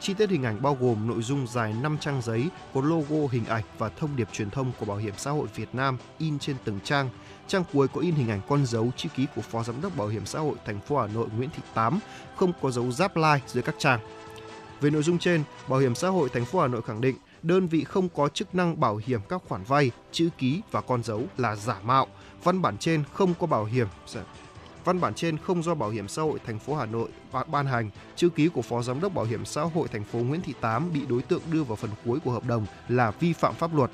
Chi 0.00 0.14
tiết 0.14 0.30
hình 0.30 0.42
ảnh 0.42 0.62
bao 0.62 0.76
gồm 0.80 1.06
nội 1.06 1.22
dung 1.22 1.46
dài 1.46 1.74
5 1.82 1.98
trang 1.98 2.22
giấy 2.22 2.48
có 2.74 2.80
logo, 2.80 3.28
hình 3.30 3.44
ảnh 3.44 3.64
và 3.78 3.88
thông 3.88 4.16
điệp 4.16 4.28
truyền 4.32 4.50
thông 4.50 4.72
của 4.78 4.86
Bảo 4.86 4.96
hiểm 4.96 5.14
xã 5.16 5.30
hội 5.30 5.46
Việt 5.54 5.74
Nam 5.74 5.98
in 6.18 6.38
trên 6.38 6.56
từng 6.64 6.78
trang. 6.84 7.10
Trang 7.46 7.64
cuối 7.72 7.88
có 7.88 8.00
in 8.00 8.14
hình 8.14 8.30
ảnh 8.30 8.40
con 8.48 8.66
dấu 8.66 8.90
chữ 8.96 9.08
ký 9.16 9.26
của 9.36 9.42
Phó 9.42 9.62
Giám 9.62 9.82
đốc 9.82 9.96
Bảo 9.96 10.08
hiểm 10.08 10.26
xã 10.26 10.38
hội 10.38 10.54
thành 10.64 10.80
phố 10.80 10.98
Hà 10.98 11.06
Nội 11.06 11.28
Nguyễn 11.36 11.50
Thị 11.50 11.62
Tám, 11.74 11.98
không 12.36 12.52
có 12.62 12.70
dấu 12.70 12.92
giáp 12.92 13.16
like 13.16 13.40
dưới 13.46 13.62
các 13.62 13.74
trang. 13.78 14.00
Về 14.80 14.90
nội 14.90 15.02
dung 15.02 15.18
trên, 15.18 15.42
Bảo 15.68 15.80
hiểm 15.80 15.94
xã 15.94 16.08
hội 16.08 16.28
thành 16.28 16.44
phố 16.44 16.60
Hà 16.60 16.68
Nội 16.68 16.82
khẳng 16.82 17.00
định 17.00 17.16
đơn 17.42 17.66
vị 17.66 17.84
không 17.84 18.08
có 18.08 18.28
chức 18.28 18.54
năng 18.54 18.80
bảo 18.80 19.00
hiểm 19.06 19.20
các 19.28 19.42
khoản 19.48 19.64
vay, 19.64 19.90
chữ 20.12 20.28
ký 20.38 20.60
và 20.70 20.80
con 20.80 21.02
dấu 21.02 21.22
là 21.36 21.56
giả 21.56 21.76
mạo. 21.84 22.06
Văn 22.44 22.62
bản 22.62 22.78
trên 22.78 23.04
không 23.12 23.34
có 23.40 23.46
bảo 23.46 23.64
hiểm 23.64 23.86
Văn 24.84 25.00
bản 25.00 25.14
trên 25.14 25.38
không 25.38 25.62
do 25.62 25.74
Bảo 25.74 25.90
hiểm 25.90 26.08
xã 26.08 26.22
hội 26.22 26.38
thành 26.46 26.58
phố 26.58 26.74
Hà 26.74 26.86
Nội 26.86 27.08
ban 27.46 27.66
hành, 27.66 27.90
chữ 28.16 28.28
ký 28.28 28.48
của 28.48 28.62
Phó 28.62 28.82
Giám 28.82 29.00
đốc 29.00 29.14
Bảo 29.14 29.24
hiểm 29.24 29.44
xã 29.44 29.62
hội 29.62 29.88
thành 29.88 30.04
phố 30.04 30.18
Nguyễn 30.18 30.40
Thị 30.42 30.54
Tám 30.60 30.92
bị 30.92 31.06
đối 31.06 31.22
tượng 31.22 31.42
đưa 31.52 31.62
vào 31.62 31.76
phần 31.76 31.90
cuối 32.04 32.18
của 32.24 32.30
hợp 32.30 32.44
đồng 32.46 32.66
là 32.88 33.10
vi 33.10 33.32
phạm 33.32 33.54
pháp 33.54 33.74
luật. 33.74 33.90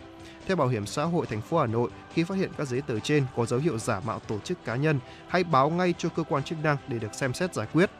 Theo 0.46 0.56
Bảo 0.56 0.68
hiểm 0.68 0.86
xã 0.86 1.04
hội 1.04 1.26
thành 1.26 1.40
phố 1.40 1.58
Hà 1.58 1.66
Nội, 1.66 1.90
khi 2.14 2.24
phát 2.24 2.34
hiện 2.34 2.50
các 2.58 2.68
giấy 2.68 2.80
tờ 2.80 3.00
trên 3.00 3.26
có 3.36 3.46
dấu 3.46 3.60
hiệu 3.60 3.78
giả 3.78 4.00
mạo 4.00 4.18
tổ 4.18 4.38
chức 4.38 4.64
cá 4.64 4.76
nhân, 4.76 5.00
hãy 5.28 5.44
báo 5.44 5.70
ngay 5.70 5.94
cho 5.98 6.08
cơ 6.08 6.22
quan 6.22 6.42
chức 6.42 6.58
năng 6.62 6.76
để 6.88 6.98
được 6.98 7.14
xem 7.14 7.34
xét 7.34 7.54
giải 7.54 7.66
quyết. 7.72 7.90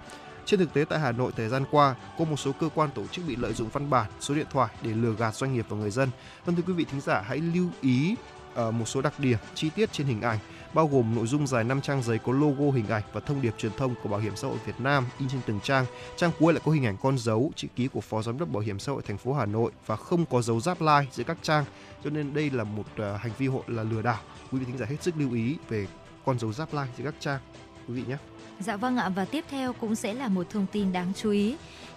Trên 0.45 0.61
thực 0.61 0.73
tế 0.75 0.85
tại 0.89 0.99
Hà 0.99 1.13
Nội 1.13 1.33
thời 1.37 1.49
gian 1.49 1.65
qua, 1.71 1.95
có 2.19 2.25
một 2.25 2.37
số 2.37 2.53
cơ 2.61 2.69
quan 2.75 2.91
tổ 2.95 3.07
chức 3.07 3.25
bị 3.29 3.37
lợi 3.37 3.53
dụng 3.53 3.69
văn 3.69 3.91
bản, 3.91 4.11
số 4.21 4.35
điện 4.35 4.47
thoại 4.51 4.75
để 4.83 4.91
lừa 4.91 5.13
gạt 5.13 5.35
doanh 5.35 5.55
nghiệp 5.55 5.67
và 5.69 5.77
người 5.77 5.91
dân. 5.91 6.11
Vâng 6.45 6.57
thưa 6.57 6.63
quý 6.67 6.73
vị 6.73 6.85
thính 6.85 7.01
giả 7.01 7.23
hãy 7.27 7.39
lưu 7.39 7.67
ý 7.81 8.17
ờ, 8.55 8.71
một 8.71 8.85
số 8.85 9.01
đặc 9.03 9.15
điểm 9.19 9.39
chi 9.55 9.71
tiết 9.71 9.93
trên 9.93 10.07
hình 10.07 10.21
ảnh 10.21 10.39
bao 10.77 10.87
gồm 10.87 11.15
nội 11.15 11.27
dung 11.27 11.47
dài 11.47 11.65
5 11.65 11.81
trang 11.81 12.03
giấy 12.03 12.19
có 12.19 12.33
logo 12.33 12.71
hình 12.75 12.89
ảnh 12.89 13.03
và 13.13 13.21
thông 13.21 13.43
điệp 13.43 13.55
truyền 13.59 13.73
thông 13.77 13.95
của 14.03 14.09
Bảo 14.09 14.21
hiểm 14.21 14.37
xã 14.37 14.49
hội 14.49 14.57
Việt 14.67 14.81
Nam 14.81 15.07
in 15.19 15.29
trên 15.29 15.41
từng 15.47 15.61
trang. 15.61 15.87
Trang 16.17 16.31
cuối 16.39 16.53
lại 16.53 16.63
có 16.65 16.73
hình 16.73 16.87
ảnh 16.87 16.97
con 17.03 17.19
dấu, 17.19 17.53
chữ 17.57 17.69
ký 17.77 17.89
của 17.89 18.01
Phó 18.01 18.23
Giám 18.23 18.39
đốc 18.39 18.49
Bảo 18.49 18.61
hiểm 18.61 18.79
xã 18.79 18.93
hội 18.93 19.03
thành 19.03 19.19
phố 19.19 19.33
Hà 19.33 19.47
Nội 19.47 19.73
và 19.87 19.97
không 19.97 20.27
có 20.27 20.43
dấu 20.43 20.61
giáp 20.61 20.81
like 20.81 21.07
giữa 21.13 21.25
các 21.25 21.37
trang. 21.43 21.65
Cho 22.05 22.11
nên 22.11 22.35
đây 22.35 22.51
là 22.51 22.65
một 22.65 22.85
uh, 22.93 23.21
hành 23.21 23.33
vi 23.39 23.47
hội 23.47 23.63
là 23.67 23.83
lừa 23.83 24.03
đảo. 24.03 24.21
Quý 24.53 24.59
vị 24.59 24.65
thính 24.65 24.79
giả 24.79 24.87
hết 24.89 25.03
sức 25.03 25.15
lưu 25.19 25.33
ý 25.33 25.57
về 25.69 25.87
con 26.25 26.39
dấu 26.39 26.53
giáp 26.53 26.73
like 26.73 26.89
giữa 26.99 27.05
các 27.05 27.15
trang. 27.21 27.41
Quý 27.89 27.95
vị 27.95 28.03
nhé. 28.09 28.17
Dạ 28.61 28.77
vâng 28.77 28.97
ạ 28.97 29.09
và 29.09 29.25
tiếp 29.25 29.45
theo 29.51 29.73
cũng 29.73 29.95
sẽ 29.95 30.15
là 30.15 30.29
một 30.29 30.47
thông 30.51 30.67
tin 30.73 30.93
đáng 30.93 31.13
chú 31.17 31.31
ý. 31.31 31.57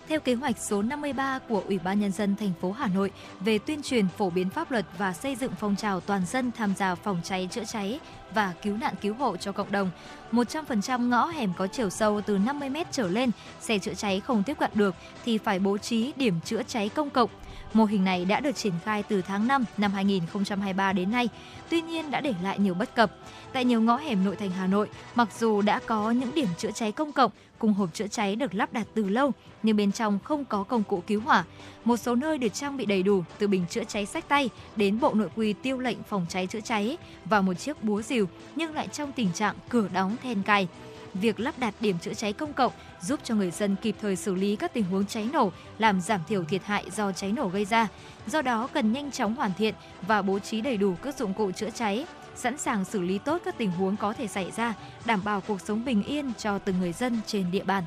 Theo 0.09 0.19
kế 0.19 0.33
hoạch 0.33 0.57
số 0.57 0.81
53 0.81 1.39
của 1.39 1.63
Ủy 1.67 1.79
ban 1.79 1.99
nhân 1.99 2.11
dân 2.11 2.35
thành 2.35 2.53
phố 2.61 2.71
Hà 2.71 2.87
Nội 2.87 3.11
về 3.39 3.57
tuyên 3.57 3.81
truyền 3.81 4.07
phổ 4.17 4.29
biến 4.29 4.49
pháp 4.49 4.71
luật 4.71 4.85
và 4.97 5.13
xây 5.13 5.35
dựng 5.35 5.51
phong 5.59 5.75
trào 5.75 5.99
toàn 5.99 6.25
dân 6.25 6.51
tham 6.51 6.73
gia 6.77 6.95
phòng 6.95 7.21
cháy 7.23 7.47
chữa 7.51 7.63
cháy 7.63 7.99
và 8.33 8.53
cứu 8.61 8.77
nạn 8.77 8.93
cứu 9.01 9.13
hộ 9.13 9.37
cho 9.37 9.51
cộng 9.51 9.71
đồng, 9.71 9.91
100% 10.31 11.09
ngõ 11.09 11.25
hẻm 11.25 11.53
có 11.57 11.67
chiều 11.67 11.89
sâu 11.89 12.21
từ 12.21 12.37
50 12.37 12.69
m 12.69 12.77
trở 12.91 13.07
lên, 13.07 13.31
xe 13.61 13.79
chữa 13.79 13.93
cháy 13.93 14.19
không 14.19 14.43
tiếp 14.43 14.57
cận 14.59 14.71
được 14.73 14.95
thì 15.25 15.37
phải 15.37 15.59
bố 15.59 15.77
trí 15.77 16.13
điểm 16.15 16.39
chữa 16.45 16.63
cháy 16.63 16.89
công 16.89 17.09
cộng. 17.09 17.29
Mô 17.73 17.85
hình 17.85 18.03
này 18.03 18.25
đã 18.25 18.39
được 18.39 18.55
triển 18.55 18.73
khai 18.85 19.03
từ 19.03 19.21
tháng 19.21 19.47
5 19.47 19.65
năm 19.77 19.91
2023 19.91 20.93
đến 20.93 21.11
nay, 21.11 21.29
tuy 21.69 21.81
nhiên 21.81 22.11
đã 22.11 22.21
để 22.21 22.33
lại 22.43 22.59
nhiều 22.59 22.73
bất 22.73 22.95
cập. 22.95 23.11
Tại 23.53 23.65
nhiều 23.65 23.81
ngõ 23.81 23.97
hẻm 23.97 24.25
nội 24.25 24.35
thành 24.35 24.51
Hà 24.51 24.67
Nội, 24.67 24.89
mặc 25.15 25.29
dù 25.39 25.61
đã 25.61 25.79
có 25.85 26.11
những 26.11 26.35
điểm 26.35 26.47
chữa 26.57 26.71
cháy 26.71 26.91
công 26.91 27.11
cộng 27.11 27.31
cùng 27.59 27.73
hộp 27.73 27.93
chữa 27.93 28.07
cháy 28.07 28.35
được 28.35 28.53
lắp 28.53 28.73
đặt 28.73 28.87
từ 28.93 29.09
lâu, 29.09 29.31
nhưng 29.63 29.77
bên 29.77 29.91
trong 29.91 30.19
không 30.23 30.45
có 30.45 30.63
công 30.63 30.83
cụ 30.83 31.03
cứu 31.07 31.21
hỏa. 31.21 31.43
Một 31.85 31.97
số 31.97 32.15
nơi 32.15 32.37
được 32.37 32.53
trang 32.53 32.77
bị 32.77 32.85
đầy 32.85 33.03
đủ 33.03 33.23
từ 33.37 33.47
bình 33.47 33.65
chữa 33.69 33.83
cháy 33.83 34.05
sách 34.05 34.27
tay 34.27 34.49
đến 34.75 34.99
bộ 34.99 35.13
nội 35.13 35.29
quy 35.35 35.53
tiêu 35.53 35.79
lệnh 35.79 36.03
phòng 36.03 36.25
cháy 36.29 36.47
chữa 36.47 36.61
cháy 36.61 36.97
và 37.25 37.41
một 37.41 37.53
chiếc 37.53 37.83
búa 37.83 38.01
rìu 38.01 38.27
nhưng 38.55 38.73
lại 38.73 38.87
trong 38.87 39.11
tình 39.11 39.29
trạng 39.33 39.55
cửa 39.69 39.87
đóng 39.93 40.15
then 40.23 40.43
cài 40.43 40.67
việc 41.13 41.39
lắp 41.39 41.59
đặt 41.59 41.73
điểm 41.79 41.99
chữa 41.99 42.13
cháy 42.13 42.33
công 42.33 42.53
cộng 42.53 42.71
giúp 43.01 43.19
cho 43.23 43.35
người 43.35 43.51
dân 43.51 43.75
kịp 43.81 43.95
thời 44.01 44.15
xử 44.15 44.35
lý 44.35 44.55
các 44.55 44.73
tình 44.73 44.83
huống 44.83 45.05
cháy 45.05 45.29
nổ, 45.33 45.51
làm 45.77 46.01
giảm 46.01 46.21
thiểu 46.27 46.43
thiệt 46.43 46.63
hại 46.65 46.85
do 46.91 47.11
cháy 47.11 47.31
nổ 47.31 47.47
gây 47.47 47.65
ra. 47.65 47.87
Do 48.27 48.41
đó 48.41 48.67
cần 48.73 48.93
nhanh 48.93 49.11
chóng 49.11 49.35
hoàn 49.35 49.51
thiện 49.57 49.73
và 50.07 50.21
bố 50.21 50.39
trí 50.39 50.61
đầy 50.61 50.77
đủ 50.77 50.95
các 51.01 51.17
dụng 51.17 51.33
cụ 51.33 51.51
chữa 51.51 51.69
cháy, 51.69 52.05
sẵn 52.35 52.57
sàng 52.57 52.85
xử 52.85 53.01
lý 53.01 53.17
tốt 53.17 53.41
các 53.45 53.57
tình 53.57 53.71
huống 53.71 53.97
có 53.97 54.13
thể 54.13 54.27
xảy 54.27 54.51
ra, 54.51 54.73
đảm 55.05 55.21
bảo 55.23 55.41
cuộc 55.41 55.61
sống 55.61 55.85
bình 55.85 56.03
yên 56.03 56.31
cho 56.37 56.59
từng 56.59 56.79
người 56.79 56.93
dân 56.93 57.19
trên 57.25 57.51
địa 57.51 57.63
bàn. 57.63 57.83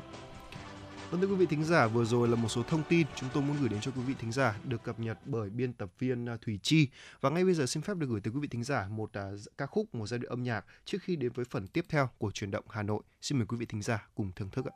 Vâng 1.13 1.21
thưa 1.21 1.27
quý 1.27 1.35
vị 1.35 1.45
thính 1.45 1.63
giả, 1.63 1.87
vừa 1.87 2.05
rồi 2.05 2.27
là 2.27 2.35
một 2.35 2.49
số 2.49 2.63
thông 2.63 2.83
tin 2.89 3.07
chúng 3.15 3.29
tôi 3.33 3.43
muốn 3.43 3.57
gửi 3.59 3.69
đến 3.69 3.81
cho 3.81 3.91
quý 3.91 4.01
vị 4.07 4.13
thính 4.19 4.31
giả 4.31 4.57
được 4.63 4.83
cập 4.83 4.99
nhật 4.99 5.17
bởi 5.25 5.49
biên 5.49 5.73
tập 5.73 5.89
viên 5.99 6.29
à, 6.29 6.37
Thủy 6.41 6.59
Chi. 6.63 6.87
Và 7.21 7.29
ngay 7.29 7.45
bây 7.45 7.53
giờ 7.53 7.65
xin 7.65 7.83
phép 7.83 7.97
được 7.97 8.07
gửi 8.09 8.21
tới 8.21 8.33
quý 8.33 8.39
vị 8.39 8.47
thính 8.47 8.63
giả 8.63 8.87
một 8.89 9.09
uh, 9.33 9.39
ca 9.57 9.65
khúc, 9.65 9.95
một 9.95 10.07
giai 10.07 10.19
đoạn 10.19 10.29
âm 10.29 10.43
nhạc 10.43 10.65
trước 10.85 10.97
khi 11.01 11.15
đến 11.15 11.31
với 11.35 11.45
phần 11.45 11.67
tiếp 11.67 11.85
theo 11.89 12.09
của 12.17 12.31
truyền 12.31 12.51
động 12.51 12.65
Hà 12.69 12.83
Nội. 12.83 13.03
Xin 13.21 13.37
mời 13.37 13.47
quý 13.47 13.57
vị 13.57 13.65
thính 13.65 13.81
giả 13.81 14.07
cùng 14.15 14.31
thưởng 14.35 14.49
thức 14.49 14.65
ạ. 14.65 14.73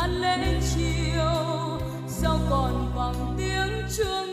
Tan 0.00 0.20
lễ 0.20 0.60
chiều. 0.74 1.80
Sao 2.08 2.38
còn 2.50 2.92
vòng 2.94 3.34
tiếng 3.38 3.82
chuông 3.96 4.27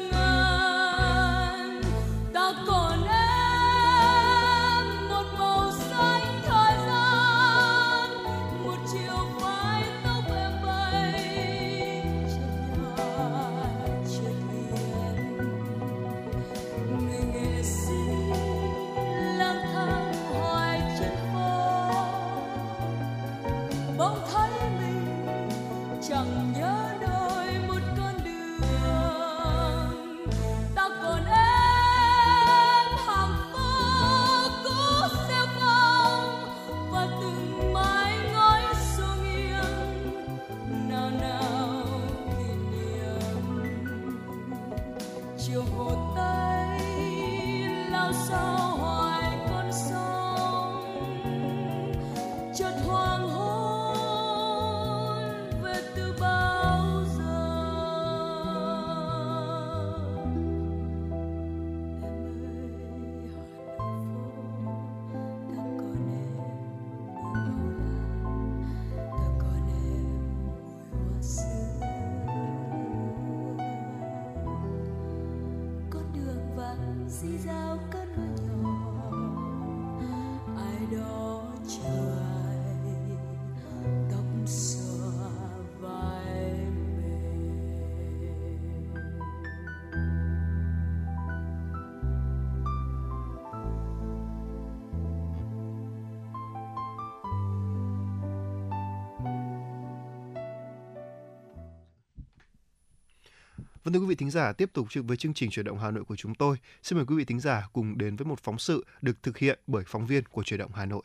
thưa 103.95 103.99
quý 104.01 104.07
vị 104.07 104.15
thính 104.15 104.31
giả, 104.31 104.53
tiếp 104.53 104.69
tục 104.73 104.87
với 104.93 105.17
chương 105.17 105.33
trình 105.33 105.49
chuyển 105.49 105.65
động 105.65 105.79
Hà 105.79 105.91
Nội 105.91 106.03
của 106.03 106.15
chúng 106.15 106.35
tôi. 106.35 106.57
Xin 106.83 106.97
mời 106.97 107.05
quý 107.05 107.15
vị 107.15 107.25
thính 107.25 107.39
giả 107.39 107.67
cùng 107.73 107.97
đến 107.97 108.15
với 108.15 108.25
một 108.25 108.39
phóng 108.39 108.59
sự 108.59 108.85
được 109.01 109.23
thực 109.23 109.37
hiện 109.37 109.59
bởi 109.67 109.83
phóng 109.87 110.07
viên 110.07 110.23
của 110.25 110.43
chuyển 110.43 110.59
động 110.59 110.71
Hà 110.75 110.85
Nội. 110.85 111.03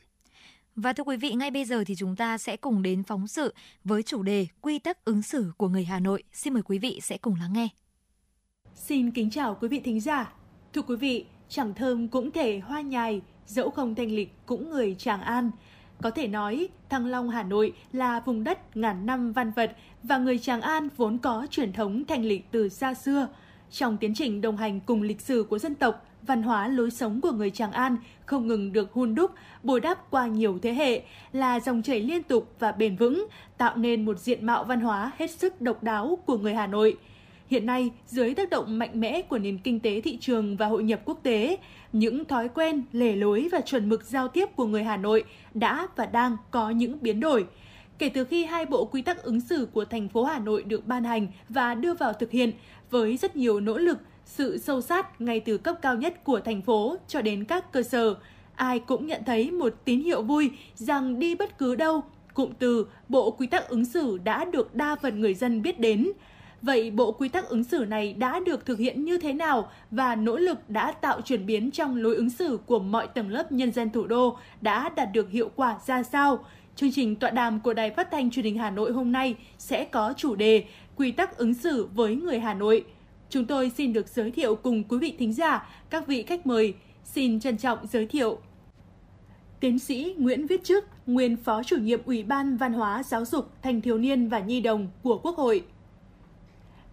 Và 0.77 0.93
thưa 0.93 1.05
quý 1.05 1.17
vị, 1.17 1.35
ngay 1.35 1.51
bây 1.51 1.65
giờ 1.65 1.85
thì 1.87 1.95
chúng 1.95 2.17
ta 2.17 2.39
sẽ 2.39 2.57
cùng 2.57 2.83
đến 2.83 3.03
phóng 3.03 3.29
sự 3.29 3.55
với 3.85 4.03
chủ 4.03 4.23
đề 4.23 4.47
Quy 4.61 4.79
tắc 4.79 5.05
ứng 5.05 5.23
xử 5.23 5.53
của 5.57 5.69
người 5.69 5.85
Hà 5.85 6.01
Nội. 6.01 6.23
Xin 6.33 6.55
mời 6.55 6.63
quý 6.63 6.79
vị 6.79 7.01
sẽ 7.03 7.19
cùng 7.19 7.35
lắng 7.41 7.53
nghe. 7.53 7.69
Xin 8.75 9.11
kính 9.11 9.31
chào 9.31 9.59
quý 9.61 9.69
vị 9.69 9.81
thính 9.85 10.01
giả. 10.01 10.33
Thưa 10.73 10.83
quý 10.83 10.97
vị, 10.97 11.27
chẳng 11.49 11.75
thơm 11.75 12.09
cũng 12.09 12.31
thể 12.31 12.59
hoa 12.59 12.81
nhài, 12.81 13.21
dẫu 13.47 13.71
không 13.71 13.95
thanh 13.95 14.11
lịch 14.11 14.33
cũng 14.47 14.71
người 14.71 14.95
Tràng 14.99 15.21
An. 15.21 15.51
Có 16.03 16.11
thể 16.11 16.29
nói, 16.29 16.69
Thăng 16.89 17.07
Long 17.07 17.31
Hà 17.31 17.43
Nội 17.43 17.73
là 17.93 18.21
vùng 18.21 18.45
đất 18.45 18.77
ngàn 18.77 19.07
năm 19.07 19.33
văn 19.33 19.53
vật 19.57 19.77
và 20.03 20.19
người 20.19 20.39
Tràng 20.39 20.61
An 20.61 20.89
vốn 20.97 21.19
có 21.19 21.47
truyền 21.51 21.73
thống 21.73 22.05
thanh 22.05 22.25
lịch 22.25 22.51
từ 22.51 22.69
xa 22.69 22.95
xưa. 22.95 23.29
Trong 23.71 23.97
tiến 23.97 24.15
trình 24.15 24.41
đồng 24.41 24.57
hành 24.57 24.81
cùng 24.81 25.03
lịch 25.03 25.21
sử 25.21 25.47
của 25.51 25.59
dân 25.59 25.75
tộc, 25.75 26.07
văn 26.23 26.43
hóa 26.43 26.69
lối 26.69 26.91
sống 26.91 27.21
của 27.21 27.33
người 27.33 27.51
Tràng 27.51 27.73
An 27.73 27.97
không 28.27 28.47
ngừng 28.47 28.73
được 28.73 28.93
hun 28.93 29.15
đúc, 29.15 29.31
bồi 29.63 29.81
đắp 29.81 30.11
qua 30.11 30.27
nhiều 30.27 30.59
thế 30.63 30.73
hệ, 30.75 31.03
là 31.33 31.61
dòng 31.61 31.83
chảy 31.83 32.01
liên 32.01 32.23
tục 32.23 32.55
và 32.59 32.73
bền 32.73 32.97
vững, 32.97 33.27
tạo 33.59 33.77
nên 33.77 34.05
một 34.05 34.19
diện 34.19 34.47
mạo 34.47 34.65
văn 34.65 34.81
hóa 34.81 35.13
hết 35.19 35.31
sức 35.31 35.61
độc 35.61 35.83
đáo 35.83 36.19
của 36.27 36.39
người 36.39 36.55
Hà 36.55 36.67
Nội. 36.67 36.97
Hiện 37.51 37.67
nay, 37.67 37.91
dưới 38.07 38.35
tác 38.35 38.51
động 38.51 38.79
mạnh 38.79 39.01
mẽ 39.01 39.23
của 39.23 39.39
nền 39.39 39.59
kinh 39.59 39.81
tế 39.81 40.01
thị 40.01 40.19
trường 40.21 40.57
và 40.57 40.67
hội 40.67 40.83
nhập 40.83 41.01
quốc 41.05 41.21
tế, 41.23 41.57
những 41.93 42.25
thói 42.25 42.49
quen, 42.49 42.83
lề 42.93 43.17
lối 43.17 43.49
và 43.53 43.61
chuẩn 43.61 43.89
mực 43.89 44.05
giao 44.05 44.29
tiếp 44.29 44.47
của 44.57 44.67
người 44.67 44.85
Hà 44.85 44.97
Nội 44.97 45.25
đã 45.55 45.89
và 45.97 46.07
đang 46.07 46.37
có 46.51 46.71
những 46.71 46.99
biến 47.03 47.21
đổi– 47.21 47.47
kể 48.01 48.09
từ 48.09 48.25
khi 48.25 48.45
hai 48.45 48.67
bộ 48.67 48.85
quy 48.85 49.03
tắc 49.03 49.23
ứng 49.23 49.41
xử 49.41 49.69
của 49.73 49.85
thành 49.85 50.09
phố 50.09 50.25
Hà 50.25 50.39
Nội 50.39 50.63
được 50.63 50.87
ban 50.87 51.05
hành 51.05 51.27
và 51.49 51.75
đưa 51.75 51.95
vào 51.95 52.13
thực 52.13 52.31
hiện 52.31 52.53
với 52.91 53.17
rất 53.17 53.37
nhiều 53.37 53.61
nỗ 53.61 53.79
lực, 53.79 53.99
sự 54.25 54.59
sâu 54.59 54.81
sát 54.81 55.21
ngay 55.21 55.41
từ 55.41 55.59
cấp 55.59 55.77
cao 55.83 55.97
nhất 55.97 56.25
của 56.25 56.41
thành 56.41 56.63
phố 56.63 56.97
cho 57.09 57.23
đến 57.23 57.45
các 57.45 57.73
cơ 57.73 57.83
sở. 57.83 58.15
Ai 58.55 58.79
cũng 58.79 59.07
nhận 59.07 59.23
thấy 59.27 59.51
một 59.51 59.75
tín 59.85 60.01
hiệu 60.01 60.23
vui 60.23 60.51
rằng 60.75 61.19
đi 61.19 61.35
bất 61.35 61.59
cứ 61.59 61.75
đâu, 61.75 62.03
cụm 62.35 62.51
từ 62.59 62.87
Bộ 63.09 63.31
Quy 63.31 63.47
tắc 63.47 63.69
ứng 63.69 63.85
xử 63.85 64.19
đã 64.19 64.45
được 64.45 64.75
đa 64.75 64.97
phần 65.03 65.21
người 65.21 65.35
dân 65.35 65.63
biết 65.63 65.81
đến. 65.81 66.09
Vậy 66.63 66.91
bộ 66.91 67.13
quy 67.13 67.29
tắc 67.29 67.49
ứng 67.49 67.65
xử 67.65 67.85
này 67.85 68.13
đã 68.13 68.41
được 68.47 68.67
thực 68.67 68.79
hiện 68.79 69.05
như 69.05 69.19
thế 69.19 69.33
nào 69.33 69.71
và 69.91 70.15
nỗ 70.15 70.37
lực 70.37 70.71
đã 70.71 70.93
tạo 70.93 71.21
chuyển 71.21 71.47
biến 71.47 71.71
trong 71.71 71.97
lối 71.97 72.17
ứng 72.17 72.31
xử 72.31 72.59
của 72.67 72.79
mọi 72.79 73.07
tầng 73.07 73.29
lớp 73.29 73.53
nhân 73.53 73.73
dân 73.73 73.91
thủ 73.91 74.07
đô 74.07 74.39
đã 74.61 74.89
đạt 74.89 75.13
được 75.13 75.31
hiệu 75.31 75.51
quả 75.57 75.79
ra 75.87 76.03
sao? 76.03 76.45
Chương 76.77 76.93
trình 76.93 77.17
tọa 77.17 77.31
đàm 77.31 77.61
của 77.61 77.75
Đài 77.75 77.91
Phát 77.91 78.11
thanh 78.11 78.31
Truyền 78.31 78.45
hình 78.45 78.59
Hà 78.59 78.71
Nội 78.71 78.93
hôm 78.93 79.13
nay 79.13 79.35
sẽ 79.59 79.85
có 79.85 80.15
chủ 80.17 80.35
đề 80.35 80.65
Quy 80.97 81.11
tắc 81.13 81.37
ứng 81.39 81.55
xử 81.55 81.89
với 81.95 82.15
người 82.15 82.41
Hà 82.41 82.55
Nội. 82.55 82.85
Chúng 83.31 83.45
tôi 83.45 83.71
xin 83.77 83.93
được 83.93 84.09
giới 84.09 84.31
thiệu 84.31 84.55
cùng 84.55 84.85
quý 84.85 84.99
vị 84.99 85.15
thính 85.19 85.33
giả, 85.33 85.69
các 85.91 86.07
vị 86.07 86.23
khách 86.23 86.47
mời. 86.47 86.75
Xin 87.05 87.41
trân 87.41 87.57
trọng 87.57 87.79
giới 87.87 88.07
thiệu. 88.07 88.39
Tiến 89.61 89.79
sĩ 89.79 90.15
Nguyễn 90.19 90.47
Viết 90.47 90.65
Chức, 90.65 90.85
nguyên 91.07 91.37
Phó 91.37 91.63
chủ 91.63 91.77
nhiệm 91.77 92.01
Ủy 92.05 92.23
ban 92.23 92.57
Văn 92.57 92.73
hóa 92.73 93.03
Giáo 93.03 93.25
dục 93.25 93.51
Thanh 93.63 93.81
thiếu 93.81 93.99
niên 93.99 94.29
và 94.29 94.39
Nhi 94.39 94.61
đồng 94.61 94.89
của 95.03 95.19
Quốc 95.19 95.37
hội. 95.37 95.63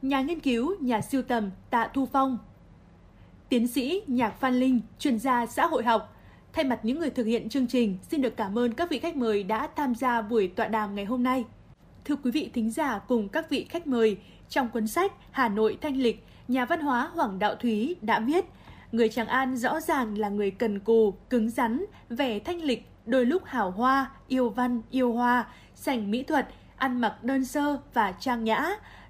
Nhà 0.02 0.22
nghiên 0.22 0.40
cứu, 0.40 0.76
nhà 0.80 1.02
siêu 1.02 1.22
tầm 1.22 1.52
Tạ 1.70 1.90
Thu 1.94 2.06
Phong. 2.06 2.38
Tiến 3.50 3.68
sĩ 3.68 4.02
Nhạc 4.08 4.40
Phan 4.40 4.60
Linh, 4.60 4.82
chuyên 5.00 5.20
gia 5.20 5.46
xã 5.46 5.66
hội 5.66 5.84
học, 5.84 6.14
Thay 6.54 6.66
mặt 6.66 6.80
những 6.84 7.00
người 7.00 7.10
thực 7.10 7.24
hiện 7.24 7.50
chương 7.50 7.68
trình, 7.68 7.98
xin 8.12 8.22
được 8.22 8.38
cảm 8.38 8.58
ơn 8.58 8.74
các 8.74 8.90
vị 8.90 9.00
khách 9.00 9.16
mời 9.16 9.44
đã 9.44 9.68
tham 9.76 9.96
gia 9.96 10.22
buổi 10.22 10.48
tọa 10.48 10.68
đàm 10.68 10.96
ngày 10.96 11.06
hôm 11.06 11.24
nay. 11.24 11.46
Thưa 12.06 12.16
quý 12.16 12.32
vị 12.32 12.50
thính 12.54 12.72
giả 12.72 13.00
cùng 13.00 13.30
các 13.30 13.50
vị 13.50 13.66
khách 13.70 13.88
mời, 13.88 14.18
trong 14.50 14.70
cuốn 14.70 14.88
sách 14.88 15.14
Hà 15.32 15.50
Nội 15.50 15.78
Thanh 15.82 15.98
Lịch, 15.98 16.26
nhà 16.48 16.66
văn 16.66 16.82
hóa 16.82 17.12
Hoàng 17.14 17.40
Đạo 17.40 17.56
Thúy 17.56 17.96
đã 18.02 18.20
viết 18.20 18.46
Người 18.92 19.10
Tràng 19.10 19.28
An 19.28 19.58
rõ 19.58 19.80
ràng 19.80 20.18
là 20.18 20.30
người 20.30 20.52
cần 20.52 20.80
cù, 20.80 21.12
cứng 21.30 21.50
rắn, 21.50 21.86
vẻ 22.10 22.40
thanh 22.40 22.62
lịch, 22.62 22.90
đôi 23.06 23.26
lúc 23.26 23.46
hào 23.46 23.72
hoa, 23.72 24.12
yêu 24.28 24.50
văn, 24.50 24.82
yêu 24.92 25.14
hoa, 25.14 25.46
sành 25.76 26.12
mỹ 26.12 26.24
thuật, 26.24 26.48
ăn 26.78 27.02
mặc 27.02 27.24
đơn 27.24 27.46
sơ 27.46 27.78
và 27.94 28.12
trang 28.12 28.44
nhã, 28.44 28.70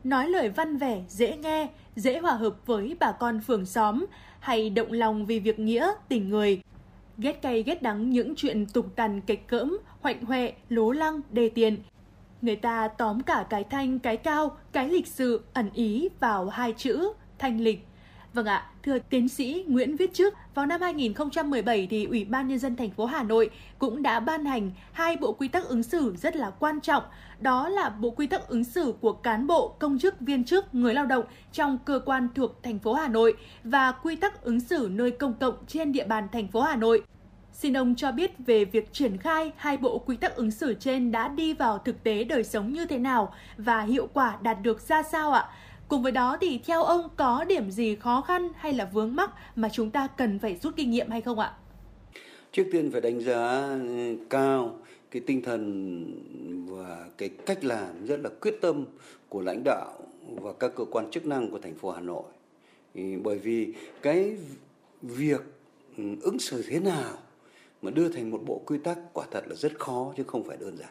nói 0.10 0.30
lời 0.30 0.50
văn 0.50 0.78
vẻ 0.78 1.02
dễ 1.08 1.38
nghe, 1.38 1.68
dễ 1.96 2.20
hòa 2.20 2.32
hợp 2.34 2.56
với 2.66 2.96
bà 3.00 3.12
con 3.12 3.42
phường 3.42 3.66
xóm, 3.66 4.06
hay 4.40 4.70
động 4.70 4.92
lòng 4.92 5.26
vì 5.26 5.40
việc 5.40 5.60
nghĩa, 5.60 5.92
tình 6.10 6.30
người, 6.30 6.62
ghét 7.18 7.42
cay 7.42 7.64
ghét 7.64 7.82
đắng 7.82 8.10
những 8.10 8.36
chuyện 8.36 8.66
tục 8.66 8.86
tằn 8.96 9.22
kịch 9.22 9.48
cỡm, 9.48 9.78
hoạnh 10.02 10.26
hoẹ, 10.26 10.54
lố 10.70 10.92
lăng, 10.92 11.22
đề 11.32 11.50
tiền. 11.50 11.78
Người 12.42 12.56
ta 12.56 12.88
tóm 12.88 13.24
cả 13.24 13.46
cái 13.50 13.64
thanh, 13.64 14.00
cái 14.00 14.18
cao, 14.18 14.58
cái 14.72 14.90
lịch 14.90 15.08
sự 15.08 15.42
ẩn 15.54 15.70
ý 15.74 16.10
vào 16.20 16.50
hai 16.50 16.74
chữ 16.78 17.14
thanh 17.40 17.62
lịch. 17.62 17.88
Vâng 18.38 18.46
ạ, 18.46 18.66
thưa 18.84 19.00
tiến 19.00 19.28
sĩ 19.28 19.66
Nguyễn 19.68 19.96
Viết 19.96 20.14
Trước, 20.14 20.34
vào 20.56 20.66
năm 20.66 20.82
2017 20.82 21.88
thì 21.90 22.06
Ủy 22.06 22.26
ban 22.26 22.48
nhân 22.48 22.60
dân 22.60 22.76
thành 22.76 22.92
phố 22.92 23.06
Hà 23.06 23.24
Nội 23.24 23.50
cũng 23.80 24.02
đã 24.02 24.20
ban 24.20 24.46
hành 24.46 24.72
hai 24.92 25.18
bộ 25.18 25.34
quy 25.34 25.48
tắc 25.48 25.66
ứng 25.66 25.84
xử 25.84 26.16
rất 26.16 26.36
là 26.36 26.50
quan 26.50 26.82
trọng. 26.82 27.04
Đó 27.40 27.70
là 27.70 27.90
bộ 27.90 28.10
quy 28.10 28.28
tắc 28.28 28.48
ứng 28.48 28.64
xử 28.64 28.94
của 29.02 29.14
cán 29.14 29.48
bộ, 29.48 29.76
công 29.80 30.00
chức, 30.00 30.20
viên 30.20 30.44
chức, 30.44 30.76
người 30.76 30.94
lao 30.94 31.06
động 31.06 31.26
trong 31.52 31.78
cơ 31.86 32.00
quan 32.06 32.28
thuộc 32.36 32.64
thành 32.64 32.80
phố 32.80 32.94
Hà 32.94 33.08
Nội 33.08 33.34
và 33.64 33.92
quy 33.92 34.16
tắc 34.16 34.42
ứng 34.42 34.60
xử 34.60 34.90
nơi 34.92 35.12
công 35.12 35.34
cộng 35.34 35.56
trên 35.68 35.92
địa 35.92 36.06
bàn 36.06 36.28
thành 36.32 36.48
phố 36.48 36.62
Hà 36.62 36.76
Nội. 36.76 37.04
Xin 37.54 37.78
ông 37.78 37.96
cho 37.96 38.12
biết 38.12 38.32
về 38.38 38.66
việc 38.66 38.94
triển 38.94 39.18
khai 39.18 39.52
hai 39.58 39.78
bộ 39.78 40.00
quy 40.00 40.16
tắc 40.16 40.36
ứng 40.36 40.52
xử 40.52 40.74
trên 40.74 41.12
đã 41.12 41.28
đi 41.28 41.54
vào 41.54 41.78
thực 41.78 42.04
tế 42.04 42.24
đời 42.24 42.44
sống 42.44 42.74
như 42.74 42.86
thế 42.86 42.98
nào 42.98 43.34
và 43.58 43.82
hiệu 43.82 44.10
quả 44.14 44.38
đạt 44.42 44.58
được 44.62 44.82
ra 44.82 45.04
sao 45.04 45.32
ạ? 45.32 45.50
Cùng 45.88 46.04
với 46.04 46.12
đó 46.12 46.38
thì 46.42 46.60
theo 46.66 46.84
ông 46.84 47.10
có 47.16 47.44
điểm 47.44 47.72
gì 47.72 47.96
khó 47.96 48.22
khăn 48.22 48.50
hay 48.56 48.74
là 48.74 48.90
vướng 48.94 49.16
mắc 49.16 49.32
mà 49.56 49.70
chúng 49.74 49.92
ta 49.92 50.08
cần 50.08 50.40
phải 50.40 50.56
rút 50.56 50.74
kinh 50.76 50.92
nghiệm 50.92 51.10
hay 51.10 51.22
không 51.22 51.40
ạ? 51.40 51.54
Trước 52.52 52.64
tiên 52.72 52.92
phải 52.92 53.02
đánh 53.02 53.22
giá 53.22 53.68
ừ, 53.68 54.16
cao 54.30 54.80
cái 55.12 55.22
tinh 55.26 55.42
thần 55.42 56.04
và 56.70 57.08
cái 57.18 57.30
cách 57.30 57.64
làm 57.64 58.06
rất 58.06 58.20
là 58.20 58.30
quyết 58.42 58.56
tâm 58.62 58.86
của 59.30 59.42
lãnh 59.42 59.62
đạo 59.66 59.94
và 60.36 60.54
các 60.60 60.72
cơ 60.76 60.86
quan 60.92 61.12
chức 61.12 61.26
năng 61.26 61.52
của 61.52 61.60
thành 61.60 61.76
phố 61.76 61.92
Hà 61.92 62.02
Nội. 62.02 62.24
Ừ, 62.96 63.04
bởi 63.24 63.38
vì 63.38 63.74
cái 64.02 64.38
việc 65.02 65.42
ừ, 65.98 66.04
ứng 66.22 66.40
xử 66.40 66.64
thế 66.68 66.80
nào 66.80 67.18
mà 67.82 67.92
đưa 67.92 68.10
thành 68.10 68.32
một 68.32 68.42
bộ 68.46 68.62
quy 68.66 68.78
tắc 68.78 68.98
quả 69.14 69.26
thật 69.32 69.44
là 69.48 69.56
rất 69.56 69.80
khó 69.80 70.14
chứ 70.18 70.24
không 70.28 70.44
phải 70.44 70.58
đơn 70.58 70.78
giản. 70.78 70.90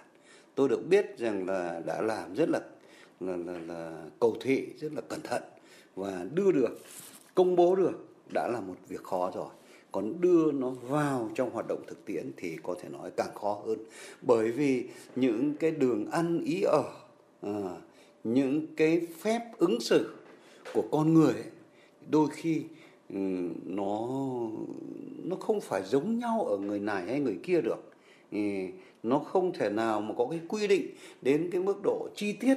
Tôi 0.54 0.68
được 0.68 0.88
biết 0.88 1.18
rằng 1.18 1.46
là 1.46 1.80
đã 1.86 2.02
làm 2.02 2.34
rất 2.34 2.48
là 2.48 2.60
là, 3.20 3.36
là, 3.36 3.58
là 3.66 4.04
cầu 4.20 4.36
thị 4.40 4.66
rất 4.76 4.92
là 4.92 5.00
cẩn 5.00 5.20
thận 5.20 5.42
và 5.96 6.26
đưa 6.34 6.52
được 6.52 6.78
công 7.34 7.56
bố 7.56 7.76
được 7.76 8.06
đã 8.34 8.48
là 8.48 8.60
một 8.60 8.74
việc 8.88 9.02
khó 9.02 9.30
rồi. 9.34 9.48
Còn 9.92 10.20
đưa 10.20 10.52
nó 10.52 10.70
vào 10.70 11.30
trong 11.34 11.50
hoạt 11.50 11.66
động 11.68 11.82
thực 11.86 12.04
tiễn 12.04 12.30
thì 12.36 12.56
có 12.62 12.74
thể 12.82 12.88
nói 12.88 13.10
càng 13.16 13.34
khó 13.34 13.62
hơn. 13.66 13.78
Bởi 14.22 14.52
vì 14.52 14.84
những 15.16 15.54
cái 15.60 15.70
đường 15.70 16.10
ăn 16.10 16.44
ý 16.44 16.62
ở 16.62 16.92
à, 17.42 17.76
những 18.24 18.66
cái 18.76 19.06
phép 19.20 19.40
ứng 19.58 19.80
xử 19.80 20.14
của 20.74 20.84
con 20.90 21.14
người 21.14 21.32
ấy, 21.32 21.50
đôi 22.10 22.28
khi 22.32 22.62
um, 23.10 23.52
nó 23.64 24.08
nó 25.24 25.36
không 25.36 25.60
phải 25.60 25.82
giống 25.84 26.18
nhau 26.18 26.44
ở 26.44 26.56
người 26.56 26.80
này 26.80 27.06
hay 27.06 27.20
người 27.20 27.38
kia 27.42 27.60
được. 27.60 27.92
Ừ, 28.32 28.38
nó 29.02 29.18
không 29.18 29.52
thể 29.52 29.70
nào 29.70 30.00
mà 30.00 30.14
có 30.18 30.26
cái 30.30 30.40
quy 30.48 30.66
định 30.66 30.86
đến 31.22 31.48
cái 31.52 31.60
mức 31.60 31.76
độ 31.82 32.08
chi 32.16 32.32
tiết 32.32 32.54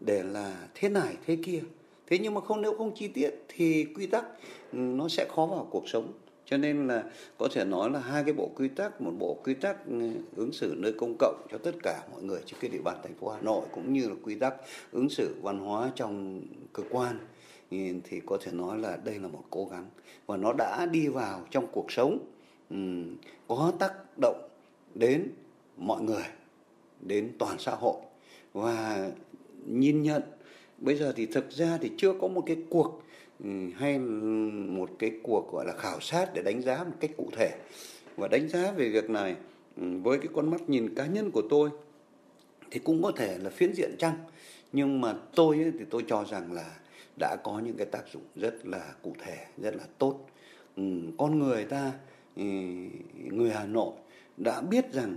để 0.00 0.22
là 0.22 0.68
thế 0.74 0.88
này, 0.88 1.16
thế 1.26 1.36
kia. 1.44 1.60
Thế 2.06 2.18
nhưng 2.18 2.34
mà 2.34 2.40
không, 2.40 2.62
nếu 2.62 2.74
không 2.78 2.94
chi 2.94 3.08
tiết 3.08 3.30
thì 3.48 3.84
quy 3.84 4.06
tắc 4.06 4.24
ừ, 4.72 4.78
nó 4.78 5.08
sẽ 5.08 5.26
khó 5.28 5.46
vào 5.46 5.68
cuộc 5.70 5.88
sống. 5.88 6.12
Cho 6.44 6.56
nên 6.56 6.86
là 6.86 7.04
có 7.38 7.48
thể 7.52 7.64
nói 7.64 7.90
là 7.90 8.00
hai 8.00 8.24
cái 8.24 8.32
bộ 8.32 8.50
quy 8.56 8.68
tắc, 8.68 9.00
một 9.00 9.12
bộ 9.18 9.36
quy 9.44 9.54
tắc 9.54 9.86
ừ, 9.86 10.10
ứng 10.36 10.52
xử 10.52 10.74
nơi 10.78 10.92
công 10.92 11.16
cộng 11.18 11.46
cho 11.52 11.58
tất 11.58 11.72
cả 11.82 12.02
mọi 12.12 12.22
người 12.22 12.40
trên 12.46 12.60
cái 12.60 12.70
địa 12.70 12.82
bàn 12.84 12.96
thành 13.02 13.14
phố 13.14 13.28
Hà 13.28 13.40
Nội 13.40 13.66
cũng 13.72 13.92
như 13.92 14.08
là 14.08 14.14
quy 14.22 14.34
tắc 14.34 14.54
ứng 14.92 15.08
xử 15.08 15.36
văn 15.42 15.58
hóa 15.58 15.90
trong 15.94 16.42
cơ 16.72 16.82
quan 16.90 17.18
ừ, 17.70 17.76
thì 18.04 18.20
có 18.26 18.38
thể 18.40 18.52
nói 18.52 18.78
là 18.78 18.98
đây 19.04 19.18
là 19.18 19.28
một 19.28 19.44
cố 19.50 19.68
gắng. 19.70 19.86
Và 20.26 20.36
nó 20.36 20.52
đã 20.52 20.86
đi 20.86 21.08
vào 21.08 21.46
trong 21.50 21.66
cuộc 21.72 21.92
sống 21.92 22.18
có 23.48 23.72
tác 23.78 23.92
động 24.20 24.48
đến 24.94 25.28
mọi 25.76 26.02
người, 26.02 26.24
đến 27.00 27.32
toàn 27.38 27.58
xã 27.58 27.74
hội. 27.74 27.96
Và 28.52 29.08
nhìn 29.78 30.02
nhận. 30.02 30.22
Bây 30.78 30.96
giờ 30.96 31.12
thì 31.16 31.26
thực 31.26 31.50
ra 31.50 31.78
thì 31.80 31.90
chưa 31.96 32.12
có 32.20 32.28
một 32.28 32.42
cái 32.46 32.56
cuộc 32.70 33.02
ừ, 33.44 33.50
hay 33.76 33.98
một 33.98 34.90
cái 34.98 35.10
cuộc 35.22 35.52
gọi 35.52 35.66
là 35.66 35.72
khảo 35.72 36.00
sát 36.00 36.30
để 36.34 36.42
đánh 36.42 36.62
giá 36.62 36.84
một 36.84 36.96
cách 37.00 37.10
cụ 37.16 37.30
thể. 37.36 37.54
Và 38.16 38.28
đánh 38.28 38.48
giá 38.48 38.72
về 38.72 38.88
việc 38.88 39.10
này 39.10 39.36
ừ, 39.76 39.82
với 40.02 40.18
cái 40.18 40.28
con 40.34 40.50
mắt 40.50 40.60
nhìn 40.68 40.94
cá 40.94 41.06
nhân 41.06 41.30
của 41.30 41.42
tôi 41.50 41.70
thì 42.70 42.80
cũng 42.80 43.02
có 43.02 43.12
thể 43.16 43.38
là 43.38 43.50
phiến 43.50 43.72
diện 43.72 43.94
chăng? 43.98 44.14
Nhưng 44.72 45.00
mà 45.00 45.14
tôi 45.34 45.56
ấy, 45.56 45.72
thì 45.78 45.84
tôi 45.90 46.04
cho 46.08 46.24
rằng 46.30 46.52
là 46.52 46.76
đã 47.18 47.36
có 47.44 47.58
những 47.58 47.76
cái 47.76 47.86
tác 47.86 48.02
dụng 48.12 48.22
rất 48.36 48.66
là 48.66 48.94
cụ 49.02 49.14
thể 49.24 49.46
rất 49.62 49.76
là 49.76 49.84
tốt. 49.98 50.26
Ừ, 50.76 50.82
con 51.18 51.38
người 51.38 51.64
ta 51.64 51.92
ừ, 52.36 52.42
người 53.24 53.50
Hà 53.50 53.64
Nội 53.64 53.92
đã 54.36 54.60
biết 54.60 54.92
rằng 54.92 55.16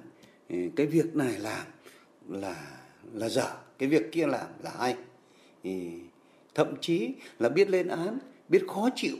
cái 0.75 0.85
việc 0.85 1.15
này 1.15 1.39
làm 1.39 1.65
là 2.29 2.82
là 3.13 3.29
dở, 3.29 3.55
cái 3.77 3.89
việc 3.89 4.11
kia 4.11 4.27
làm 4.27 4.47
là 4.63 4.71
hay. 4.77 4.95
Thì 5.63 5.91
thậm 6.55 6.73
chí 6.81 7.09
là 7.39 7.49
biết 7.49 7.69
lên 7.69 7.87
án, 7.87 8.19
biết 8.49 8.63
khó 8.67 8.89
chịu. 8.95 9.15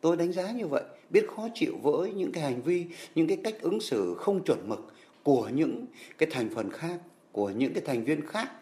Tôi 0.00 0.16
đánh 0.16 0.32
giá 0.32 0.52
như 0.52 0.66
vậy, 0.66 0.82
biết 1.10 1.26
khó 1.36 1.48
chịu 1.54 1.76
với 1.82 2.12
những 2.12 2.32
cái 2.32 2.42
hành 2.42 2.62
vi, 2.62 2.86
những 3.14 3.26
cái 3.26 3.38
cách 3.44 3.60
ứng 3.60 3.80
xử 3.80 4.14
không 4.18 4.44
chuẩn 4.44 4.68
mực 4.68 4.92
của 5.22 5.48
những 5.54 5.86
cái 6.18 6.28
thành 6.32 6.50
phần 6.54 6.70
khác, 6.70 6.98
của 7.32 7.50
những 7.50 7.72
cái 7.72 7.82
thành 7.86 8.04
viên 8.04 8.26
khác 8.26 8.52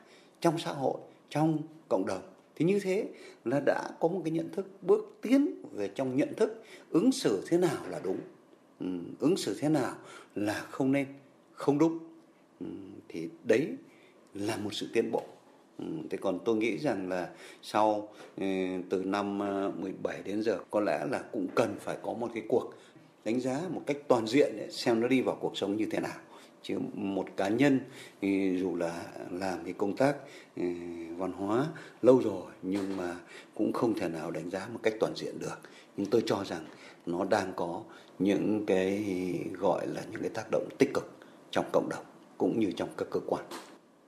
trong 0.41 0.59
xã 0.59 0.73
hội, 0.73 1.01
trong 1.31 1.59
cộng 1.89 2.07
đồng. 2.07 2.23
Thì 2.55 2.65
như 2.65 2.81
thế 2.81 3.09
là 3.45 3.61
đã 3.67 3.91
có 4.01 4.09
một 4.09 4.21
cái 4.25 4.31
nhận 4.31 4.51
thức 4.53 4.67
bước 4.83 5.19
tiến 5.23 5.63
về 5.73 5.91
trong 5.95 6.17
nhận 6.17 6.35
thức 6.35 6.65
ứng 6.91 7.13
xử 7.13 7.45
thế 7.49 7.59
nào 7.59 7.79
là 7.91 8.01
đúng. 8.05 8.19
Ừ, 8.81 8.87
ứng 9.19 9.37
xử 9.37 9.57
thế 9.61 9.69
nào 9.69 9.97
là 10.35 10.67
không 10.71 10.93
nên, 10.93 11.07
không 11.53 11.79
đúng. 11.79 11.99
Ừ, 12.61 12.67
thì 13.09 13.29
đấy 13.45 13.69
là 14.39 14.57
một 14.57 14.75
sự 14.75 14.87
tiến 14.93 15.11
bộ. 15.13 15.23
Ừ, 15.79 15.85
thế 16.11 16.19
còn 16.19 16.39
tôi 16.45 16.57
nghĩ 16.57 16.79
rằng 16.79 17.09
là 17.09 17.29
sau 17.63 18.09
ừ, 18.37 18.47
từ 18.91 19.05
năm 19.05 19.39
ờ, 19.39 19.73
17 19.79 20.23
đến 20.25 20.43
giờ, 20.43 20.59
có 20.71 20.81
lẽ 20.81 21.07
là 21.11 21.23
cũng 21.33 21.47
cần 21.55 21.77
phải 21.81 21.97
có 22.03 22.13
một 22.13 22.29
cái 22.35 22.43
cuộc 22.49 22.75
đánh 23.25 23.41
giá 23.41 23.61
một 23.71 23.83
cách 23.87 23.97
toàn 24.09 24.27
diện 24.27 24.53
để 24.57 24.69
xem 24.71 25.01
nó 25.01 25.09
đi 25.09 25.21
vào 25.21 25.37
cuộc 25.41 25.57
sống 25.57 25.77
như 25.77 25.87
thế 25.91 26.01
nào. 26.01 26.19
Chứ 26.63 26.79
một 26.95 27.27
cá 27.37 27.49
nhân 27.49 27.81
ừ, 28.23 28.29
dù 28.61 28.77
là 28.77 29.03
làm 29.31 29.65
cái 29.65 29.73
công 29.73 29.97
tác 29.97 30.17
văn 31.17 31.33
hóa 31.33 31.67
lâu 32.03 32.21
rồi 32.25 32.43
nhưng 32.63 32.97
mà 32.97 33.17
cũng 33.55 33.73
không 33.73 33.95
thể 33.95 34.09
nào 34.09 34.31
đánh 34.31 34.51
giá 34.51 34.69
một 34.73 34.81
cách 34.83 34.95
toàn 35.01 35.13
diện 35.17 35.39
được. 35.39 35.61
Nhưng 35.97 36.07
tôi 36.07 36.23
cho 36.27 36.45
rằng 36.45 36.65
nó 37.07 37.25
đang 37.25 37.53
có 37.57 37.83
những 38.19 38.65
cái, 38.67 39.05
gọi 39.53 39.87
là 39.87 40.03
những 40.11 40.21
cái 40.21 40.31
tác 40.35 40.45
động 40.53 40.69
tích 40.79 40.91
cực 40.95 41.11
trong 41.51 41.65
cộng 41.73 41.89
đồng 41.89 42.05
cũng 42.39 42.61
như 42.61 42.73
trong 42.77 42.89
các 42.97 43.09
cơ 43.11 43.21
quan 43.27 43.45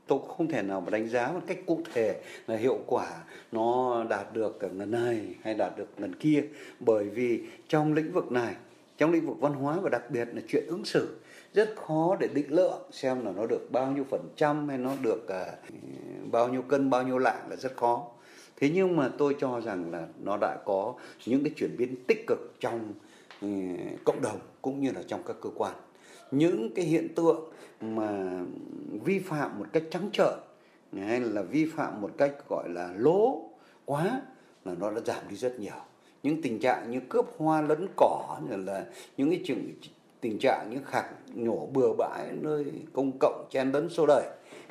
tôi 0.08 0.18
không 0.36 0.48
thể 0.48 0.62
nào 0.62 0.80
mà 0.80 0.90
đánh 0.90 1.08
giá 1.08 1.32
một 1.32 1.40
cách 1.46 1.58
cụ 1.66 1.80
thể 1.94 2.20
là 2.46 2.56
hiệu 2.56 2.78
quả 2.86 3.06
nó 3.52 4.04
đạt 4.10 4.32
được 4.32 4.58
ngần 4.72 4.90
này 4.90 5.34
hay 5.42 5.54
đạt 5.54 5.76
được 5.76 5.88
ngần 5.98 6.14
kia. 6.14 6.44
Bởi 6.80 7.04
vì 7.04 7.42
trong 7.68 7.94
lĩnh 7.94 8.12
vực 8.12 8.32
này 8.32 8.54
trong 8.98 9.12
lĩnh 9.12 9.26
vực 9.26 9.40
văn 9.40 9.52
hóa 9.52 9.78
và 9.82 9.88
đặc 9.88 10.10
biệt 10.10 10.28
là 10.32 10.42
chuyện 10.48 10.64
ứng 10.66 10.84
xử 10.84 11.16
rất 11.54 11.76
khó 11.76 12.16
để 12.20 12.28
định 12.34 12.52
lượng 12.52 12.82
xem 12.90 13.24
là 13.24 13.32
nó 13.36 13.46
được 13.46 13.68
bao 13.70 13.92
nhiêu 13.92 14.04
phần 14.10 14.28
trăm 14.36 14.68
hay 14.68 14.78
nó 14.78 14.92
được 15.02 15.26
uh, 15.26 15.74
bao 16.32 16.48
nhiêu 16.48 16.62
cân 16.62 16.90
bao 16.90 17.02
nhiêu 17.02 17.18
lạng 17.18 17.50
là 17.50 17.56
rất 17.56 17.76
khó. 17.76 18.06
Thế 18.56 18.70
nhưng 18.74 18.96
mà 18.96 19.10
tôi 19.18 19.36
cho 19.40 19.60
rằng 19.60 19.90
là 19.92 20.06
nó 20.24 20.38
đã 20.40 20.56
có 20.64 20.94
những 21.26 21.44
cái 21.44 21.52
chuyển 21.56 21.76
biến 21.76 21.96
tích 22.06 22.26
cực 22.26 22.54
trong 22.60 22.94
uh, 23.46 24.04
cộng 24.04 24.22
đồng 24.22 24.38
cũng 24.62 24.80
như 24.80 24.90
là 24.94 25.02
trong 25.06 25.22
các 25.26 25.36
cơ 25.40 25.50
quan 25.54 25.74
những 26.30 26.70
cái 26.74 26.84
hiện 26.84 27.14
tượng 27.14 27.50
mà 27.80 28.40
vi 29.04 29.18
phạm 29.18 29.58
một 29.58 29.66
cách 29.72 29.82
trắng 29.90 30.10
trợn, 30.12 30.34
hay 30.92 31.20
là 31.20 31.42
vi 31.42 31.66
phạm 31.66 32.00
một 32.00 32.10
cách 32.18 32.32
gọi 32.48 32.68
là 32.68 32.92
lố 32.96 33.42
quá 33.84 34.22
là 34.64 34.74
nó 34.78 34.90
đã 34.90 35.00
giảm 35.06 35.24
đi 35.30 35.36
rất 35.36 35.60
nhiều. 35.60 35.80
Những 36.22 36.42
tình 36.42 36.58
trạng 36.58 36.90
như 36.90 37.00
cướp 37.08 37.26
hoa 37.36 37.62
lấn 37.62 37.86
cỏ 37.96 38.38
là 38.50 38.86
những 39.16 39.30
cái 39.30 39.40
trường, 39.44 39.58
tình 40.20 40.38
trạng 40.38 40.70
như 40.70 40.78
khạc 40.84 41.06
nhổ 41.34 41.66
bừa 41.66 41.92
bãi 41.98 42.28
nơi 42.42 42.64
công 42.92 43.12
cộng 43.20 43.46
chen 43.50 43.72
lấn 43.72 43.88
xô 43.88 44.06
đẩy 44.06 44.26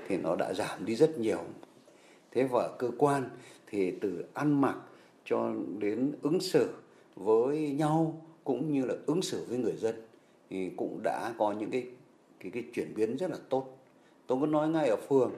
thì 0.08 0.18
nó 0.18 0.36
đã 0.36 0.54
giảm 0.54 0.86
đi 0.86 0.96
rất 0.96 1.20
nhiều. 1.20 1.40
Thế 2.32 2.44
và 2.44 2.70
cơ 2.80 2.92
quan 2.98 3.30
thì 3.68 3.92
từ 4.02 4.26
ăn 4.34 4.62
mặc 4.62 4.76
cho 5.26 5.52
đến 5.78 6.12
ứng 6.22 6.40
xử 6.40 6.70
với 7.16 7.58
nhau 7.58 8.22
cũng 8.44 8.74
như 8.74 8.86
là 8.86 8.94
ứng 9.06 9.22
xử 9.22 9.46
với 9.50 9.58
người 9.58 9.76
dân 9.76 9.96
thì 10.50 10.70
cũng 10.78 11.00
đã 11.04 11.34
có 11.38 11.52
những 11.52 11.72
cái 11.72 11.88
cái 12.40 12.52
cái 12.52 12.64
chuyển 12.74 12.94
biến 12.96 13.18
rất 13.18 13.32
là 13.32 13.38
tốt. 13.50 13.78
Tôi 14.28 14.38
có 14.42 14.48
nói 14.48 14.70
ngay 14.70 14.90
ở 14.90 14.96
phường 15.10 15.32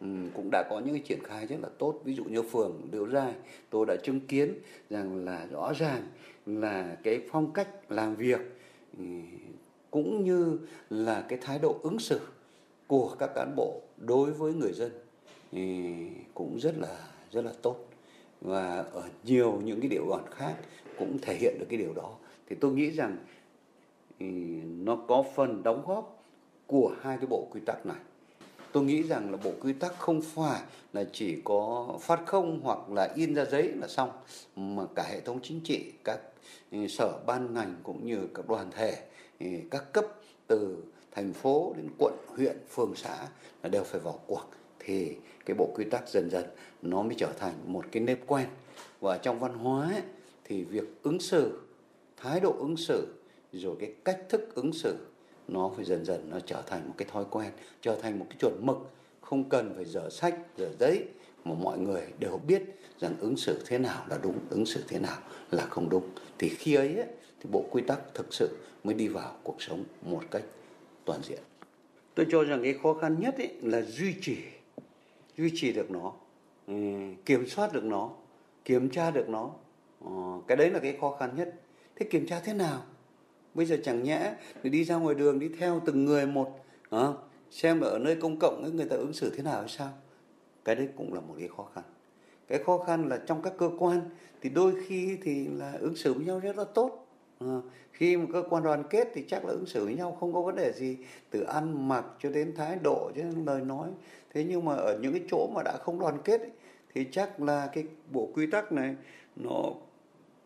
ừ, 0.00 0.06
cũng 0.34 0.48
đã 0.52 0.64
có 0.70 0.80
những 0.80 0.94
cái 0.94 1.02
triển 1.06 1.22
khai 1.24 1.46
rất 1.46 1.56
là 1.62 1.68
tốt. 1.78 2.00
Ví 2.04 2.14
dụ 2.14 2.24
như 2.24 2.42
phường 2.42 2.80
Liễu 2.92 3.08
Giai, 3.08 3.32
tôi 3.70 3.86
đã 3.86 3.96
chứng 4.02 4.20
kiến 4.20 4.54
rằng 4.90 5.24
là 5.24 5.46
rõ 5.50 5.72
ràng 5.72 6.02
là 6.46 6.96
cái 7.02 7.20
phong 7.30 7.52
cách 7.52 7.68
làm 7.92 8.14
việc 8.14 8.40
ừ, 8.98 9.04
cũng 9.90 10.24
như 10.24 10.58
là 10.90 11.24
cái 11.28 11.38
thái 11.42 11.58
độ 11.58 11.78
ứng 11.82 11.98
xử 11.98 12.20
của 12.86 13.16
các 13.18 13.30
cán 13.34 13.56
bộ 13.56 13.80
đối 13.96 14.30
với 14.32 14.54
người 14.54 14.72
dân 14.72 14.90
thì 15.52 15.92
cũng 16.34 16.58
rất 16.60 16.78
là 16.78 16.98
rất 17.32 17.44
là 17.44 17.52
tốt. 17.62 17.76
Và 18.40 18.84
ở 18.92 19.02
nhiều 19.24 19.60
những 19.64 19.80
cái 19.80 19.88
địa 19.88 20.02
bàn 20.10 20.24
khác 20.30 20.54
cũng 20.98 21.18
thể 21.22 21.34
hiện 21.34 21.56
được 21.58 21.66
cái 21.68 21.78
điều 21.78 21.92
đó. 21.92 22.14
Thì 22.48 22.56
tôi 22.60 22.72
nghĩ 22.72 22.90
rằng 22.90 23.16
nó 24.84 24.96
có 25.08 25.24
phần 25.34 25.62
đóng 25.62 25.84
góp 25.86 26.24
của 26.66 26.94
hai 27.00 27.16
cái 27.16 27.26
bộ 27.26 27.48
quy 27.50 27.60
tắc 27.66 27.86
này. 27.86 27.96
Tôi 28.72 28.84
nghĩ 28.84 29.02
rằng 29.02 29.30
là 29.30 29.38
bộ 29.44 29.50
quy 29.60 29.72
tắc 29.72 29.98
không 29.98 30.22
phải 30.22 30.62
là 30.92 31.04
chỉ 31.12 31.40
có 31.44 31.94
phát 32.00 32.20
không 32.26 32.60
hoặc 32.62 32.78
là 32.90 33.12
in 33.14 33.34
ra 33.34 33.44
giấy 33.44 33.72
là 33.74 33.88
xong 33.88 34.10
mà 34.56 34.82
cả 34.94 35.02
hệ 35.10 35.20
thống 35.20 35.40
chính 35.42 35.60
trị 35.60 35.92
các 36.04 36.20
ừ, 36.72 36.86
sở 36.88 37.18
ban 37.26 37.54
ngành 37.54 37.74
cũng 37.82 38.06
như 38.06 38.28
các 38.34 38.48
đoàn 38.48 38.70
thể 38.70 38.96
ừ, 39.40 39.46
các 39.70 39.92
cấp 39.92 40.06
từ 40.46 40.84
thành 41.10 41.32
phố 41.32 41.74
đến 41.76 41.88
quận 41.98 42.14
huyện 42.28 42.56
phường 42.68 42.94
xã 42.96 43.28
là 43.62 43.68
đều 43.68 43.84
phải 43.84 44.00
vào 44.00 44.18
cuộc. 44.26 44.44
Thì 44.78 45.16
cái 45.46 45.56
bộ 45.58 45.68
quy 45.74 45.84
tắc 45.84 46.08
dần 46.08 46.28
dần 46.30 46.44
nó 46.82 47.02
mới 47.02 47.14
trở 47.18 47.32
thành 47.38 47.54
một 47.66 47.84
cái 47.92 48.02
nếp 48.02 48.18
quen. 48.26 48.46
Và 49.00 49.18
trong 49.18 49.38
văn 49.38 49.54
hóa 49.54 49.88
ấy, 49.88 50.02
thì 50.44 50.64
việc 50.64 51.02
ứng 51.02 51.20
xử 51.20 51.60
thái 52.16 52.40
độ 52.40 52.54
ứng 52.58 52.76
xử 52.76 53.06
rồi 53.52 53.76
cái 53.80 53.92
cách 54.04 54.20
thức 54.28 54.54
ứng 54.54 54.72
xử 54.72 54.96
nó 55.48 55.70
phải 55.76 55.84
dần 55.84 56.04
dần 56.04 56.30
nó 56.30 56.40
trở 56.40 56.62
thành 56.66 56.88
một 56.88 56.94
cái 56.96 57.08
thói 57.12 57.24
quen 57.30 57.52
trở 57.80 57.96
thành 58.02 58.18
một 58.18 58.26
cái 58.30 58.36
chuẩn 58.40 58.66
mực. 58.66 58.76
Không 59.20 59.48
cần 59.48 59.72
phải 59.76 59.84
dở 59.84 60.08
sách 60.10 60.38
dở 60.56 60.68
giấy 60.80 61.04
mà 61.44 61.54
mọi 61.54 61.78
người 61.78 62.02
đều 62.18 62.40
biết 62.46 62.62
rằng 63.00 63.14
ứng 63.20 63.36
xử 63.36 63.62
thế 63.66 63.78
nào 63.78 64.04
là 64.08 64.18
đúng 64.22 64.38
ứng 64.50 64.66
xử 64.66 64.84
thế 64.88 64.98
nào 64.98 65.18
là 65.50 65.66
không 65.66 65.88
đúng. 65.88 66.10
Thì 66.38 66.48
khi 66.48 66.74
ấy, 66.74 66.96
ấy 66.96 67.08
thì 67.40 67.50
bộ 67.52 67.64
quy 67.70 67.82
tắc 67.82 68.00
thực 68.14 68.34
sự 68.34 68.56
mới 68.84 68.94
đi 68.94 69.08
vào 69.08 69.36
cuộc 69.42 69.62
sống 69.62 69.84
một 70.02 70.22
cách 70.30 70.42
toàn 71.04 71.20
diện. 71.22 71.40
Tôi 72.14 72.26
cho 72.30 72.44
rằng 72.44 72.62
cái 72.62 72.74
khó 72.82 72.94
khăn 72.94 73.16
nhất 73.20 73.34
ấy 73.38 73.50
là 73.62 73.82
duy 73.82 74.14
trì 74.20 74.36
duy 75.36 75.52
trì 75.54 75.72
được 75.72 75.90
nó 75.90 76.12
ừ, 76.66 76.74
kiểm 77.24 77.46
soát 77.46 77.72
được 77.72 77.84
nó 77.84 78.10
kiểm 78.64 78.90
tra 78.90 79.10
được 79.10 79.28
nó. 79.28 79.50
Ờ, 80.04 80.10
cái 80.46 80.56
đấy 80.56 80.70
là 80.70 80.78
cái 80.78 80.96
khó 81.00 81.16
khăn 81.20 81.30
nhất. 81.36 81.54
Thế 81.96 82.06
kiểm 82.10 82.26
tra 82.26 82.40
thế 82.40 82.54
nào? 82.54 82.82
Bây 83.54 83.66
giờ 83.66 83.76
chẳng 83.84 84.02
nhẽ 84.02 84.34
thì 84.62 84.70
đi 84.70 84.84
ra 84.84 84.96
ngoài 84.96 85.14
đường 85.14 85.38
đi 85.38 85.48
theo 85.58 85.80
từng 85.86 86.04
người 86.04 86.26
một 86.26 86.64
à, 86.90 87.08
xem 87.50 87.80
ở 87.80 87.98
nơi 87.98 88.16
công 88.16 88.38
cộng 88.38 88.62
ấy 88.62 88.72
người 88.72 88.86
ta 88.86 88.96
ứng 88.96 89.12
xử 89.12 89.30
thế 89.36 89.42
nào 89.42 89.60
hay 89.60 89.68
sao? 89.68 89.90
Cái 90.64 90.74
đấy 90.74 90.88
cũng 90.96 91.14
là 91.14 91.20
một 91.20 91.34
cái 91.38 91.48
khó 91.56 91.66
khăn. 91.74 91.84
Cái 92.48 92.62
khó 92.64 92.78
khăn 92.78 93.08
là 93.08 93.18
trong 93.26 93.42
các 93.42 93.52
cơ 93.58 93.70
quan 93.78 94.00
thì 94.40 94.50
đôi 94.50 94.72
khi 94.86 95.18
thì 95.22 95.46
là 95.46 95.72
ứng 95.80 95.96
xử 95.96 96.12
với 96.14 96.24
nhau 96.24 96.38
rất 96.38 96.56
là 96.56 96.64
tốt 96.64 97.06
à, 97.38 97.60
khi 97.92 98.16
mà 98.16 98.24
cơ 98.32 98.42
quan 98.50 98.62
đoàn 98.62 98.82
kết 98.90 99.08
thì 99.14 99.24
chắc 99.28 99.44
là 99.44 99.50
ứng 99.50 99.66
xử 99.66 99.84
với 99.84 99.94
nhau 99.94 100.16
không 100.20 100.32
có 100.32 100.42
vấn 100.42 100.56
đề 100.56 100.72
gì 100.72 100.96
từ 101.30 101.42
ăn 101.42 101.88
mặc 101.88 102.04
cho 102.18 102.30
đến 102.30 102.54
thái 102.56 102.78
độ 102.82 103.10
cho 103.16 103.22
đến 103.22 103.44
lời 103.46 103.60
nói. 103.60 103.88
Thế 104.34 104.44
nhưng 104.44 104.64
mà 104.64 104.74
ở 104.74 104.98
những 104.98 105.12
cái 105.12 105.22
chỗ 105.30 105.50
mà 105.54 105.62
đã 105.62 105.76
không 105.82 106.00
đoàn 106.00 106.18
kết 106.24 106.40
ấy, 106.40 106.50
thì 106.94 107.06
chắc 107.12 107.42
là 107.42 107.70
cái 107.72 107.84
bộ 108.10 108.28
quy 108.34 108.46
tắc 108.46 108.72
này 108.72 108.96
nó 109.36 109.72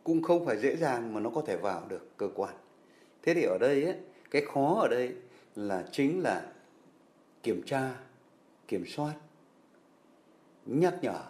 cũng 0.04 0.22
không 0.22 0.46
phải 0.46 0.56
dễ 0.56 0.76
dàng 0.76 1.14
mà 1.14 1.20
nó 1.20 1.30
có 1.30 1.42
thể 1.46 1.56
vào 1.56 1.82
được 1.88 2.16
cơ 2.16 2.28
quan 2.34 2.54
thế 3.26 3.34
thì 3.34 3.42
ở 3.42 3.58
đây 3.58 3.84
ấy, 3.84 3.94
cái 4.30 4.42
khó 4.42 4.78
ở 4.80 4.88
đây 4.88 5.12
là 5.56 5.84
chính 5.92 6.22
là 6.22 6.46
kiểm 7.42 7.62
tra 7.66 7.94
kiểm 8.68 8.86
soát 8.86 9.12
nhắc 10.66 10.94
nhở. 11.02 11.20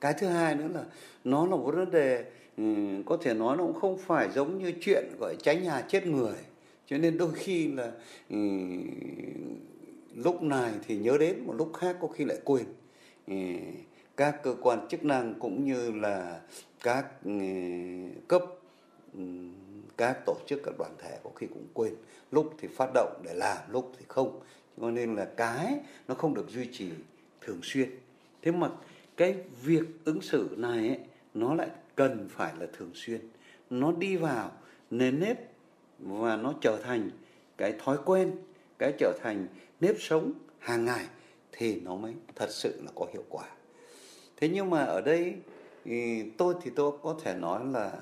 Cái 0.00 0.14
thứ 0.18 0.26
hai 0.26 0.54
nữa 0.54 0.68
là 0.74 0.84
nó 1.24 1.46
là 1.46 1.56
một 1.56 1.72
vấn 1.74 1.90
đề 1.90 2.24
um, 2.56 3.02
có 3.02 3.16
thể 3.16 3.34
nói 3.34 3.56
nó 3.56 3.64
cũng 3.64 3.80
không 3.80 3.98
phải 3.98 4.30
giống 4.30 4.58
như 4.58 4.72
chuyện 4.80 5.04
gọi 5.20 5.36
cháy 5.42 5.60
nhà 5.60 5.84
chết 5.88 6.06
người. 6.06 6.34
Cho 6.86 6.98
nên 6.98 7.18
đôi 7.18 7.32
khi 7.34 7.68
là 7.68 7.92
um, 8.30 8.84
lúc 10.14 10.42
này 10.42 10.72
thì 10.86 10.96
nhớ 10.96 11.16
đến 11.20 11.46
một 11.46 11.54
lúc 11.56 11.72
khác 11.74 11.96
có 12.00 12.08
khi 12.08 12.24
lại 12.24 12.38
quên. 12.44 12.64
Um, 13.26 13.74
các 14.16 14.42
cơ 14.42 14.54
quan 14.62 14.88
chức 14.88 15.04
năng 15.04 15.34
cũng 15.34 15.64
như 15.64 15.90
là 15.90 16.40
các 16.82 17.06
cấp 18.28 18.42
các 19.96 20.18
tổ 20.26 20.36
chức 20.46 20.60
các 20.64 20.74
đoàn 20.78 20.94
thể 20.98 21.18
có 21.24 21.30
khi 21.36 21.46
cũng 21.46 21.66
quên. 21.74 21.94
Lúc 22.30 22.54
thì 22.58 22.68
phát 22.68 22.90
động 22.94 23.22
để 23.24 23.34
làm 23.34 23.58
lúc 23.70 23.92
thì 23.98 24.04
không. 24.08 24.40
Cho 24.80 24.90
nên 24.90 25.16
là 25.16 25.24
cái 25.36 25.78
nó 26.08 26.14
không 26.14 26.34
được 26.34 26.48
duy 26.48 26.68
trì 26.72 26.90
thường 27.40 27.60
xuyên. 27.62 27.90
Thế 28.42 28.52
mà 28.52 28.70
cái 29.16 29.36
việc 29.62 29.84
ứng 30.04 30.20
xử 30.20 30.54
này 30.56 30.88
ấy, 30.88 30.98
nó 31.34 31.54
lại 31.54 31.68
cần 31.94 32.28
phải 32.30 32.52
là 32.58 32.66
thường 32.78 32.90
xuyên. 32.94 33.20
Nó 33.70 33.92
đi 33.92 34.16
vào 34.16 34.52
nền 34.90 35.20
nếp 35.20 35.38
và 35.98 36.36
nó 36.36 36.54
trở 36.60 36.76
thành 36.82 37.10
cái 37.56 37.74
thói 37.84 37.96
quen 38.04 38.32
cái 38.78 38.92
trở 38.98 39.18
thành 39.22 39.46
nếp 39.80 39.96
sống 39.98 40.32
hàng 40.58 40.84
ngày 40.84 41.06
thì 41.52 41.80
nó 41.80 41.96
mới 41.96 42.14
thật 42.34 42.50
sự 42.50 42.80
là 42.84 42.90
có 42.94 43.06
hiệu 43.12 43.24
quả. 43.28 43.44
Thế 44.36 44.48
nhưng 44.48 44.70
mà 44.70 44.84
ở 44.84 45.00
đây 45.00 45.34
thì 45.84 46.24
tôi 46.38 46.54
thì 46.62 46.70
tôi 46.76 46.92
có 47.02 47.16
thể 47.22 47.34
nói 47.34 47.64
là 47.64 47.92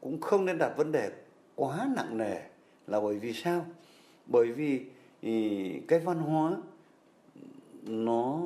cũng 0.00 0.20
không 0.20 0.44
nên 0.44 0.58
đặt 0.58 0.74
vấn 0.76 0.92
đề 0.92 1.10
quá 1.58 1.88
nặng 1.96 2.18
nề 2.18 2.36
là 2.86 3.00
bởi 3.00 3.18
vì 3.18 3.32
sao? 3.32 3.66
Bởi 4.26 4.52
vì 4.52 4.82
cái 5.88 5.98
văn 5.98 6.18
hóa, 6.18 6.56
nó 7.82 8.40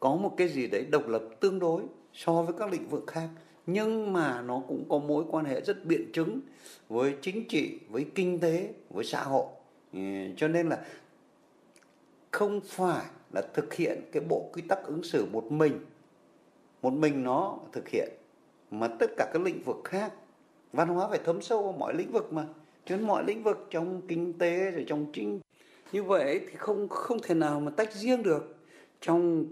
có 0.00 0.16
một 0.16 0.34
cái 0.36 0.48
gì 0.48 0.66
đấy 0.66 0.86
độc 0.90 1.08
lập 1.08 1.22
tương 1.40 1.58
đối 1.58 1.82
so 2.12 2.42
với 2.42 2.54
các 2.58 2.70
lĩnh 2.70 2.88
vực 2.88 3.04
khác, 3.06 3.28
nhưng 3.66 4.12
mà 4.12 4.42
nó 4.42 4.62
cũng 4.68 4.84
có 4.88 4.98
mối 4.98 5.24
quan 5.30 5.44
hệ 5.44 5.60
rất 5.60 5.84
biện 5.84 6.10
chứng 6.12 6.40
với 6.88 7.16
chính 7.22 7.48
trị, 7.48 7.78
với 7.88 8.06
kinh 8.14 8.40
tế, 8.40 8.74
với 8.90 9.04
xã 9.04 9.22
hội. 9.22 9.46
Cho 10.36 10.48
nên 10.48 10.68
là 10.68 10.84
không 12.30 12.60
phải 12.64 13.06
là 13.32 13.42
thực 13.54 13.74
hiện 13.74 14.00
cái 14.12 14.22
bộ 14.28 14.50
quy 14.52 14.62
tắc 14.62 14.84
ứng 14.84 15.02
xử 15.02 15.26
một 15.32 15.52
mình 15.52 15.80
một 16.82 16.92
mình 16.92 17.24
nó 17.24 17.58
thực 17.72 17.88
hiện, 17.88 18.08
mà 18.70 18.88
tất 18.88 19.10
cả 19.16 19.30
các 19.32 19.42
lĩnh 19.42 19.62
vực 19.62 19.80
khác 19.84 20.12
văn 20.72 20.88
hóa 20.88 21.08
phải 21.08 21.20
thấm 21.24 21.42
sâu 21.42 21.62
vào 21.62 21.72
mọi 21.72 21.94
lĩnh 21.94 22.12
vực 22.12 22.32
mà. 22.32 22.46
Trên 22.86 23.02
mọi 23.02 23.24
lĩnh 23.24 23.42
vực 23.42 23.66
trong 23.70 24.02
kinh 24.08 24.38
tế 24.38 24.70
rồi 24.70 24.84
trong 24.88 25.06
chính, 25.12 25.40
như 25.92 26.02
vậy 26.02 26.40
thì 26.50 26.56
không 26.56 26.88
không 26.88 27.18
thể 27.22 27.34
nào 27.34 27.60
mà 27.60 27.70
tách 27.70 27.92
riêng 27.92 28.22
được. 28.22 28.56
Trong 29.00 29.44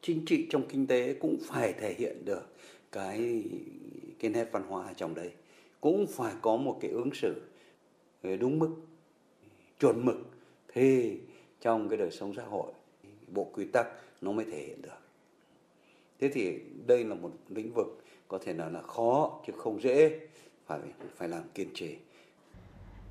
chính 0.00 0.24
trị, 0.26 0.46
trong 0.50 0.68
kinh 0.68 0.86
tế 0.86 1.14
cũng 1.14 1.36
phải 1.44 1.72
thể 1.72 1.94
hiện 1.98 2.24
được 2.24 2.46
cái 2.92 3.44
cái 4.18 4.30
nét 4.30 4.48
văn 4.52 4.62
hóa 4.68 4.86
ở 4.86 4.92
trong 4.96 5.14
đấy. 5.14 5.30
Cũng 5.80 6.06
phải 6.06 6.34
có 6.42 6.56
một 6.56 6.78
cái 6.80 6.90
ứng 6.90 7.10
xử 7.14 7.42
đúng 8.40 8.58
mức, 8.58 8.70
chuẩn 9.80 10.04
mực. 10.04 10.16
Thì 10.68 11.18
trong 11.60 11.88
cái 11.88 11.98
đời 11.98 12.10
sống 12.10 12.34
xã 12.36 12.42
hội, 12.44 12.72
bộ 13.28 13.44
quy 13.52 13.64
tắc 13.64 13.86
nó 14.20 14.32
mới 14.32 14.44
thể 14.44 14.58
hiện 14.66 14.82
được. 14.82 14.98
Thế 16.20 16.28
thì 16.28 16.58
đây 16.86 17.04
là 17.04 17.14
một 17.14 17.30
lĩnh 17.48 17.72
vực 17.74 18.02
có 18.28 18.38
thể 18.38 18.52
nói 18.52 18.72
là 18.72 18.82
khó 18.82 19.40
chứ 19.46 19.52
không 19.56 19.82
dễ 19.82 20.20
phải 20.80 21.08
phải 21.16 21.28
làm 21.28 21.42
kiên 21.54 21.68
trì 21.74 21.96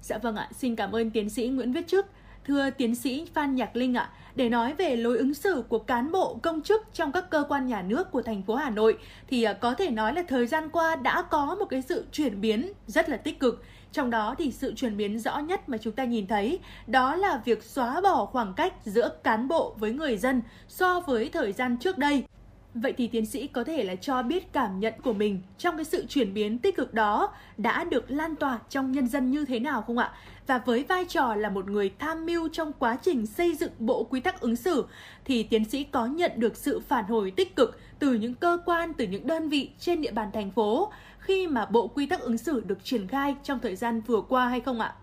Dạ 0.02 0.18
vâng 0.18 0.36
ạ, 0.36 0.50
xin 0.52 0.76
cảm 0.76 0.96
ơn 0.96 1.12
tiến 1.12 1.30
sĩ 1.30 1.48
Nguyễn 1.48 1.74
Viết 1.74 1.88
Trước. 1.88 2.06
Thưa 2.46 2.70
tiến 2.70 2.96
sĩ 2.96 3.28
Phan 3.34 3.56
Nhạc 3.56 3.76
Linh 3.76 3.94
ạ, 3.94 4.10
để 4.36 4.50
nói 4.50 4.74
về 4.74 4.96
lối 4.96 5.18
ứng 5.18 5.34
xử 5.34 5.64
của 5.70 5.80
cán 5.80 6.12
bộ 6.12 6.40
công 6.44 6.62
chức 6.62 6.82
trong 6.94 7.12
các 7.12 7.30
cơ 7.30 7.44
quan 7.50 7.68
nhà 7.68 7.82
nước 7.82 8.12
của 8.12 8.22
thành 8.22 8.44
phố 8.44 8.56
Hà 8.56 8.70
Nội 8.70 8.98
thì 9.28 9.44
à, 9.44 9.54
có 9.54 9.74
thể 9.74 9.90
nói 9.90 10.14
là 10.14 10.24
thời 10.28 10.48
gian 10.48 10.70
qua 10.70 10.96
đã 10.96 11.22
có 11.22 11.56
một 11.60 11.66
cái 11.66 11.82
sự 11.82 12.06
chuyển 12.12 12.42
biến 12.42 12.72
rất 12.88 13.10
là 13.10 13.18
tích 13.18 13.40
cực. 13.40 13.64
Trong 13.92 14.10
đó 14.10 14.36
thì 14.38 14.52
sự 14.52 14.74
chuyển 14.76 14.98
biến 14.98 15.20
rõ 15.20 15.40
nhất 15.40 15.70
mà 15.70 15.78
chúng 15.78 15.94
ta 15.94 16.04
nhìn 16.04 16.28
thấy 16.28 16.60
đó 16.88 17.16
là 17.16 17.42
việc 17.46 17.64
xóa 17.64 18.02
bỏ 18.02 18.26
khoảng 18.26 18.54
cách 18.54 18.74
giữa 18.86 19.10
cán 19.24 19.48
bộ 19.48 19.76
với 19.80 19.94
người 19.94 20.18
dân 20.18 20.42
so 20.68 21.00
với 21.00 21.30
thời 21.30 21.54
gian 21.54 21.78
trước 21.78 21.98
đây. 21.98 22.24
Vậy 22.73 22.93
thì 22.98 23.07
tiến 23.07 23.26
sĩ 23.26 23.48
có 23.48 23.64
thể 23.64 23.84
là 23.84 23.95
cho 23.95 24.23
biết 24.23 24.53
cảm 24.53 24.80
nhận 24.80 24.93
của 25.03 25.14
mình 25.14 25.41
trong 25.57 25.77
cái 25.77 25.85
sự 25.85 26.06
chuyển 26.10 26.34
biến 26.34 26.60
tích 26.60 26.76
cực 26.76 26.93
đó 26.93 27.34
đã 27.57 27.84
được 27.84 28.11
lan 28.11 28.35
tỏa 28.35 28.60
trong 28.69 28.91
nhân 28.91 29.07
dân 29.07 29.31
như 29.31 29.45
thế 29.45 29.60
nào 29.60 29.81
không 29.81 29.98
ạ? 29.98 30.14
Và 30.48 30.57
với 30.57 30.84
vai 30.84 31.06
trò 31.06 31.35
là 31.35 31.49
một 31.49 31.69
người 31.69 31.91
tham 31.99 32.26
mưu 32.26 32.49
trong 32.49 32.73
quá 32.80 32.98
trình 33.02 33.27
xây 33.27 33.56
dựng 33.56 33.72
bộ 33.80 34.03
quy 34.03 34.19
tắc 34.19 34.41
ứng 34.41 34.56
xử 34.56 34.85
thì 35.26 35.43
tiến 35.43 35.65
sĩ 35.65 35.84
có 35.84 36.06
nhận 36.06 36.31
được 36.35 36.57
sự 36.57 36.80
phản 36.80 37.06
hồi 37.06 37.31
tích 37.31 37.56
cực 37.56 37.80
từ 37.99 38.14
những 38.14 38.34
cơ 38.34 38.57
quan, 38.65 38.93
từ 38.93 39.07
những 39.07 39.27
đơn 39.27 39.49
vị 39.49 39.69
trên 39.80 40.02
địa 40.02 40.11
bàn 40.11 40.30
thành 40.34 40.52
phố 40.52 40.91
khi 41.19 41.48
mà 41.48 41.65
bộ 41.65 41.88
quy 41.88 42.06
tắc 42.06 42.19
ứng 42.19 42.38
xử 42.38 42.64
được 42.65 42.84
triển 42.84 43.07
khai 43.07 43.35
trong 43.43 43.60
thời 43.60 43.76
gian 43.76 44.02
vừa 44.02 44.22
qua 44.22 44.48
hay 44.48 44.60
không 44.60 44.80
ạ? 44.80 44.95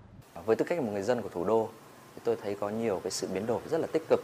Với 0.46 0.56
tư 0.56 0.64
cách 0.64 0.78
là 0.78 0.84
một 0.84 0.92
người 0.92 1.02
dân 1.02 1.22
của 1.22 1.28
thủ 1.28 1.44
đô 1.44 1.68
thì 2.14 2.20
tôi 2.24 2.36
thấy 2.42 2.56
có 2.60 2.68
nhiều 2.68 3.00
cái 3.04 3.10
sự 3.10 3.28
biến 3.34 3.46
đổi 3.46 3.60
rất 3.70 3.78
là 3.78 3.86
tích 3.86 4.02
cực 4.08 4.20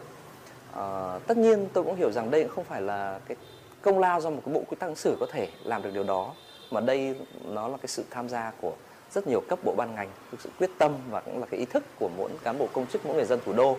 Ờ, 0.74 1.20
tất 1.26 1.36
nhiên 1.36 1.68
tôi 1.72 1.84
cũng 1.84 1.96
hiểu 1.96 2.12
rằng 2.12 2.30
đây 2.30 2.42
cũng 2.42 2.52
không 2.55 2.64
phải 2.64 2.82
là 2.82 3.20
cái 3.26 3.36
công 3.82 3.98
lao 3.98 4.20
do 4.20 4.30
một 4.30 4.42
cái 4.46 4.55
bộ 4.55 4.62
quy 4.68 4.76
tắc 4.76 4.88
ứng 4.88 4.96
xử 4.96 5.16
có 5.20 5.26
thể 5.32 5.48
làm 5.64 5.82
được 5.82 5.90
điều 5.94 6.05
đó 6.05 6.32
mà 6.70 6.80
đây 6.80 7.16
nó 7.44 7.68
là 7.68 7.76
cái 7.76 7.88
sự 7.88 8.05
tham 8.10 8.28
gia 8.28 8.52
của 8.60 8.72
rất 9.12 9.26
nhiều 9.26 9.40
cấp 9.48 9.59
bộ 9.64 9.74
ban 9.76 9.94
ngành 9.94 10.09
sự 10.38 10.51
quyết 10.59 10.70
tâm 10.78 10.92
và 11.10 11.20
cũng 11.20 11.40
là 11.40 11.46
cái 11.51 11.60
ý 11.60 11.66
thức 11.66 11.84
của 11.98 12.10
mỗi 12.16 12.30
cán 12.44 12.59
bộ 12.59 12.68
công 12.72 12.86
chức 12.86 13.06
mỗi 13.06 13.14
người 13.14 13.24
dân 13.24 13.40
thủ 13.44 13.52
đô. 13.52 13.76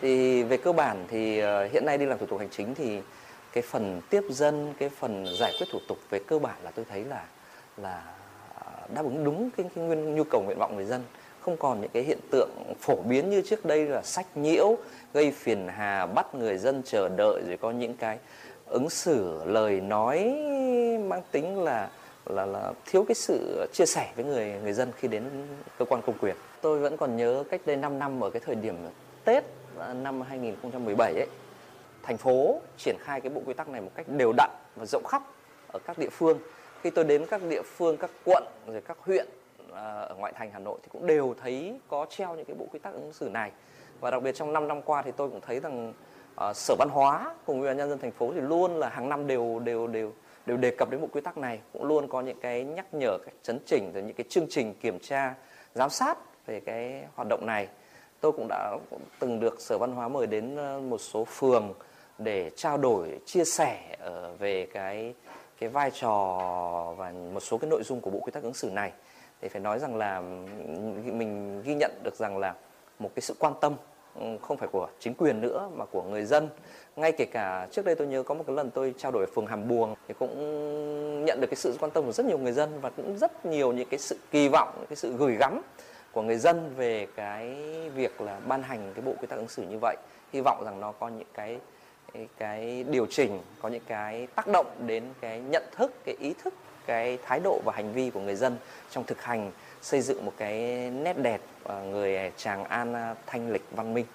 Thì 0.00 0.42
về 0.42 0.56
cơ 0.56 0.72
bản 0.72 1.04
thì 1.08 1.42
uh, 1.42 1.72
hiện 1.72 1.86
nay 1.86 1.98
đi 1.98 2.06
làm 2.06 2.18
thủ 2.18 2.26
tục 2.26 2.38
hành 2.38 2.48
chính 2.50 2.74
thì 2.74 3.00
cái 3.52 3.62
phần 3.62 4.00
tiếp 4.10 4.22
dân 4.30 4.74
cái 4.78 4.88
phần 4.88 5.26
giải 5.38 5.52
quyết 5.58 5.66
thủ 5.72 5.78
tục 5.88 5.98
về 6.10 6.18
cơ 6.26 6.38
bản 6.38 6.56
là 6.62 6.70
tôi 6.70 6.84
thấy 6.90 7.04
là 7.04 7.24
là 7.76 8.02
ờ, 8.54 8.72
đáp 8.94 9.02
ứng 9.02 9.24
đúng 9.24 9.50
cái, 9.56 9.66
cái 9.74 9.84
nguyên 9.84 10.14
nhu 10.14 10.24
cầu 10.24 10.42
nguyện 10.42 10.58
vọng 10.58 10.76
người 10.76 10.84
dân. 10.84 11.02
Không 11.40 11.56
còn 11.56 11.80
những 11.80 11.90
cái 11.90 12.02
hiện 12.02 12.18
tượng 12.30 12.50
phổ 12.80 12.96
biến 12.96 13.30
như 13.30 13.42
trước 13.42 13.64
đây 13.64 13.86
là 13.86 14.02
sách 14.02 14.36
nhiễu 14.36 14.76
gây 15.14 15.30
phiền 15.30 15.68
hà 15.68 16.06
bắt 16.06 16.34
người 16.34 16.58
dân 16.58 16.82
chờ 16.84 17.08
đợi 17.08 17.42
rồi 17.46 17.56
có 17.60 17.70
những 17.70 17.94
cái 17.94 18.18
ứng 18.66 18.90
xử 18.90 19.44
lời 19.44 19.80
nói 19.80 20.18
mang 21.08 21.22
tính 21.30 21.62
là 21.62 21.90
là 22.26 22.46
là 22.46 22.72
thiếu 22.86 23.04
cái 23.08 23.14
sự 23.14 23.66
chia 23.72 23.86
sẻ 23.86 24.12
với 24.16 24.24
người 24.24 24.52
người 24.62 24.72
dân 24.72 24.92
khi 24.96 25.08
đến 25.08 25.24
cơ 25.78 25.84
quan 25.84 26.02
công 26.02 26.18
quyền. 26.18 26.36
Tôi 26.60 26.78
vẫn 26.78 26.96
còn 26.96 27.16
nhớ 27.16 27.44
cách 27.50 27.60
đây 27.66 27.76
5 27.76 27.98
năm 27.98 28.24
ở 28.24 28.30
cái 28.30 28.42
thời 28.46 28.54
điểm 28.54 28.76
Tết 29.24 29.44
à, 29.78 29.94
năm 29.94 30.20
2017 30.20 31.14
ấy, 31.14 31.26
thành 32.02 32.16
phố 32.16 32.60
triển 32.78 32.96
khai 33.00 33.20
cái 33.20 33.30
bộ 33.30 33.42
quy 33.46 33.54
tắc 33.54 33.68
này 33.68 33.80
một 33.80 33.90
cách 33.94 34.06
đều 34.08 34.32
đặn 34.36 34.50
và 34.76 34.86
rộng 34.86 35.04
khắp 35.04 35.22
ở 35.72 35.78
các 35.86 35.98
địa 35.98 36.08
phương. 36.10 36.38
Khi 36.82 36.90
tôi 36.90 37.04
đến 37.04 37.26
các 37.30 37.42
địa 37.48 37.62
phương, 37.62 37.96
các 37.96 38.10
quận 38.24 38.44
rồi 38.66 38.80
các 38.80 38.98
huyện 39.00 39.26
à, 39.72 40.00
ở 40.00 40.14
ngoại 40.18 40.32
thành 40.32 40.50
Hà 40.52 40.58
Nội 40.58 40.78
thì 40.82 40.88
cũng 40.92 41.06
đều 41.06 41.34
thấy 41.42 41.80
có 41.88 42.06
treo 42.10 42.34
những 42.34 42.44
cái 42.44 42.56
bộ 42.58 42.66
quy 42.72 42.78
tắc 42.78 42.92
ứng 42.92 43.12
xử 43.12 43.28
này 43.28 43.50
và 44.02 44.10
đặc 44.10 44.22
biệt 44.22 44.34
trong 44.34 44.52
5 44.52 44.68
năm 44.68 44.82
qua 44.82 45.02
thì 45.02 45.12
tôi 45.16 45.28
cũng 45.28 45.40
thấy 45.40 45.60
rằng 45.60 45.92
uh, 46.48 46.56
sở 46.56 46.74
văn 46.78 46.88
hóa 46.92 47.34
cùng 47.46 47.58
ủy 47.58 47.68
ban 47.68 47.76
nhân 47.76 47.88
dân 47.88 47.98
thành 47.98 48.10
phố 48.10 48.32
thì 48.34 48.40
luôn 48.40 48.76
là 48.76 48.88
hàng 48.88 49.08
năm 49.08 49.26
đều 49.26 49.58
đều 49.64 49.86
đều 49.86 50.12
đều 50.46 50.56
đề 50.56 50.70
cập 50.78 50.90
đến 50.90 51.00
bộ 51.00 51.08
quy 51.12 51.20
tắc 51.20 51.38
này 51.38 51.60
cũng 51.72 51.84
luôn 51.84 52.08
có 52.08 52.20
những 52.20 52.40
cái 52.40 52.64
nhắc 52.64 52.94
nhở 52.94 53.18
cái 53.18 53.34
chấn 53.42 53.58
chỉnh 53.66 53.92
rồi 53.92 54.02
những 54.02 54.16
cái 54.16 54.24
chương 54.28 54.46
trình 54.50 54.74
kiểm 54.74 54.98
tra 54.98 55.34
giám 55.74 55.90
sát 55.90 56.18
về 56.46 56.60
cái 56.60 57.04
hoạt 57.14 57.28
động 57.28 57.46
này. 57.46 57.68
Tôi 58.20 58.32
cũng 58.32 58.46
đã 58.48 58.76
từng 59.18 59.40
được 59.40 59.60
sở 59.60 59.78
văn 59.78 59.92
hóa 59.92 60.08
mời 60.08 60.26
đến 60.26 60.56
ờ, 60.56 60.80
một 60.80 60.98
số 60.98 61.24
phường 61.24 61.74
để 62.18 62.50
trao 62.56 62.78
đổi 62.78 63.18
chia 63.26 63.44
sẻ 63.44 63.96
ờ, 63.98 64.34
về 64.38 64.66
cái 64.72 65.14
cái 65.58 65.68
vai 65.68 65.90
trò 65.90 66.38
và 66.96 67.12
một 67.32 67.40
số 67.40 67.58
cái 67.58 67.70
nội 67.70 67.82
dung 67.82 68.00
của 68.00 68.10
bộ 68.10 68.18
quy 68.20 68.30
tắc 68.30 68.42
ứng 68.42 68.54
xử 68.54 68.70
này. 68.70 68.92
Thì 69.40 69.48
phải 69.48 69.60
nói 69.60 69.78
rằng 69.78 69.96
là 69.96 70.20
mình 71.04 71.62
ghi 71.62 71.74
nhận 71.74 71.90
được 72.02 72.14
rằng 72.14 72.38
là 72.38 72.54
một 72.98 73.10
cái 73.14 73.20
sự 73.20 73.34
quan 73.38 73.54
tâm 73.60 73.74
Ừ, 74.20 74.26
không 74.42 74.56
phải 74.56 74.68
của 74.72 74.88
chính 75.00 75.14
quyền 75.14 75.40
nữa 75.40 75.68
mà 75.74 75.84
của 75.84 76.02
người 76.02 76.24
dân. 76.24 76.48
Ngay 76.96 77.12
kể 77.12 77.24
cả 77.24 77.68
trước 77.70 77.84
đây 77.84 77.94
tôi 77.94 78.06
nhớ 78.06 78.22
có 78.22 78.34
một 78.34 78.44
cái 78.46 78.56
lần 78.56 78.70
tôi 78.70 78.94
trao 78.98 79.12
đổi 79.12 79.24
ở 79.24 79.30
phường 79.34 79.46
Hàm 79.46 79.68
Buồng 79.68 79.94
thì 80.08 80.14
cũng 80.18 81.24
nhận 81.24 81.40
được 81.40 81.46
cái 81.46 81.56
sự 81.56 81.76
quan 81.80 81.90
tâm 81.90 82.04
của 82.04 82.12
rất 82.12 82.26
nhiều 82.26 82.38
người 82.38 82.52
dân 82.52 82.80
và 82.80 82.90
cũng 82.90 83.18
rất 83.18 83.46
nhiều 83.46 83.72
những 83.72 83.88
cái 83.88 83.98
sự 83.98 84.16
kỳ 84.30 84.48
vọng 84.48 84.84
cái 84.88 84.96
sự 84.96 85.16
gửi 85.16 85.36
gắm 85.40 85.62
của 86.12 86.22
người 86.22 86.36
dân 86.36 86.74
về 86.76 87.06
cái 87.16 87.54
việc 87.94 88.20
là 88.20 88.40
ban 88.46 88.62
hành 88.62 88.92
cái 88.94 89.04
bộ 89.04 89.12
quy 89.20 89.26
tắc 89.26 89.38
ứng 89.38 89.48
xử 89.48 89.62
như 89.62 89.78
vậy. 89.80 89.96
Hy 90.32 90.40
vọng 90.40 90.64
rằng 90.64 90.80
nó 90.80 90.92
có 90.92 91.08
những 91.08 91.28
cái 91.34 91.58
cái, 92.14 92.28
cái 92.38 92.84
điều 92.90 93.06
chỉnh 93.06 93.40
có 93.62 93.68
những 93.68 93.82
cái 93.86 94.26
tác 94.34 94.46
động 94.52 94.66
đến 94.86 95.04
cái 95.20 95.40
nhận 95.40 95.62
thức 95.76 95.92
cái 96.04 96.16
ý 96.20 96.34
thức 96.44 96.54
cái 96.86 97.18
thái 97.22 97.40
độ 97.40 97.60
và 97.64 97.72
hành 97.76 97.92
vi 97.92 98.10
của 98.10 98.20
người 98.20 98.34
dân 98.34 98.56
trong 98.90 99.04
thực 99.04 99.22
hành 99.22 99.50
xây 99.82 100.00
dựng 100.00 100.24
một 100.24 100.32
cái 100.38 100.52
nét 100.90 101.18
đẹp 101.18 101.40
người 101.90 102.32
Tràng 102.36 102.64
An 102.64 103.14
thanh 103.26 103.52
lịch 103.52 103.64
văn 103.70 103.94
minh. 103.94 104.06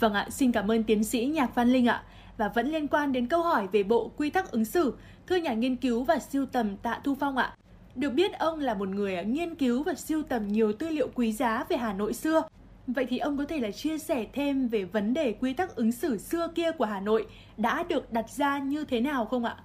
Vâng 0.00 0.14
ạ, 0.14 0.26
xin 0.30 0.52
cảm 0.52 0.70
ơn 0.70 0.84
tiến 0.84 1.04
sĩ 1.04 1.26
Nhạc 1.26 1.54
Văn 1.54 1.68
Linh 1.68 1.86
ạ. 1.86 2.04
Và 2.36 2.48
vẫn 2.48 2.70
liên 2.70 2.88
quan 2.88 3.12
đến 3.12 3.26
câu 3.26 3.42
hỏi 3.42 3.68
về 3.72 3.82
bộ 3.82 4.10
quy 4.16 4.30
tắc 4.30 4.50
ứng 4.50 4.64
xử, 4.64 4.94
thưa 5.26 5.36
nhà 5.36 5.52
nghiên 5.52 5.76
cứu 5.76 6.04
và 6.04 6.18
siêu 6.18 6.46
tầm 6.52 6.76
Tạ 6.76 7.00
Thu 7.04 7.16
Phong 7.20 7.36
ạ. 7.36 7.56
Được 7.94 8.10
biết 8.10 8.38
ông 8.38 8.60
là 8.60 8.74
một 8.74 8.88
người 8.88 9.24
nghiên 9.24 9.54
cứu 9.54 9.82
và 9.82 9.94
siêu 9.94 10.22
tầm 10.28 10.48
nhiều 10.48 10.72
tư 10.72 10.88
liệu 10.88 11.08
quý 11.14 11.32
giá 11.32 11.64
về 11.68 11.76
Hà 11.76 11.92
Nội 11.92 12.14
xưa. 12.14 12.42
Vậy 12.86 13.06
thì 13.08 13.18
ông 13.18 13.38
có 13.38 13.44
thể 13.44 13.60
là 13.60 13.70
chia 13.70 13.98
sẻ 13.98 14.26
thêm 14.32 14.68
về 14.68 14.84
vấn 14.84 15.14
đề 15.14 15.32
quy 15.40 15.52
tắc 15.52 15.76
ứng 15.76 15.92
xử 15.92 16.18
xưa 16.18 16.48
kia 16.54 16.72
của 16.72 16.84
Hà 16.84 17.00
Nội 17.00 17.26
đã 17.56 17.82
được 17.82 18.12
đặt 18.12 18.30
ra 18.30 18.58
như 18.58 18.84
thế 18.84 19.00
nào 19.00 19.24
không 19.24 19.44
ạ? 19.44 19.56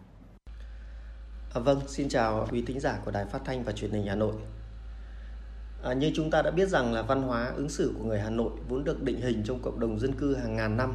À, 1.53 1.59
vâng, 1.59 1.79
xin 1.87 2.09
chào 2.09 2.47
quý 2.51 2.63
thính 2.67 2.79
giả 2.79 2.99
của 3.05 3.11
Đài 3.11 3.25
Phát 3.25 3.39
thanh 3.45 3.63
và 3.63 3.71
Truyền 3.71 3.91
hình 3.91 4.05
Hà 4.07 4.15
Nội. 4.15 4.33
À, 5.83 5.93
như 5.93 6.11
chúng 6.15 6.31
ta 6.31 6.41
đã 6.41 6.51
biết 6.51 6.69
rằng 6.69 6.93
là 6.93 7.01
văn 7.01 7.21
hóa 7.21 7.51
ứng 7.55 7.69
xử 7.69 7.93
của 7.97 8.03
người 8.03 8.19
Hà 8.19 8.29
Nội 8.29 8.51
vốn 8.67 8.83
được 8.83 9.03
định 9.03 9.21
hình 9.21 9.43
trong 9.45 9.61
cộng 9.61 9.79
đồng 9.79 9.99
dân 9.99 10.13
cư 10.13 10.35
hàng 10.35 10.55
ngàn 10.55 10.77
năm 10.77 10.93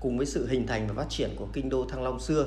cùng 0.00 0.16
với 0.16 0.26
sự 0.26 0.46
hình 0.46 0.66
thành 0.66 0.86
và 0.86 0.94
phát 0.94 1.06
triển 1.08 1.30
của 1.36 1.46
kinh 1.52 1.68
đô 1.68 1.86
Thăng 1.86 2.02
Long 2.02 2.20
xưa. 2.20 2.46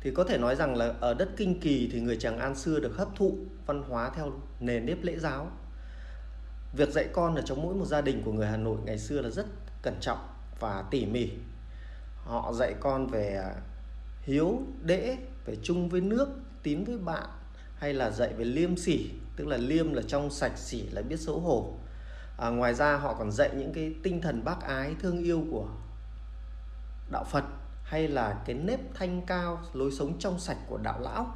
Thì 0.00 0.10
có 0.10 0.24
thể 0.24 0.38
nói 0.38 0.56
rằng 0.56 0.76
là 0.76 0.94
ở 1.00 1.14
đất 1.14 1.28
Kinh 1.36 1.60
Kỳ 1.60 1.90
thì 1.92 2.00
người 2.00 2.16
Tràng 2.16 2.38
An 2.38 2.54
xưa 2.54 2.80
được 2.80 2.96
hấp 2.96 3.08
thụ 3.16 3.38
văn 3.66 3.82
hóa 3.88 4.10
theo 4.16 4.32
nền 4.60 4.86
nếp 4.86 5.02
lễ 5.02 5.18
giáo. 5.18 5.50
Việc 6.76 6.88
dạy 6.92 7.08
con 7.12 7.34
ở 7.34 7.42
trong 7.42 7.62
mỗi 7.62 7.74
một 7.74 7.86
gia 7.86 8.00
đình 8.00 8.22
của 8.24 8.32
người 8.32 8.46
Hà 8.46 8.56
Nội 8.56 8.78
ngày 8.84 8.98
xưa 8.98 9.20
là 9.20 9.30
rất 9.30 9.46
cẩn 9.82 9.94
trọng 10.00 10.18
và 10.60 10.84
tỉ 10.90 11.06
mỉ. 11.06 11.30
Họ 12.24 12.52
dạy 12.52 12.74
con 12.80 13.06
về 13.06 13.36
à, 13.36 13.54
hiếu, 14.22 14.62
đễ, 14.82 15.16
về 15.44 15.56
chung 15.62 15.88
với 15.88 16.00
nước, 16.00 16.28
tín 16.62 16.84
với 16.84 16.98
bạn 16.98 17.28
hay 17.76 17.94
là 17.94 18.10
dạy 18.10 18.32
về 18.32 18.44
liêm 18.44 18.76
sỉ 18.76 19.10
tức 19.40 19.46
là 19.46 19.56
liêm 19.56 19.92
là 19.92 20.02
trong 20.08 20.30
sạch 20.30 20.52
sỉ 20.56 20.82
là 20.82 21.02
biết 21.02 21.20
xấu 21.20 21.40
hổ. 21.40 21.74
À, 22.38 22.48
ngoài 22.48 22.74
ra 22.74 22.96
họ 22.96 23.14
còn 23.14 23.30
dạy 23.30 23.50
những 23.56 23.72
cái 23.72 23.94
tinh 24.02 24.20
thần 24.20 24.44
bác 24.44 24.60
ái 24.60 24.94
thương 25.00 25.18
yêu 25.18 25.44
của 25.50 25.68
đạo 27.10 27.24
phật 27.24 27.44
hay 27.84 28.08
là 28.08 28.42
cái 28.46 28.56
nếp 28.56 28.80
thanh 28.94 29.22
cao 29.26 29.62
lối 29.72 29.90
sống 29.92 30.18
trong 30.18 30.38
sạch 30.38 30.56
của 30.66 30.78
đạo 30.78 31.00
lão. 31.00 31.34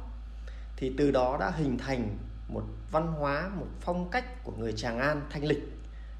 Thì 0.77 0.93
từ 0.97 1.11
đó 1.11 1.37
đã 1.39 1.51
hình 1.51 1.77
thành 1.77 2.17
một 2.47 2.63
văn 2.91 3.07
hóa 3.07 3.49
một 3.55 3.67
phong 3.81 4.09
cách 4.09 4.43
của 4.43 4.51
người 4.57 4.73
tràng 4.73 4.99
an 4.99 5.21
thanh 5.29 5.43
lịch 5.43 5.63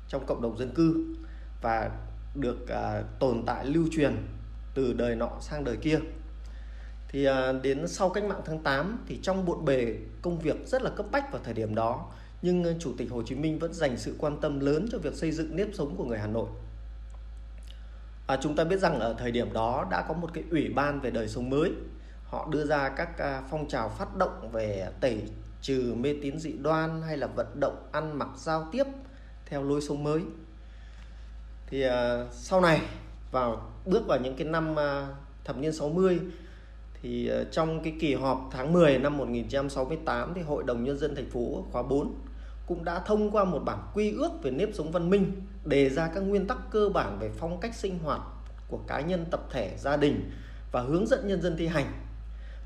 trong 0.07 0.25
cộng 0.25 0.41
đồng 0.41 0.57
dân 0.57 0.71
cư 0.75 1.15
và 1.61 1.91
được 2.35 2.69
à, 2.69 3.03
tồn 3.19 3.43
tại 3.45 3.65
lưu 3.65 3.87
truyền 3.91 4.27
từ 4.73 4.93
đời 4.93 5.15
nọ 5.15 5.31
sang 5.41 5.63
đời 5.63 5.77
kia 5.77 5.99
thì 7.15 7.25
à, 7.25 7.51
đến 7.51 7.87
sau 7.87 8.09
cách 8.09 8.23
mạng 8.23 8.41
tháng 8.45 8.59
8 8.59 9.03
thì 9.07 9.19
trong 9.21 9.45
bộn 9.45 9.65
bề 9.65 9.95
công 10.21 10.39
việc 10.39 10.67
rất 10.67 10.81
là 10.81 10.89
cấp 10.89 11.05
bách 11.11 11.31
vào 11.31 11.41
thời 11.43 11.53
điểm 11.53 11.75
đó 11.75 12.11
nhưng 12.41 12.63
ờ, 12.63 12.73
chủ 12.79 12.93
tịch 12.97 13.11
Hồ 13.11 13.23
Chí 13.23 13.35
Minh 13.35 13.59
vẫn 13.59 13.73
dành 13.73 13.97
sự 13.97 14.15
quan 14.17 14.41
tâm 14.41 14.59
lớn 14.59 14.87
cho 14.91 14.97
việc 14.97 15.13
xây 15.13 15.31
dựng 15.31 15.55
nếp 15.55 15.67
sống 15.73 15.95
của 15.97 16.05
người 16.05 16.17
Hà 16.17 16.27
Nội. 16.27 16.49
À, 18.27 18.37
chúng 18.41 18.55
ta 18.55 18.63
biết 18.63 18.79
rằng 18.79 18.99
ở 18.99 19.15
thời 19.19 19.31
điểm 19.31 19.53
đó 19.53 19.87
đã 19.91 20.05
có 20.07 20.13
một 20.13 20.29
cái 20.33 20.43
ủy 20.51 20.69
ban 20.69 21.01
về 21.01 21.11
đời 21.11 21.27
sống 21.27 21.49
mới. 21.49 21.71
Họ 22.25 22.47
đưa 22.51 22.65
ra 22.65 22.89
các 22.89 23.17
à, 23.17 23.43
phong 23.49 23.67
trào 23.67 23.89
phát 23.89 24.15
động 24.15 24.49
về 24.51 24.89
tẩy 24.99 25.21
trừ 25.61 25.93
mê 25.97 26.15
tín 26.21 26.39
dị 26.39 26.51
đoan 26.51 27.01
hay 27.01 27.17
là 27.17 27.27
vận 27.27 27.59
động 27.59 27.89
ăn 27.91 28.19
mặc 28.19 28.29
giao 28.37 28.69
tiếp 28.71 28.83
theo 29.45 29.63
lối 29.63 29.81
sống 29.81 30.03
mới. 30.03 30.21
Thì 31.67 31.81
à, 31.81 32.25
sau 32.31 32.61
này 32.61 32.81
vào 33.31 33.71
bước 33.85 34.07
vào 34.07 34.19
những 34.19 34.35
cái 34.35 34.47
năm 34.47 34.79
à, 34.79 35.07
thập 35.43 35.57
niên 35.57 35.73
60 35.73 36.19
thì 37.05 37.27
ờ, 37.27 37.43
trong 37.43 37.83
cái 37.83 37.93
kỳ 37.99 38.13
họp 38.13 38.49
tháng 38.51 38.73
10 38.73 38.97
năm 38.97 39.17
1968 39.17 40.33
thì 40.35 40.41
Hội 40.41 40.63
đồng 40.63 40.83
Nhân 40.83 40.97
dân 40.97 41.15
thành 41.15 41.29
phố 41.29 41.65
khóa 41.71 41.83
4 41.83 42.15
cũng 42.67 42.83
đã 42.83 42.99
thông 42.99 43.31
qua 43.31 43.43
một 43.43 43.59
bản 43.65 43.79
quy 43.93 44.11
ước 44.11 44.29
về 44.43 44.51
nếp 44.51 44.69
sống 44.73 44.91
văn 44.91 45.09
minh 45.09 45.31
đề 45.65 45.89
ra 45.89 46.09
các 46.15 46.19
nguyên 46.19 46.47
tắc 46.47 46.57
cơ 46.71 46.89
bản 46.89 47.19
về 47.19 47.31
phong 47.37 47.59
cách 47.59 47.75
sinh 47.75 47.99
hoạt 47.99 48.21
của 48.67 48.77
cá 48.87 49.01
nhân 49.01 49.25
tập 49.31 49.47
thể 49.51 49.75
gia 49.77 49.97
đình 49.97 50.31
và 50.71 50.81
hướng 50.81 51.07
dẫn 51.07 51.27
nhân 51.27 51.41
dân 51.41 51.55
thi 51.57 51.67
hành 51.67 51.85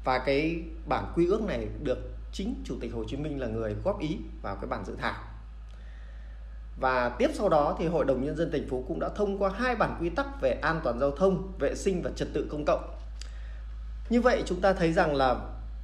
và 0.04 0.20
cái 0.20 0.64
bản 0.86 1.12
quy 1.16 1.28
ước 1.28 1.42
này 1.42 1.68
được 1.84 1.98
chính 2.32 2.56
chủ 2.64 2.76
tịch 2.82 2.94
Hồ 2.94 3.04
Chí 3.08 3.18
Minh 3.18 3.40
là 3.40 3.48
người 3.48 3.76
góp 3.84 4.00
ý 4.00 4.18
vào 4.42 4.56
cái 4.56 4.68
bản 4.68 4.86
dự 4.86 4.96
thảo 4.96 5.24
và 6.80 7.10
tiếp 7.10 7.30
sau 7.34 7.50
đó 7.50 7.76
thì 7.80 7.88
Hội 7.88 8.06
đồng 8.06 8.24
Nhân 8.24 8.36
dân 8.36 8.52
thành 8.52 8.68
phố 8.70 8.84
cũng 8.88 9.00
đã 9.00 9.10
thông 9.10 9.38
qua 9.38 9.52
hai 9.56 9.76
bản 9.76 9.98
quy 10.02 10.10
tắc 10.10 10.42
về 10.42 10.52
an 10.52 10.82
toàn 10.84 11.00
giao 11.00 11.12
thông, 11.12 11.52
vệ 11.60 11.76
sinh 11.76 12.02
và 12.02 12.12
trật 12.16 12.28
tự 12.34 12.48
công 12.52 12.66
cộng. 12.66 12.99
Như 14.10 14.22
vậy 14.22 14.44
chúng 14.46 14.62
ta 14.62 14.74
thấy 14.74 14.94
rằng 14.94 15.16
là 15.16 15.36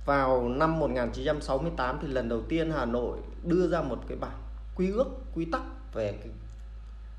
vào 0.05 0.49
năm 0.49 0.79
1968 0.79 1.99
thì 2.01 2.07
lần 2.07 2.29
đầu 2.29 2.41
tiên 2.49 2.71
Hà 2.71 2.85
Nội 2.85 3.17
đưa 3.43 3.67
ra 3.67 3.81
một 3.81 3.99
cái 4.07 4.17
bản 4.17 4.37
quy 4.75 4.91
ước, 4.91 5.07
quy 5.35 5.45
tắc 5.51 5.61
về 5.93 6.11
cái 6.11 6.31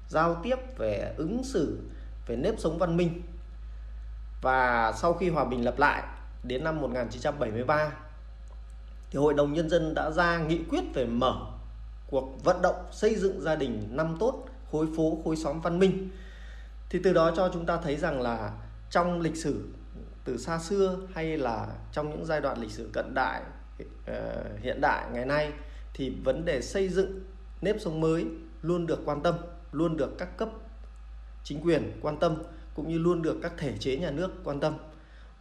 giao 0.09 0.41
tiếp, 0.43 0.57
về 0.79 1.15
ứng 1.17 1.45
xử, 1.45 1.79
về 2.27 2.37
nếp 2.37 2.55
sống 2.59 2.79
văn 2.79 2.97
minh. 2.97 3.23
Và 4.43 4.93
sau 4.93 5.13
khi 5.15 5.29
hòa 5.29 5.45
bình 5.45 5.65
lập 5.65 5.79
lại 5.79 6.03
đến 6.43 6.65
năm 6.65 6.81
1973 6.81 7.93
thì 9.11 9.19
Hội 9.19 9.35
đồng 9.35 9.53
Nhân 9.53 9.71
dân 9.71 9.95
đã 9.95 10.11
ra 10.11 10.39
nghị 10.39 10.65
quyết 10.71 10.83
về 10.95 11.07
mở 11.07 11.35
cuộc 12.11 12.45
vận 12.45 12.63
động 12.63 12.87
xây 12.93 13.15
dựng 13.15 13.41
gia 13.41 13.57
đình 13.57 13.89
năm 13.91 14.17
tốt 14.21 14.47
khối 14.73 14.87
phố 14.97 15.19
khối 15.25 15.37
xóm 15.37 15.61
văn 15.61 15.79
minh 15.79 16.11
thì 16.91 17.01
từ 17.05 17.13
đó 17.13 17.31
cho 17.37 17.51
chúng 17.53 17.67
ta 17.67 17.77
thấy 17.77 17.97
rằng 17.97 18.23
là 18.23 18.53
trong 18.91 19.21
lịch 19.21 19.37
sử 19.37 19.69
từ 20.27 20.39
xa 20.39 20.59
xưa 20.59 20.99
hay 21.15 21.39
là 21.39 21.67
trong 21.93 22.11
những 22.11 22.27
giai 22.27 22.41
đoạn 22.41 22.61
lịch 22.61 22.71
sử 22.71 22.91
cận 22.93 23.15
đại 23.15 23.43
ờ, 24.07 24.45
hiện 24.63 24.81
đại 24.81 25.07
ngày 25.13 25.27
nay 25.27 25.53
thì 25.95 26.13
vấn 26.25 26.45
đề 26.45 26.63
xây 26.63 26.89
dựng 26.89 27.21
nếp 27.61 27.77
sống 27.81 28.01
mới 28.01 28.27
luôn 28.63 28.87
được 28.87 29.03
quan 29.05 29.23
tâm 29.23 29.35
luôn 29.73 29.97
được 29.97 30.19
các 30.19 30.37
cấp 30.37 30.49
chính 31.45 31.61
quyền 31.61 31.93
quan 32.01 32.17
tâm 32.17 32.37
cũng 32.75 32.89
như 32.89 32.99
luôn 32.99 33.23
được 33.23 33.39
các 33.43 33.53
thể 33.57 33.73
chế 33.79 33.97
nhà 33.97 34.11
nước 34.11 34.31
quan 34.45 34.61
tâm 34.61 34.77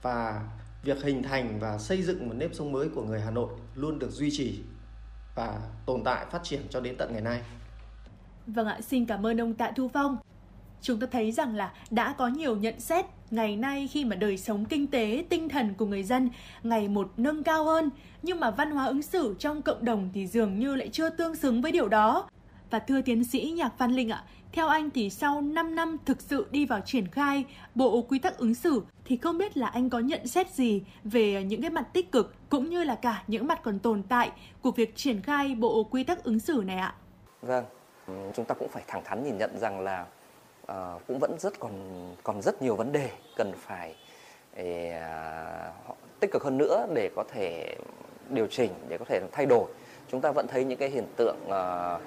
và 0.02 0.50
việc 0.84 1.04
hình 1.04 1.24
thành 1.24 1.60
và 1.60 1.78
xây 1.78 2.02
dựng 2.02 2.28
một 2.28 2.34
nếp 2.36 2.54
sống 2.54 2.72
mới 2.72 2.90
của 2.90 3.04
người 3.04 3.22
Hà 3.22 3.32
Nội 3.32 3.50
luôn 3.76 4.00
được 4.00 4.12
duy 4.12 4.30
trì 4.32 4.64
và 5.36 5.60
tồn 5.86 6.04
tại 6.04 6.26
phát 6.32 6.44
triển 6.44 6.62
cho 6.70 6.82
đến 6.82 6.96
tận 6.98 7.14
ngày 7.14 7.22
nay. 7.22 7.42
Vâng 8.48 8.68
ạ, 8.68 8.80
xin 8.82 9.06
cảm 9.06 9.26
ơn 9.26 9.42
ông 9.42 9.54
Tạ 9.54 9.72
Thu 9.76 9.90
Phong. 9.94 10.18
Chúng 10.82 11.00
ta 11.00 11.08
thấy 11.12 11.32
rằng 11.32 11.56
là 11.56 11.74
đã 11.90 12.16
có 12.18 12.28
nhiều 12.28 12.56
nhận 12.56 12.80
xét 12.80 13.06
ngày 13.32 13.56
nay 13.56 13.90
khi 13.92 14.06
mà 14.06 14.16
đời 14.16 14.38
sống 14.38 14.66
kinh 14.66 14.88
tế, 14.88 15.26
tinh 15.30 15.50
thần 15.50 15.74
của 15.74 15.86
người 15.86 16.04
dân 16.04 16.30
ngày 16.64 16.88
một 16.88 17.12
nâng 17.18 17.44
cao 17.44 17.64
hơn, 17.64 17.90
nhưng 18.22 18.40
mà 18.40 18.52
văn 18.52 18.72
hóa 18.72 18.86
ứng 18.86 19.02
xử 19.02 19.36
trong 19.40 19.62
cộng 19.62 19.86
đồng 19.86 20.10
thì 20.14 20.28
dường 20.28 20.60
như 20.60 20.76
lại 20.76 20.90
chưa 20.92 21.10
tương 21.10 21.36
xứng 21.36 21.62
với 21.62 21.72
điều 21.72 21.88
đó. 21.88 22.30
Và 22.70 22.80
thưa 22.80 23.02
tiến 23.02 23.24
sĩ 23.24 23.54
Nhạc 23.58 23.78
Văn 23.78 23.92
Linh 23.92 24.10
ạ, 24.10 24.24
theo 24.52 24.68
anh 24.68 24.90
thì 24.90 25.10
sau 25.10 25.42
5 25.42 25.76
năm 25.76 25.98
thực 26.06 26.22
sự 26.22 26.48
đi 26.52 26.66
vào 26.66 26.80
triển 26.80 27.08
khai 27.08 27.46
bộ 27.76 28.02
quy 28.02 28.20
tắc 28.20 28.38
ứng 28.38 28.56
xử 28.56 28.82
thì 29.06 29.18
không 29.18 29.38
biết 29.38 29.58
là 29.58 29.68
anh 29.68 29.90
có 29.90 30.00
nhận 30.00 30.28
xét 30.28 30.54
gì 30.54 30.82
về 31.04 31.44
những 31.44 31.62
cái 31.62 31.70
mặt 31.70 31.88
tích 31.94 32.12
cực 32.12 32.36
cũng 32.50 32.70
như 32.70 32.84
là 32.84 32.96
cả 32.96 33.24
những 33.28 33.48
mặt 33.48 33.60
còn 33.64 33.80
tồn 33.80 34.04
tại 34.04 34.32
của 34.62 34.72
việc 34.72 34.96
triển 34.96 35.22
khai 35.22 35.56
bộ 35.56 35.84
quy 35.84 36.04
tắc 36.04 36.24
ứng 36.24 36.40
xử 36.40 36.64
này 36.66 36.78
ạ? 36.78 36.96
Vâng, 37.42 37.66
chúng 38.08 38.46
ta 38.46 38.56
cũng 38.56 38.70
phải 38.70 38.84
thẳng 38.88 39.02
thắn 39.06 39.24
nhìn 39.24 39.38
nhận 39.38 39.60
rằng 39.60 39.80
là 39.80 40.06
uh, 40.72 41.02
cũng 41.08 41.20
vẫn 41.20 41.40
rất 41.40 41.60
còn 41.60 41.72
còn 42.24 42.42
rất 42.42 42.62
nhiều 42.62 42.76
vấn 42.76 42.92
đề 42.92 43.10
cần 43.36 43.54
phải 43.58 43.96
uh, 44.54 45.98
tích 46.20 46.32
cực 46.32 46.44
hơn 46.44 46.58
nữa 46.58 46.88
để 46.94 47.10
có 47.16 47.24
thể 47.34 47.76
điều 48.30 48.48
chỉnh 48.48 48.72
để 48.88 48.98
có 48.98 49.06
thể 49.06 49.22
thay 49.32 49.46
đổi. 49.46 49.66
Chúng 50.12 50.22
ta 50.22 50.32
vẫn 50.32 50.48
thấy 50.48 50.64
những 50.64 50.80
cái 50.80 50.90
hiện 50.90 51.08
tượng 51.16 51.38
uh, 51.48 52.02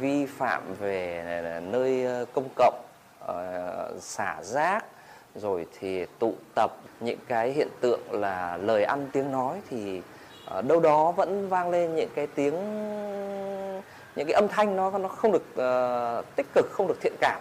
vi 0.00 0.26
phạm 0.26 0.74
về 0.80 1.22
nơi 1.62 2.06
công 2.32 2.48
cộng 2.56 2.82
uh, 3.24 4.02
xả 4.02 4.42
rác 4.42 4.84
rồi 5.34 5.66
thì 5.78 6.06
tụ 6.18 6.34
tập 6.54 6.70
những 7.00 7.18
cái 7.28 7.50
hiện 7.50 7.68
tượng 7.80 8.00
là 8.10 8.56
lời 8.56 8.84
ăn 8.84 9.08
tiếng 9.12 9.32
nói 9.32 9.60
thì 9.70 10.02
uh, 10.58 10.64
đâu 10.64 10.80
đó 10.80 11.12
vẫn 11.12 11.48
vang 11.48 11.70
lên 11.70 11.94
những 11.94 12.10
cái 12.14 12.26
tiếng 12.26 12.54
những 14.16 14.26
cái 14.26 14.32
âm 14.32 14.48
thanh 14.48 14.76
nó 14.76 14.98
nó 14.98 15.08
không 15.08 15.32
được 15.32 15.44
uh, 15.52 16.36
tích 16.36 16.46
cực 16.54 16.66
không 16.70 16.86
được 16.86 17.00
thiện 17.00 17.14
cảm 17.20 17.40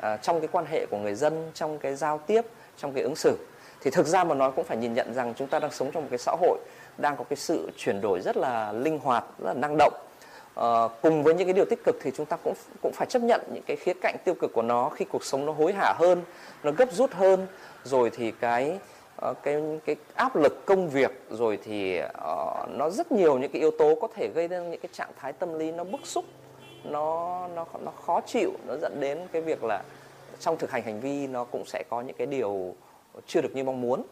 À, 0.00 0.16
trong 0.16 0.40
cái 0.40 0.48
quan 0.52 0.66
hệ 0.66 0.86
của 0.86 0.98
người 0.98 1.14
dân 1.14 1.50
trong 1.54 1.78
cái 1.78 1.94
giao 1.94 2.18
tiếp 2.18 2.44
trong 2.78 2.92
cái 2.92 3.02
ứng 3.02 3.16
xử. 3.16 3.36
Thì 3.80 3.90
thực 3.90 4.06
ra 4.06 4.24
mà 4.24 4.34
nói 4.34 4.52
cũng 4.56 4.64
phải 4.64 4.76
nhìn 4.76 4.94
nhận 4.94 5.14
rằng 5.14 5.34
chúng 5.36 5.48
ta 5.48 5.58
đang 5.58 5.70
sống 5.70 5.90
trong 5.92 6.02
một 6.02 6.08
cái 6.10 6.18
xã 6.18 6.32
hội 6.40 6.58
đang 6.98 7.16
có 7.16 7.24
cái 7.24 7.36
sự 7.36 7.70
chuyển 7.76 8.00
đổi 8.00 8.20
rất 8.20 8.36
là 8.36 8.72
linh 8.72 8.98
hoạt 8.98 9.24
rất 9.38 9.46
là 9.46 9.54
năng 9.54 9.76
động. 9.78 9.92
À, 10.54 10.88
cùng 11.02 11.22
với 11.22 11.34
những 11.34 11.46
cái 11.46 11.54
điều 11.54 11.64
tích 11.64 11.84
cực 11.84 11.96
thì 12.02 12.10
chúng 12.16 12.26
ta 12.26 12.36
cũng 12.36 12.54
cũng 12.82 12.92
phải 12.92 13.06
chấp 13.06 13.22
nhận 13.22 13.40
những 13.52 13.62
cái 13.66 13.76
khía 13.76 13.92
cạnh 14.02 14.16
tiêu 14.24 14.34
cực 14.34 14.52
của 14.52 14.62
nó 14.62 14.88
khi 14.88 15.04
cuộc 15.04 15.24
sống 15.24 15.46
nó 15.46 15.52
hối 15.52 15.72
hả 15.72 15.94
hơn, 15.98 16.22
nó 16.62 16.72
gấp 16.72 16.92
rút 16.92 17.12
hơn, 17.12 17.46
rồi 17.84 18.10
thì 18.10 18.30
cái 18.40 18.78
ờ, 19.16 19.34
cái 19.42 19.62
cái 19.84 19.96
áp 20.14 20.36
lực 20.36 20.66
công 20.66 20.88
việc 20.88 21.10
rồi 21.30 21.58
thì 21.64 22.00
uh, 22.00 22.68
nó 22.68 22.90
rất 22.90 23.12
nhiều 23.12 23.38
những 23.38 23.52
cái 23.52 23.60
yếu 23.60 23.70
tố 23.78 23.98
có 24.00 24.08
thể 24.14 24.28
gây 24.34 24.48
ra 24.48 24.58
những 24.58 24.80
cái 24.80 24.90
trạng 24.92 25.10
thái 25.20 25.32
tâm 25.32 25.58
lý 25.58 25.72
nó 25.72 25.84
bức 25.84 26.00
xúc, 26.04 26.24
nó 26.90 27.48
nó 27.54 27.66
nó 27.84 27.90
khó 28.06 28.20
chịu, 28.26 28.50
nó 28.66 28.76
dẫn 28.82 29.00
đến 29.00 29.18
cái 29.32 29.42
việc 29.42 29.64
là 29.64 29.82
trong 30.40 30.56
thực 30.58 30.70
hành 30.70 30.82
hành 30.82 31.00
vi 31.00 31.26
nó 31.26 31.44
cũng 31.44 31.64
sẽ 31.66 31.84
có 31.90 32.00
những 32.00 32.16
cái 32.16 32.26
điều 32.26 32.74
chưa 33.26 33.40
được 33.40 33.54
như 33.54 33.64
mong 33.64 33.80
muốn. 33.80 34.02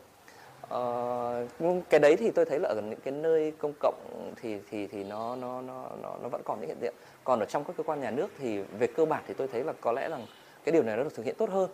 Ờ, 0.68 1.46
cái 1.90 2.00
đấy 2.00 2.16
thì 2.16 2.30
tôi 2.30 2.44
thấy 2.44 2.58
là 2.58 2.68
ở 2.68 2.80
những 2.90 3.00
cái 3.04 3.12
nơi 3.12 3.52
công 3.58 3.72
cộng 3.80 3.94
thì 4.42 4.58
thì 4.70 4.86
thì 4.86 5.04
nó 5.04 5.36
nó 5.36 5.60
nó 5.60 5.88
nó 6.02 6.16
nó 6.22 6.28
vẫn 6.28 6.42
còn 6.44 6.60
những 6.60 6.68
hiện 6.68 6.78
tượng. 6.80 6.94
Còn 7.24 7.40
ở 7.40 7.46
trong 7.46 7.64
các 7.64 7.76
cơ 7.76 7.82
quan 7.82 8.00
nhà 8.00 8.10
nước 8.10 8.28
thì 8.38 8.58
về 8.78 8.86
cơ 8.86 9.04
bản 9.04 9.22
thì 9.26 9.34
tôi 9.34 9.48
thấy 9.48 9.64
là 9.64 9.72
có 9.80 9.92
lẽ 9.92 10.08
là 10.08 10.18
cái 10.64 10.72
điều 10.72 10.82
này 10.82 10.96
nó 10.96 11.02
được 11.02 11.14
thực 11.14 11.26
hiện 11.26 11.34
tốt 11.38 11.50
hơn. 11.50 11.70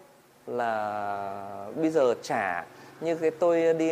Là 0.46 1.66
bây 1.76 1.90
giờ 1.90 2.14
trả 2.22 2.66
như 3.00 3.16
cái 3.16 3.30
tôi 3.30 3.74
đi 3.74 3.90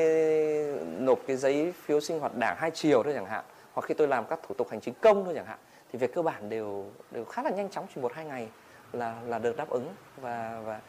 nộp 0.98 1.18
cái 1.26 1.36
giấy 1.36 1.72
phiếu 1.72 2.00
sinh 2.00 2.20
hoạt 2.20 2.36
đảng 2.36 2.56
hai 2.58 2.70
chiều 2.70 3.02
thôi 3.02 3.12
chẳng 3.14 3.26
hạn 3.26 3.44
hoặc 3.72 3.86
khi 3.86 3.94
tôi 3.94 4.08
làm 4.08 4.24
các 4.24 4.40
thủ 4.48 4.54
tục 4.54 4.68
hành 4.70 4.80
chính 4.80 4.94
công 5.00 5.24
thôi 5.24 5.34
chẳng 5.36 5.46
hạn 5.46 5.58
thì 5.92 5.98
về 5.98 6.06
cơ 6.06 6.22
bản 6.22 6.48
đều 6.48 6.86
đều 7.10 7.24
khá 7.24 7.42
là 7.42 7.50
nhanh 7.50 7.70
chóng 7.70 7.86
chỉ 7.94 8.00
một 8.00 8.12
hai 8.14 8.24
ngày 8.24 8.48
là 8.92 9.20
là 9.26 9.38
được 9.38 9.56
đáp 9.56 9.68
ứng 9.68 9.88
và 10.20 10.60
và 10.64 10.80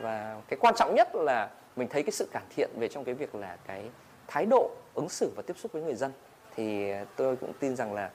và 0.00 0.40
cái 0.48 0.58
quan 0.60 0.74
trọng 0.78 0.94
nhất 0.94 1.08
là 1.14 1.50
mình 1.76 1.88
thấy 1.90 2.02
cái 2.02 2.12
sự 2.12 2.28
cải 2.32 2.42
thiện 2.56 2.70
về 2.78 2.88
trong 2.88 3.04
cái 3.04 3.14
việc 3.14 3.34
là 3.34 3.56
cái 3.66 3.84
thái 4.26 4.46
độ 4.46 4.70
ứng 4.94 5.08
xử 5.08 5.32
và 5.36 5.42
tiếp 5.46 5.54
xúc 5.58 5.72
với 5.72 5.82
người 5.82 5.94
dân 5.94 6.12
thì 6.56 6.92
tôi 7.16 7.36
cũng 7.36 7.52
tin 7.60 7.76
rằng 7.76 7.92
là 7.92 8.10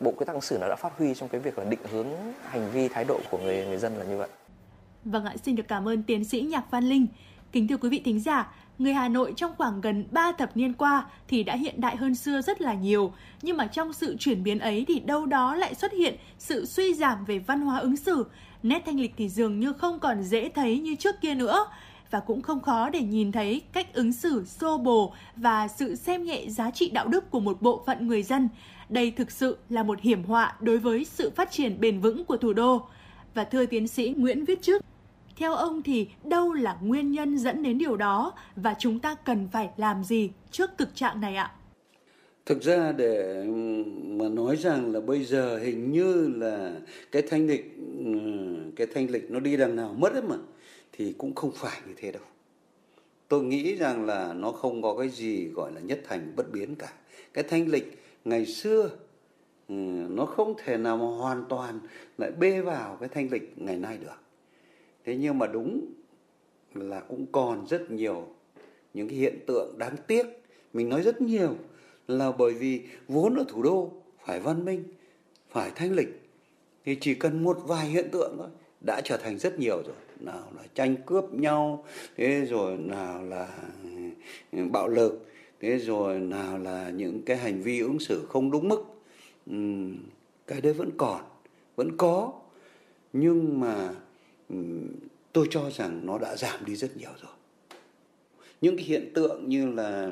bộ 0.00 0.12
quy 0.16 0.24
tắc 0.24 0.34
ứng 0.34 0.40
xử 0.40 0.58
nó 0.60 0.68
đã 0.68 0.76
phát 0.76 0.98
huy 0.98 1.14
trong 1.14 1.28
cái 1.28 1.40
việc 1.40 1.58
là 1.58 1.64
định 1.64 1.80
hướng 1.90 2.06
hành 2.44 2.70
vi 2.70 2.88
thái 2.88 3.04
độ 3.04 3.20
của 3.30 3.38
người 3.38 3.66
người 3.66 3.78
dân 3.78 3.96
là 3.96 4.04
như 4.04 4.16
vậy. 4.16 4.28
Vâng 5.04 5.24
ạ, 5.24 5.34
xin 5.42 5.56
được 5.56 5.68
cảm 5.68 5.88
ơn 5.88 6.02
tiến 6.02 6.24
sĩ 6.24 6.40
Nhạc 6.40 6.64
Văn 6.70 6.84
Linh. 6.84 7.06
Kính 7.52 7.68
thưa 7.68 7.76
quý 7.76 7.88
vị 7.88 8.02
thính 8.04 8.20
giả, 8.20 8.54
người 8.80 8.92
Hà 8.92 9.08
Nội 9.08 9.32
trong 9.36 9.52
khoảng 9.58 9.80
gần 9.80 10.04
3 10.10 10.32
thập 10.32 10.56
niên 10.56 10.72
qua 10.72 11.06
thì 11.28 11.42
đã 11.42 11.56
hiện 11.56 11.80
đại 11.80 11.96
hơn 11.96 12.14
xưa 12.14 12.42
rất 12.42 12.60
là 12.60 12.74
nhiều, 12.74 13.12
nhưng 13.42 13.56
mà 13.56 13.66
trong 13.66 13.92
sự 13.92 14.16
chuyển 14.18 14.42
biến 14.42 14.58
ấy 14.58 14.84
thì 14.88 15.00
đâu 15.00 15.26
đó 15.26 15.54
lại 15.54 15.74
xuất 15.74 15.92
hiện 15.92 16.16
sự 16.38 16.66
suy 16.66 16.94
giảm 16.94 17.24
về 17.24 17.38
văn 17.38 17.60
hóa 17.60 17.78
ứng 17.78 17.96
xử, 17.96 18.26
nét 18.62 18.82
thanh 18.86 19.00
lịch 19.00 19.14
thì 19.16 19.28
dường 19.28 19.60
như 19.60 19.72
không 19.72 19.98
còn 19.98 20.22
dễ 20.22 20.48
thấy 20.48 20.78
như 20.78 20.94
trước 20.94 21.20
kia 21.20 21.34
nữa 21.34 21.66
và 22.10 22.20
cũng 22.20 22.42
không 22.42 22.60
khó 22.60 22.90
để 22.90 23.00
nhìn 23.00 23.32
thấy 23.32 23.62
cách 23.72 23.94
ứng 23.94 24.12
xử 24.12 24.44
xô 24.44 24.78
bồ 24.78 25.14
và 25.36 25.68
sự 25.68 25.94
xem 25.94 26.24
nhẹ 26.24 26.44
giá 26.48 26.70
trị 26.70 26.90
đạo 26.90 27.08
đức 27.08 27.30
của 27.30 27.40
một 27.40 27.62
bộ 27.62 27.82
phận 27.86 28.06
người 28.06 28.22
dân. 28.22 28.48
Đây 28.88 29.10
thực 29.10 29.30
sự 29.30 29.58
là 29.68 29.82
một 29.82 30.00
hiểm 30.00 30.24
họa 30.24 30.54
đối 30.60 30.78
với 30.78 31.04
sự 31.04 31.30
phát 31.30 31.50
triển 31.50 31.80
bền 31.80 32.00
vững 32.00 32.24
của 32.24 32.36
thủ 32.36 32.52
đô. 32.52 32.86
Và 33.34 33.44
thưa 33.44 33.66
tiến 33.66 33.88
sĩ 33.88 34.14
Nguyễn 34.16 34.44
Viết 34.44 34.62
Trước, 34.62 34.84
theo 35.40 35.54
ông 35.54 35.82
thì 35.82 36.08
đâu 36.24 36.52
là 36.52 36.76
nguyên 36.82 37.12
nhân 37.12 37.38
dẫn 37.38 37.62
đến 37.62 37.78
điều 37.78 37.96
đó 37.96 38.32
và 38.56 38.74
chúng 38.78 38.98
ta 38.98 39.14
cần 39.24 39.48
phải 39.52 39.70
làm 39.76 40.04
gì 40.04 40.30
trước 40.50 40.70
thực 40.78 40.94
trạng 40.94 41.20
này 41.20 41.36
ạ? 41.36 41.52
Thực 42.46 42.62
ra 42.62 42.92
để 42.92 43.42
ừ, 43.46 43.84
mà 44.06 44.28
nói 44.28 44.56
rằng 44.56 44.92
là 44.92 45.00
bây 45.00 45.24
giờ 45.24 45.58
hình 45.58 45.92
như 45.92 46.28
là 46.36 46.72
cái 47.12 47.22
thanh 47.22 47.46
lịch 47.46 47.76
ừ, 48.04 48.12
cái 48.76 48.86
thanh 48.94 49.10
lịch 49.10 49.30
nó 49.30 49.40
đi 49.40 49.56
đằng 49.56 49.76
nào 49.76 49.94
mất 49.98 50.12
ấy 50.12 50.22
mà, 50.22 50.36
thì 50.92 51.14
cũng 51.18 51.34
không 51.34 51.52
phải 51.54 51.80
như 51.86 51.94
thế 51.96 52.12
đâu. 52.12 52.22
Tôi 53.28 53.44
nghĩ 53.44 53.76
rằng 53.76 54.06
là 54.06 54.32
nó 54.32 54.52
không 54.52 54.82
có 54.82 54.96
cái 54.98 55.08
gì 55.08 55.48
gọi 55.48 55.72
là 55.72 55.80
nhất 55.80 56.00
thành 56.08 56.32
bất 56.36 56.52
biến 56.52 56.74
cả. 56.74 56.92
Cái 57.34 57.44
thanh 57.44 57.68
lịch 57.68 58.02
ngày 58.24 58.46
xưa 58.46 58.90
ừ, 59.68 59.74
nó 60.10 60.26
không 60.26 60.54
thể 60.64 60.76
nào 60.76 60.96
mà 60.96 61.06
hoàn 61.06 61.44
toàn 61.48 61.80
lại 62.18 62.30
bê 62.30 62.60
vào 62.60 62.96
cái 63.00 63.08
thanh 63.08 63.28
lịch 63.30 63.52
ngày 63.56 63.76
nay 63.76 63.98
được 63.98 64.29
thế 65.04 65.16
nhưng 65.16 65.38
mà 65.38 65.46
đúng 65.46 65.86
là 66.74 67.00
cũng 67.00 67.26
còn 67.32 67.66
rất 67.66 67.90
nhiều 67.90 68.26
những 68.94 69.08
cái 69.08 69.16
hiện 69.16 69.38
tượng 69.46 69.78
đáng 69.78 69.96
tiếc. 70.06 70.26
Mình 70.72 70.88
nói 70.88 71.02
rất 71.02 71.20
nhiều 71.20 71.54
là 72.08 72.32
bởi 72.32 72.52
vì 72.52 72.82
vốn 73.08 73.34
ở 73.34 73.44
thủ 73.48 73.62
đô 73.62 73.90
phải 74.24 74.40
văn 74.40 74.64
minh, 74.64 74.84
phải 75.48 75.70
thanh 75.74 75.92
lịch, 75.92 76.30
thì 76.84 76.96
chỉ 77.00 77.14
cần 77.14 77.44
một 77.44 77.58
vài 77.66 77.86
hiện 77.86 78.08
tượng 78.12 78.34
thôi 78.38 78.48
đã 78.86 79.00
trở 79.04 79.16
thành 79.16 79.38
rất 79.38 79.58
nhiều 79.58 79.82
rồi. 79.86 79.96
Nào 80.20 80.42
là 80.56 80.62
tranh 80.74 80.96
cướp 81.06 81.34
nhau, 81.34 81.84
thế 82.16 82.44
rồi 82.44 82.76
nào 82.76 83.22
là 83.22 83.58
ừ, 84.52 84.58
bạo 84.72 84.88
lực, 84.88 85.26
thế 85.60 85.78
rồi 85.78 86.18
nào 86.18 86.58
là 86.58 86.90
những 86.90 87.22
cái 87.22 87.36
hành 87.36 87.62
vi 87.62 87.80
ứng 87.80 87.98
xử 87.98 88.26
không 88.28 88.50
đúng 88.50 88.68
mức. 88.68 88.84
Cái 90.46 90.60
đấy 90.60 90.72
vẫn 90.72 90.90
còn, 90.96 91.20
vẫn 91.76 91.96
có. 91.96 92.32
Nhưng 93.12 93.60
mà 93.60 93.94
tôi 95.32 95.46
cho 95.50 95.70
rằng 95.70 96.06
nó 96.06 96.18
đã 96.18 96.36
giảm 96.36 96.64
đi 96.64 96.76
rất 96.76 96.96
nhiều 96.96 97.10
rồi. 97.22 97.32
Những 98.60 98.76
cái 98.76 98.86
hiện 98.86 99.10
tượng 99.14 99.48
như 99.48 99.72
là 99.72 100.10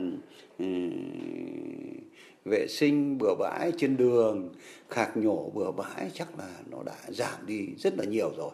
vệ 2.45 2.67
sinh 2.69 3.19
bừa 3.19 3.35
bãi 3.39 3.73
trên 3.79 3.97
đường, 3.97 4.55
khạc 4.89 5.17
nhổ 5.17 5.51
bừa 5.55 5.71
bãi 5.71 6.11
chắc 6.15 6.39
là 6.39 6.49
nó 6.71 6.83
đã 6.83 6.97
giảm 7.09 7.47
đi 7.47 7.67
rất 7.79 7.99
là 7.99 8.05
nhiều 8.05 8.33
rồi. 8.37 8.51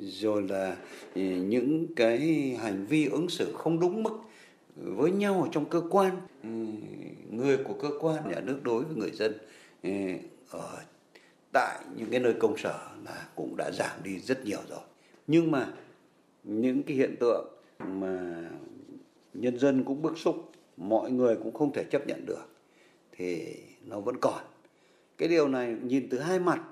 Rồi 0.00 0.42
là 0.48 0.76
những 1.14 1.86
cái 1.96 2.18
hành 2.60 2.86
vi 2.86 3.06
ứng 3.06 3.28
xử 3.28 3.52
không 3.52 3.80
đúng 3.80 4.02
mức 4.02 4.20
với 4.76 5.10
nhau 5.10 5.42
ở 5.42 5.48
trong 5.52 5.64
cơ 5.64 5.82
quan. 5.90 6.16
Người 7.30 7.56
của 7.56 7.74
cơ 7.74 7.90
quan, 8.00 8.28
nhà 8.28 8.40
nước 8.40 8.58
đối 8.62 8.84
với 8.84 8.96
người 8.96 9.10
dân 9.10 9.32
ở 10.50 10.78
tại 11.52 11.84
những 11.96 12.10
cái 12.10 12.20
nơi 12.20 12.34
công 12.40 12.58
sở 12.58 12.88
là 13.04 13.28
cũng 13.34 13.54
đã 13.56 13.70
giảm 13.72 14.02
đi 14.04 14.18
rất 14.18 14.44
nhiều 14.44 14.60
rồi. 14.68 14.80
Nhưng 15.26 15.50
mà 15.50 15.72
những 16.44 16.82
cái 16.82 16.96
hiện 16.96 17.16
tượng 17.20 17.48
mà 17.78 18.44
nhân 19.34 19.58
dân 19.58 19.84
cũng 19.84 20.02
bức 20.02 20.18
xúc, 20.18 20.52
mọi 20.76 21.10
người 21.10 21.36
cũng 21.36 21.54
không 21.54 21.72
thể 21.72 21.84
chấp 21.84 22.06
nhận 22.06 22.26
được, 22.26 22.48
thì 23.12 23.56
nó 23.86 24.00
vẫn 24.00 24.16
còn. 24.20 24.44
Cái 25.18 25.28
điều 25.28 25.48
này 25.48 25.76
nhìn 25.82 26.08
từ 26.10 26.18
hai 26.18 26.38
mặt. 26.38 26.62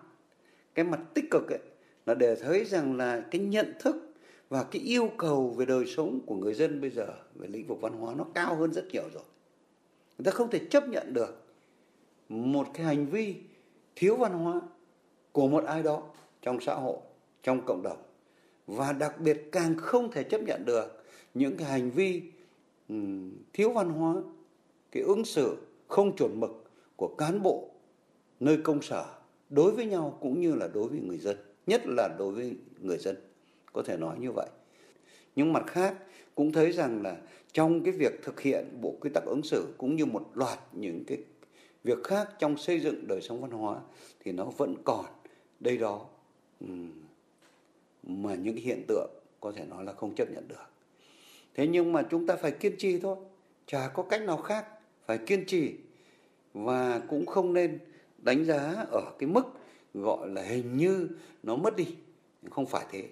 Cái 0.75 0.85
mặt 0.85 1.01
tích 1.15 1.25
cực 1.31 1.49
ấy, 1.51 1.59
là 2.07 2.15
để 2.15 2.37
thấy 2.37 2.65
rằng 2.65 2.97
là 2.97 3.21
cái 3.31 3.41
nhận 3.41 3.73
thức 3.81 3.97
và 4.49 4.65
cái 4.65 4.83
yêu 4.83 5.11
cầu 5.17 5.51
về 5.51 5.67
đời 5.67 5.87
sống 5.87 6.21
của 6.27 6.35
người 6.35 6.55
dân 6.55 6.81
bây 6.81 6.91
giờ 6.91 7.07
về 7.35 7.49
lĩnh 7.49 7.67
vực 7.67 7.81
văn 7.81 7.93
hóa 7.93 8.15
nó 8.15 8.25
cao 8.35 8.55
hơn 8.55 8.73
rất 8.73 8.85
nhiều 8.93 9.09
rồi. 9.15 9.23
Người 10.19 10.25
ta 10.25 10.31
không 10.31 10.51
thể 10.51 10.61
chấp 10.71 10.89
nhận 10.89 11.15
được 11.15 11.47
một 12.29 12.67
cái 12.75 12.87
hành 12.87 13.07
vi 13.07 13.35
thiếu 13.97 14.17
văn 14.17 14.33
hóa 14.33 14.61
của 15.33 15.49
một 15.49 15.65
ai 15.65 15.83
đó 15.83 16.03
trong 16.43 16.61
xã 16.61 16.75
hội 16.75 16.97
trong 17.43 17.67
cộng 17.67 17.83
đồng. 17.83 18.03
Và 18.67 18.93
đặc 18.93 19.21
biệt 19.21 19.49
càng 19.53 19.77
không 19.77 20.11
thể 20.11 20.25
chấp 20.25 20.41
nhận 20.43 20.65
được 20.65 21.05
những 21.35 21.57
cái 21.57 21.69
hành 21.69 21.91
vi 21.91 22.23
um, 22.89 23.33
thiếu 23.53 23.73
văn 23.73 23.91
hóa 23.91 24.15
cái 24.93 25.03
ứng 25.03 25.25
xử 25.25 25.57
không 25.89 26.17
chuẩn 26.17 26.41
mực 26.41 26.65
của 26.97 27.15
cán 27.19 27.43
bộ 27.43 27.71
nơi 28.41 28.59
công 28.65 28.83
sở 28.83 29.05
đối 29.51 29.73
với 29.73 29.87
nhau 29.87 30.19
cũng 30.21 30.41
như 30.41 30.55
là 30.55 30.69
đối 30.75 30.89
với 30.89 31.01
người 31.01 31.19
dân 31.19 31.37
nhất 31.67 31.83
là 31.87 32.09
đối 32.19 32.33
với 32.33 32.57
người 32.81 32.99
dân. 32.99 33.17
Có 33.73 33.83
thể 33.83 33.97
nói 33.97 34.17
như 34.19 34.33
vậy. 34.33 34.49
Nhưng 35.37 35.53
mặt 35.53 35.65
khác 35.67 35.97
cũng 36.35 36.53
thấy 36.53 36.73
rằng 36.73 37.03
là 37.03 37.17
trong 37.53 37.85
cái 37.85 37.93
việc 37.93 38.23
thực 38.23 38.41
hiện 38.41 38.79
bộ 38.81 38.95
quy 39.01 39.11
tắc 39.15 39.25
ứng 39.25 39.43
xử 39.43 39.75
cũng 39.79 39.97
như 39.97 40.07
một 40.07 40.31
loạt 40.35 40.59
những 40.73 41.05
cái 41.07 41.19
việc 41.87 42.05
khác 42.05 42.29
trong 42.39 42.57
xây 42.57 42.81
dựng 42.81 43.09
đời 43.09 43.21
sống 43.23 43.41
văn 43.41 43.51
hóa 43.51 43.81
thì 44.21 44.33
nó 44.33 44.45
vẫn 44.45 44.75
còn 44.85 45.05
đây 45.61 45.77
đó. 45.77 46.07
Mà 48.03 48.35
những 48.35 48.57
hiện 48.57 48.85
tượng 48.89 49.11
có 49.41 49.53
thể 49.53 49.65
nói 49.65 49.85
là 49.85 49.93
không 49.93 50.15
chấp 50.15 50.31
nhận 50.31 50.49
được. 50.49 50.67
Thế 51.55 51.67
nhưng 51.67 51.93
mà 51.93 52.03
chúng 52.11 52.27
ta 52.27 52.37
phải 52.37 52.51
kiên 52.51 52.77
trì 52.79 52.99
thôi. 52.99 53.17
Chả 53.67 53.89
có 53.89 54.03
cách 54.03 54.23
nào 54.23 54.37
khác, 54.37 54.67
phải 55.07 55.19
kiên 55.19 55.45
trì. 55.47 55.75
Và 56.55 57.01
cũng 57.09 57.27
không 57.27 57.53
nên 57.55 57.79
đánh 58.19 58.45
giá 58.45 58.85
ở 58.91 59.13
cái 59.19 59.29
mức 59.29 59.43
gọi 59.95 60.29
là 60.29 60.43
hình 60.43 60.77
như 60.77 61.09
nó 61.43 61.57
mất 61.57 61.77
đi. 61.77 61.97
Không 62.51 62.67
phải 62.67 62.87
thế. 62.91 63.09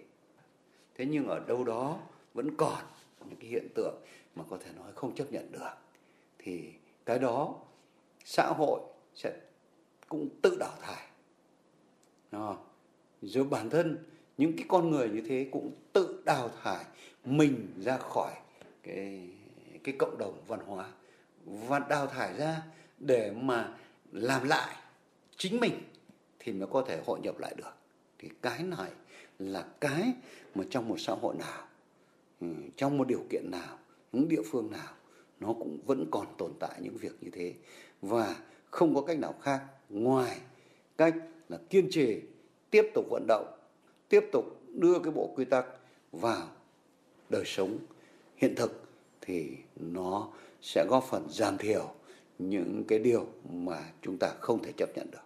Thế 0.94 1.06
nhưng 1.06 1.26
ở 1.26 1.40
đâu 1.46 1.64
đó 1.64 1.98
vẫn 2.34 2.56
còn 2.56 2.82
những 3.28 3.38
cái 3.40 3.50
hiện 3.50 3.68
tượng 3.74 3.94
mà 4.34 4.44
có 4.50 4.58
thể 4.64 4.70
nói 4.76 4.92
không 4.94 5.14
chấp 5.14 5.32
nhận 5.32 5.52
được. 5.52 5.70
Thì 6.38 6.70
cái 7.04 7.18
đó 7.18 7.60
xã 8.24 8.46
hội 8.46 8.80
sẽ 9.14 9.36
cũng 10.08 10.28
tự 10.42 10.56
đào 10.60 10.74
thải. 10.80 11.06
Đó. 12.30 12.58
rồi 13.22 13.44
bản 13.44 13.70
thân 13.70 13.98
những 14.38 14.56
cái 14.56 14.64
con 14.68 14.90
người 14.90 15.08
như 15.08 15.22
thế 15.28 15.48
cũng 15.52 15.70
tự 15.92 16.22
đào 16.24 16.50
thải 16.62 16.84
mình 17.24 17.72
ra 17.84 17.98
khỏi 17.98 18.32
cái 18.82 19.28
cái 19.84 19.94
cộng 19.98 20.18
đồng 20.18 20.42
văn 20.46 20.60
hóa 20.66 20.90
và 21.44 21.78
đào 21.78 22.06
thải 22.06 22.36
ra 22.38 22.62
để 22.98 23.32
mà 23.40 23.74
làm 24.12 24.48
lại 24.48 24.76
chính 25.36 25.60
mình 25.60 25.82
thì 26.38 26.52
mới 26.52 26.68
có 26.72 26.84
thể 26.88 27.02
hội 27.06 27.20
nhập 27.20 27.38
lại 27.38 27.54
được. 27.56 27.74
Thì 28.18 28.28
cái 28.42 28.62
này 28.62 28.90
là 29.38 29.66
cái 29.80 30.12
mà 30.54 30.64
trong 30.70 30.88
một 30.88 30.96
xã 30.98 31.12
hội 31.12 31.34
nào 31.38 31.66
ừ, 32.40 32.46
trong 32.76 32.98
một 32.98 33.08
điều 33.08 33.24
kiện 33.30 33.50
nào, 33.50 33.78
những 34.12 34.28
địa 34.28 34.42
phương 34.50 34.70
nào 34.70 34.94
nó 35.40 35.52
cũng 35.52 35.78
vẫn 35.86 36.06
còn 36.10 36.26
tồn 36.38 36.52
tại 36.60 36.80
những 36.82 36.96
việc 36.96 37.12
như 37.20 37.30
thế 37.30 37.54
và 38.08 38.36
không 38.70 38.94
có 38.94 39.00
cách 39.00 39.18
nào 39.18 39.34
khác 39.42 39.62
ngoài 39.88 40.36
cách 40.98 41.14
là 41.48 41.58
kiên 41.70 41.88
trì 41.90 42.20
tiếp 42.70 42.90
tục 42.94 43.04
vận 43.10 43.26
động 43.28 43.46
tiếp 44.08 44.24
tục 44.32 44.60
đưa 44.68 44.98
cái 44.98 45.12
bộ 45.12 45.32
quy 45.36 45.44
tắc 45.44 45.66
vào 46.12 46.46
đời 47.30 47.42
sống 47.46 47.78
hiện 48.36 48.54
thực 48.56 48.84
thì 49.20 49.50
nó 49.76 50.28
sẽ 50.62 50.86
góp 50.88 51.04
phần 51.04 51.26
giảm 51.30 51.58
thiểu 51.58 51.90
những 52.38 52.84
cái 52.88 52.98
điều 52.98 53.26
mà 53.52 53.78
chúng 54.02 54.18
ta 54.18 54.28
không 54.40 54.62
thể 54.62 54.72
chấp 54.72 54.88
nhận 54.96 55.10
được. 55.10 55.18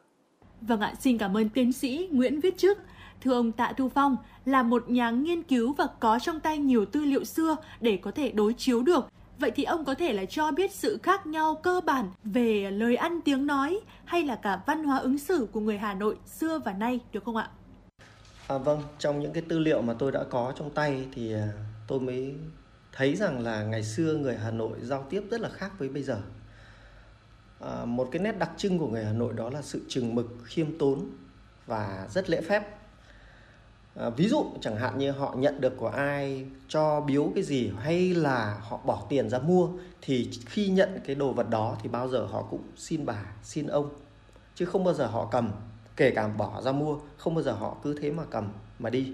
Vâng 0.61 0.81
ạ, 0.81 0.95
xin 1.01 1.19
cảm 1.19 1.37
ơn 1.37 1.49
tiến 1.49 1.73
sĩ 1.73 2.09
Nguyễn 2.13 2.41
Viết 2.41 2.59
Trước. 2.59 2.79
Thưa 3.21 3.33
ông 3.33 3.53
Tạ 3.53 3.73
Thu 3.77 3.89
Phong, 3.89 4.17
là 4.45 4.63
một 4.63 4.91
nhà 4.91 5.11
nghiên 5.11 5.43
cứu 5.43 5.73
và 5.73 5.87
có 6.01 6.19
trong 6.19 6.41
tay 6.41 6.59
nhiều 6.59 6.85
tư 6.85 7.05
liệu 7.05 7.25
xưa 7.25 7.57
để 7.81 7.99
có 8.03 8.11
thể 8.11 8.31
đối 8.31 8.53
chiếu 8.53 8.83
được. 8.83 9.09
Vậy 9.39 9.51
thì 9.51 9.65
ông 9.65 9.85
có 9.85 9.95
thể 9.95 10.13
là 10.13 10.25
cho 10.25 10.51
biết 10.51 10.73
sự 10.73 10.99
khác 11.03 11.27
nhau 11.27 11.61
cơ 11.63 11.81
bản 11.87 12.11
về 12.25 12.71
lời 12.71 12.97
ăn 12.97 13.21
tiếng 13.25 13.47
nói 13.47 13.81
hay 14.05 14.23
là 14.23 14.37
cả 14.37 14.61
văn 14.67 14.85
hóa 14.85 14.99
ứng 14.99 15.19
xử 15.19 15.49
của 15.53 15.61
người 15.61 15.79
Hà 15.79 15.95
Nội 15.95 16.17
xưa 16.27 16.59
và 16.59 16.73
nay 16.73 17.01
được 17.13 17.25
không 17.25 17.37
ạ? 17.37 17.51
À, 18.49 18.59
vâng, 18.59 18.83
trong 18.99 19.21
những 19.21 19.33
cái 19.33 19.43
tư 19.49 19.59
liệu 19.59 19.83
mà 19.83 19.95
tôi 19.99 20.13
đã 20.13 20.25
có 20.31 20.53
trong 20.57 20.71
tay 20.71 21.07
thì 21.13 21.33
à, 21.35 21.49
tôi 21.87 22.01
mới 22.01 22.35
thấy 22.93 23.17
rằng 23.17 23.41
là 23.41 23.63
ngày 23.63 23.83
xưa 23.83 24.15
người 24.15 24.37
Hà 24.37 24.51
Nội 24.51 24.79
giao 24.83 25.07
tiếp 25.11 25.23
rất 25.31 25.41
là 25.41 25.49
khác 25.49 25.73
với 25.79 25.89
bây 25.89 26.03
giờ. 26.03 26.21
À, 27.61 27.85
một 27.85 28.09
cái 28.13 28.23
nét 28.23 28.39
đặc 28.39 28.51
trưng 28.57 28.79
của 28.79 28.89
người 28.89 29.05
Hà 29.05 29.13
Nội 29.13 29.33
đó 29.33 29.51
là 29.51 29.63
sự 29.63 29.81
chừng 29.89 30.15
mực, 30.15 30.27
khiêm 30.45 30.79
tốn 30.79 31.07
và 31.67 32.07
rất 32.11 32.31
lễ 32.31 32.41
phép. 32.41 32.78
À, 33.99 34.11
ví 34.11 34.29
dụ 34.29 34.47
chẳng 34.61 34.77
hạn 34.77 34.99
như 34.99 35.11
họ 35.11 35.35
nhận 35.39 35.61
được 35.61 35.77
của 35.77 35.89
ai 35.89 36.47
cho 36.69 37.01
biếu 37.01 37.33
cái 37.35 37.45
gì 37.45 37.73
hay 37.79 38.15
là 38.15 38.59
họ 38.63 38.81
bỏ 38.85 39.03
tiền 39.09 39.31
ra 39.31 39.39
mua 39.39 39.69
thì 40.03 40.31
khi 40.47 40.69
nhận 40.69 41.01
cái 41.07 41.15
đồ 41.15 41.33
vật 41.33 41.51
đó 41.51 41.77
thì 41.83 41.89
bao 41.89 42.09
giờ 42.09 42.27
họ 42.31 42.43
cũng 42.43 42.63
xin 42.77 43.07
bà, 43.07 43.25
xin 43.43 43.67
ông. 43.67 43.91
Chứ 44.55 44.65
không 44.65 44.85
bao 44.85 44.95
giờ 44.95 45.07
họ 45.07 45.29
cầm 45.31 45.51
kể 45.97 46.11
cả 46.11 46.29
bỏ 46.29 46.63
ra 46.63 46.73
mua 46.73 46.99
không 47.17 47.35
bao 47.35 47.43
giờ 47.43 47.53
họ 47.53 47.77
cứ 47.83 47.99
thế 48.01 48.11
mà 48.11 48.23
cầm 48.31 48.49
mà 48.79 48.91
đi. 48.91 49.13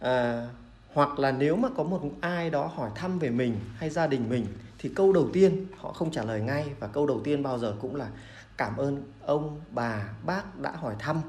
À, 0.00 0.48
hoặc 0.94 1.18
là 1.18 1.32
nếu 1.32 1.56
mà 1.56 1.68
có 1.76 1.82
một 1.82 2.00
ai 2.20 2.50
đó 2.50 2.66
hỏi 2.66 2.90
thăm 2.94 3.18
về 3.18 3.30
mình 3.30 3.60
hay 3.76 3.90
gia 3.90 4.06
đình 4.06 4.28
mình 4.28 4.46
thì 4.78 4.90
câu 4.96 5.12
đầu 5.12 5.28
tiên 5.32 5.66
họ 5.76 5.92
không 5.92 6.10
trả 6.10 6.24
lời 6.24 6.40
ngay 6.40 6.64
và 6.80 6.86
câu 6.86 7.06
đầu 7.06 7.20
tiên 7.24 7.42
bao 7.42 7.58
giờ 7.58 7.74
cũng 7.80 7.96
là 7.96 8.08
cảm 8.56 8.76
ơn 8.76 9.02
ông 9.20 9.60
bà 9.70 10.08
bác 10.26 10.58
đã 10.58 10.70
hỏi 10.70 10.94
thăm. 10.98 11.20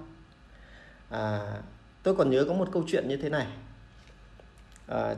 À, 1.10 1.40
tôi 2.10 2.16
còn 2.16 2.30
nhớ 2.30 2.46
có 2.48 2.54
một 2.54 2.70
câu 2.72 2.84
chuyện 2.88 3.08
như 3.08 3.18
thế 3.18 3.30
này. 3.30 3.48
À, 4.88 5.16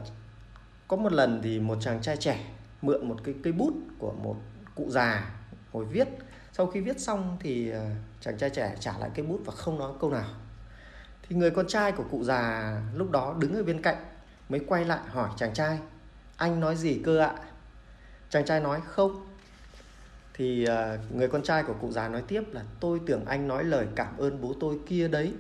có 0.88 0.97
một 0.97 1.13
lần 1.13 1.41
thì 1.43 1.59
một 1.59 1.77
chàng 1.81 2.01
trai 2.01 2.18
trẻ 2.18 2.45
mượn 2.81 3.07
một 3.07 3.18
cái 3.23 3.35
cây 3.43 3.53
bút 3.53 3.73
của 3.99 4.11
một 4.11 4.35
cụ 4.76 4.85
già 4.89 5.31
ngồi 5.73 5.85
viết. 5.85 6.07
Sau 6.53 6.68
khi 6.68 6.81
viết 6.81 6.99
xong 6.99 7.38
thì 7.39 7.72
à, 7.72 7.95
chàng 8.22 8.38
trai 8.38 8.49
trẻ 8.49 8.76
trả 8.80 8.97
lại 8.97 9.09
cây 9.15 9.26
bút 9.26 9.39
và 9.45 9.53
không 9.55 9.80
nói 9.80 9.91
câu 9.99 10.09
nào. 10.11 10.30
Thì 11.27 11.35
người 11.35 11.51
con 11.51 11.68
trai 11.68 11.91
của 11.91 12.03
cụ 12.11 12.23
già 12.23 12.73
lúc 12.95 13.11
đó 13.11 13.35
đứng 13.39 13.55
ở 13.55 13.63
bên 13.63 13.81
cạnh 13.81 14.05
mới 14.49 14.59
quay 14.68 14.85
lại 14.85 14.99
hỏi 15.07 15.30
chàng 15.38 15.53
trai 15.53 15.80
anh 16.38 16.59
nói 16.59 16.76
gì 16.76 17.01
cơ 17.05 17.19
ạ? 17.19 17.34
Chàng 18.30 18.45
trai 18.45 18.59
nói 18.59 18.81
không. 18.85 19.27
Thì 20.34 20.65
à, 20.65 20.97
người 21.13 21.27
con 21.27 21.43
trai 21.43 21.63
của 21.63 21.76
cụ 21.81 21.91
già 21.91 22.07
nói 22.07 22.23
tiếp 22.27 22.43
là 22.51 22.63
tôi 22.80 23.01
tưởng 23.05 23.26
anh 23.26 23.47
nói 23.47 23.63
lời 23.63 23.88
cảm 23.95 24.18
ơn 24.18 24.41
bố 24.41 24.53
tôi 24.59 24.80
kia 24.88 25.07
đấy 25.07 25.34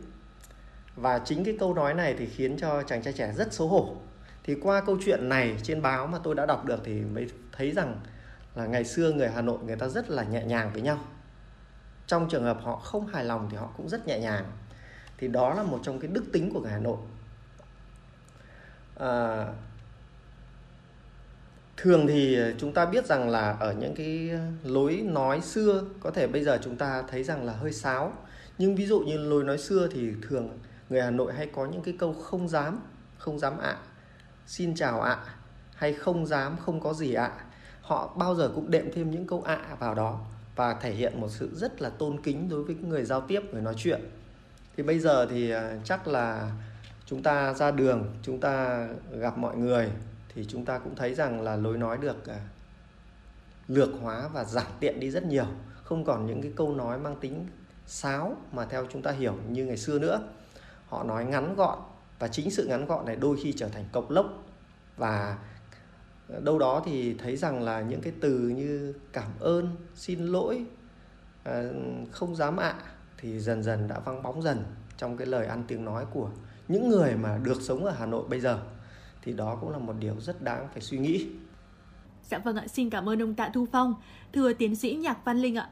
và 0.95 1.19
chính 1.19 1.43
cái 1.43 1.57
câu 1.59 1.73
nói 1.73 1.93
này 1.93 2.15
thì 2.19 2.25
khiến 2.25 2.57
cho 2.57 2.83
chàng 2.83 3.03
trai 3.03 3.13
trẻ 3.13 3.33
rất 3.37 3.53
xấu 3.53 3.67
hổ. 3.67 3.95
Thì 4.43 4.55
qua 4.55 4.81
câu 4.81 4.97
chuyện 5.05 5.29
này 5.29 5.57
trên 5.63 5.81
báo 5.81 6.07
mà 6.07 6.19
tôi 6.23 6.35
đã 6.35 6.45
đọc 6.45 6.65
được 6.65 6.79
thì 6.83 7.01
mới 7.01 7.27
thấy 7.51 7.71
rằng 7.71 7.99
là 8.55 8.65
ngày 8.65 8.85
xưa 8.85 9.11
người 9.11 9.29
Hà 9.29 9.41
Nội 9.41 9.57
người 9.65 9.75
ta 9.75 9.87
rất 9.87 10.09
là 10.09 10.23
nhẹ 10.23 10.43
nhàng 10.43 10.73
với 10.73 10.81
nhau. 10.81 10.99
Trong 12.07 12.29
trường 12.29 12.43
hợp 12.43 12.57
họ 12.61 12.75
không 12.75 13.07
hài 13.07 13.25
lòng 13.25 13.47
thì 13.51 13.57
họ 13.57 13.69
cũng 13.77 13.89
rất 13.89 14.07
nhẹ 14.07 14.19
nhàng. 14.19 14.45
Thì 15.17 15.27
đó 15.27 15.53
là 15.53 15.63
một 15.63 15.79
trong 15.83 15.99
cái 15.99 16.07
đức 16.13 16.23
tính 16.33 16.53
của 16.53 16.59
người 16.59 16.71
Hà 16.71 16.79
Nội. 16.79 16.97
À, 18.99 19.45
thường 21.77 22.07
thì 22.07 22.37
chúng 22.57 22.73
ta 22.73 22.85
biết 22.85 23.05
rằng 23.05 23.29
là 23.29 23.57
ở 23.59 23.73
những 23.73 23.95
cái 23.95 24.31
lối 24.63 24.95
nói 24.95 25.41
xưa 25.41 25.83
có 25.99 26.11
thể 26.11 26.27
bây 26.27 26.43
giờ 26.43 26.59
chúng 26.63 26.75
ta 26.75 27.03
thấy 27.07 27.23
rằng 27.23 27.45
là 27.45 27.53
hơi 27.53 27.73
sáo. 27.73 28.13
Nhưng 28.57 28.75
ví 28.75 28.85
dụ 28.85 28.99
như 28.99 29.17
lối 29.17 29.43
nói 29.43 29.57
xưa 29.57 29.87
thì 29.91 30.11
thường 30.29 30.59
người 30.91 31.01
Hà 31.01 31.09
Nội 31.09 31.33
hay 31.33 31.47
có 31.47 31.65
những 31.65 31.81
cái 31.81 31.95
câu 31.99 32.13
không 32.13 32.47
dám 32.47 32.79
không 33.17 33.39
dám 33.39 33.57
ạ, 33.57 33.77
xin 34.47 34.75
chào 34.75 35.01
ạ, 35.01 35.17
hay 35.75 35.93
không 35.93 36.25
dám, 36.25 36.57
không 36.57 36.79
có 36.79 36.93
gì 36.93 37.13
ạ. 37.13 37.31
Họ 37.81 38.15
bao 38.17 38.35
giờ 38.35 38.51
cũng 38.55 38.71
đệm 38.71 38.91
thêm 38.93 39.11
những 39.11 39.27
câu 39.27 39.41
ạ 39.41 39.75
vào 39.79 39.95
đó 39.95 40.19
và 40.55 40.73
thể 40.73 40.91
hiện 40.91 41.21
một 41.21 41.27
sự 41.29 41.55
rất 41.55 41.81
là 41.81 41.89
tôn 41.89 42.21
kính 42.23 42.49
đối 42.49 42.63
với 42.63 42.75
người 42.75 43.05
giao 43.05 43.21
tiếp, 43.21 43.41
người 43.51 43.61
nói 43.61 43.73
chuyện. 43.77 44.01
Thì 44.77 44.83
bây 44.83 44.99
giờ 44.99 45.25
thì 45.25 45.51
à, 45.51 45.77
chắc 45.83 46.07
là 46.07 46.51
chúng 47.05 47.23
ta 47.23 47.53
ra 47.53 47.71
đường, 47.71 48.15
chúng 48.21 48.39
ta 48.39 48.87
gặp 49.11 49.37
mọi 49.37 49.57
người 49.57 49.89
thì 50.33 50.45
chúng 50.47 50.65
ta 50.65 50.79
cũng 50.79 50.95
thấy 50.95 51.13
rằng 51.13 51.41
là 51.41 51.55
lối 51.55 51.77
nói 51.77 51.97
được 51.97 52.27
à, 52.27 52.39
lược 53.67 53.89
hóa 54.01 54.29
và 54.33 54.43
giảm 54.43 54.67
tiện 54.79 54.99
đi 54.99 55.11
rất 55.11 55.23
nhiều. 55.23 55.47
Không 55.83 56.03
còn 56.03 56.25
những 56.25 56.41
cái 56.41 56.51
câu 56.55 56.75
nói 56.75 56.99
mang 56.99 57.15
tính 57.21 57.47
sáo 57.85 58.37
mà 58.51 58.65
theo 58.65 58.87
chúng 58.93 59.01
ta 59.01 59.11
hiểu 59.11 59.37
như 59.49 59.65
ngày 59.65 59.77
xưa 59.77 59.99
nữa 59.99 60.21
họ 60.91 61.03
nói 61.03 61.25
ngắn 61.25 61.55
gọn 61.55 61.79
và 62.19 62.27
chính 62.27 62.51
sự 62.51 62.67
ngắn 62.67 62.85
gọn 62.85 63.05
này 63.05 63.15
đôi 63.15 63.37
khi 63.43 63.53
trở 63.53 63.67
thành 63.67 63.85
cộc 63.91 64.11
lốc 64.11 64.25
và 64.97 65.37
đâu 66.43 66.59
đó 66.59 66.81
thì 66.85 67.13
thấy 67.13 67.37
rằng 67.37 67.63
là 67.63 67.81
những 67.81 68.01
cái 68.01 68.13
từ 68.21 68.39
như 68.39 68.93
cảm 69.13 69.31
ơn 69.39 69.75
xin 69.95 70.25
lỗi 70.25 70.65
ờ, 71.43 71.73
không 72.11 72.35
dám 72.35 72.57
ạ 72.57 72.73
thì 73.17 73.39
dần 73.39 73.63
dần 73.63 73.87
đã 73.87 73.99
văng 73.99 74.23
bóng 74.23 74.41
dần 74.41 74.63
trong 74.97 75.17
cái 75.17 75.27
lời 75.27 75.45
ăn 75.45 75.63
tiếng 75.67 75.85
nói 75.85 76.05
của 76.13 76.29
những 76.67 76.89
người 76.89 77.15
mà 77.15 77.39
được 77.43 77.61
sống 77.61 77.85
ở 77.85 77.91
Hà 77.91 78.05
Nội 78.05 78.23
bây 78.29 78.39
giờ 78.39 78.59
thì 79.21 79.33
đó 79.33 79.57
cũng 79.61 79.69
là 79.69 79.77
một 79.77 79.93
điều 79.99 80.19
rất 80.19 80.41
đáng 80.41 80.67
phải 80.73 80.81
suy 80.81 80.97
nghĩ. 80.97 81.27
Dạ 82.23 82.37
vâng 82.37 82.55
ạ, 82.55 82.67
xin 82.67 82.89
cảm 82.89 83.09
ơn 83.09 83.21
ông 83.21 83.35
Tạ 83.35 83.49
Thu 83.53 83.67
Phong. 83.71 83.95
Thưa 84.33 84.53
tiến 84.53 84.75
sĩ 84.75 84.95
Nhạc 84.95 85.25
Văn 85.25 85.37
Linh 85.37 85.55
ạ, 85.55 85.69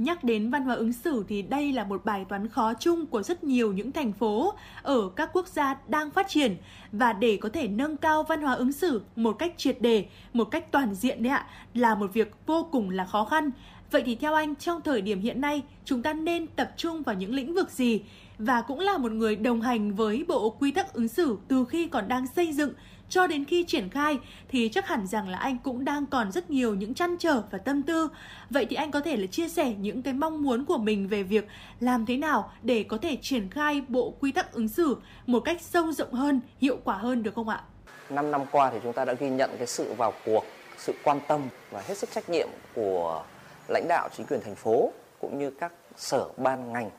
Nhắc 0.00 0.24
đến 0.24 0.50
văn 0.50 0.64
hóa 0.64 0.74
ứng 0.74 0.92
xử 0.92 1.24
thì 1.28 1.42
đây 1.42 1.72
là 1.72 1.84
một 1.84 2.04
bài 2.04 2.24
toán 2.28 2.48
khó 2.48 2.74
chung 2.74 3.06
của 3.06 3.22
rất 3.22 3.44
nhiều 3.44 3.72
những 3.72 3.92
thành 3.92 4.12
phố 4.12 4.54
ở 4.82 5.10
các 5.16 5.30
quốc 5.32 5.48
gia 5.48 5.76
đang 5.88 6.10
phát 6.10 6.28
triển 6.28 6.56
và 6.92 7.12
để 7.12 7.36
có 7.36 7.48
thể 7.48 7.68
nâng 7.68 7.96
cao 7.96 8.22
văn 8.22 8.42
hóa 8.42 8.54
ứng 8.54 8.72
xử 8.72 9.02
một 9.16 9.32
cách 9.32 9.54
triệt 9.56 9.80
đề, 9.80 10.06
một 10.32 10.44
cách 10.44 10.72
toàn 10.72 10.94
diện 10.94 11.22
đấy 11.22 11.32
ạ, 11.32 11.46
là 11.74 11.94
một 11.94 12.12
việc 12.14 12.34
vô 12.46 12.68
cùng 12.72 12.90
là 12.90 13.04
khó 13.04 13.24
khăn. 13.24 13.50
Vậy 13.90 14.02
thì 14.06 14.14
theo 14.14 14.34
anh 14.34 14.56
trong 14.56 14.80
thời 14.80 15.00
điểm 15.00 15.20
hiện 15.20 15.40
nay 15.40 15.62
chúng 15.84 16.02
ta 16.02 16.12
nên 16.12 16.46
tập 16.46 16.72
trung 16.76 17.02
vào 17.02 17.14
những 17.14 17.34
lĩnh 17.34 17.54
vực 17.54 17.70
gì 17.70 18.02
và 18.38 18.62
cũng 18.62 18.80
là 18.80 18.98
một 18.98 19.12
người 19.12 19.36
đồng 19.36 19.60
hành 19.60 19.94
với 19.94 20.24
bộ 20.28 20.50
quy 20.50 20.70
tắc 20.70 20.92
ứng 20.92 21.08
xử 21.08 21.38
từ 21.48 21.64
khi 21.64 21.86
còn 21.86 22.08
đang 22.08 22.26
xây 22.26 22.52
dựng 22.52 22.72
cho 23.10 23.26
đến 23.26 23.44
khi 23.44 23.64
triển 23.64 23.88
khai 23.88 24.18
thì 24.48 24.68
chắc 24.68 24.88
hẳn 24.88 25.06
rằng 25.06 25.28
là 25.28 25.38
anh 25.38 25.58
cũng 25.58 25.84
đang 25.84 26.06
còn 26.06 26.32
rất 26.32 26.50
nhiều 26.50 26.74
những 26.74 26.94
chăn 26.94 27.16
trở 27.18 27.42
và 27.50 27.58
tâm 27.58 27.82
tư. 27.82 28.08
Vậy 28.50 28.66
thì 28.70 28.76
anh 28.76 28.90
có 28.90 29.00
thể 29.00 29.16
là 29.16 29.26
chia 29.26 29.48
sẻ 29.48 29.74
những 29.80 30.02
cái 30.02 30.14
mong 30.14 30.42
muốn 30.42 30.64
của 30.64 30.78
mình 30.78 31.08
về 31.08 31.22
việc 31.22 31.46
làm 31.80 32.06
thế 32.06 32.16
nào 32.16 32.52
để 32.62 32.84
có 32.88 32.96
thể 32.96 33.16
triển 33.22 33.50
khai 33.50 33.82
bộ 33.88 34.14
quy 34.20 34.32
tắc 34.32 34.52
ứng 34.52 34.68
xử 34.68 34.96
một 35.26 35.40
cách 35.40 35.60
sâu 35.60 35.92
rộng 35.92 36.12
hơn, 36.12 36.40
hiệu 36.60 36.78
quả 36.84 36.96
hơn 36.96 37.22
được 37.22 37.34
không 37.34 37.48
ạ? 37.48 37.62
Năm 38.10 38.30
năm 38.30 38.40
qua 38.52 38.70
thì 38.70 38.78
chúng 38.82 38.92
ta 38.92 39.04
đã 39.04 39.12
ghi 39.12 39.30
nhận 39.30 39.50
cái 39.58 39.66
sự 39.66 39.94
vào 39.94 40.12
cuộc, 40.24 40.44
sự 40.78 40.94
quan 41.04 41.20
tâm 41.28 41.40
và 41.70 41.82
hết 41.88 41.98
sức 41.98 42.10
trách 42.10 42.30
nhiệm 42.30 42.48
của 42.74 43.24
lãnh 43.68 43.88
đạo 43.88 44.08
chính 44.16 44.26
quyền 44.26 44.40
thành 44.40 44.54
phố 44.54 44.92
cũng 45.20 45.38
như 45.38 45.50
các 45.50 45.72
sở 45.96 46.28
ban 46.36 46.72
ngành 46.72 46.90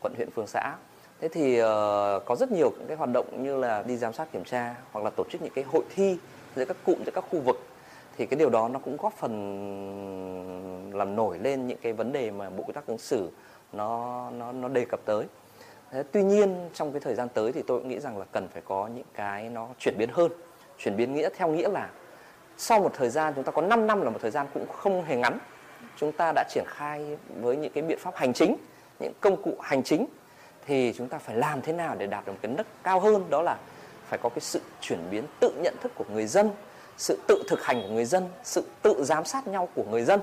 quận 0.00 0.12
huyện 0.16 0.30
phường 0.30 0.46
xã 0.46 0.74
thế 1.20 1.28
thì 1.28 1.62
uh, 1.62 1.66
có 2.24 2.36
rất 2.38 2.52
nhiều 2.52 2.70
những 2.78 2.88
cái 2.88 2.96
hoạt 2.96 3.10
động 3.12 3.42
như 3.42 3.56
là 3.56 3.82
đi 3.82 3.96
giám 3.96 4.12
sát 4.12 4.32
kiểm 4.32 4.44
tra 4.44 4.74
hoặc 4.92 5.04
là 5.04 5.10
tổ 5.10 5.24
chức 5.30 5.42
những 5.42 5.52
cái 5.54 5.64
hội 5.64 5.82
thi 5.94 6.18
giữa 6.56 6.64
các 6.64 6.76
cụm 6.84 7.04
giữa 7.04 7.12
các 7.14 7.24
khu 7.30 7.40
vực. 7.40 7.56
Thì 8.16 8.26
cái 8.26 8.38
điều 8.38 8.50
đó 8.50 8.68
nó 8.68 8.78
cũng 8.78 8.96
góp 8.96 9.12
phần 9.12 9.32
làm 10.94 11.16
nổi 11.16 11.38
lên 11.38 11.66
những 11.66 11.78
cái 11.82 11.92
vấn 11.92 12.12
đề 12.12 12.30
mà 12.30 12.50
bộ 12.50 12.62
quy 12.62 12.72
tắc 12.72 12.86
ứng 12.86 12.98
xử 12.98 13.30
nó 13.72 14.30
nó 14.30 14.52
nó 14.52 14.68
đề 14.68 14.84
cập 14.84 15.00
tới. 15.04 15.24
Thế, 15.90 16.02
tuy 16.12 16.22
nhiên 16.22 16.68
trong 16.74 16.92
cái 16.92 17.00
thời 17.00 17.14
gian 17.14 17.28
tới 17.28 17.52
thì 17.52 17.62
tôi 17.66 17.78
cũng 17.78 17.88
nghĩ 17.88 18.00
rằng 18.00 18.18
là 18.18 18.24
cần 18.32 18.48
phải 18.48 18.62
có 18.64 18.88
những 18.94 19.06
cái 19.14 19.48
nó 19.48 19.68
chuyển 19.78 19.94
biến 19.98 20.08
hơn. 20.12 20.32
Chuyển 20.78 20.96
biến 20.96 21.14
nghĩa 21.14 21.28
theo 21.36 21.48
nghĩa 21.48 21.68
là 21.68 21.90
sau 22.56 22.80
một 22.80 22.90
thời 22.94 23.10
gian 23.10 23.32
chúng 23.34 23.44
ta 23.44 23.52
có 23.52 23.62
5 23.62 23.86
năm 23.86 24.00
là 24.02 24.10
một 24.10 24.18
thời 24.22 24.30
gian 24.30 24.46
cũng 24.54 24.66
không 24.68 25.04
hề 25.04 25.16
ngắn. 25.16 25.38
Chúng 25.96 26.12
ta 26.12 26.32
đã 26.34 26.44
triển 26.48 26.64
khai 26.66 27.16
với 27.40 27.56
những 27.56 27.72
cái 27.72 27.82
biện 27.82 27.98
pháp 27.98 28.16
hành 28.16 28.32
chính 28.32 28.56
những 29.00 29.12
công 29.20 29.42
cụ 29.42 29.54
hành 29.60 29.82
chính 29.82 30.06
thì 30.68 30.92
chúng 30.96 31.08
ta 31.08 31.18
phải 31.18 31.36
làm 31.36 31.62
thế 31.62 31.72
nào 31.72 31.94
để 31.98 32.06
đạt 32.06 32.26
được 32.26 32.32
một 32.32 32.38
cái 32.42 32.52
nấc 32.56 32.66
cao 32.82 33.00
hơn? 33.00 33.24
Đó 33.30 33.42
là 33.42 33.56
phải 34.08 34.18
có 34.22 34.28
cái 34.28 34.40
sự 34.40 34.60
chuyển 34.80 34.98
biến 35.10 35.24
tự 35.40 35.52
nhận 35.62 35.74
thức 35.82 35.92
của 35.94 36.04
người 36.12 36.26
dân 36.26 36.50
sự 36.96 37.18
tự 37.26 37.42
thực 37.48 37.64
hành 37.64 37.82
của 37.82 37.94
người 37.94 38.04
dân 38.04 38.28
sự 38.44 38.64
tự 38.82 39.04
giám 39.04 39.24
sát 39.24 39.46
nhau 39.46 39.68
của 39.74 39.84
người 39.90 40.02
dân 40.02 40.20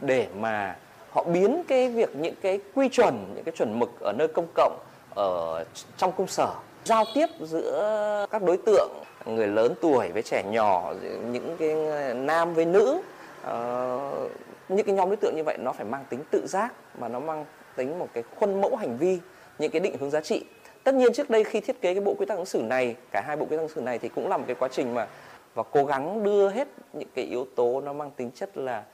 để 0.00 0.26
mà 0.38 0.76
họ 1.10 1.24
biến 1.24 1.62
cái 1.68 1.88
việc 1.88 2.16
những 2.16 2.34
cái 2.42 2.60
quy 2.74 2.88
chuẩn 2.88 3.32
những 3.34 3.44
cái 3.44 3.52
chuẩn 3.56 3.78
mực 3.78 4.00
ở 4.00 4.12
nơi 4.12 4.28
công 4.28 4.46
cộng 4.54 4.78
ở 5.14 5.64
trong 5.96 6.12
công 6.12 6.26
sở 6.26 6.54
giao 6.84 7.04
tiếp 7.14 7.26
giữa 7.40 8.26
các 8.30 8.42
đối 8.42 8.56
tượng 8.56 8.90
người 9.26 9.46
lớn 9.46 9.74
tuổi 9.80 10.10
với 10.12 10.22
trẻ 10.22 10.42
nhỏ 10.50 10.94
những 11.30 11.56
cái 11.58 11.74
nam 12.14 12.54
với 12.54 12.64
nữ 12.64 13.00
uh, 13.40 14.30
những 14.68 14.86
cái 14.86 14.94
nhóm 14.94 15.08
đối 15.08 15.16
tượng 15.16 15.36
như 15.36 15.44
vậy 15.44 15.56
nó 15.60 15.72
phải 15.72 15.84
mang 15.84 16.04
tính 16.08 16.20
tự 16.30 16.46
giác 16.46 16.72
mà 16.98 17.08
nó 17.08 17.20
mang 17.20 17.44
tính 17.76 17.98
một 17.98 18.08
cái 18.14 18.24
khuôn 18.40 18.60
mẫu 18.60 18.76
hành 18.76 18.96
vi 18.96 19.18
những 19.58 19.70
cái 19.70 19.80
định 19.80 19.96
hướng 20.00 20.10
giá 20.10 20.20
trị. 20.20 20.44
Tất 20.84 20.94
nhiên 20.94 21.12
trước 21.12 21.30
đây 21.30 21.44
khi 21.44 21.60
thiết 21.60 21.80
kế 21.80 21.94
cái 21.94 22.00
bộ 22.00 22.14
quy 22.18 22.26
tắc 22.26 22.36
ứng 22.36 22.46
xử 22.46 22.62
này 22.62 22.96
cả 23.12 23.22
hai 23.26 23.36
bộ 23.36 23.46
quy 23.46 23.56
tắc 23.56 23.60
ứng 23.60 23.68
xử 23.68 23.80
này 23.80 23.98
thì 23.98 24.08
cũng 24.08 24.28
là 24.28 24.36
một 24.36 24.44
cái 24.46 24.56
quá 24.58 24.68
trình 24.72 24.94
mà 24.94 25.06
và 25.54 25.62
cố 25.62 25.84
gắng 25.84 26.24
đưa 26.24 26.48
hết 26.48 26.68
những 26.92 27.08
cái 27.14 27.24
yếu 27.24 27.46
tố 27.56 27.80
nó 27.80 27.92
mang 27.92 28.10
tính 28.10 28.30
chất 28.34 28.56
là 28.56 28.84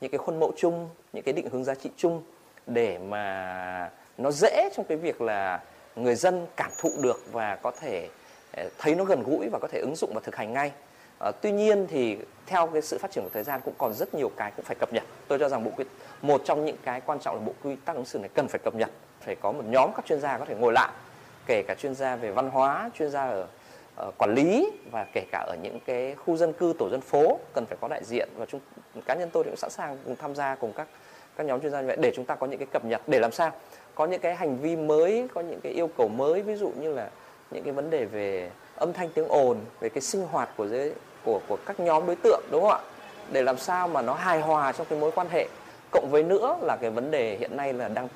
những 0.00 0.10
cái 0.10 0.18
khuôn 0.18 0.40
mẫu 0.40 0.52
chung 0.56 0.88
những 1.12 1.24
cái 1.24 1.32
định 1.32 1.48
hướng 1.50 1.64
giá 1.64 1.74
trị 1.74 1.90
chung 1.96 2.22
để 2.66 2.98
mà 2.98 3.90
nó 4.18 4.30
dễ 4.30 4.70
trong 4.76 4.86
cái 4.88 4.98
việc 4.98 5.20
là 5.20 5.60
người 5.96 6.14
dân 6.14 6.46
cảm 6.56 6.70
thụ 6.78 6.90
được 7.02 7.20
và 7.32 7.56
có 7.56 7.70
thể 7.80 8.08
ờ, 8.52 8.68
thấy 8.78 8.94
nó 8.94 9.04
gần 9.04 9.22
gũi 9.22 9.48
và 9.48 9.58
có 9.58 9.68
thể 9.68 9.80
ứng 9.80 9.96
dụng 9.96 10.10
và 10.14 10.20
thực 10.24 10.36
hành 10.36 10.52
ngay. 10.52 10.72
À, 11.20 11.32
tuy 11.42 11.52
nhiên 11.52 11.86
thì 11.90 12.18
theo 12.46 12.66
cái 12.66 12.82
sự 12.82 12.98
phát 12.98 13.10
triển 13.10 13.24
của 13.24 13.30
thời 13.32 13.42
gian 13.42 13.60
cũng 13.64 13.74
còn 13.78 13.94
rất 13.94 14.14
nhiều 14.14 14.30
cái 14.36 14.52
cũng 14.56 14.64
phải 14.64 14.76
cập 14.80 14.92
nhật. 14.92 15.04
Tôi 15.28 15.38
cho 15.38 15.48
rằng 15.48 15.64
bộ 15.64 15.70
quy 15.76 15.84
một 16.22 16.42
trong 16.44 16.64
những 16.64 16.76
cái 16.84 17.00
quan 17.00 17.20
trọng 17.20 17.34
là 17.36 17.40
bộ 17.40 17.52
quy 17.62 17.76
tắc 17.84 17.96
ứng 17.96 18.04
xử 18.04 18.18
này 18.18 18.28
cần 18.34 18.48
phải 18.48 18.60
cập 18.64 18.74
nhật 18.74 18.90
phải 19.20 19.34
có 19.34 19.52
một 19.52 19.62
nhóm 19.66 19.90
các 19.96 20.06
chuyên 20.06 20.20
gia 20.20 20.38
có 20.38 20.44
thể 20.44 20.54
ngồi 20.54 20.72
lại 20.72 20.90
kể 21.46 21.62
cả 21.62 21.74
chuyên 21.74 21.94
gia 21.94 22.16
về 22.16 22.30
văn 22.30 22.50
hóa 22.50 22.90
chuyên 22.98 23.10
gia 23.10 23.22
ở, 23.22 23.46
ở 23.96 24.10
quản 24.18 24.34
lý 24.34 24.70
và 24.90 25.06
kể 25.14 25.24
cả 25.32 25.38
ở 25.48 25.56
những 25.62 25.78
cái 25.86 26.14
khu 26.14 26.36
dân 26.36 26.52
cư 26.52 26.74
tổ 26.78 26.88
dân 26.90 27.00
phố 27.00 27.38
cần 27.54 27.64
phải 27.66 27.78
có 27.80 27.88
đại 27.88 28.04
diện 28.04 28.28
và 28.36 28.46
chúng 28.46 28.60
cá 29.06 29.14
nhân 29.14 29.30
tôi 29.32 29.44
cũng 29.44 29.56
sẵn 29.56 29.70
sàng 29.70 29.98
cùng 30.04 30.16
tham 30.16 30.34
gia 30.34 30.54
cùng 30.54 30.72
các 30.72 30.86
các 31.36 31.46
nhóm 31.46 31.60
chuyên 31.60 31.72
gia 31.72 31.80
như 31.80 31.86
vậy 31.86 31.96
để 32.00 32.12
chúng 32.14 32.24
ta 32.24 32.34
có 32.34 32.46
những 32.46 32.58
cái 32.58 32.68
cập 32.72 32.84
nhật 32.84 33.02
để 33.06 33.18
làm 33.18 33.32
sao 33.32 33.50
có 33.94 34.06
những 34.06 34.20
cái 34.20 34.34
hành 34.34 34.56
vi 34.56 34.76
mới 34.76 35.28
có 35.34 35.40
những 35.40 35.60
cái 35.60 35.72
yêu 35.72 35.90
cầu 35.96 36.08
mới 36.08 36.42
ví 36.42 36.54
dụ 36.54 36.72
như 36.80 36.92
là 36.92 37.10
những 37.50 37.64
cái 37.64 37.72
vấn 37.72 37.90
đề 37.90 38.04
về 38.04 38.50
âm 38.76 38.92
thanh 38.92 39.08
tiếng 39.14 39.28
ồn 39.28 39.56
về 39.80 39.88
cái 39.88 40.00
sinh 40.00 40.26
hoạt 40.30 40.48
của 40.56 40.66
giới 40.66 40.92
của 41.24 41.40
của 41.48 41.58
các 41.66 41.80
nhóm 41.80 42.06
đối 42.06 42.16
tượng 42.16 42.40
đúng 42.50 42.62
không 42.62 42.70
ạ? 42.70 42.80
Để 43.32 43.42
làm 43.42 43.58
sao 43.58 43.88
mà 43.88 44.02
nó 44.02 44.14
hài 44.14 44.40
hòa 44.40 44.72
trong 44.72 44.86
cái 44.90 44.98
mối 44.98 45.10
quan 45.14 45.28
hệ. 45.30 45.48
Cộng 45.90 46.08
với 46.10 46.22
nữa 46.22 46.56
là 46.62 46.76
cái 46.80 46.90
vấn 46.90 47.10
đề 47.10 47.36
hiện 47.40 47.56
nay 47.56 47.72
là 47.72 47.88
đang 47.88 48.08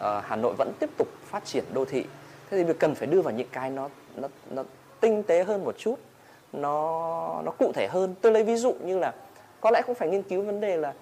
uh, 0.00 0.24
Hà 0.24 0.36
Nội 0.36 0.54
vẫn 0.58 0.72
tiếp 0.80 0.90
tục 0.98 1.08
phát 1.24 1.44
triển 1.44 1.64
đô 1.72 1.84
thị. 1.84 2.04
Thế 2.50 2.58
thì 2.58 2.64
việc 2.64 2.78
cần 2.78 2.94
phải 2.94 3.06
đưa 3.06 3.20
vào 3.20 3.34
những 3.34 3.48
cái 3.52 3.70
nó 3.70 3.88
nó 4.16 4.28
nó 4.50 4.64
tinh 5.00 5.22
tế 5.22 5.44
hơn 5.44 5.64
một 5.64 5.78
chút 5.78 5.96
nó 6.52 7.42
nó 7.44 7.52
cụ 7.58 7.72
thể 7.74 7.88
hơn. 7.90 8.14
Tôi 8.20 8.32
lấy 8.32 8.44
ví 8.44 8.56
dụ 8.56 8.72
như 8.72 8.98
là 8.98 9.14
có 9.60 9.70
lẽ 9.70 9.82
cũng 9.86 9.94
phải 9.94 10.08
nghiên 10.08 10.22
cứu 10.22 10.42
vấn 10.42 10.60
đề 10.60 10.76
là 10.76 10.92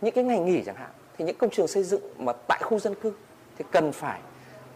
những 0.00 0.14
cái 0.14 0.24
ngày 0.24 0.38
nghỉ 0.38 0.62
chẳng 0.64 0.76
hạn 0.76 0.90
thì 1.18 1.24
những 1.24 1.36
công 1.36 1.50
trường 1.50 1.68
xây 1.68 1.82
dựng 1.82 2.02
mà 2.18 2.32
tại 2.48 2.60
khu 2.62 2.78
dân 2.78 2.94
cư 2.94 3.12
thì 3.58 3.64
cần 3.70 3.92
phải 3.92 4.20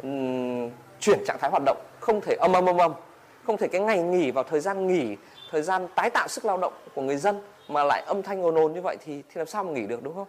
um, 0.02 0.70
chuyển 1.00 1.24
trạng 1.26 1.38
thái 1.40 1.50
hoạt 1.50 1.62
động 1.66 1.78
không 2.00 2.20
thể 2.20 2.34
âm 2.40 2.52
âm 2.52 2.66
âm 2.66 2.76
âm. 2.76 2.92
Không 3.46 3.56
thể 3.56 3.68
cái 3.68 3.80
ngày 3.80 4.02
nghỉ 4.02 4.30
vào 4.30 4.44
thời 4.44 4.60
gian 4.60 4.86
nghỉ 4.86 5.16
thời 5.50 5.62
gian 5.62 5.88
tái 5.94 6.10
tạo 6.10 6.28
sức 6.28 6.44
lao 6.44 6.58
động 6.58 6.72
của 6.94 7.02
người 7.02 7.16
dân 7.16 7.40
mà 7.68 7.84
lại 7.84 8.02
âm 8.06 8.22
thanh 8.22 8.42
ồn 8.42 8.54
ồn 8.54 8.72
như 8.72 8.80
vậy 8.80 8.96
thì 9.04 9.22
thì 9.28 9.34
làm 9.34 9.46
sao 9.46 9.64
mà 9.64 9.72
nghỉ 9.72 9.86
được 9.86 10.02
đúng 10.02 10.14
không? 10.14 10.28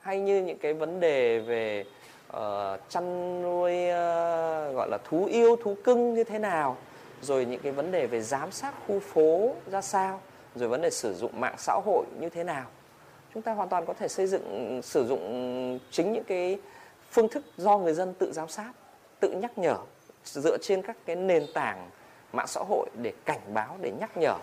Hay 0.00 0.20
như 0.20 0.42
những 0.42 0.58
cái 0.58 0.74
vấn 0.74 1.00
đề 1.00 1.38
về 1.38 1.84
uh, 2.36 2.80
chăn 2.88 3.42
nuôi 3.42 3.72
uh, 3.72 4.74
gọi 4.76 4.88
là 4.90 4.98
thú 5.04 5.24
yêu 5.24 5.56
thú 5.56 5.76
cưng 5.84 6.14
như 6.14 6.24
thế 6.24 6.38
nào? 6.38 6.76
Rồi 7.22 7.44
những 7.44 7.60
cái 7.60 7.72
vấn 7.72 7.90
đề 7.90 8.06
về 8.06 8.20
giám 8.20 8.50
sát 8.52 8.74
khu 8.86 9.00
phố 9.00 9.54
ra 9.70 9.80
sao? 9.80 10.20
Rồi 10.54 10.68
vấn 10.68 10.82
đề 10.82 10.90
sử 10.90 11.14
dụng 11.14 11.40
mạng 11.40 11.54
xã 11.58 11.80
hội 11.84 12.04
như 12.20 12.28
thế 12.28 12.44
nào? 12.44 12.64
Chúng 13.34 13.42
ta 13.42 13.52
hoàn 13.52 13.68
toàn 13.68 13.86
có 13.86 13.94
thể 13.94 14.08
xây 14.08 14.26
dựng 14.26 14.80
sử 14.82 15.06
dụng 15.06 15.78
chính 15.90 16.12
những 16.12 16.24
cái 16.24 16.58
phương 17.10 17.28
thức 17.28 17.44
do 17.56 17.78
người 17.78 17.94
dân 17.94 18.14
tự 18.14 18.32
giám 18.32 18.48
sát 18.48 18.72
tự 19.20 19.30
nhắc 19.30 19.58
nhở 19.58 19.76
dựa 20.24 20.58
trên 20.58 20.82
các 20.82 20.96
cái 21.06 21.16
nền 21.16 21.46
tảng 21.54 21.90
mạng 22.32 22.46
xã 22.46 22.60
hội 22.68 22.88
để 23.02 23.12
cảnh 23.24 23.40
báo 23.54 23.76
để 23.80 23.92
nhắc 24.00 24.16
nhở. 24.16 24.34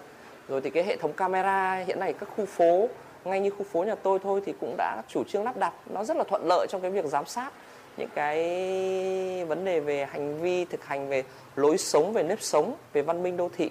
Rồi 0.47 0.61
thì 0.61 0.69
cái 0.69 0.83
hệ 0.83 0.97
thống 0.97 1.13
camera 1.13 1.83
hiện 1.87 1.99
nay 1.99 2.13
các 2.13 2.29
khu 2.37 2.45
phố 2.45 2.87
ngay 3.23 3.39
như 3.39 3.49
khu 3.49 3.63
phố 3.63 3.83
nhà 3.83 3.95
tôi 3.95 4.19
thôi 4.23 4.41
thì 4.45 4.53
cũng 4.61 4.75
đã 4.77 5.01
chủ 5.07 5.23
trương 5.23 5.43
lắp 5.43 5.57
đặt. 5.57 5.73
Nó 5.89 6.03
rất 6.03 6.17
là 6.17 6.23
thuận 6.23 6.45
lợi 6.45 6.67
trong 6.69 6.81
cái 6.81 6.91
việc 6.91 7.05
giám 7.05 7.25
sát 7.25 7.51
những 7.99 8.09
cái 8.15 9.45
vấn 9.45 9.65
đề 9.65 9.79
về 9.79 10.05
hành 10.05 10.39
vi 10.41 10.65
thực 10.65 10.83
hành 10.83 11.09
về 11.09 11.23
lối 11.55 11.77
sống 11.77 12.13
về 12.13 12.23
nếp 12.23 12.41
sống 12.41 12.75
về 12.93 13.01
văn 13.01 13.23
minh 13.23 13.37
đô 13.37 13.49
thị 13.57 13.69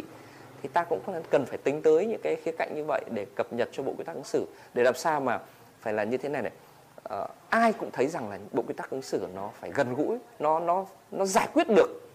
thì 0.63 0.69
ta 0.73 0.85
cũng 0.85 1.01
cần 1.31 1.47
phải 1.47 1.59
tính 1.59 1.83
tới 1.83 2.07
những 2.07 2.21
cái 2.23 2.37
khía 2.37 2.53
cạnh 2.59 2.73
như 2.75 2.85
vậy 2.85 3.03
để 3.11 3.27
cập 3.35 3.53
nhật 3.53 3.69
cho 3.73 3.83
bộ 3.83 3.95
quy 3.99 4.05
tắc 4.05 4.15
ứng 4.15 4.25
xử. 4.25 4.47
Để 4.75 4.83
làm 4.83 4.95
sao 4.95 5.21
mà 5.21 5.41
phải 5.81 5.93
là 5.93 6.05
như 6.05 6.17
thế 6.17 6.29
này 6.29 6.43
này. 6.43 6.53
À, 7.05 7.27
ai 7.49 7.73
cũng 7.73 7.91
thấy 7.91 8.07
rằng 8.07 8.31
là 8.31 8.39
bộ 8.53 8.63
quy 8.69 8.75
tắc 8.75 8.91
ứng 8.91 9.03
xử 9.03 9.27
nó 9.35 9.51
phải 9.61 9.71
gần 9.71 9.95
gũi 9.95 10.19
nó 10.39 10.61
nó 10.61 10.87
nó 11.11 11.25
giải 11.25 11.49
quyết 11.55 11.69
được 11.69 12.09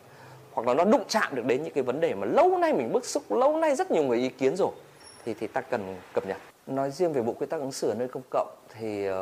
hoặc 0.53 0.67
là 0.67 0.73
nó 0.73 0.83
đụng 0.83 1.03
chạm 1.07 1.35
được 1.35 1.45
đến 1.45 1.63
những 1.63 1.73
cái 1.73 1.83
vấn 1.83 1.99
đề 1.99 2.13
mà 2.13 2.27
lâu 2.27 2.57
nay 2.57 2.73
mình 2.73 2.93
bức 2.93 3.05
xúc 3.05 3.31
lâu 3.31 3.57
nay 3.57 3.75
rất 3.75 3.91
nhiều 3.91 4.03
người 4.03 4.17
ý 4.17 4.29
kiến 4.29 4.55
rồi 4.55 4.71
thì 5.25 5.33
thì 5.33 5.47
ta 5.47 5.61
cần 5.61 5.95
cập 6.13 6.27
nhật. 6.27 6.37
Nói 6.67 6.91
riêng 6.91 7.13
về 7.13 7.21
bộ 7.21 7.33
quy 7.33 7.45
tắc 7.45 7.59
ứng 7.59 7.71
xử 7.71 7.89
ở 7.89 7.95
nơi 7.95 8.07
công 8.07 8.23
cộng 8.29 8.55
thì 8.79 9.09
uh, 9.09 9.13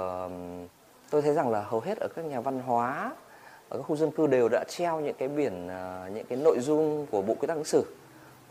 tôi 1.12 1.22
thấy 1.22 1.34
rằng 1.34 1.50
là 1.50 1.62
hầu 1.62 1.80
hết 1.80 1.98
ở 1.98 2.08
các 2.16 2.26
nhà 2.26 2.40
văn 2.40 2.60
hóa 2.60 3.12
ở 3.70 3.78
các 3.78 3.84
khu 3.84 3.96
dân 3.96 4.12
cư 4.12 4.28
đều 4.28 4.50
đã 4.50 4.64
treo 4.68 5.00
những 5.00 5.16
cái 5.18 5.28
biển 5.28 5.68
ờ, 5.68 6.10
những 6.14 6.26
cái 6.26 6.38
nội 6.38 6.60
dung 6.60 7.06
của 7.12 7.22
bộ 7.22 7.34
quy 7.40 7.48
tắc 7.48 7.58
ứng 7.58 7.66
xử. 7.66 7.84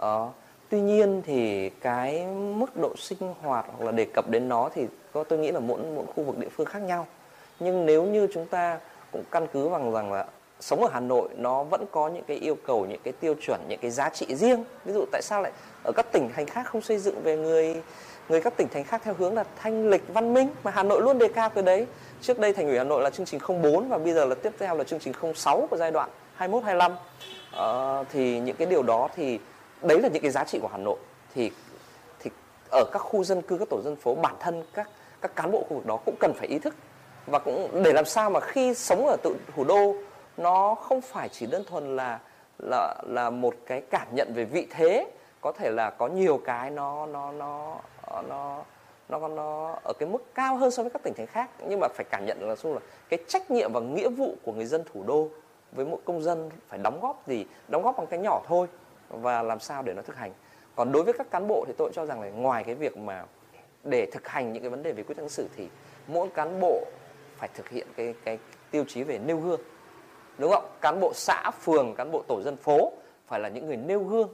Uh, 0.02 0.30
tuy 0.68 0.80
nhiên 0.80 1.22
thì 1.26 1.70
cái 1.70 2.26
mức 2.56 2.76
độ 2.76 2.94
sinh 2.96 3.34
hoạt 3.42 3.66
hoặc 3.68 3.84
là 3.84 3.92
đề 3.92 4.04
cập 4.04 4.28
đến 4.28 4.48
nó 4.48 4.70
thì 4.74 4.86
có 5.12 5.24
tôi 5.24 5.38
nghĩ 5.38 5.50
là 5.50 5.60
mỗi 5.60 5.80
mỗi 5.94 6.04
khu 6.14 6.22
vực 6.24 6.38
địa 6.38 6.48
phương 6.48 6.66
khác 6.66 6.78
nhau. 6.78 7.06
Nhưng 7.60 7.86
nếu 7.86 8.04
như 8.04 8.28
chúng 8.34 8.46
ta 8.46 8.78
cũng 9.12 9.22
căn 9.30 9.46
cứ 9.52 9.68
bằng 9.68 9.92
rằng 9.92 10.12
là 10.12 10.26
sống 10.60 10.80
ở 10.80 10.88
Hà 10.92 11.00
Nội 11.00 11.28
nó 11.36 11.62
vẫn 11.62 11.84
có 11.90 12.08
những 12.08 12.24
cái 12.26 12.36
yêu 12.36 12.56
cầu 12.66 12.86
những 12.86 13.00
cái 13.04 13.12
tiêu 13.12 13.34
chuẩn 13.40 13.60
những 13.68 13.80
cái 13.82 13.90
giá 13.90 14.08
trị 14.08 14.34
riêng. 14.34 14.64
Ví 14.84 14.92
dụ 14.92 15.04
tại 15.12 15.22
sao 15.22 15.42
lại 15.42 15.52
ở 15.84 15.92
các 15.96 16.06
tỉnh 16.12 16.28
thành 16.34 16.46
khác 16.46 16.62
không 16.66 16.82
xây 16.82 16.98
dựng 16.98 17.22
về 17.22 17.36
người 17.36 17.82
người 18.30 18.40
các 18.40 18.56
tỉnh 18.56 18.68
thành 18.68 18.84
khác 18.84 19.00
theo 19.04 19.14
hướng 19.14 19.34
là 19.34 19.44
thanh 19.56 19.90
lịch 19.90 20.02
văn 20.08 20.34
minh 20.34 20.48
mà 20.62 20.70
Hà 20.70 20.82
Nội 20.82 21.02
luôn 21.02 21.18
đề 21.18 21.28
cao 21.28 21.50
cái 21.50 21.62
đấy. 21.62 21.86
Trước 22.20 22.38
đây 22.38 22.52
thành 22.52 22.66
ủy 22.66 22.78
Hà 22.78 22.84
Nội 22.84 23.02
là 23.02 23.10
chương 23.10 23.26
trình 23.26 23.40
04 23.62 23.88
và 23.88 23.98
bây 23.98 24.12
giờ 24.12 24.24
là 24.24 24.34
tiếp 24.34 24.52
theo 24.58 24.76
là 24.76 24.84
chương 24.84 25.00
trình 25.00 25.12
06 25.34 25.66
của 25.70 25.76
giai 25.76 25.90
đoạn 25.90 26.10
21 26.34 26.64
25 26.64 26.92
ờ, 27.52 28.04
thì 28.12 28.40
những 28.40 28.56
cái 28.56 28.66
điều 28.66 28.82
đó 28.82 29.08
thì 29.16 29.38
đấy 29.82 30.00
là 30.00 30.08
những 30.08 30.22
cái 30.22 30.30
giá 30.30 30.44
trị 30.44 30.58
của 30.62 30.68
Hà 30.72 30.78
Nội. 30.78 30.96
Thì 31.34 31.50
thì 32.20 32.30
ở 32.72 32.84
các 32.92 32.98
khu 32.98 33.24
dân 33.24 33.42
cư 33.42 33.58
các 33.58 33.68
tổ 33.68 33.80
dân 33.84 33.96
phố 33.96 34.14
bản 34.14 34.34
thân 34.40 34.64
các 34.74 34.90
các 35.20 35.36
cán 35.36 35.50
bộ 35.50 35.64
khu 35.68 35.76
vực 35.76 35.86
đó 35.86 35.98
cũng 36.04 36.14
cần 36.20 36.32
phải 36.36 36.48
ý 36.48 36.58
thức. 36.58 36.74
Và 37.26 37.38
cũng 37.38 37.82
để 37.84 37.92
làm 37.92 38.04
sao 38.04 38.30
mà 38.30 38.40
khi 38.40 38.74
sống 38.74 39.06
ở 39.06 39.16
tự 39.22 39.36
thủ 39.56 39.64
đô 39.64 39.94
nó 40.36 40.74
không 40.74 41.00
phải 41.00 41.28
chỉ 41.28 41.46
đơn 41.46 41.64
thuần 41.70 41.96
là 41.96 42.18
là 42.58 42.94
là 43.06 43.30
một 43.30 43.54
cái 43.66 43.82
cảm 43.90 44.06
nhận 44.14 44.34
về 44.34 44.44
vị 44.44 44.66
thế 44.70 45.06
có 45.40 45.52
thể 45.52 45.70
là 45.70 45.90
có 45.90 46.06
nhiều 46.06 46.40
cái 46.44 46.70
nó 46.70 47.06
nó 47.06 47.32
ờ, 48.02 48.22
nó 48.28 48.62
nó 49.08 49.18
nó 49.18 49.28
nó 49.28 49.78
ở 49.84 49.92
cái 49.98 50.08
mức 50.08 50.34
cao 50.34 50.56
hơn 50.56 50.70
so 50.70 50.82
với 50.82 50.90
các 50.90 51.02
tỉnh 51.02 51.14
thành 51.14 51.26
khác. 51.26 51.50
Nhưng 51.68 51.80
mà 51.80 51.88
phải 51.88 52.06
cảm 52.10 52.24
nhận 52.26 52.48
là 52.48 52.56
xung 52.56 52.74
là 52.74 52.80
cái 53.08 53.18
trách 53.28 53.50
nhiệm 53.50 53.72
và 53.72 53.80
nghĩa 53.80 54.08
vụ 54.08 54.34
của 54.42 54.52
người 54.52 54.64
dân 54.64 54.84
thủ 54.92 55.02
đô 55.06 55.28
với 55.72 55.86
mỗi 55.86 56.00
công 56.04 56.22
dân 56.22 56.50
phải 56.68 56.78
đóng 56.78 57.00
góp 57.00 57.26
gì, 57.26 57.46
đóng 57.68 57.82
góp 57.82 57.96
bằng 57.96 58.06
cái 58.06 58.18
nhỏ 58.18 58.42
thôi 58.46 58.66
và 59.08 59.42
làm 59.42 59.60
sao 59.60 59.82
để 59.82 59.94
nó 59.94 60.02
thực 60.02 60.16
hành. 60.16 60.32
Còn 60.76 60.92
đối 60.92 61.02
với 61.02 61.12
các 61.12 61.30
cán 61.30 61.48
bộ 61.48 61.64
thì 61.66 61.72
tôi 61.78 61.90
cho 61.94 62.06
rằng 62.06 62.20
là 62.20 62.30
ngoài 62.30 62.64
cái 62.64 62.74
việc 62.74 62.96
mà 62.96 63.24
để 63.84 64.06
thực 64.12 64.28
hành 64.28 64.52
những 64.52 64.62
cái 64.62 64.70
vấn 64.70 64.82
đề 64.82 64.92
về 64.92 65.02
quy 65.02 65.14
tắc 65.14 65.18
ứng 65.18 65.28
xử 65.28 65.48
thì 65.56 65.68
mỗi 66.06 66.28
cán 66.28 66.60
bộ 66.60 66.84
phải 67.36 67.48
thực 67.54 67.68
hiện 67.68 67.86
cái 67.96 68.14
cái 68.24 68.38
tiêu 68.70 68.84
chí 68.88 69.02
về 69.02 69.18
nêu 69.18 69.36
gương, 69.36 69.60
đúng 70.38 70.50
không? 70.50 70.64
Cán 70.80 71.00
bộ 71.00 71.12
xã, 71.14 71.50
phường, 71.60 71.94
cán 71.94 72.10
bộ 72.10 72.22
tổ 72.28 72.42
dân 72.42 72.56
phố 72.56 72.92
phải 73.26 73.40
là 73.40 73.48
những 73.48 73.66
người 73.66 73.76
nêu 73.76 74.04
gương 74.04 74.28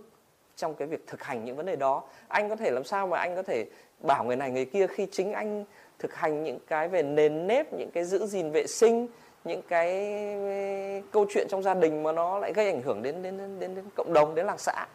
trong 0.56 0.74
cái 0.74 0.88
việc 0.88 1.06
thực 1.06 1.22
hành 1.22 1.44
những 1.44 1.56
vấn 1.56 1.66
đề 1.66 1.76
đó. 1.76 2.02
Anh 2.28 2.48
có 2.48 2.56
thể 2.56 2.70
làm 2.70 2.84
sao 2.84 3.06
mà 3.06 3.18
anh 3.18 3.36
có 3.36 3.42
thể 3.42 3.66
bảo 4.00 4.24
người 4.24 4.36
này 4.36 4.50
người 4.50 4.64
kia 4.64 4.86
khi 4.86 5.06
chính 5.12 5.32
anh 5.32 5.64
thực 5.98 6.14
hành 6.14 6.44
những 6.44 6.58
cái 6.66 6.88
về 6.88 7.02
nền 7.02 7.46
nếp 7.46 7.72
những 7.72 7.90
cái 7.90 8.04
giữ 8.04 8.26
gìn 8.26 8.50
vệ 8.50 8.66
sinh 8.66 9.08
những 9.44 9.62
cái 9.68 10.18
câu 11.12 11.26
chuyện 11.30 11.46
trong 11.48 11.62
gia 11.62 11.74
đình 11.74 12.02
mà 12.02 12.12
nó 12.12 12.38
lại 12.38 12.52
gây 12.52 12.66
ảnh 12.66 12.82
hưởng 12.82 13.02
đến 13.02 13.22
đến 13.22 13.38
đến 13.38 13.60
đến, 13.60 13.74
đến 13.74 13.84
cộng 13.94 14.12
đồng 14.12 14.34
đến 14.34 14.46
làng 14.46 14.58
xã 14.58 14.86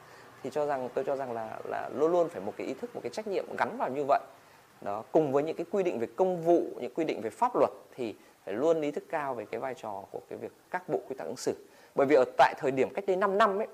thì 0.43 0.49
cho 0.49 0.65
rằng 0.65 0.89
tôi 0.93 1.03
cho 1.03 1.15
rằng 1.15 1.31
là 1.31 1.59
là 1.69 1.89
luôn 1.95 2.11
luôn 2.11 2.29
phải 2.29 2.41
một 2.41 2.53
cái 2.57 2.67
ý 2.67 2.73
thức 2.73 2.95
một 2.95 3.01
cái 3.03 3.09
trách 3.09 3.27
nhiệm 3.27 3.45
gắn 3.57 3.77
vào 3.77 3.89
như 3.89 4.03
vậy. 4.07 4.19
Đó 4.81 5.03
cùng 5.11 5.31
với 5.31 5.43
những 5.43 5.55
cái 5.55 5.65
quy 5.71 5.83
định 5.83 5.99
về 5.99 6.07
công 6.15 6.41
vụ 6.41 6.63
những 6.79 6.93
quy 6.93 7.05
định 7.05 7.21
về 7.21 7.29
pháp 7.29 7.55
luật 7.55 7.71
thì 7.95 8.15
phải 8.45 8.53
luôn 8.53 8.81
ý 8.81 8.91
thức 8.91 9.03
cao 9.09 9.33
về 9.33 9.45
cái 9.51 9.59
vai 9.59 9.73
trò 9.73 10.03
của 10.11 10.19
cái 10.29 10.37
việc 10.37 10.51
các 10.71 10.89
bộ 10.89 10.99
quy 11.09 11.15
tắc 11.15 11.27
ứng 11.27 11.37
xử. 11.37 11.55
Bởi 11.95 12.07
vì 12.07 12.15
ở 12.15 12.25
tại 12.37 12.53
thời 12.57 12.71
điểm 12.71 12.89
cách 12.93 13.05
đây 13.07 13.15
5 13.15 13.37
năm 13.37 13.59
ấy 13.59 13.67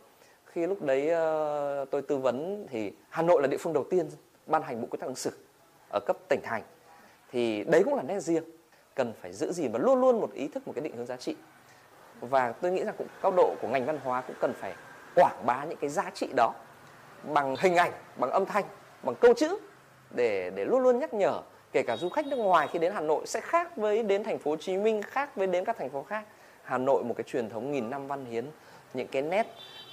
khi 0.58 0.68
lúc 0.68 0.82
đấy 0.82 1.10
ờ, 1.10 1.86
tôi 1.92 2.02
tư 2.02 2.18
vấn 2.18 2.66
thì 2.70 2.92
Hà 3.10 3.24
Nội 3.24 3.42
là 3.42 3.48
địa 3.48 3.58
phương 3.58 3.74
đầu 3.74 3.84
tiên 3.90 4.10
ban 4.46 4.62
hành 4.62 4.82
bộ 4.82 4.88
quy 4.92 4.98
tắc 4.98 5.08
ứng 5.08 5.16
xử 5.16 5.32
ở 5.94 6.00
cấp 6.06 6.18
tỉnh 6.30 6.40
thành. 6.44 6.64
Thì 7.32 7.64
đấy 7.64 7.84
cũng 7.84 7.96
là 7.96 8.04
nét 8.04 8.20
riêng, 8.20 8.44
cần 8.96 9.14
phải 9.22 9.34
giữ 9.34 9.52
gìn 9.52 9.72
và 9.72 9.80
luôn 9.80 10.02
luôn 10.02 10.22
một 10.22 10.34
ý 10.34 10.48
thức, 10.48 10.68
một 10.68 10.74
cái 10.76 10.84
định 10.84 10.98
hướng 10.98 11.06
giá 11.06 11.16
trị. 11.16 11.36
Và 12.20 12.52
tôi 12.52 12.72
nghĩ 12.72 12.84
rằng 12.84 12.96
cũng 12.98 13.08
cao 13.22 13.32
độ 13.38 13.56
của 13.62 13.68
ngành 13.68 13.86
văn 13.86 14.00
hóa 14.04 14.22
cũng 14.22 14.36
cần 14.40 14.54
phải 14.54 14.74
quảng 15.16 15.44
bá 15.46 15.66
những 15.66 15.78
cái 15.82 15.90
giá 15.90 16.12
trị 16.14 16.28
đó 16.36 16.54
bằng 17.24 17.56
hình 17.60 17.76
ảnh, 17.76 17.92
bằng 18.18 18.32
âm 18.32 18.46
thanh, 18.46 18.66
bằng 19.04 19.16
câu 19.16 19.34
chữ 19.34 19.58
để 20.16 20.52
để 20.56 20.66
luôn 20.66 20.80
luôn 20.80 21.00
nhắc 21.00 21.14
nhở, 21.14 21.42
kể 21.72 21.84
cả 21.88 21.98
du 21.98 22.10
khách 22.10 22.28
nước 22.28 22.38
ngoài 22.38 22.68
khi 22.72 22.80
đến 22.80 22.92
Hà 22.94 23.02
Nội 23.02 23.28
sẽ 23.28 23.42
khác 23.42 23.78
với 23.78 24.04
đến 24.04 24.24
thành 24.24 24.40
phố 24.40 24.52
Hồ 24.52 24.58
Chí 24.58 24.78
Minh, 24.78 25.02
khác 25.02 25.36
với 25.36 25.48
đến 25.48 25.66
các 25.66 25.78
thành 25.78 25.90
phố 25.90 26.04
khác. 26.04 26.24
Hà 26.64 26.78
Nội 26.78 27.04
một 27.04 27.14
cái 27.18 27.24
truyền 27.24 27.50
thống 27.50 27.72
nghìn 27.72 27.90
năm 27.90 28.08
văn 28.08 28.26
hiến, 28.26 28.46
những 28.94 29.08
cái 29.08 29.22
nét 29.22 29.48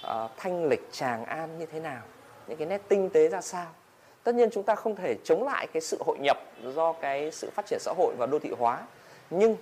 uh, 0.07 0.31
thanh 0.37 0.65
lịch 0.65 0.87
tràng 0.91 1.25
an 1.25 1.59
như 1.59 1.65
thế 1.65 1.79
nào 1.79 2.01
những 2.47 2.57
cái 2.57 2.67
nét 2.67 2.81
tinh 2.87 3.09
tế 3.09 3.29
ra 3.29 3.41
sao 3.41 3.67
tất 4.23 4.35
nhiên 4.35 4.49
chúng 4.53 4.63
ta 4.63 4.75
không 4.75 4.95
thể 4.95 5.15
chống 5.23 5.43
lại 5.43 5.67
cái 5.73 5.81
sự 5.81 5.97
hội 6.05 6.17
nhập 6.19 6.37
do 6.75 6.93
cái 6.93 7.31
sự 7.31 7.49
phát 7.55 7.65
triển 7.65 7.79
xã 7.79 7.93
hội 7.97 8.15
và 8.17 8.25
đô 8.25 8.39
thị 8.39 8.49
hóa 8.59 8.81
nhưng 9.29 9.55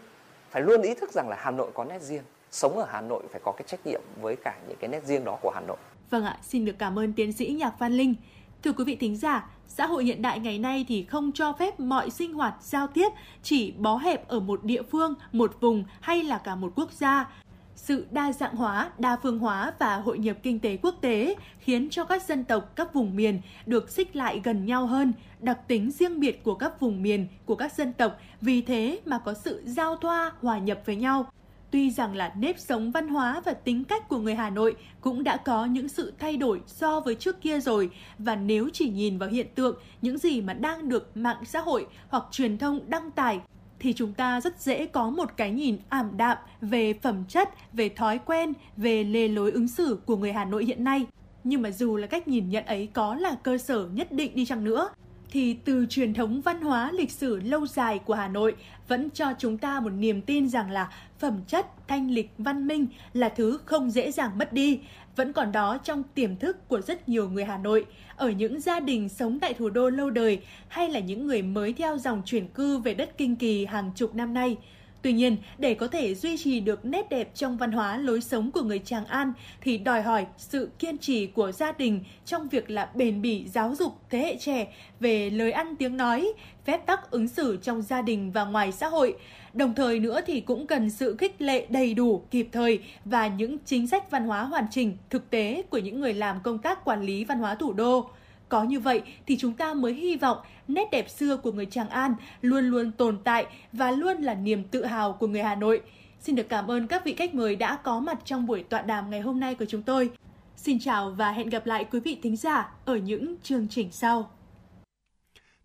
phải 0.49 0.61
luôn 0.61 0.82
ý 0.82 0.94
thức 0.94 1.11
rằng 1.11 1.30
là 1.30 1.36
Hà 1.40 1.52
Nội 1.52 1.72
có 1.74 1.84
nét 1.84 2.02
riêng 2.02 2.24
sống 2.52 2.78
ở 2.78 2.88
Hà 2.90 3.02
Nội 3.02 3.24
phải 3.32 3.41
có 3.44 3.52
cái 3.52 3.64
trách 3.68 3.86
nhiệm 3.86 4.02
với 4.22 4.36
cả 4.36 4.56
những 4.68 4.78
cái 4.80 4.88
nét 4.88 5.03
riêng 5.06 5.26
đó 5.26 5.38
của 5.41 5.52
Hà 5.56 5.61
Nội. 5.61 5.78
Vâng 6.10 6.26
ạ, 6.26 6.38
xin 6.41 6.65
được 6.65 6.76
cảm 6.80 6.99
ơn 6.99 7.14
tiến 7.14 7.34
sĩ 7.34 7.45
Nhạc 7.45 7.80
Văn 7.80 7.91
Linh. 7.91 8.15
Thưa 8.64 8.72
quý 8.72 8.84
vị 8.84 8.95
thính 8.95 9.18
giả, 9.18 9.49
xã 9.68 9.86
hội 9.86 10.03
hiện 10.03 10.22
đại 10.22 10.40
ngày 10.40 10.60
nay 10.60 10.86
thì 10.88 11.06
không 11.06 11.32
cho 11.32 11.53
phép 11.53 11.80
mọi 11.80 12.10
sinh 12.10 12.34
hoạt 12.34 12.53
giao 12.61 12.88
tiếp 12.88 13.10
chỉ 13.44 13.74
bó 13.78 13.98
hẹp 13.98 14.28
ở 14.28 14.40
một 14.40 14.64
địa 14.64 14.82
phương, 14.91 15.14
một 15.32 15.61
vùng 15.61 15.84
hay 16.02 16.24
là 16.24 16.41
cả 16.44 16.56
một 16.56 16.72
quốc 16.76 16.91
gia 16.91 17.30
sự 17.75 18.05
đa 18.11 18.33
dạng 18.33 18.55
hóa, 18.55 18.91
đa 18.99 19.17
phương 19.23 19.39
hóa 19.39 19.73
và 19.79 19.95
hội 19.95 20.17
nhập 20.17 20.37
kinh 20.43 20.59
tế 20.59 20.77
quốc 20.77 20.95
tế 21.01 21.35
khiến 21.59 21.89
cho 21.89 22.05
các 22.05 22.23
dân 22.23 22.43
tộc, 22.43 22.75
các 22.75 22.93
vùng 22.93 23.15
miền 23.15 23.41
được 23.65 23.89
xích 23.89 24.15
lại 24.15 24.41
gần 24.43 24.65
nhau 24.65 24.85
hơn, 24.85 25.13
đặc 25.39 25.59
tính 25.67 25.91
riêng 25.91 26.19
biệt 26.19 26.43
của 26.43 26.55
các 26.55 26.79
vùng 26.79 27.03
miền, 27.03 27.27
của 27.45 27.55
các 27.55 27.73
dân 27.73 27.93
tộc, 27.93 28.17
vì 28.41 28.61
thế 28.61 28.99
mà 29.05 29.19
có 29.19 29.33
sự 29.33 29.61
giao 29.65 29.95
thoa, 29.95 30.31
hòa 30.41 30.57
nhập 30.57 30.79
với 30.85 30.95
nhau. 30.95 31.25
Tuy 31.71 31.91
rằng 31.91 32.15
là 32.15 32.33
nếp 32.37 32.59
sống 32.59 32.91
văn 32.91 33.07
hóa 33.07 33.41
và 33.45 33.53
tính 33.53 33.83
cách 33.83 34.09
của 34.09 34.17
người 34.17 34.35
Hà 34.35 34.49
Nội 34.49 34.75
cũng 35.01 35.23
đã 35.23 35.37
có 35.37 35.65
những 35.65 35.89
sự 35.89 36.13
thay 36.19 36.37
đổi 36.37 36.61
so 36.67 36.99
với 36.99 37.15
trước 37.15 37.41
kia 37.41 37.59
rồi 37.59 37.89
và 38.19 38.35
nếu 38.35 38.69
chỉ 38.73 38.89
nhìn 38.89 39.17
vào 39.17 39.29
hiện 39.29 39.47
tượng 39.55 39.75
những 40.01 40.17
gì 40.17 40.41
mà 40.41 40.53
đang 40.53 40.89
được 40.89 41.17
mạng 41.17 41.45
xã 41.45 41.59
hội 41.59 41.87
hoặc 42.09 42.23
truyền 42.31 42.57
thông 42.57 42.79
đăng 42.87 43.11
tải 43.11 43.39
thì 43.84 43.93
chúng 43.93 44.14
ta 44.14 44.41
rất 44.41 44.61
dễ 44.61 44.85
có 44.85 45.10
một 45.10 45.38
cái 45.38 45.51
nhìn 45.51 45.77
ảm 45.89 46.18
đạm 46.18 46.38
về 46.61 46.93
phẩm 46.93 47.23
chất, 47.27 47.49
về 47.73 47.89
thói 47.89 48.19
quen, 48.26 48.53
về 48.77 49.03
lề 49.03 49.27
lối 49.27 49.51
ứng 49.51 49.68
xử 49.68 49.99
của 50.05 50.18
người 50.18 50.34
Hà 50.34 50.45
Nội 50.45 50.65
hiện 50.65 50.84
nay. 50.84 51.05
Nhưng 51.43 51.61
mà 51.61 51.72
dù 51.72 51.97
là 51.97 52.07
cách 52.07 52.27
nhìn 52.27 52.49
nhận 52.49 52.65
ấy 52.65 52.89
có 52.93 53.15
là 53.15 53.35
cơ 53.43 53.57
sở 53.57 53.88
nhất 53.93 54.11
định 54.11 54.31
đi 54.35 54.45
chăng 54.45 54.64
nữa, 54.64 54.89
thì 55.31 55.53
từ 55.53 55.85
truyền 55.89 56.14
thống 56.14 56.41
văn 56.41 56.61
hóa 56.61 56.91
lịch 56.93 57.11
sử 57.11 57.39
lâu 57.39 57.68
dài 57.68 57.99
của 57.99 58.14
Hà 58.14 58.27
Nội 58.27 58.55
vẫn 58.88 59.10
cho 59.10 59.34
chúng 59.39 59.57
ta 59.57 59.80
một 59.80 59.89
niềm 59.89 60.22
tin 60.22 60.49
rằng 60.49 60.72
là 60.72 60.89
phẩm 61.19 61.39
chất, 61.47 61.68
thanh 61.88 62.11
lịch, 62.11 62.31
văn 62.38 62.68
minh 62.68 62.88
là 63.14 63.30
thứ 63.30 63.60
không 63.65 63.91
dễ 63.91 64.11
dàng 64.11 64.38
mất 64.38 64.53
đi, 64.53 64.80
vẫn 65.15 65.34
còn 65.34 65.52
đó 65.52 65.77
trong 65.84 66.03
tiềm 66.15 66.35
thức 66.35 66.68
của 66.68 66.81
rất 66.81 67.10
nhiều 67.10 67.30
người 67.30 67.45
Hà 67.45 67.57
Nội, 67.57 67.85
ở 68.15 68.30
những 68.30 68.60
gia 68.60 68.80
đình 68.80 69.10
sống 69.10 69.40
tại 69.40 69.53
thủ 69.53 69.69
đô 69.69 69.90
lâu 69.90 70.10
đời 70.10 70.40
hay 70.68 70.90
là 70.90 70.99
những 70.99 71.27
người 71.27 71.41
mới 71.41 71.73
theo 71.73 71.98
dòng 71.98 72.22
chuyển 72.26 72.48
cư 72.48 72.77
về 72.77 72.94
đất 72.94 73.18
Kinh 73.18 73.35
Kỳ 73.35 73.65
hàng 73.65 73.91
chục 73.95 74.15
năm 74.15 74.34
nay. 74.34 74.57
Tuy 75.02 75.14
nhiên, 75.14 75.38
để 75.57 75.73
có 75.73 75.88
thể 75.88 76.15
duy 76.15 76.38
trì 76.38 76.60
được 76.60 76.85
nét 76.85 77.10
đẹp 77.10 77.31
trong 77.35 77.57
văn 77.57 77.72
hóa 77.72 77.98
lối 77.98 78.22
sống 78.22 78.52
của 78.52 78.61
người 78.61 78.80
Tràng 78.80 79.06
An 79.06 79.34
thì 79.61 79.77
đòi 79.77 80.02
hỏi 80.02 80.26
sự 80.38 80.69
kiên 80.80 80.98
trì 80.98 81.27
của 81.27 81.52
gia 81.52 81.72
đình 81.72 82.03
trong 82.26 82.48
việc 82.48 82.69
là 82.69 82.90
bền 82.95 83.22
bỉ 83.22 83.48
giáo 83.48 83.76
dục 83.76 83.94
thế 84.10 84.19
hệ 84.19 84.38
trẻ 84.38 84.73
về 84.99 85.30
lời 85.30 85.52
ăn 85.52 85.76
tiếng 85.76 85.98
nói, 85.98 86.34
phép 86.65 86.85
tắc 86.85 87.11
ứng 87.11 87.27
xử 87.27 87.57
trong 87.61 87.81
gia 87.81 88.02
đình 88.02 88.31
và 88.31 88.45
ngoài 88.45 88.72
xã 88.72 88.88
hội. 88.88 89.15
Đồng 89.53 89.73
thời 89.73 89.99
nữa 89.99 90.21
thì 90.25 90.41
cũng 90.41 90.67
cần 90.67 90.89
sự 90.89 91.15
khích 91.17 91.41
lệ 91.41 91.65
đầy 91.69 91.93
đủ, 91.93 92.23
kịp 92.31 92.47
thời 92.51 92.80
và 93.05 93.27
những 93.27 93.57
chính 93.65 93.88
sách 93.88 94.11
văn 94.11 94.27
hóa 94.27 94.43
hoàn 94.43 94.65
chỉnh, 94.71 94.97
thực 95.09 95.30
tế 95.30 95.63
của 95.69 95.77
những 95.77 96.01
người 96.01 96.13
làm 96.13 96.39
công 96.43 96.57
tác 96.57 96.85
quản 96.85 97.01
lý 97.01 97.25
văn 97.25 97.39
hóa 97.39 97.55
thủ 97.55 97.73
đô. 97.73 98.09
Có 98.49 98.63
như 98.63 98.80
vậy 98.80 99.01
thì 99.27 99.38
chúng 99.38 99.53
ta 99.53 99.73
mới 99.73 99.93
hy 99.93 100.15
vọng 100.15 100.38
nét 100.67 100.91
đẹp 100.91 101.09
xưa 101.09 101.38
của 101.38 101.51
người 101.51 101.65
Tràng 101.65 101.89
An 101.89 102.15
luôn 102.41 102.65
luôn 102.65 102.91
tồn 102.91 103.17
tại 103.23 103.45
và 103.73 103.91
luôn 103.91 104.17
là 104.17 104.34
niềm 104.34 104.63
tự 104.63 104.85
hào 104.85 105.13
của 105.13 105.27
người 105.27 105.43
Hà 105.43 105.55
Nội. 105.55 105.81
Xin 106.19 106.35
được 106.35 106.49
cảm 106.49 106.71
ơn 106.71 106.88
các 106.88 107.05
vị 107.05 107.13
khách 107.13 107.34
mời 107.34 107.55
đã 107.55 107.75
có 107.75 107.99
mặt 107.99 108.19
trong 108.25 108.45
buổi 108.45 108.63
tọa 108.63 108.81
đàm 108.81 109.09
ngày 109.09 109.21
hôm 109.21 109.39
nay 109.39 109.55
của 109.55 109.65
chúng 109.65 109.81
tôi. 109.81 110.09
Xin 110.55 110.80
chào 110.80 111.11
và 111.11 111.31
hẹn 111.31 111.49
gặp 111.49 111.65
lại 111.65 111.85
quý 111.91 111.99
vị 111.99 112.17
thính 112.23 112.35
giả 112.35 112.71
ở 112.85 112.95
những 112.95 113.35
chương 113.43 113.67
trình 113.67 113.91
sau. 113.91 114.30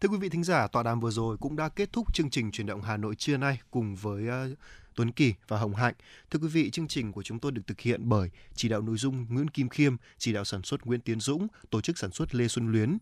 Thưa 0.01 0.09
quý 0.09 0.17
vị 0.19 0.29
thính 0.29 0.45
giả, 0.45 0.67
tọa 0.67 0.83
đàm 0.83 1.01
vừa 1.01 1.11
rồi 1.11 1.37
cũng 1.37 1.57
đã 1.57 1.69
kết 1.69 1.93
thúc 1.93 2.15
chương 2.15 2.31
trình 2.31 2.51
truyền 2.51 2.67
động 2.67 2.83
Hà 2.83 2.97
Nội 2.97 3.15
trưa 3.15 3.37
nay 3.37 3.61
cùng 3.71 3.97
với 3.97 4.29
ờ, 4.29 4.49
Tuấn 4.95 5.13
Kỳ 5.13 5.35
và 5.49 5.59
Hồng 5.59 5.75
Hạnh. 5.75 5.95
Thưa 6.31 6.39
quý 6.39 6.49
vị, 6.49 6.71
chương 6.71 6.89
trình 6.89 7.13
của 7.13 7.23
chúng 7.23 7.39
tôi 7.39 7.53
được 7.53 7.63
thực 7.67 7.81
hiện 7.81 8.09
bởi 8.09 8.31
chỉ 8.55 8.69
đạo 8.69 8.81
nội 8.81 8.97
dung 8.97 9.27
Nguyễn 9.29 9.51
Kim 9.51 9.69
Khiêm, 9.69 9.97
chỉ 10.19 10.33
đạo 10.33 10.45
sản 10.45 10.63
xuất 10.63 10.87
Nguyễn 10.87 11.01
Tiến 11.01 11.21
Dũng, 11.21 11.47
tổ 11.71 11.81
chức 11.81 11.99
sản 11.99 12.11
xuất 12.11 12.35
Lê 12.35 12.49
Xuân 12.49 12.73
Luyến, 12.73 12.99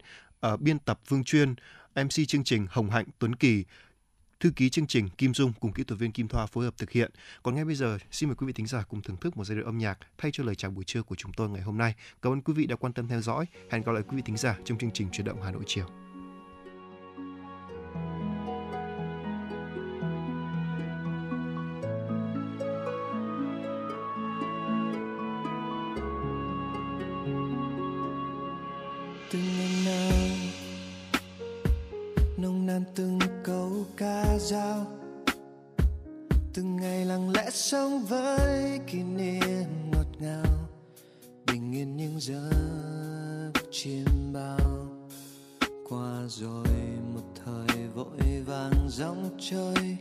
uh, 0.47 0.61
biên 0.61 0.79
tập 0.79 1.01
Vương 1.09 1.25
Chuyên, 1.25 1.55
MC 1.95 2.29
chương 2.29 2.45
trình 2.45 2.67
Hồng 2.71 2.91
Hạnh 2.91 3.07
Tuấn 3.19 3.35
Kỳ, 3.35 3.65
thư 4.41 4.51
ký 4.57 4.71
chương 4.71 4.87
trình 4.87 5.09
Kim 5.09 5.35
Dung 5.35 5.53
cùng 5.61 5.73
kỹ 5.73 5.85
thuật 5.85 6.01
viên 6.01 6.13
Kim 6.13 6.29
Thoa 6.29 6.47
phối 6.47 6.65
hợp 6.65 6.75
thực 6.79 6.91
hiện. 6.91 7.11
Còn 7.43 7.55
ngay 7.55 7.65
bây 7.65 7.75
giờ, 7.75 7.99
xin 8.11 8.29
mời 8.29 8.37
quý 8.37 8.47
vị 8.47 8.53
thính 8.53 8.67
giả 8.67 8.83
cùng 8.89 9.03
thưởng 9.03 9.17
thức 9.17 9.37
một 9.37 9.45
giai 9.45 9.57
điệu 9.57 9.65
âm 9.65 9.79
nhạc 9.79 9.99
thay 10.19 10.31
cho 10.35 10.45
lời 10.45 10.55
chào 10.55 10.71
buổi 10.71 10.85
trưa 10.85 11.03
của 11.03 11.15
chúng 11.15 11.33
tôi 11.33 11.49
ngày 11.49 11.63
hôm 11.63 11.79
nay. 11.79 11.95
Cảm 12.23 12.33
ơn 12.33 12.41
quý 12.41 12.53
vị 12.53 12.67
đã 12.67 12.77
quan 12.77 12.93
tâm 12.93 13.09
theo 13.09 13.21
dõi. 13.21 13.47
Hẹn 13.71 13.83
gặp 13.83 13.93
lại 13.93 14.03
quý 14.09 14.17
vị 14.17 14.23
thính 14.27 14.37
giả 14.37 14.57
trong 14.65 14.79
chương 14.79 14.91
trình 14.91 15.09
chuyển 15.13 15.27
động 15.27 15.43
Hà 15.43 15.51
Nội 15.51 15.63
chiều. 15.67 16.06
Dao 34.47 34.87
từng 36.55 36.77
ngày 36.77 37.05
lặng 37.05 37.31
lẽ 37.31 37.51
sống 37.51 38.05
với 38.05 38.81
kỷ 38.87 39.03
niệm 39.03 39.91
ngọt 39.93 40.07
ngào, 40.19 40.69
bình 41.47 41.73
yên 41.75 41.97
những 41.97 42.21
giấc 42.21 43.53
chiêm 43.71 44.33
bao. 44.33 44.87
Qua 45.89 46.23
rồi 46.29 46.67
một 47.15 47.35
thời 47.45 47.89
vội 47.95 48.43
vàng 48.47 48.89
dòng 48.89 49.31
chơi 49.51 49.97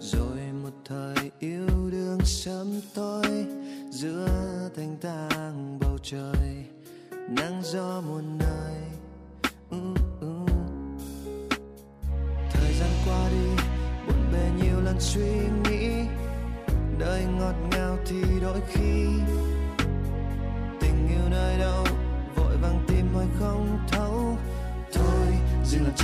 rồi 0.00 0.38
một 0.62 0.74
thời 0.84 1.30
yêu 1.38 1.90
đương 1.90 2.20
sớm 2.24 2.80
tối. 2.94 3.46
Giữa 3.90 4.28
thanh 4.76 4.96
tang 5.00 5.78
bầu 5.80 5.98
trời, 6.02 6.64
nắng 7.10 7.62
gió 7.64 8.00
muôn 8.00 8.38
nơi 8.38 8.59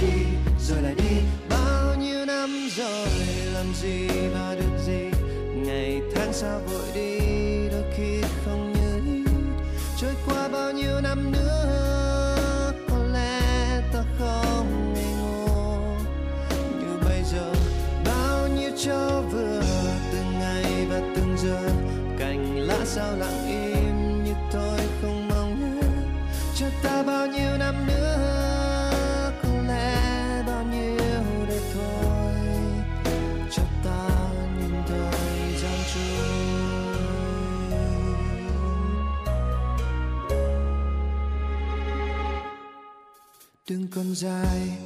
chi, 0.01 0.27
rồi 0.61 0.83
lại 0.83 0.95
đi. 0.95 1.17
Bao 1.49 1.95
nhiêu 1.95 2.27
năm 2.27 2.69
rồi, 2.77 3.09
làm 3.55 3.75
gì 3.75 4.09
mà 4.35 4.55
được 4.55 4.79
gì? 4.87 5.11
Ngày 5.55 6.01
tháng 6.15 6.33
sao 6.33 6.61
vội 6.71 6.87
đi, 6.95 7.19
đôi 7.69 7.85
khi 7.97 8.23
không 8.45 8.73
như 8.73 9.15
ý. 9.15 9.25
Trôi 10.01 10.15
qua 10.27 10.49
bao 10.49 10.73
nhiêu 10.73 11.01
năm 11.01 11.33
nữa, 11.33 12.73
có 12.89 12.99
lẽ 13.13 13.41
ta 13.93 14.05
không 14.19 14.95
ngây 14.95 15.13
ngô 15.21 15.79
như 16.81 16.99
bây 17.09 17.23
giờ, 17.33 17.53
bao 18.05 18.49
nhiêu 18.49 18.71
cho 18.85 19.23
vừa, 19.33 19.63
từng 20.13 20.39
ngày 20.39 20.87
và 20.91 21.01
từng 21.17 21.37
giờ, 21.43 21.71
cành 22.19 22.59
lá 22.59 22.79
sao 22.85 23.17
lặng 23.17 23.46
từng 43.77 43.87
còn 43.95 44.15
dài 44.15 44.79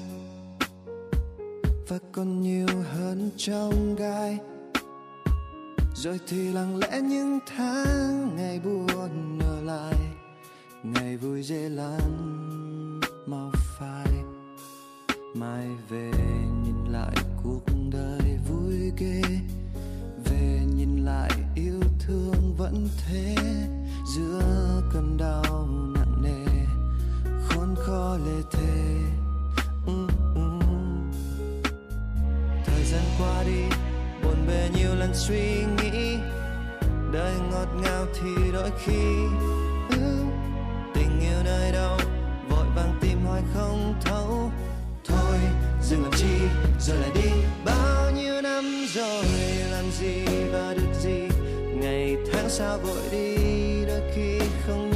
và 1.89 1.99
còn 2.13 2.41
nhiều 2.41 2.67
hơn 2.93 3.31
trong 3.37 3.97
gai. 3.97 4.39
Rồi 5.95 6.21
thì 6.29 6.53
lặng 6.53 6.77
lẽ 6.77 7.01
những 7.01 7.39
tháng 7.57 8.37
ngày 8.37 8.61
buồn 8.61 9.39
ở 9.39 9.63
lại, 9.63 9.95
ngày 10.83 11.17
vui 11.17 11.43
dễ 11.43 11.69
lăn 11.69 12.01
mau 13.27 13.53
phai. 13.79 14.07
Mai 15.35 15.69
về 15.89 16.13
nhìn 16.65 16.93
lại 16.93 17.17
cuộc 17.45 17.65
đời 17.91 18.39
vui 18.49 18.93
ghê, 18.99 19.23
về 20.25 20.61
nhìn 20.77 21.05
lại 21.05 21.31
yêu 21.55 21.81
thương 22.07 22.55
vẫn 22.59 22.89
thế. 23.07 23.37
Giữa 24.17 24.83
cơn 24.93 25.17
đau 25.17 25.50
khó 27.91 28.17
lê 28.27 28.43
thế. 28.51 28.69
Ừ, 29.87 29.93
ừ, 30.35 30.41
ừ. 30.61 30.67
Thời 32.67 32.85
gian 32.85 33.03
qua 33.19 33.43
đi 33.47 33.63
buồn 34.23 34.47
bề 34.49 34.69
nhiều 34.75 34.95
lần 34.95 35.11
suy 35.15 35.65
nghĩ. 35.77 36.17
Đời 37.13 37.35
ngọt 37.51 37.67
ngào 37.83 38.07
thì 38.15 38.53
đôi 38.53 38.71
khi 38.85 39.03
ừ, 39.91 40.25
tình 40.95 41.21
yêu 41.21 41.43
nơi 41.45 41.73
đâu. 41.73 41.99
Vội 42.49 42.67
vàng 42.77 42.99
tìm 43.01 43.19
hoài 43.25 43.43
không 43.55 43.95
thấu. 44.05 44.51
Thôi 45.09 45.39
dừng 45.83 46.03
làm 46.03 46.13
chi 46.17 46.39
rồi 46.81 46.97
lại 46.97 47.11
đi. 47.15 47.31
Bao 47.65 48.11
nhiêu 48.11 48.43
năm 48.43 48.87
rồi 48.95 49.25
làm 49.71 49.85
gì 49.91 50.25
và 50.53 50.75
được 50.75 50.95
gì? 51.01 51.29
Ngày 51.75 52.17
tháng 52.33 52.49
sao 52.49 52.79
vội 52.79 53.03
đi 53.11 53.37
đôi 53.87 54.01
khi 54.15 54.39
không 54.67 54.90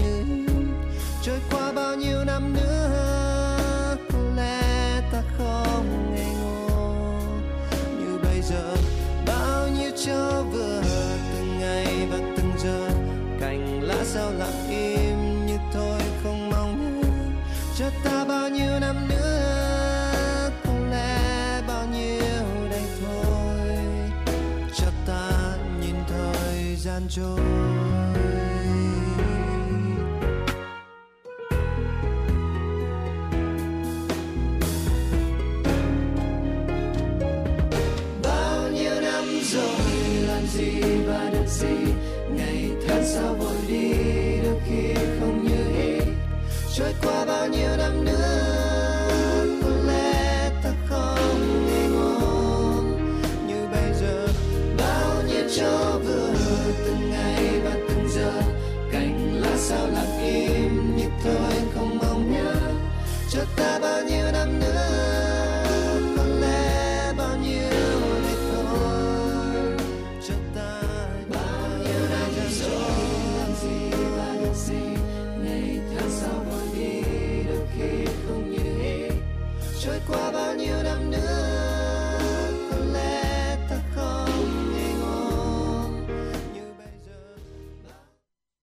thời 27.17 27.54